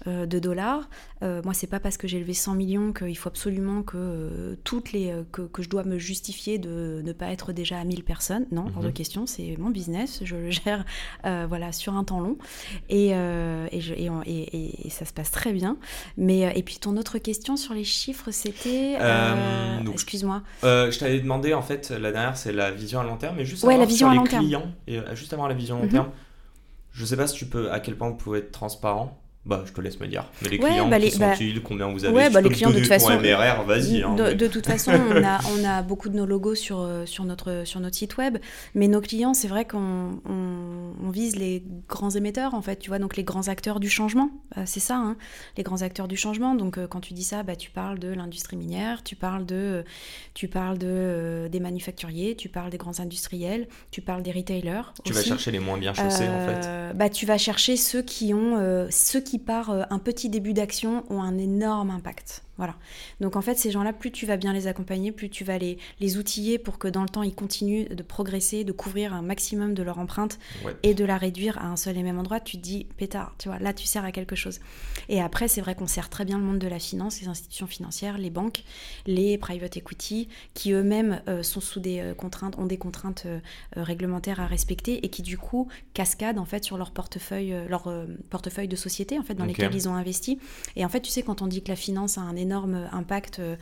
de 0.08 0.39
dollars. 0.39 0.89
Euh, 1.22 1.41
moi, 1.45 1.54
c'est 1.54 1.68
pas 1.68 1.80
parce 1.80 1.97
que 1.97 2.08
j'ai 2.08 2.20
levé 2.20 2.34
100 2.34 2.56
millions 2.56 2.91
qu'il 2.93 3.18
faut 3.18 3.30
absolument 3.30 3.84
que 3.84 3.97
euh, 3.97 4.56
toutes 4.64 4.91
les 4.91 5.12
euh, 5.12 5.24
que, 5.32 5.43
que 5.43 5.62
je 5.64 5.70
dois 5.70 5.84
me 5.84 5.97
justifier 5.97 6.58
de 6.58 7.01
ne 7.04 7.14
pas 7.14 7.28
être 7.32 7.54
déjà 7.54 7.80
à 7.80 7.84
1000 7.84 8.04
personnes. 8.04 8.45
Non, 8.51 8.66
hors 8.76 8.82
de 8.82 8.88
Mhm. 8.88 8.93
question. 8.93 9.26
C'est 9.26 9.56
mon 9.58 9.70
business. 9.70 10.20
Je 10.24 10.36
le 10.36 10.51
gère, 10.51 10.86
euh, 11.26 11.45
voilà, 11.47 11.72
sur 11.72 11.95
un 11.95 12.04
temps 12.04 12.20
long, 12.20 12.38
et 12.89 13.12
euh, 13.14 13.68
et, 13.72 13.80
je- 13.82 13.93
et, 13.93 14.10
et- 14.26 14.58
et- 14.58 14.88
et 14.88 14.89
ça 14.89 15.06
se 15.06 15.14
passe 15.14 15.32
très 15.32 15.54
bien. 15.54 15.78
Mais 16.18 16.45
euh, 16.45 16.51
et 16.56 16.64
puis 16.64 16.78
ton 16.80 16.97
autre 16.97 17.18
question 17.18 17.56
sur 17.58 17.74
les 17.74 17.84
chiffres, 17.84 18.32
c'était. 18.32 18.95
Euh, 18.99 19.80
euh, 19.86 19.91
Excuse-moi. 19.91 20.41
Euh, 20.64 20.91
je 20.91 20.99
t'avais 20.99 21.20
demandé 21.20 21.54
en 21.54 21.62
fait, 21.62 21.91
la 21.91 22.12
dernière 22.12 22.36
c'est 22.38 22.51
la 22.51 22.72
vision 22.72 22.99
à 22.99 23.04
long 23.04 23.18
terme, 23.18 23.38
mais 23.38 23.45
juste 23.45 23.64
Ouais, 23.64 23.78
la 23.78 23.86
vision 23.86 24.08
sur 24.08 24.10
à 24.10 24.12
les 24.14 24.18
long 24.18 24.26
terme. 24.26 24.43
clients, 24.43 24.72
et 24.88 24.99
euh, 24.99 25.16
juste 25.16 25.32
avant 25.34 25.47
la 25.47 25.54
vision 25.54 25.76
à 25.78 25.80
long 25.80 25.86
Mhm. 25.86 25.91
terme, 25.91 26.10
je 26.91 27.06
sais 27.06 27.16
pas 27.18 27.28
si 27.28 27.36
tu 27.36 27.45
peux, 27.45 27.72
à 27.72 27.80
quel 27.80 27.95
point 27.95 28.10
vous 28.10 28.16
pouvez 28.16 28.39
être 28.39 28.51
transparent. 28.51 29.20
Bah, 29.46 29.64
je 29.68 29.74
te 29.74 29.82
laisse 29.82 30.00
me 30.00 30.08
dire. 30.08 30.24
Mais 30.41 30.50
les 30.50 30.58
Ouais, 30.58 30.70
clients, 30.70 30.88
bah, 30.88 30.98
qui 31.00 31.04
les- 31.06 31.12
sont-ils 31.12 31.62
Combien 31.62 31.88
vous 31.91 32.06
avez 32.06 32.16
Ouais, 32.16 32.30
bah, 32.30 32.39
les 32.39 32.50
clients, 32.50 32.72
de 32.72 32.78
toute 32.80 32.88
façon, 32.88 33.10
MRR, 33.20 33.64
vas-y. 33.66 34.02
hein, 34.02 34.16
de, 34.16 34.24
mais- 34.24 34.36
de 34.36 34.48
toute 34.48 34.66
façon, 34.66 34.91
on 34.94 35.22
a, 35.22 35.39
on 35.60 35.66
a 35.66 35.82
beaucoup 35.82 36.08
de 36.08 36.16
nos 36.16 36.26
logos 36.26 36.56
sur, 36.56 36.80
euh, 36.80 37.06
sur, 37.06 37.26
notre, 37.26 37.64
sur 37.66 37.82
notre 37.82 37.98
site 37.98 38.16
web, 38.16 38.38
mais 38.74 38.88
nos 38.88 39.02
clients, 39.02 39.34
c'est 39.34 39.50
vrai 39.50 39.66
qu'on 39.66 40.22
on, 40.26 40.94
on 41.04 41.10
vise 41.10 41.36
les 41.36 41.62
grands 41.89 42.12
émetteurs, 42.12 42.54
en 42.54 42.62
fait, 42.62 42.78
tu 42.78 42.89
vois, 42.89 43.00
donc 43.00 43.18
les 43.18 43.26
grands 43.26 43.50
acteurs 43.50 43.82
du 43.82 43.89
changement, 43.89 44.30
Euh, 44.58 44.64
c'est 44.66 44.80
ça, 44.80 44.96
hein, 44.96 45.18
les 45.58 45.64
grands 45.64 45.82
acteurs 45.82 46.08
du 46.08 46.16
changement. 46.16 46.56
Donc 46.56 46.78
euh, 46.78 46.88
quand 46.88 47.02
tu 47.02 47.14
dis 47.14 47.24
ça, 47.24 47.44
bah, 47.44 47.56
tu 47.58 47.70
parles 47.72 48.00
de 48.00 48.10
l'industrie 48.14 48.56
minière, 48.56 49.04
tu 49.04 49.16
parles, 49.18 49.46
de, 49.46 49.84
tu 50.36 50.48
parles 50.48 50.78
de, 50.78 51.50
des 51.52 51.60
manufacturiers, 51.60 52.36
tu 52.36 52.48
parles 52.50 52.70
des 52.70 52.78
grands 52.78 53.00
industriels, 53.00 53.68
tu 53.91 54.02
parles 54.02 54.22
des 54.24 54.32
retailers. 54.32 54.94
Tu 55.04 55.12
vas 55.12 55.22
chercher 55.24 55.52
les 55.52 55.60
moins 55.60 55.78
bien 55.78 55.94
chaussés 55.94 56.30
en 56.30 56.39
fait. 56.39 56.94
Bah, 56.96 57.10
tu 57.10 57.26
vas 57.26 57.38
chercher 57.38 57.76
ceux 57.78 58.04
qui 58.04 58.34
ont, 58.34 58.58
euh, 58.58 58.88
ceux 58.91 59.20
qui 59.22 59.33
par 59.40 59.70
euh, 59.70 59.84
un 59.90 60.00
petit 60.00 60.30
début 60.30 60.54
d'action 60.54 61.04
ont 61.10 61.22
un 61.22 61.38
énorme 61.38 61.92
impact. 61.92 62.44
Voilà. 62.64 62.76
Donc 63.20 63.36
en 63.36 63.41
fait, 63.41 63.55
ces 63.55 63.72
gens-là, 63.72 63.91
plus 63.91 64.09
tu 64.11 64.26
vas 64.26 64.38
bien 64.38 64.53
les 64.53 64.68
accompagner, 64.68 65.11
plus 65.11 65.30
tu 65.30 65.43
vas 65.43 65.57
les, 65.57 65.78
les 65.99 66.18
outiller 66.18 66.57
pour 66.57 66.78
que 66.78 66.88
dans 66.88 67.01
le 67.01 67.09
temps, 67.09 67.24
ils 67.24 67.36
continuent 67.36 67.89
de 67.93 68.03
progresser, 68.03 68.64
de 68.64 68.72
couvrir 68.72 69.14
un 69.14 69.22
maximum 69.22 69.74
de 69.74 69.84
leur 69.84 69.99
empreinte 69.99 70.39
Ouais. 70.64 70.74
et 70.84 70.93
de 70.93 71.03
la 71.03 71.18
réduire 71.18 71.57
à 71.57 71.66
un 71.66 71.76
seul 71.76 71.97
et 71.97 72.03
même 72.03 72.18
endroit. 72.18 72.39
Tu 72.39 72.55
te 72.57 72.61
dis, 72.61 72.86
pétard, 72.95 73.36
tu 73.38 73.49
vois, 73.49 73.59
là, 73.59 73.74
tu 73.74 73.86
sers 73.86 74.05
à 74.05 74.14
quelque 74.14 74.36
chose. 74.38 74.61
Et 75.09 75.20
après, 75.22 75.49
c'est 75.49 75.59
vrai 75.59 75.76
qu'on 75.76 75.88
sert 75.88 76.09
très 76.09 76.24
bien 76.24 76.38
le 76.38 76.43
monde 76.45 76.59
de 76.59 76.68
la 76.70 76.80
finance, 76.80 77.20
les 77.20 77.28
institutions 77.28 77.68
financières, 77.68 78.18
les 78.18 78.30
banques, 78.30 78.64
les 79.05 79.38
private 79.38 79.76
equity, 79.76 80.30
qui 80.53 80.72
eux-mêmes 80.72 81.22
euh, 81.28 81.43
sont 81.43 81.59
sous 81.59 81.82
des 81.82 81.99
euh, 81.99 82.14
contraintes, 82.14 82.57
ont 82.57 82.66
des 82.66 82.78
contraintes 82.78 83.24
euh, 83.26 83.39
réglementaires 83.76 84.39
à 84.39 84.47
respecter 84.47 85.05
et 85.05 85.09
qui 85.09 85.22
du 85.22 85.38
coup 85.38 85.68
cascadent 85.93 86.39
en 86.39 86.45
fait 86.45 86.64
sur 86.64 86.78
leur 86.78 86.91
portefeuille, 86.91 87.53
leur 87.68 87.91
portefeuille 88.30 88.68
de 88.70 88.76
société 88.76 89.20
en 89.20 89.24
fait 89.24 89.34
dans 89.34 89.43
Ok. 89.43 89.49
lesquels 89.49 89.76
ils 89.76 89.89
ont 89.89 89.95
investi. 89.95 90.39
Et 90.76 90.86
en 90.86 90.89
fait, 90.89 91.01
tu 91.01 91.09
sais, 91.11 91.24
quand 91.24 91.41
on 91.41 91.47
dit 91.47 91.61
que 91.64 91.70
la 91.70 91.76
finance 91.76 92.18
a 92.18 92.22
un 92.22 92.36
énorme 92.36 92.53
impact, 92.91 93.39
euh, 93.39 93.56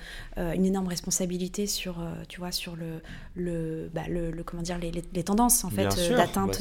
une 0.54 0.66
énorme 0.66 0.88
responsabilité 0.88 1.68
sur, 1.68 2.00
euh, 2.00 2.14
tu 2.28 2.40
vois, 2.40 2.52
sur 2.52 2.76
le, 2.76 3.02
le, 3.36 3.90
bah, 3.94 4.02
le, 4.10 4.32
le- 4.32 4.44
comment 4.44 4.62
dire, 4.64 4.78
les, 4.78 4.92
tendances 5.24 5.64
en 5.64 5.70
fait 5.70 5.86
euh, 5.86 6.10
bah, 6.12 6.18
d'atteinte 6.18 6.60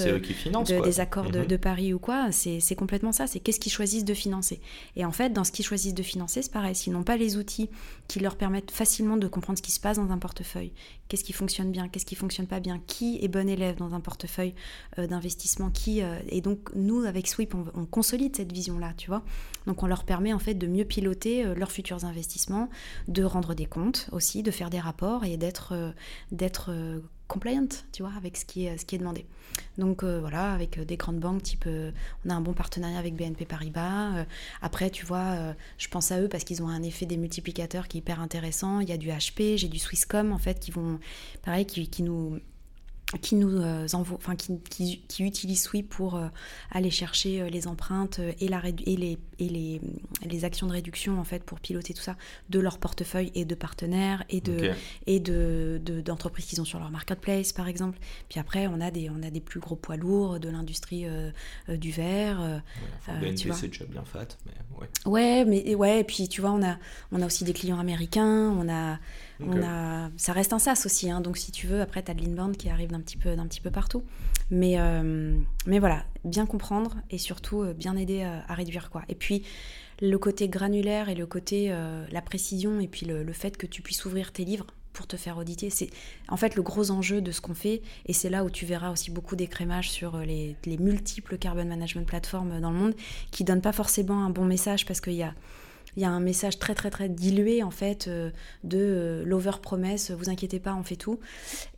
de- 0.65 0.77
quoi. 0.79 0.87
des 0.87 1.01
accords 1.01 1.31
de, 1.31 1.41
Mhm. 1.41 1.47
de 1.47 1.57
Paris 1.57 1.93
ou 1.95 1.99
quoi, 1.99 2.31
c'est 2.33 2.61
c'est 2.61 2.75
complètement 2.77 3.13
ça. 3.13 3.27
C'est 3.27 3.41
qu'est-ce 3.41 3.61
qu'ils 3.61 3.73
choisissent 3.73 4.05
de 4.05 4.15
financer. 4.15 4.61
Et 4.97 5.05
en 5.05 5.13
fait, 5.13 5.31
dans 5.31 5.45
ce 5.45 5.53
qu'ils 5.53 5.65
choisissent 5.65 5.95
de 5.95 6.03
financer, 6.03 6.43
c'est 6.43 6.53
pareil. 6.53 6.75
S'ils 6.75 6.93
n'ont 6.93 7.03
pas 7.03 7.17
les 7.17 7.37
outils 7.37 7.69
qui 8.11 8.19
leur 8.19 8.35
permettent 8.35 8.73
facilement 8.73 9.17
de 9.17 9.29
comprendre 9.29 9.57
ce 9.57 9.63
qui 9.63 9.71
se 9.71 9.79
passe 9.79 9.99
dans 9.99 10.11
un 10.11 10.19
portefeuille, 10.19 10.73
qu'est-ce 11.07 11.23
qui 11.23 11.33
fonctionne 11.33 11.71
bien, 11.71 11.89
qu'est-ce 11.89 12.05
qui 12.05 12.17
fonctionne 12.17 12.49
pas 12.49 12.59
bien, 12.59 12.81
qui 12.89 13.21
est 13.23 13.29
bon 13.29 13.49
élève 13.49 13.77
dans 13.77 13.95
un 13.95 14.01
portefeuille 14.01 14.53
euh, 14.99 15.07
d'investissement, 15.07 15.71
qui 15.71 16.03
euh, 16.03 16.19
et 16.29 16.41
donc 16.41 16.75
nous 16.75 17.05
avec 17.05 17.29
Sweep, 17.29 17.55
on, 17.55 17.67
on 17.73 17.87
consolide 17.87 18.35
cette 18.35 18.51
vision-là, 18.51 18.95
tu 18.97 19.07
vois? 19.07 19.23
Donc 19.69 19.85
on 19.85 19.87
leur 19.87 20.03
permet 20.03 20.33
en 20.33 20.41
fait 20.41 20.55
de 20.55 20.67
mieux 20.67 20.85
piloter 20.85 21.45
euh, 21.47 21.55
leurs 21.55 21.71
futurs 21.71 22.05
investissements, 22.05 22.69
de 23.07 23.23
rendre 23.23 23.55
des 23.55 23.67
comptes 23.67 24.09
aussi, 24.11 24.43
de 24.43 24.51
faire 24.51 24.71
des 24.71 24.81
rapports 24.81 25.25
et 25.25 25.37
d'être 25.37 25.95
d'être 26.33 26.73
compliant, 27.31 27.69
tu 27.93 28.03
vois, 28.03 28.13
avec 28.17 28.37
ce 28.37 28.45
qui 28.45 28.67
est, 28.67 28.77
ce 28.77 28.85
qui 28.85 28.97
est 28.97 28.99
demandé. 28.99 29.25
Donc 29.79 30.03
euh, 30.03 30.19
voilà, 30.21 30.53
avec 30.53 30.79
euh, 30.79 30.85
des 30.85 30.97
grandes 30.97 31.21
banques 31.21 31.45
type, 31.45 31.65
euh, 31.67 31.93
on 32.27 32.31
a 32.31 32.35
un 32.35 32.41
bon 32.41 32.53
partenariat 32.53 32.99
avec 32.99 33.15
BNP 33.15 33.45
Paribas. 33.45 34.27
Après, 34.61 34.91
tu 34.91 35.07
vois, 35.07 35.55
je 35.79 35.89
pense 35.89 36.11
à 36.11 36.21
eux 36.21 36.29
parce 36.29 36.45
qu'ils 36.45 36.63
ont 36.63 36.69
un 36.69 36.83
effet 36.83 37.07
des 37.07 37.17
multiplicateurs 37.17 37.89
qui 37.89 37.99
est 37.99 38.01
hyper 38.01 38.21
intéressant. 38.21 38.81
Il 38.81 38.89
y 38.89 38.93
a 38.93 38.97
du 38.97 39.09
HP, 39.09 39.57
j'ai 39.57 39.69
du 39.69 39.79
Swisscom 39.79 40.33
en 40.33 40.39
fait 40.39 40.59
qui 40.59 40.73
vont, 40.73 40.99
pareil, 41.43 41.67
qui 41.67 42.03
nous 42.03 42.41
qui 43.23 43.35
nous 43.35 43.61
euh, 43.61 43.87
envoie, 43.93 44.17
enfin 44.19 44.37
qui, 44.37 44.59
qui, 44.71 45.01
qui 45.09 45.25
utilise 45.25 45.63
Sweep 45.63 45.89
pour 45.89 46.15
euh, 46.15 46.29
aller 46.71 46.91
chercher 46.91 47.41
euh, 47.41 47.49
les 47.49 47.67
empreintes 47.67 48.21
et, 48.39 48.47
la 48.47 48.63
et, 48.69 48.97
les, 48.97 49.19
et 49.41 49.49
les, 49.49 49.81
les 50.25 50.45
actions 50.45 50.69
de 50.69 50.73
réduction 50.73 51.19
en 51.19 51.25
fait 51.25 51.43
pour 51.43 51.59
piloter 51.59 51.93
tout 51.93 52.03
ça 52.03 52.17
de 52.51 52.61
leur 52.61 52.79
portefeuille 52.79 53.33
et 53.35 53.45
de 53.45 53.55
partenaires 53.57 54.23
et 54.31 54.41
de, 54.41 54.71
et 55.09 55.19
de, 55.19 55.81
de- 55.85 56.01
d'entreprises 56.01 56.47
qu'ils 56.47 56.61
ont 56.61 56.65
sur 56.65 56.79
leur 56.79 56.91
marketplace 56.91 57.53
par 57.53 57.67
exemple. 57.67 57.99
Puis 58.29 58.39
après 58.39 58.69
on 58.69 58.81
a 58.81 58.93
des, 58.93 59.11
on 59.11 59.23
a 59.25 59.31
des 59.31 59.41
plus 59.41 59.59
gros 59.59 59.77
poids 59.77 59.97
lourds 59.97 60.39
de 60.39 60.49
l'industrie 60.49 61.05
euh, 61.07 61.31
du 61.69 61.91
verre. 61.91 62.39
Ouais, 62.41 62.61
enfin, 62.99 63.19
c'est 63.55 63.69
déjà 63.69 63.87
bien 63.87 64.05
fat, 64.05 64.27
mais 64.47 64.53
ouais. 64.79 64.89
Ouais, 65.07 65.45
mais 65.45 65.63
et 65.67 65.75
ouais, 65.75 66.01
et 66.01 66.05
puis 66.05 66.29
tu 66.29 66.41
vois, 66.41 66.53
on 66.53 66.63
a, 66.63 66.77
on 67.11 67.21
a 67.23 67.27
aussi 67.27 67.43
des 67.45 67.53
clients 67.53 67.79
américains, 67.81 68.51
on 68.57 68.69
a, 68.69 68.99
on 69.47 69.63
a, 69.63 70.11
ça 70.17 70.33
reste 70.33 70.53
un 70.53 70.59
SaaS 70.59 70.83
aussi, 70.85 71.11
hein, 71.11 71.21
donc 71.21 71.39
si 71.39 71.53
tu 71.53 71.67
veux, 71.67 71.81
après 71.81 72.03
tu 72.03 72.11
as 72.11 72.15
de 72.15 72.23
l'inbound 72.23 72.57
qui 72.57 72.69
arrive 72.69 72.91
d'un 72.91 73.01
petit 73.01 73.17
peu, 73.17 73.35
d'un 73.37 73.47
petit 73.47 73.61
peu 73.61 73.71
partout. 73.71 74.03
Mais, 74.51 74.79
euh, 74.79 75.39
mais 75.67 75.79
voilà, 75.79 76.05
bien 76.25 76.45
comprendre 76.47 76.97
et 77.11 77.19
surtout 77.19 77.63
euh, 77.63 77.73
bien 77.73 77.97
aider 77.97 78.23
à, 78.23 78.45
à 78.49 78.55
réduire 78.55 78.91
quoi. 78.91 79.03
Et 79.09 79.15
puis 79.15 79.45
le 80.01 80.19
côté 80.19 80.49
granulaire 80.49 81.09
et 81.09 81.15
le 81.15 81.27
côté, 81.27 81.69
euh, 81.71 82.05
la 82.11 82.23
précision 82.23 82.81
et 82.81 82.89
puis 82.89 83.07
le, 83.07 83.23
le 83.23 83.33
fait 83.33 83.57
que 83.57 83.67
tu 83.67 83.83
puisses 83.83 84.05
ouvrir 84.05 84.33
tes 84.33 84.45
livres 84.45 84.67
pour 84.93 85.07
te 85.07 85.17
faire 85.17 85.39
auditer, 85.39 85.71
c'est 85.71 85.89
en 86.29 86.37
fait 86.37 86.57
le 86.57 86.63
gros 86.63 86.91
enjeu 86.91 87.21
de 87.21 87.31
ce 87.31 87.41
qu'on 87.41 87.55
fait 87.55 87.81
et 88.07 88.13
c'est 88.13 88.29
là 88.29 88.45
où 88.45 88.51
tu 88.51 88.67
verras 88.67 88.91
aussi 88.91 89.11
beaucoup 89.11 89.37
d'écrémage 89.37 89.91
sur 89.91 90.17
euh, 90.17 90.25
les, 90.25 90.57
les 90.65 90.79
multiples 90.79 91.39
carbon 91.39 91.65
management 91.65 92.07
platforms 92.07 92.61
dans 92.61 92.71
le 92.71 92.77
monde 92.77 92.95
qui 93.31 93.45
donnent 93.45 93.61
pas 93.61 93.73
forcément 93.73 94.25
un 94.25 94.31
bon 94.31 94.45
message 94.45 94.87
parce 94.87 95.01
qu'il 95.01 95.15
y 95.15 95.23
a 95.23 95.35
il 95.97 96.03
y 96.03 96.05
a 96.05 96.11
un 96.11 96.21
message 96.21 96.59
très 96.59 96.75
très 96.75 96.91
très 96.91 97.09
dilué 97.09 97.63
en 97.63 97.71
fait 97.71 98.09
euh, 98.09 98.31
de 98.65 98.79
euh, 98.79 99.25
l'over 99.25 99.59
promesse, 99.63 100.11
vous 100.11 100.29
inquiétez 100.31 100.61
pas, 100.61 100.75
on 100.75 100.83
fait 100.83 100.97
tout. 100.97 101.19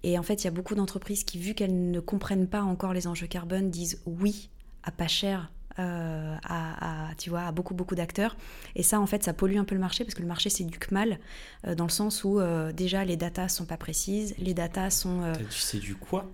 Et 0.03 0.19
en 0.19 0.23
fait, 0.23 0.43
il 0.43 0.45
y 0.45 0.49
a 0.49 0.53
beaucoup 0.53 0.75
d'entreprises 0.75 1.25
qui, 1.25 1.39
vu 1.39 1.55
qu'elles 1.55 1.91
ne 1.91 2.01
comprennent 2.01 2.47
pas 2.49 2.63
encore 2.63 2.93
les 2.93 3.07
enjeux 3.07 3.27
carbone, 3.27 3.71
disent 3.71 4.01
oui 4.07 4.51
à 4.83 4.91
pas 4.91 5.09
cher. 5.09 5.51
euh, 5.79 6.37
à, 6.45 7.09
à, 7.09 7.15
tu 7.15 7.31
vois, 7.31 7.45
à 7.45 7.51
beaucoup 7.53 7.73
beaucoup 7.75 7.95
d'acteurs 7.95 8.37
et 8.77 8.83
ça 8.83 9.01
en 9.01 9.07
fait 9.07 9.23
ça 9.25 9.33
pollue 9.33 9.57
un 9.57 9.65
peu 9.65 9.75
le 9.75 9.81
marché 9.81 10.05
parce 10.05 10.15
que 10.15 10.21
le 10.21 10.29
marché 10.29 10.51
c'est 10.51 10.65
du 10.65 10.79
mal 10.91 11.19
dans 11.65 11.85
le 11.87 11.91
sens 11.91 12.25
où 12.25 12.41
euh, 12.41 12.73
déjà 12.73 13.07
les 13.07 13.17
datas 13.17 13.49
sont 13.49 13.65
pas 13.65 13.79
précises 13.79 14.35
les 14.37 14.53
datas 14.53 14.91
sont 14.91 15.23
euh, 15.23 15.33
c'est 15.49 15.79
du 15.79 15.95
quoi? 15.95 16.31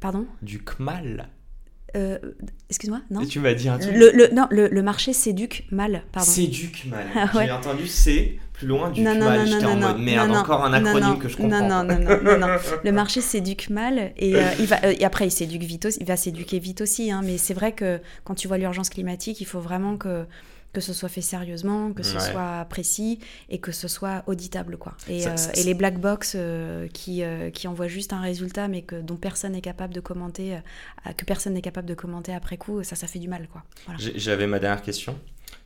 Pardon? 0.00 0.28
Du 0.40 0.62
Kmal 0.62 1.28
euh, 1.96 2.18
excuse-moi, 2.68 3.00
non 3.10 3.20
Et 3.22 3.26
tu 3.26 3.40
m'as 3.40 3.54
dit 3.54 3.68
un 3.68 3.78
truc. 3.78 3.94
le, 3.96 4.10
le- 4.12 4.28
non, 4.34 4.46
le, 4.50 4.68
le 4.68 4.82
marché 4.82 5.12
s'éduque 5.12 5.64
mal, 5.70 6.02
pardon. 6.12 6.30
Séduc 6.30 6.84
mal. 6.90 7.06
Ah 7.14 7.30
ouais. 7.36 7.46
J'ai 7.46 7.52
entendu 7.52 7.86
c'est 7.86 8.38
plus 8.52 8.66
loin 8.66 8.90
du 8.90 9.02
Non, 9.02 9.14
non, 9.14 9.26
mal. 9.26 9.38
non, 9.40 9.46
J'étais 9.46 9.64
non, 9.64 9.70
en 9.72 9.76
non, 9.76 9.88
mode 9.88 9.98
merde, 9.98 10.30
encore 10.30 10.64
un 10.64 10.72
acronyme 10.72 11.18
que 11.18 11.28
je 11.28 11.36
comprends. 11.36 11.60
Non, 11.68 11.84
non, 11.84 11.84
non, 11.84 11.98
non, 12.00 12.22
non, 12.22 12.38
non. 12.38 12.46
Le 12.84 12.92
marché 12.92 13.20
s'éduque 13.20 13.68
mal 13.70 14.12
et, 14.16 14.36
euh, 14.36 14.40
il 14.58 14.66
va, 14.66 14.76
euh, 14.84 14.94
et 14.98 15.04
après 15.04 15.26
il 15.26 15.30
s'éduque 15.30 15.62
vite 15.62 15.86
aussi, 15.86 15.98
il 16.00 16.06
va 16.06 16.16
s'éduquer 16.16 16.58
vite 16.58 16.80
aussi. 16.80 17.10
hein, 17.10 17.20
mais 17.24 17.36
c'est 17.38 17.54
vrai 17.54 17.72
que 17.72 18.00
quand 18.24 18.34
tu 18.34 18.48
vois 18.48 18.58
l'urgence 18.58 18.88
climatique, 18.90 19.40
il 19.40 19.46
faut 19.46 19.60
vraiment 19.60 19.96
que 19.96 20.24
que 20.76 20.82
ce 20.82 20.92
soit 20.92 21.08
fait 21.08 21.22
sérieusement, 21.22 21.94
que 21.94 22.02
ce 22.02 22.16
Ouais. 22.16 22.30
soit 22.32 22.66
précis 22.68 23.18
et 23.48 23.58
que 23.58 23.72
ce 23.72 23.88
soit 23.88 24.22
auditable 24.26 24.76
quoi. 24.76 24.92
Et, 25.08 25.20
Ça- 25.20 25.30
euh, 25.30 25.52
et 25.54 25.62
les 25.64 25.72
black 25.72 25.98
box 25.98 26.34
euh, 26.36 26.86
qui 26.88 27.22
euh, 27.22 27.48
qui 27.50 27.66
envoient 27.66 27.88
juste 27.88 28.12
un 28.12 28.20
résultat 28.20 28.68
mais 28.68 28.82
que 28.82 29.00
dont 29.00 29.16
personne 29.16 29.52
n'est 29.52 29.62
capable 29.62 29.94
de 29.94 30.00
commenter, 30.00 30.58
que 31.16 31.24
personne 31.24 31.54
n'est 31.54 31.62
capable 31.62 31.88
de 31.88 31.94
commenter 31.94 32.34
après 32.34 32.58
coup, 32.58 32.82
ça 32.82 32.94
ça 32.94 33.06
fait 33.06 33.18
du 33.18 33.28
mal 33.28 33.48
quoi. 33.50 33.62
Voilà. 33.86 33.98
J'ai- 33.98 34.18
J'avais 34.18 34.46
ma 34.46 34.58
dernière 34.58 34.82
question 34.82 35.14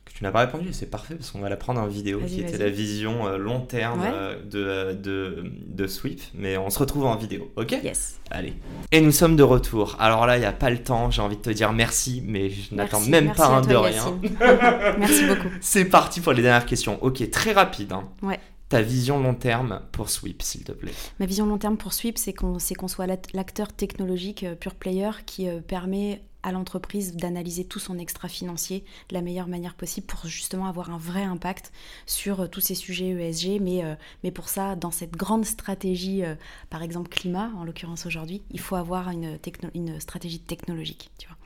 tu 0.13 0.23
n'as 0.23 0.31
pas 0.31 0.41
répondu 0.41 0.69
c'est 0.73 0.89
parfait 0.89 1.15
parce 1.15 1.31
qu'on 1.31 1.39
va 1.39 1.49
la 1.49 1.57
prendre 1.57 1.79
en 1.81 1.87
vidéo 1.87 2.19
qui 2.27 2.41
était 2.41 2.57
la 2.57 2.69
vision 2.69 3.27
euh, 3.27 3.37
long 3.37 3.61
terme 3.61 4.01
Ouais. 4.01 4.09
euh, 4.11 4.35
de, 4.43 4.93
de, 4.95 5.43
de 5.67 5.87
Sweep 5.87 6.21
mais 6.33 6.57
on 6.57 6.69
se 6.69 6.79
retrouve 6.79 7.05
en 7.05 7.15
vidéo 7.15 7.51
ok? 7.55 7.71
Yes. 7.83 8.19
allez 8.29 8.53
et 8.91 9.01
nous 9.01 9.11
sommes 9.11 9.35
de 9.35 9.43
retour 9.43 9.95
alors 9.99 10.25
là 10.25 10.37
il 10.37 10.41
n'y 10.41 10.45
a 10.45 10.51
pas 10.51 10.69
le 10.69 10.79
temps 10.83 11.11
j'ai 11.11 11.21
envie 11.21 11.37
de 11.37 11.41
te 11.41 11.49
dire 11.49 11.71
merci 11.73 12.23
mais 12.25 12.49
je 12.49 12.73
n'attends 12.75 12.99
même 13.01 13.25
merci 13.25 13.37
pas 13.41 13.47
un 13.47 13.61
toi, 13.61 13.71
de 13.71 13.75
rien. 13.77 14.19
Merci 14.99 15.25
beaucoup. 15.25 15.47
c'est 15.61 15.85
parti 15.85 16.19
pour 16.21 16.33
les 16.33 16.41
dernières 16.41 16.65
questions 16.65 16.97
ok 17.03 17.29
très 17.31 17.51
rapide 17.53 17.91
hein. 17.93 18.03
Ouais. 18.21 18.39
ta 18.69 18.81
vision 18.81 19.19
long 19.19 19.33
terme 19.33 19.81
pour 19.91 20.09
Sweep 20.09 20.41
s'il 20.41 20.63
te 20.63 20.71
plaît 20.71 20.91
Ma 21.19 21.25
vision 21.25 21.45
long 21.45 21.57
terme 21.57 21.77
pour 21.77 21.93
Sweep, 21.93 22.17
c'est 22.17 22.33
qu'on 22.33 22.59
soit 22.59 23.07
l'act- 23.07 23.33
l'acteur 23.33 23.73
technologique 23.73 24.43
euh, 24.43 24.55
pure 24.55 24.75
player 24.75 25.09
qui 25.25 25.47
permet 25.67 26.21
à 26.43 26.51
l'entreprise 26.51 27.15
d'analyser 27.15 27.65
tout 27.65 27.79
son 27.79 27.97
extra 27.97 28.27
financier 28.27 28.83
de 29.09 29.13
la 29.13 29.21
meilleure 29.21 29.47
manière 29.47 29.75
possible 29.75 30.07
pour 30.07 30.25
justement 30.25 30.65
avoir 30.65 30.89
un 30.89 30.97
vrai 30.97 31.23
impact 31.23 31.71
sur 32.05 32.41
euh, 32.41 32.47
tous 32.47 32.61
ces 32.61 32.75
sujets 32.75 33.09
ESG. 33.09 33.61
Mais, 33.61 33.83
euh, 33.83 33.95
mais 34.23 34.31
pour 34.31 34.49
ça, 34.49 34.75
dans 34.75 34.91
cette 34.91 35.13
grande 35.13 35.45
stratégie, 35.45 36.23
euh, 36.23 36.35
par 36.69 36.83
exemple 36.83 37.09
climat, 37.09 37.51
en 37.55 37.63
l'occurrence 37.63 38.05
aujourd'hui, 38.05 38.41
il 38.51 38.59
faut 38.59 38.75
avoir 38.75 39.09
une, 39.09 39.37
une 39.73 39.99
stratégie 39.99 40.39
technologique. 40.39 41.11
Tu 41.17 41.27
vois. 41.27 41.37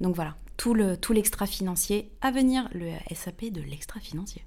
Donc 0.00 0.14
voilà, 0.14 0.36
tout 0.56 0.74
le 0.74 0.96
tout 0.96 1.12
l'extra 1.12 1.46
financier 1.46 2.10
à 2.20 2.30
venir, 2.30 2.68
le 2.72 2.90
SAP 3.14 3.46
de 3.50 3.60
l'extra 3.62 4.00
financier. 4.00 4.44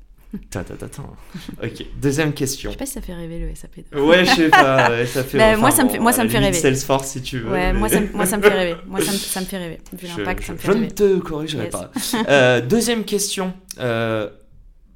Attends, 0.54 0.74
attends, 0.74 0.86
attends. 0.86 1.16
ok 1.64 1.86
deuxième 2.02 2.30
Je 2.30 2.34
question 2.34 2.72
sais 2.72 2.78
pas 2.78 2.86
si 2.86 2.94
ça 2.94 3.02
fait 3.02 3.14
rêver 3.14 3.40
le 3.40 3.54
SAP. 3.56 3.78
Ouais, 3.96 4.26
je 4.26 4.32
sais 4.32 4.50
pas, 4.50 4.90
ouais, 4.92 5.06
ça 5.06 5.24
fait. 5.24 5.38
Bah, 5.38 5.58
moi, 5.58 5.72
ça 5.72 5.84
me 5.84 5.90
fait- 5.90 6.00
moi, 6.00 6.12
ça 6.14 6.24
me 6.24 6.30
fait 6.30 6.40
rêver. 6.40 6.58
Salesforce 6.58 7.08
si 7.10 7.22
tu 7.22 7.40
veux. 7.40 7.52
Ouais, 7.52 7.74
mais- 7.74 7.80
moi 7.80 7.90
ça, 7.90 8.00
me- 8.02 8.12
moi 8.14 8.26
ça 8.26 8.38
me 8.38 8.42
fait 8.44 8.50
rêver. 8.50 8.76
Moi 8.88 9.02
ça 9.02 9.12
me, 9.12 9.18
ça 9.18 9.40
me 9.42 9.46
fait 9.46 9.58
rêver. 9.58 9.80
Vu 9.94 10.08
Je, 10.14 10.18
l'impact, 10.20 10.42
je- 10.42 10.48
ça 10.48 10.54
me 10.54 10.58
fait 10.58 10.68
je 10.68 10.72
ne 10.72 10.78
rêver. 10.82 10.92
te 10.94 11.18
corrigerai 11.20 11.64
Yes. 11.66 11.72
pas. 11.72 11.92
Euh, 12.30 12.62
deuxième 12.62 13.04
question. 13.04 13.54
Euh, 13.80 14.30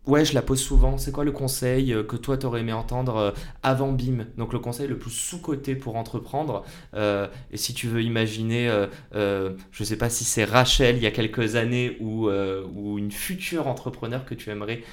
ouais, 0.09 0.25
je 0.25 0.33
la 0.33 0.41
pose 0.41 0.59
souvent. 0.61 0.97
C'est 0.97 1.11
quoi 1.11 1.23
le 1.23 1.31
conseil 1.31 1.93
euh, 1.93 2.03
que 2.03 2.15
toi 2.17 2.37
t'aurais 2.37 2.61
aimé 2.61 2.73
entendre 2.73 3.15
euh, 3.15 3.31
avant 3.63 3.91
BIM? 3.91 4.25
Donc 4.37 4.53
le 4.53 4.59
conseil 4.59 4.87
le 4.87 4.97
plus 4.97 5.11
sous-coté 5.11 5.75
pour 5.75 5.95
entreprendre. 5.95 6.63
Euh, 6.95 7.27
et 7.51 7.57
si 7.57 7.73
tu 7.73 7.87
veux 7.87 8.01
imaginer, 8.01 8.69
euh, 8.69 8.87
euh, 9.15 9.51
je 9.71 9.83
sais 9.83 9.97
pas 9.97 10.09
si 10.09 10.23
c'est 10.25 10.43
Rachel 10.43 10.97
il 10.97 11.03
y 11.03 11.07
a 11.07 11.11
quelques 11.11 11.55
années 11.55 11.97
ou, 11.99 12.29
ou 12.29 12.97
une 12.97 13.11
future 13.11 13.67
entrepreneur 13.67 14.25
que 14.25 14.35
tu 14.35 14.49
aimerais 14.49 14.83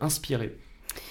inspirer. 0.00 0.56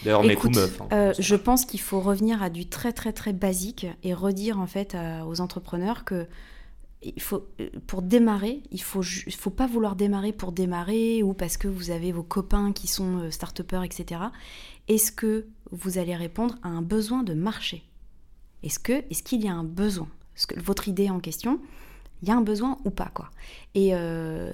D'ailleurs, 0.03 0.23
mec 0.23 0.43
ou 0.43 0.49
Écoute, 0.49 0.55
meuf. 0.55 0.81
hein. 0.81 0.87
Euh, 0.91 1.13
je 1.17 1.35
pense 1.35 1.65
qu'il 1.65 1.79
faut 1.79 1.99
revenir 2.01 2.43
à 2.43 2.49
du 2.49 2.67
très 2.67 2.93
très 2.93 3.13
très 3.13 3.33
basique 3.33 3.87
et 4.03 4.13
redire 4.13 4.59
en 4.59 4.67
fait 4.67 4.95
à- 4.95 5.25
aux 5.25 5.41
entrepreneurs 5.41 6.03
que 6.03 6.27
il 7.03 7.21
faut, 7.21 7.47
euh, 7.59 7.69
pour 7.85 8.01
démarrer, 8.01 8.63
il 8.71 8.81
faut, 8.81 9.01
ju- 9.01 9.23
il 9.27 9.35
faut 9.35 9.49
pas 9.51 9.67
vouloir 9.67 9.95
démarrer 9.95 10.33
pour 10.33 10.51
démarrer 10.51 11.21
ou 11.23 11.33
parce 11.33 11.57
que 11.57 11.67
vous 11.67 11.91
avez 11.91 12.11
vos 12.11 12.23
copains 12.23 12.73
qui 12.73 12.87
sont 12.87 13.19
euh, 13.19 13.31
start-upers, 13.31 13.83
etc. 13.83 14.21
Est-ce 14.87 15.11
que 15.11 15.45
vous 15.71 15.97
allez 15.97 16.15
répondre 16.15 16.55
à 16.63 16.69
un 16.69 16.81
besoin 16.81 17.23
de 17.23 17.33
marché? 17.33 17.83
Est-ce 18.63 18.79
que 18.79 18.93
est-ce 19.11 19.21
qu'il 19.23 19.43
y 19.43 19.47
a 19.47 19.53
un 19.53 19.63
besoin? 19.63 20.07
Que 20.47 20.59
votre 20.59 20.87
idée 20.87 21.09
en 21.09 21.19
question, 21.19 21.59
il 22.21 22.27
y 22.27 22.31
a 22.31 22.35
un 22.35 22.41
besoin 22.41 22.77
ou 22.85 22.89
pas 22.89 23.11
quoi? 23.13 23.29
Et 23.75 23.89
euh, 23.93 24.51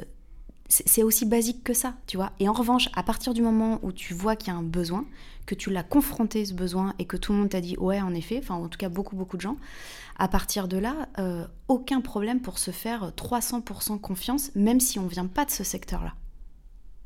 c'est 0.69 1.03
aussi 1.03 1.25
basique 1.25 1.63
que 1.63 1.73
ça, 1.73 1.95
tu 2.07 2.17
vois. 2.17 2.31
Et 2.39 2.49
en 2.49 2.53
revanche, 2.53 2.89
à 2.95 3.03
partir 3.03 3.33
du 3.33 3.41
moment 3.41 3.79
où 3.83 3.91
tu 3.91 4.13
vois 4.13 4.35
qu'il 4.35 4.51
y 4.51 4.55
a 4.55 4.57
un 4.57 4.63
besoin, 4.63 5.05
que 5.45 5.55
tu 5.55 5.69
l'as 5.69 5.83
confronté 5.83 6.45
ce 6.45 6.53
besoin 6.53 6.95
et 6.99 7.05
que 7.05 7.17
tout 7.17 7.33
le 7.33 7.39
monde 7.39 7.49
t'a 7.49 7.61
dit 7.61 7.75
ouais 7.77 8.01
en 8.01 8.13
effet, 8.13 8.39
enfin 8.41 8.55
en 8.55 8.69
tout 8.69 8.77
cas 8.77 8.89
beaucoup 8.89 9.15
beaucoup 9.15 9.35
de 9.35 9.41
gens, 9.41 9.57
à 10.17 10.27
partir 10.27 10.67
de 10.67 10.77
là, 10.77 11.09
euh, 11.19 11.45
aucun 11.67 12.01
problème 12.01 12.41
pour 12.41 12.59
se 12.59 12.71
faire 12.71 13.11
300% 13.15 13.99
confiance, 13.99 14.51
même 14.55 14.79
si 14.79 14.99
on 14.99 15.07
vient 15.07 15.27
pas 15.27 15.45
de 15.45 15.51
ce 15.51 15.63
secteur-là. 15.63 16.13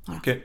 Ok. 0.10 0.38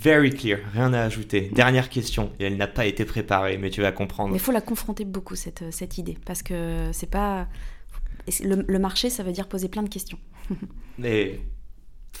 Very 0.00 0.30
clear, 0.30 0.60
rien 0.72 0.92
à 0.92 1.02
ajouter. 1.02 1.50
Dernière 1.54 1.88
question, 1.88 2.32
et 2.38 2.44
elle 2.44 2.56
n'a 2.56 2.68
pas 2.68 2.86
été 2.86 3.04
préparée, 3.04 3.58
mais 3.58 3.70
tu 3.70 3.80
vas 3.80 3.90
comprendre. 3.90 4.30
Mais 4.30 4.36
il 4.36 4.40
faut 4.40 4.52
la 4.52 4.60
confronter 4.60 5.04
beaucoup 5.04 5.34
cette, 5.34 5.72
cette 5.72 5.98
idée, 5.98 6.16
parce 6.24 6.42
que 6.42 6.90
c'est 6.92 7.10
pas... 7.10 7.48
Le, 8.42 8.62
le 8.66 8.78
marché, 8.78 9.10
ça 9.10 9.22
veut 9.22 9.32
dire 9.32 9.48
poser 9.48 9.68
plein 9.68 9.82
de 9.82 9.88
questions. 9.88 10.18
Mais, 10.98 11.40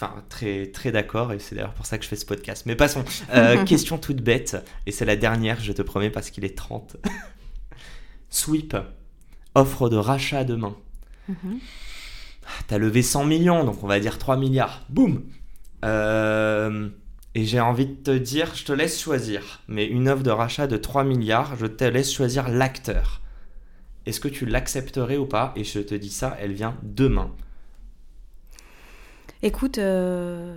enfin, 0.00 0.22
très, 0.28 0.66
très 0.66 0.92
d'accord, 0.92 1.32
et 1.32 1.40
c'est 1.40 1.56
d'ailleurs 1.56 1.74
pour 1.74 1.86
ça 1.86 1.98
que 1.98 2.04
je 2.04 2.08
fais 2.08 2.16
ce 2.16 2.26
podcast. 2.26 2.64
Mais 2.66 2.76
passons. 2.76 3.04
Euh, 3.34 3.64
question 3.66 3.98
toute 3.98 4.20
bête, 4.22 4.56
et 4.86 4.92
c'est 4.92 5.04
la 5.04 5.16
dernière, 5.16 5.60
je 5.60 5.72
te 5.72 5.82
promets, 5.82 6.10
parce 6.10 6.30
qu'il 6.30 6.44
est 6.44 6.56
30. 6.56 6.96
Sweep, 8.30 8.76
offre 9.54 9.88
de 9.88 9.96
rachat 9.96 10.44
demain. 10.44 10.76
Mhm. 11.28 11.58
T'as 12.66 12.78
levé 12.78 13.02
100 13.02 13.24
millions, 13.24 13.64
donc 13.64 13.82
on 13.82 13.86
va 13.86 14.00
dire 14.00 14.18
3 14.18 14.36
milliards. 14.36 14.84
Boum 14.88 15.24
Euh, 15.84 16.88
Et 17.34 17.44
j'ai 17.44 17.60
envie 17.60 17.86
de 17.86 17.94
te 17.94 18.10
dire, 18.16 18.54
je 18.54 18.64
te 18.64 18.72
laisse 18.72 19.00
choisir. 19.00 19.60
Mais 19.68 19.86
une 19.86 20.08
offre 20.08 20.22
de 20.22 20.30
rachat 20.30 20.66
de 20.66 20.76
3 20.76 21.04
milliards, 21.04 21.56
je 21.56 21.66
te 21.66 21.84
laisse 21.84 22.12
choisir 22.12 22.48
l'acteur. 22.48 23.20
Est-ce 24.06 24.20
que 24.20 24.28
tu 24.28 24.46
l'accepterais 24.46 25.18
ou 25.18 25.26
pas? 25.26 25.52
Et 25.56 25.64
je 25.64 25.80
te 25.80 25.94
dis 25.94 26.08
ça, 26.10 26.36
elle 26.40 26.52
vient 26.52 26.76
demain. 26.82 27.34
Écoute, 29.42 29.78
euh, 29.78 30.56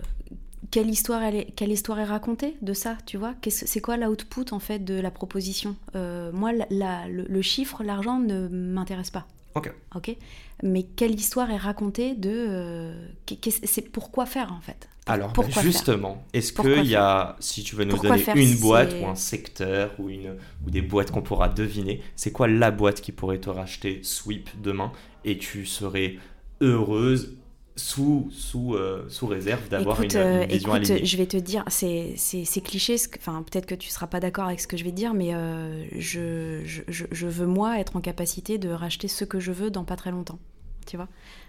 quelle, 0.71 0.89
histoire 0.89 1.21
elle 1.23 1.36
est, 1.36 1.47
quelle 1.55 1.71
histoire 1.71 1.99
est 1.99 2.05
racontée 2.05 2.55
de 2.61 2.73
ça, 2.73 2.97
tu 3.05 3.17
vois? 3.17 3.34
C'est 3.49 3.82
quoi 3.82 3.97
l'output 3.97 4.45
en 4.51 4.59
fait 4.59 4.79
de 4.79 4.99
la 4.99 5.11
proposition? 5.11 5.75
Euh, 5.95 6.32
Moi, 6.32 6.53
la- 6.53 6.67
la- 6.69 7.07
le, 7.07 7.23
le 7.23 7.41
chiffre, 7.41 7.84
l'argent 7.84 8.19
ne 8.19 8.47
m'intéresse 8.47 9.11
pas. 9.11 9.27
Ok. 9.55 9.73
Ok? 9.95 10.15
Mais 10.63 10.84
quelle 10.84 11.13
histoire 11.15 11.51
est 11.51 11.57
racontée 11.57 12.15
de 12.15 12.29
euh, 12.32 13.07
c'est 13.65 13.89
pourquoi 13.89 14.25
faire 14.25 14.53
en 14.53 14.61
fait? 14.61 14.88
Alors, 15.07 15.34
Pourquoi 15.34 15.61
justement, 15.63 16.23
est-ce 16.32 16.53
qu'il 16.53 16.86
y 16.86 16.95
a, 16.95 17.36
si 17.39 17.63
tu 17.63 17.75
veux 17.75 17.84
nous 17.84 17.91
Pourquoi 17.91 18.11
donner 18.11 18.23
faire 18.23 18.38
une 18.38 18.55
boîte 18.57 18.95
ou 19.01 19.07
un 19.07 19.15
secteur 19.15 19.91
ou, 19.99 20.09
une, 20.09 20.36
ou 20.65 20.69
des 20.69 20.82
boîtes 20.82 21.11
qu'on 21.11 21.23
pourra 21.23 21.49
deviner, 21.49 22.01
c'est 22.15 22.32
quoi 22.32 22.47
la 22.47 22.71
boîte 22.71 23.01
qui 23.01 23.11
pourrait 23.11 23.39
te 23.39 23.49
racheter 23.49 23.99
Sweep 24.03 24.49
demain 24.61 24.91
et 25.25 25.38
tu 25.38 25.65
serais 25.65 26.17
heureuse 26.61 27.36
sous, 27.82 28.29
sous, 28.32 28.75
euh, 28.75 29.05
sous 29.09 29.27
réserve 29.27 29.67
d'avoir 29.69 30.01
une, 30.01 30.09
euh, 30.15 30.45
vision 30.45 30.75
écoute, 30.75 30.89
alignée 30.91 31.05
je 31.05 31.17
vais 31.17 31.25
te 31.25 31.38
dire, 31.38 31.63
c'est 31.67 32.13
c'est- 32.17 32.45
c'est 32.45 32.61
cliché, 32.61 32.95
enfin 33.17 33.43
peut-être 33.49 33.65
que 33.65 33.75
tu 33.75 33.89
seras 33.89 34.07
pas 34.07 34.19
d'accord 34.19 34.45
avec 34.45 34.59
ce 34.59 34.67
que 34.67 34.77
je 34.77 34.84
vais 34.84 34.91
te 34.91 34.95
dire, 34.95 35.13
mais 35.13 35.34
euh, 35.34 35.84
je, 35.97 36.61
je- 36.65 37.05
je 37.11 37.27
veux 37.27 37.47
moi 37.47 37.79
être 37.79 37.95
en 37.95 38.01
capacité 38.01 38.57
de 38.57 38.69
racheter 38.69 39.07
ce 39.07 39.25
que 39.25 39.39
je 39.39 39.51
veux 39.51 39.71
dans 39.71 39.84
pas 39.84 39.95
très 39.95 40.11
longtemps, 40.11 40.39
tu 40.86 40.95
vois. 40.97 41.07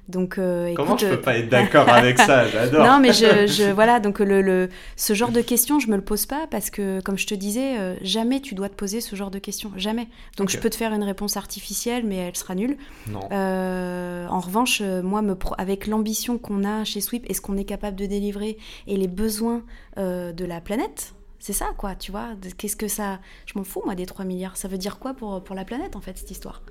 Donc 0.09 0.37
euh, 0.37 0.73
Comment 0.75 0.97
écoute, 0.97 1.01
je 1.01 1.07
euh, 1.07 1.17
peux 1.17 1.21
pas 1.23 1.39
être 1.39 1.49
d'accord 1.51 1.89
avec 1.89 2.19
ça? 2.19 2.47
J'adore. 2.49 2.85
Non, 2.85 2.99
mais 3.01 3.13
je, 3.13 3.47
je- 3.47 3.71
voilà, 3.73 4.01
donc 4.01 4.19
le, 4.19 4.43
le- 4.43 4.69
ce 4.97 5.15
genre 5.15 5.31
de 5.31 5.41
questions, 5.41 5.79
je 5.79 5.89
me 5.89 5.97
le 5.97 6.03
pose 6.03 6.27
pas 6.27 6.47
parce 6.51 6.71
que, 6.71 7.01
comme 7.01 7.17
je 7.17 7.27
te 7.27 7.35
disais, 7.35 7.79
euh, 7.79 7.95
jamais 8.03 8.41
tu 8.41 8.55
dois 8.55 8.69
te 8.69 8.75
poser 8.75 9.01
ce 9.01 9.15
genre 9.17 9.31
de 9.31 9.39
questions, 9.39 9.71
jamais. 9.77 10.09
Donc 10.37 10.51
je 10.51 10.59
peux 10.59 10.71
te 10.71 10.77
faire 10.77 10.93
une 10.93 11.05
réponse 11.05 11.37
artificielle, 11.37 12.05
mais 12.05 12.17
elle 12.17 12.37
sera 12.37 12.55
nulle. 12.55 12.77
Non. 13.11 13.21
Euh, 13.31 14.27
en 14.29 14.41
revanche, 14.41 14.81
euh, 14.83 15.03
moi, 15.03 15.23
me 15.23 15.37
avec 15.59 15.87
l'ambition 15.87 16.39
qu'on 16.39 16.65
a 16.65 16.85
chez 16.85 17.01
Sweep 17.01 17.25
et 17.31 17.35
ce 17.35 17.41
qu'on 17.41 17.57
est 17.57 17.65
capable 17.65 17.97
de 17.97 18.07
délivrer 18.07 18.59
et 18.87 18.97
les 18.97 19.09
besoins 19.09 19.63
euh, 19.99 20.33
de 20.33 20.45
la 20.45 20.61
planète, 20.61 21.15
c'est 21.39 21.53
ça, 21.53 21.67
quoi, 21.77 21.95
tu 21.95 22.11
vois? 22.13 22.31
Qu'est-ce 22.59 22.77
que 22.77 22.89
ça. 22.89 23.19
Je 23.47 23.59
m'en 23.59 23.65
fous, 23.65 23.83
moi, 23.85 23.95
des 23.95 24.07
3 24.07 24.25
milliards. 24.25 24.57
Ça 24.57 24.69
veut 24.69 24.79
dire 24.79 24.99
quoi 24.99 25.15
pour, 25.15 25.43
pour 25.43 25.57
la 25.57 25.65
planète, 25.65 25.97
en 25.97 26.01
fait, 26.01 26.17
cette 26.19 26.31
histoire? 26.31 26.63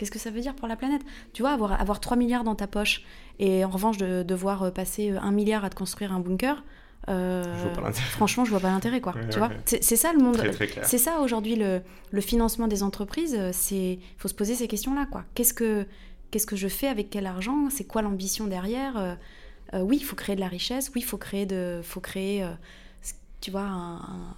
Qu'est-ce 0.00 0.10
que 0.10 0.18
ça 0.18 0.30
veut 0.30 0.40
dire 0.40 0.54
pour 0.56 0.66
la 0.66 0.76
planète? 0.76 1.02
Tu 1.34 1.42
vois, 1.42 1.50
avoir, 1.52 1.78
avoir 1.78 2.00
3 2.00 2.16
milliards 2.16 2.42
dans 2.42 2.54
ta 2.54 2.66
poche 2.66 3.02
et 3.38 3.64
en 3.66 3.68
revanche 3.68 3.98
de 3.98 4.22
devoir 4.22 4.62
euh, 4.62 4.70
passer 4.70 5.10
1 5.10 5.30
milliard 5.30 5.62
à 5.62 5.68
te 5.68 5.74
construire 5.76 6.10
un 6.14 6.20
bunker. 6.20 6.64
euh, 7.08 7.44
Je 7.84 8.00
franchement, 8.00 8.46
je 8.46 8.50
vois 8.50 8.60
pas 8.60 8.70
l'intérêt, 8.70 9.02
quoi. 9.02 9.12
Ouais, 9.16 9.28
tu 9.28 9.38
ouais, 9.38 9.46
vois, 9.46 9.56
c'est 9.66 9.96
ça 9.96 10.12
le 10.14 10.20
monde. 10.20 10.42
C'est 10.84 10.96
ça 10.98 11.20
aujourd'hui 11.20 11.54
le, 11.56 11.82
le 12.10 12.20
financement 12.22 12.66
des 12.66 12.82
entreprises. 12.82 13.34
euh, 13.38 13.50
C'est 13.52 13.98
faut 14.16 14.28
se 14.28 14.34
poser 14.34 14.54
ces 14.54 14.68
questions-là, 14.68 15.06
quoi. 15.10 15.24
Qu'est-ce 15.34 15.52
que 15.52 15.86
qu'est-ce 16.30 16.46
que 16.46 16.56
je 16.56 16.68
fais 16.68 16.86
avec 16.88 17.10
quel 17.10 17.26
argent? 17.26 17.68
C'est 17.70 17.84
quoi 17.84 18.00
l'ambition 18.02 18.46
derrière? 18.46 18.96
Euh, 18.96 19.14
euh, 19.74 19.80
Oui, 19.82 19.98
il 20.00 20.04
faut 20.04 20.16
créer 20.16 20.34
de 20.36 20.40
la 20.40 20.48
richesse. 20.48 20.90
Oui, 20.94 21.02
il 21.02 21.04
faut 21.04 21.18
créer 21.18 21.44
de, 21.44 21.80
faut 21.82 22.00
créer, 22.00 22.42
euh, 22.42 22.48
tu 23.40 23.50
vois, 23.50 23.62
un- 23.62 23.96
un- 23.96 24.36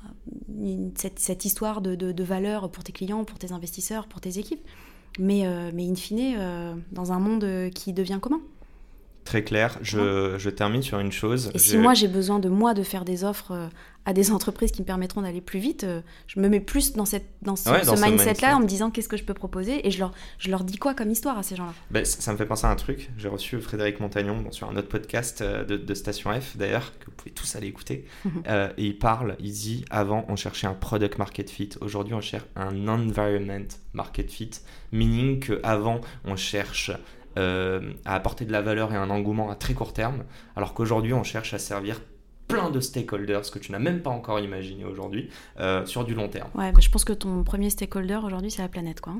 une- 0.58 0.92
cette, 0.96 1.18
cette 1.18 1.44
histoire 1.44 1.80
de, 1.82 1.94
de, 1.94 2.12
de 2.12 2.24
valeur 2.24 2.70
pour 2.70 2.82
tes 2.84 2.92
clients, 2.92 3.24
pour 3.24 3.38
tes 3.38 3.52
investisseurs, 3.52 4.06
pour 4.06 4.20
tes 4.20 4.38
équipes. 4.38 4.64
Mais 5.18 5.46
euh, 5.46 5.70
mais 5.74 5.88
in 5.88 5.94
fine, 5.94 6.36
euh, 6.38 6.74
dans 6.90 7.12
un 7.12 7.18
monde 7.18 7.70
qui 7.74 7.92
devient 7.92 8.18
commun. 8.20 8.40
Très 9.24 9.44
clair. 9.44 9.78
Je, 9.82 10.34
je, 10.36 10.50
termine 10.50 10.82
sur 10.82 10.98
une 10.98 11.12
chose. 11.12 11.50
Et 11.54 11.58
si 11.58 11.78
moi 11.78 11.94
j'ai 11.94 12.08
besoin 12.08 12.38
de 12.40 12.48
moi 12.48 12.74
de 12.74 12.82
faire 12.82 13.04
des 13.04 13.22
offres 13.22 13.52
euh, 13.52 13.68
à 14.04 14.12
des 14.12 14.30
entreprises 14.32 14.72
qui 14.72 14.82
me 14.82 14.86
permettront 14.86 15.22
d'aller 15.22 15.40
plus 15.40 15.60
vite, 15.60 15.84
euh, 15.84 16.00
je 16.26 16.40
me 16.40 16.48
mets 16.48 16.60
plus 16.60 16.94
dans, 16.94 17.04
cette, 17.04 17.26
dans 17.40 17.54
ce, 17.54 17.70
mindset-là 18.04 18.56
en 18.56 18.60
me 18.60 18.66
disant 18.66 18.90
qu'est-ce 18.90 19.08
que 19.08 19.16
je 19.16 19.22
peux 19.22 19.34
proposer 19.34 19.86
et 19.86 19.90
je 19.90 20.00
leur, 20.00 20.12
je 20.38 20.50
leur 20.50 20.64
dis 20.64 20.76
quoi 20.76 20.94
comme 20.94 21.10
histoire 21.10 21.38
à 21.38 21.44
ces 21.44 21.54
gens-là? 21.54 21.72
Ben, 21.90 22.04
ça 22.04 22.32
me 22.32 22.36
fait 22.36 22.46
penser 22.46 22.66
à 22.66 22.70
un 22.70 22.76
truc. 22.76 23.10
J'ai 23.16 23.28
reçu 23.28 23.60
Frédéric 23.60 24.00
Montagnon 24.00 24.44
sur 24.50 24.68
un 24.68 24.76
autre 24.76 24.88
podcast 24.88 25.40
euh, 25.40 25.64
de, 25.64 25.76
de, 25.76 25.94
Station 25.94 26.32
F 26.32 26.56
d'ailleurs, 26.56 26.92
que 26.98 27.06
vous 27.06 27.12
pouvez 27.12 27.30
tous 27.30 27.54
aller 27.54 27.68
écouter. 27.68 28.04
et 28.76 28.84
il 28.84 28.98
parle, 28.98 29.36
il 29.38 29.52
dit 29.52 29.84
avant 29.90 30.24
on 30.28 30.34
cherchait 30.34 30.66
un 30.66 30.74
product 30.74 31.18
market 31.18 31.48
fit, 31.48 31.70
aujourd'hui 31.80 32.14
on 32.14 32.20
cherche 32.20 32.46
un 32.56 32.88
environment 32.88 33.68
market 33.92 34.30
fit, 34.30 34.50
meaning 34.90 35.38
qu'avant 35.38 36.00
on 36.24 36.34
cherche 36.34 36.90
euh, 37.38 37.92
à 38.04 38.14
apporter 38.14 38.44
de 38.44 38.52
la 38.52 38.62
valeur 38.62 38.92
et 38.92 38.96
un 38.96 39.10
engouement 39.10 39.50
à 39.50 39.54
très 39.54 39.74
court 39.74 39.92
terme, 39.92 40.24
alors 40.56 40.74
qu'aujourd'hui 40.74 41.14
on 41.14 41.24
cherche 41.24 41.54
à 41.54 41.58
servir 41.58 42.00
plein 42.48 42.70
de 42.70 42.80
stakeholders 42.80 43.50
que 43.50 43.58
tu 43.58 43.72
n'as 43.72 43.78
même 43.78 44.02
pas 44.02 44.10
encore 44.10 44.40
imaginé 44.40 44.84
aujourd'hui 44.84 45.30
euh, 45.58 45.86
sur 45.86 46.04
du 46.04 46.14
long 46.14 46.28
terme. 46.28 46.48
Ouais, 46.54 46.72
je 46.78 46.90
pense 46.90 47.04
que 47.04 47.12
ton 47.12 47.44
premier 47.44 47.70
stakeholder 47.70 48.20
aujourd'hui 48.22 48.50
c'est 48.50 48.62
la 48.62 48.68
planète 48.68 49.00
quoi. 49.00 49.14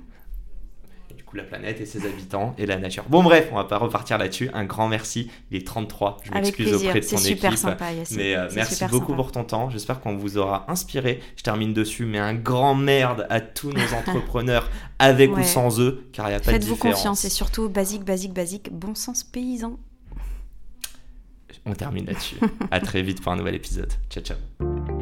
Hein 1.18 1.22
la 1.34 1.44
planète 1.44 1.80
et 1.80 1.86
ses 1.86 2.06
habitants 2.06 2.54
et 2.58 2.66
la 2.66 2.76
nature. 2.76 3.04
Bon 3.08 3.22
bref, 3.22 3.48
on 3.52 3.56
va 3.56 3.64
pas 3.64 3.78
repartir 3.78 4.18
là-dessus. 4.18 4.50
Un 4.52 4.64
grand 4.64 4.88
merci. 4.88 5.30
Il 5.50 5.56
est 5.56 5.66
33. 5.66 6.18
Je 6.24 6.32
m'excuse 6.32 6.74
auprès 6.74 7.00
de 7.00 7.06
ton 7.06 7.16
super 7.16 7.52
équipe. 7.52 7.62
Sympa, 7.62 7.86
mais 8.12 8.34
euh, 8.34 8.48
merci 8.54 8.84
beaucoup 8.86 9.14
pour 9.14 9.32
ton 9.32 9.44
temps. 9.44 9.70
J'espère 9.70 10.00
qu'on 10.00 10.16
vous 10.16 10.38
aura 10.38 10.64
inspiré. 10.68 11.20
Je 11.36 11.42
termine 11.42 11.72
dessus, 11.72 12.04
mais 12.04 12.18
un 12.18 12.34
grand 12.34 12.74
merde 12.74 13.26
à 13.30 13.40
tous 13.40 13.70
nos 13.70 13.94
entrepreneurs 13.96 14.70
avec 14.98 15.36
ou 15.36 15.42
sans 15.42 15.80
eux, 15.80 16.08
car 16.12 16.26
il 16.26 16.30
n'y 16.30 16.36
a 16.36 16.40
pas 16.40 16.52
de 16.52 16.58
différence. 16.58 16.78
Faites-vous 16.78 16.90
confiance 16.90 17.24
et 17.24 17.30
surtout 17.30 17.68
basique, 17.68 18.04
basique, 18.04 18.32
basique, 18.32 18.70
bon 18.72 18.94
sens 18.94 19.24
paysan. 19.24 19.78
On 21.64 21.74
termine 21.74 22.06
là-dessus. 22.06 22.36
à 22.70 22.80
très 22.80 23.02
vite 23.02 23.22
pour 23.22 23.32
un 23.32 23.36
nouvel 23.36 23.54
épisode. 23.54 23.92
Ciao, 24.10 24.22
ciao. 24.22 25.01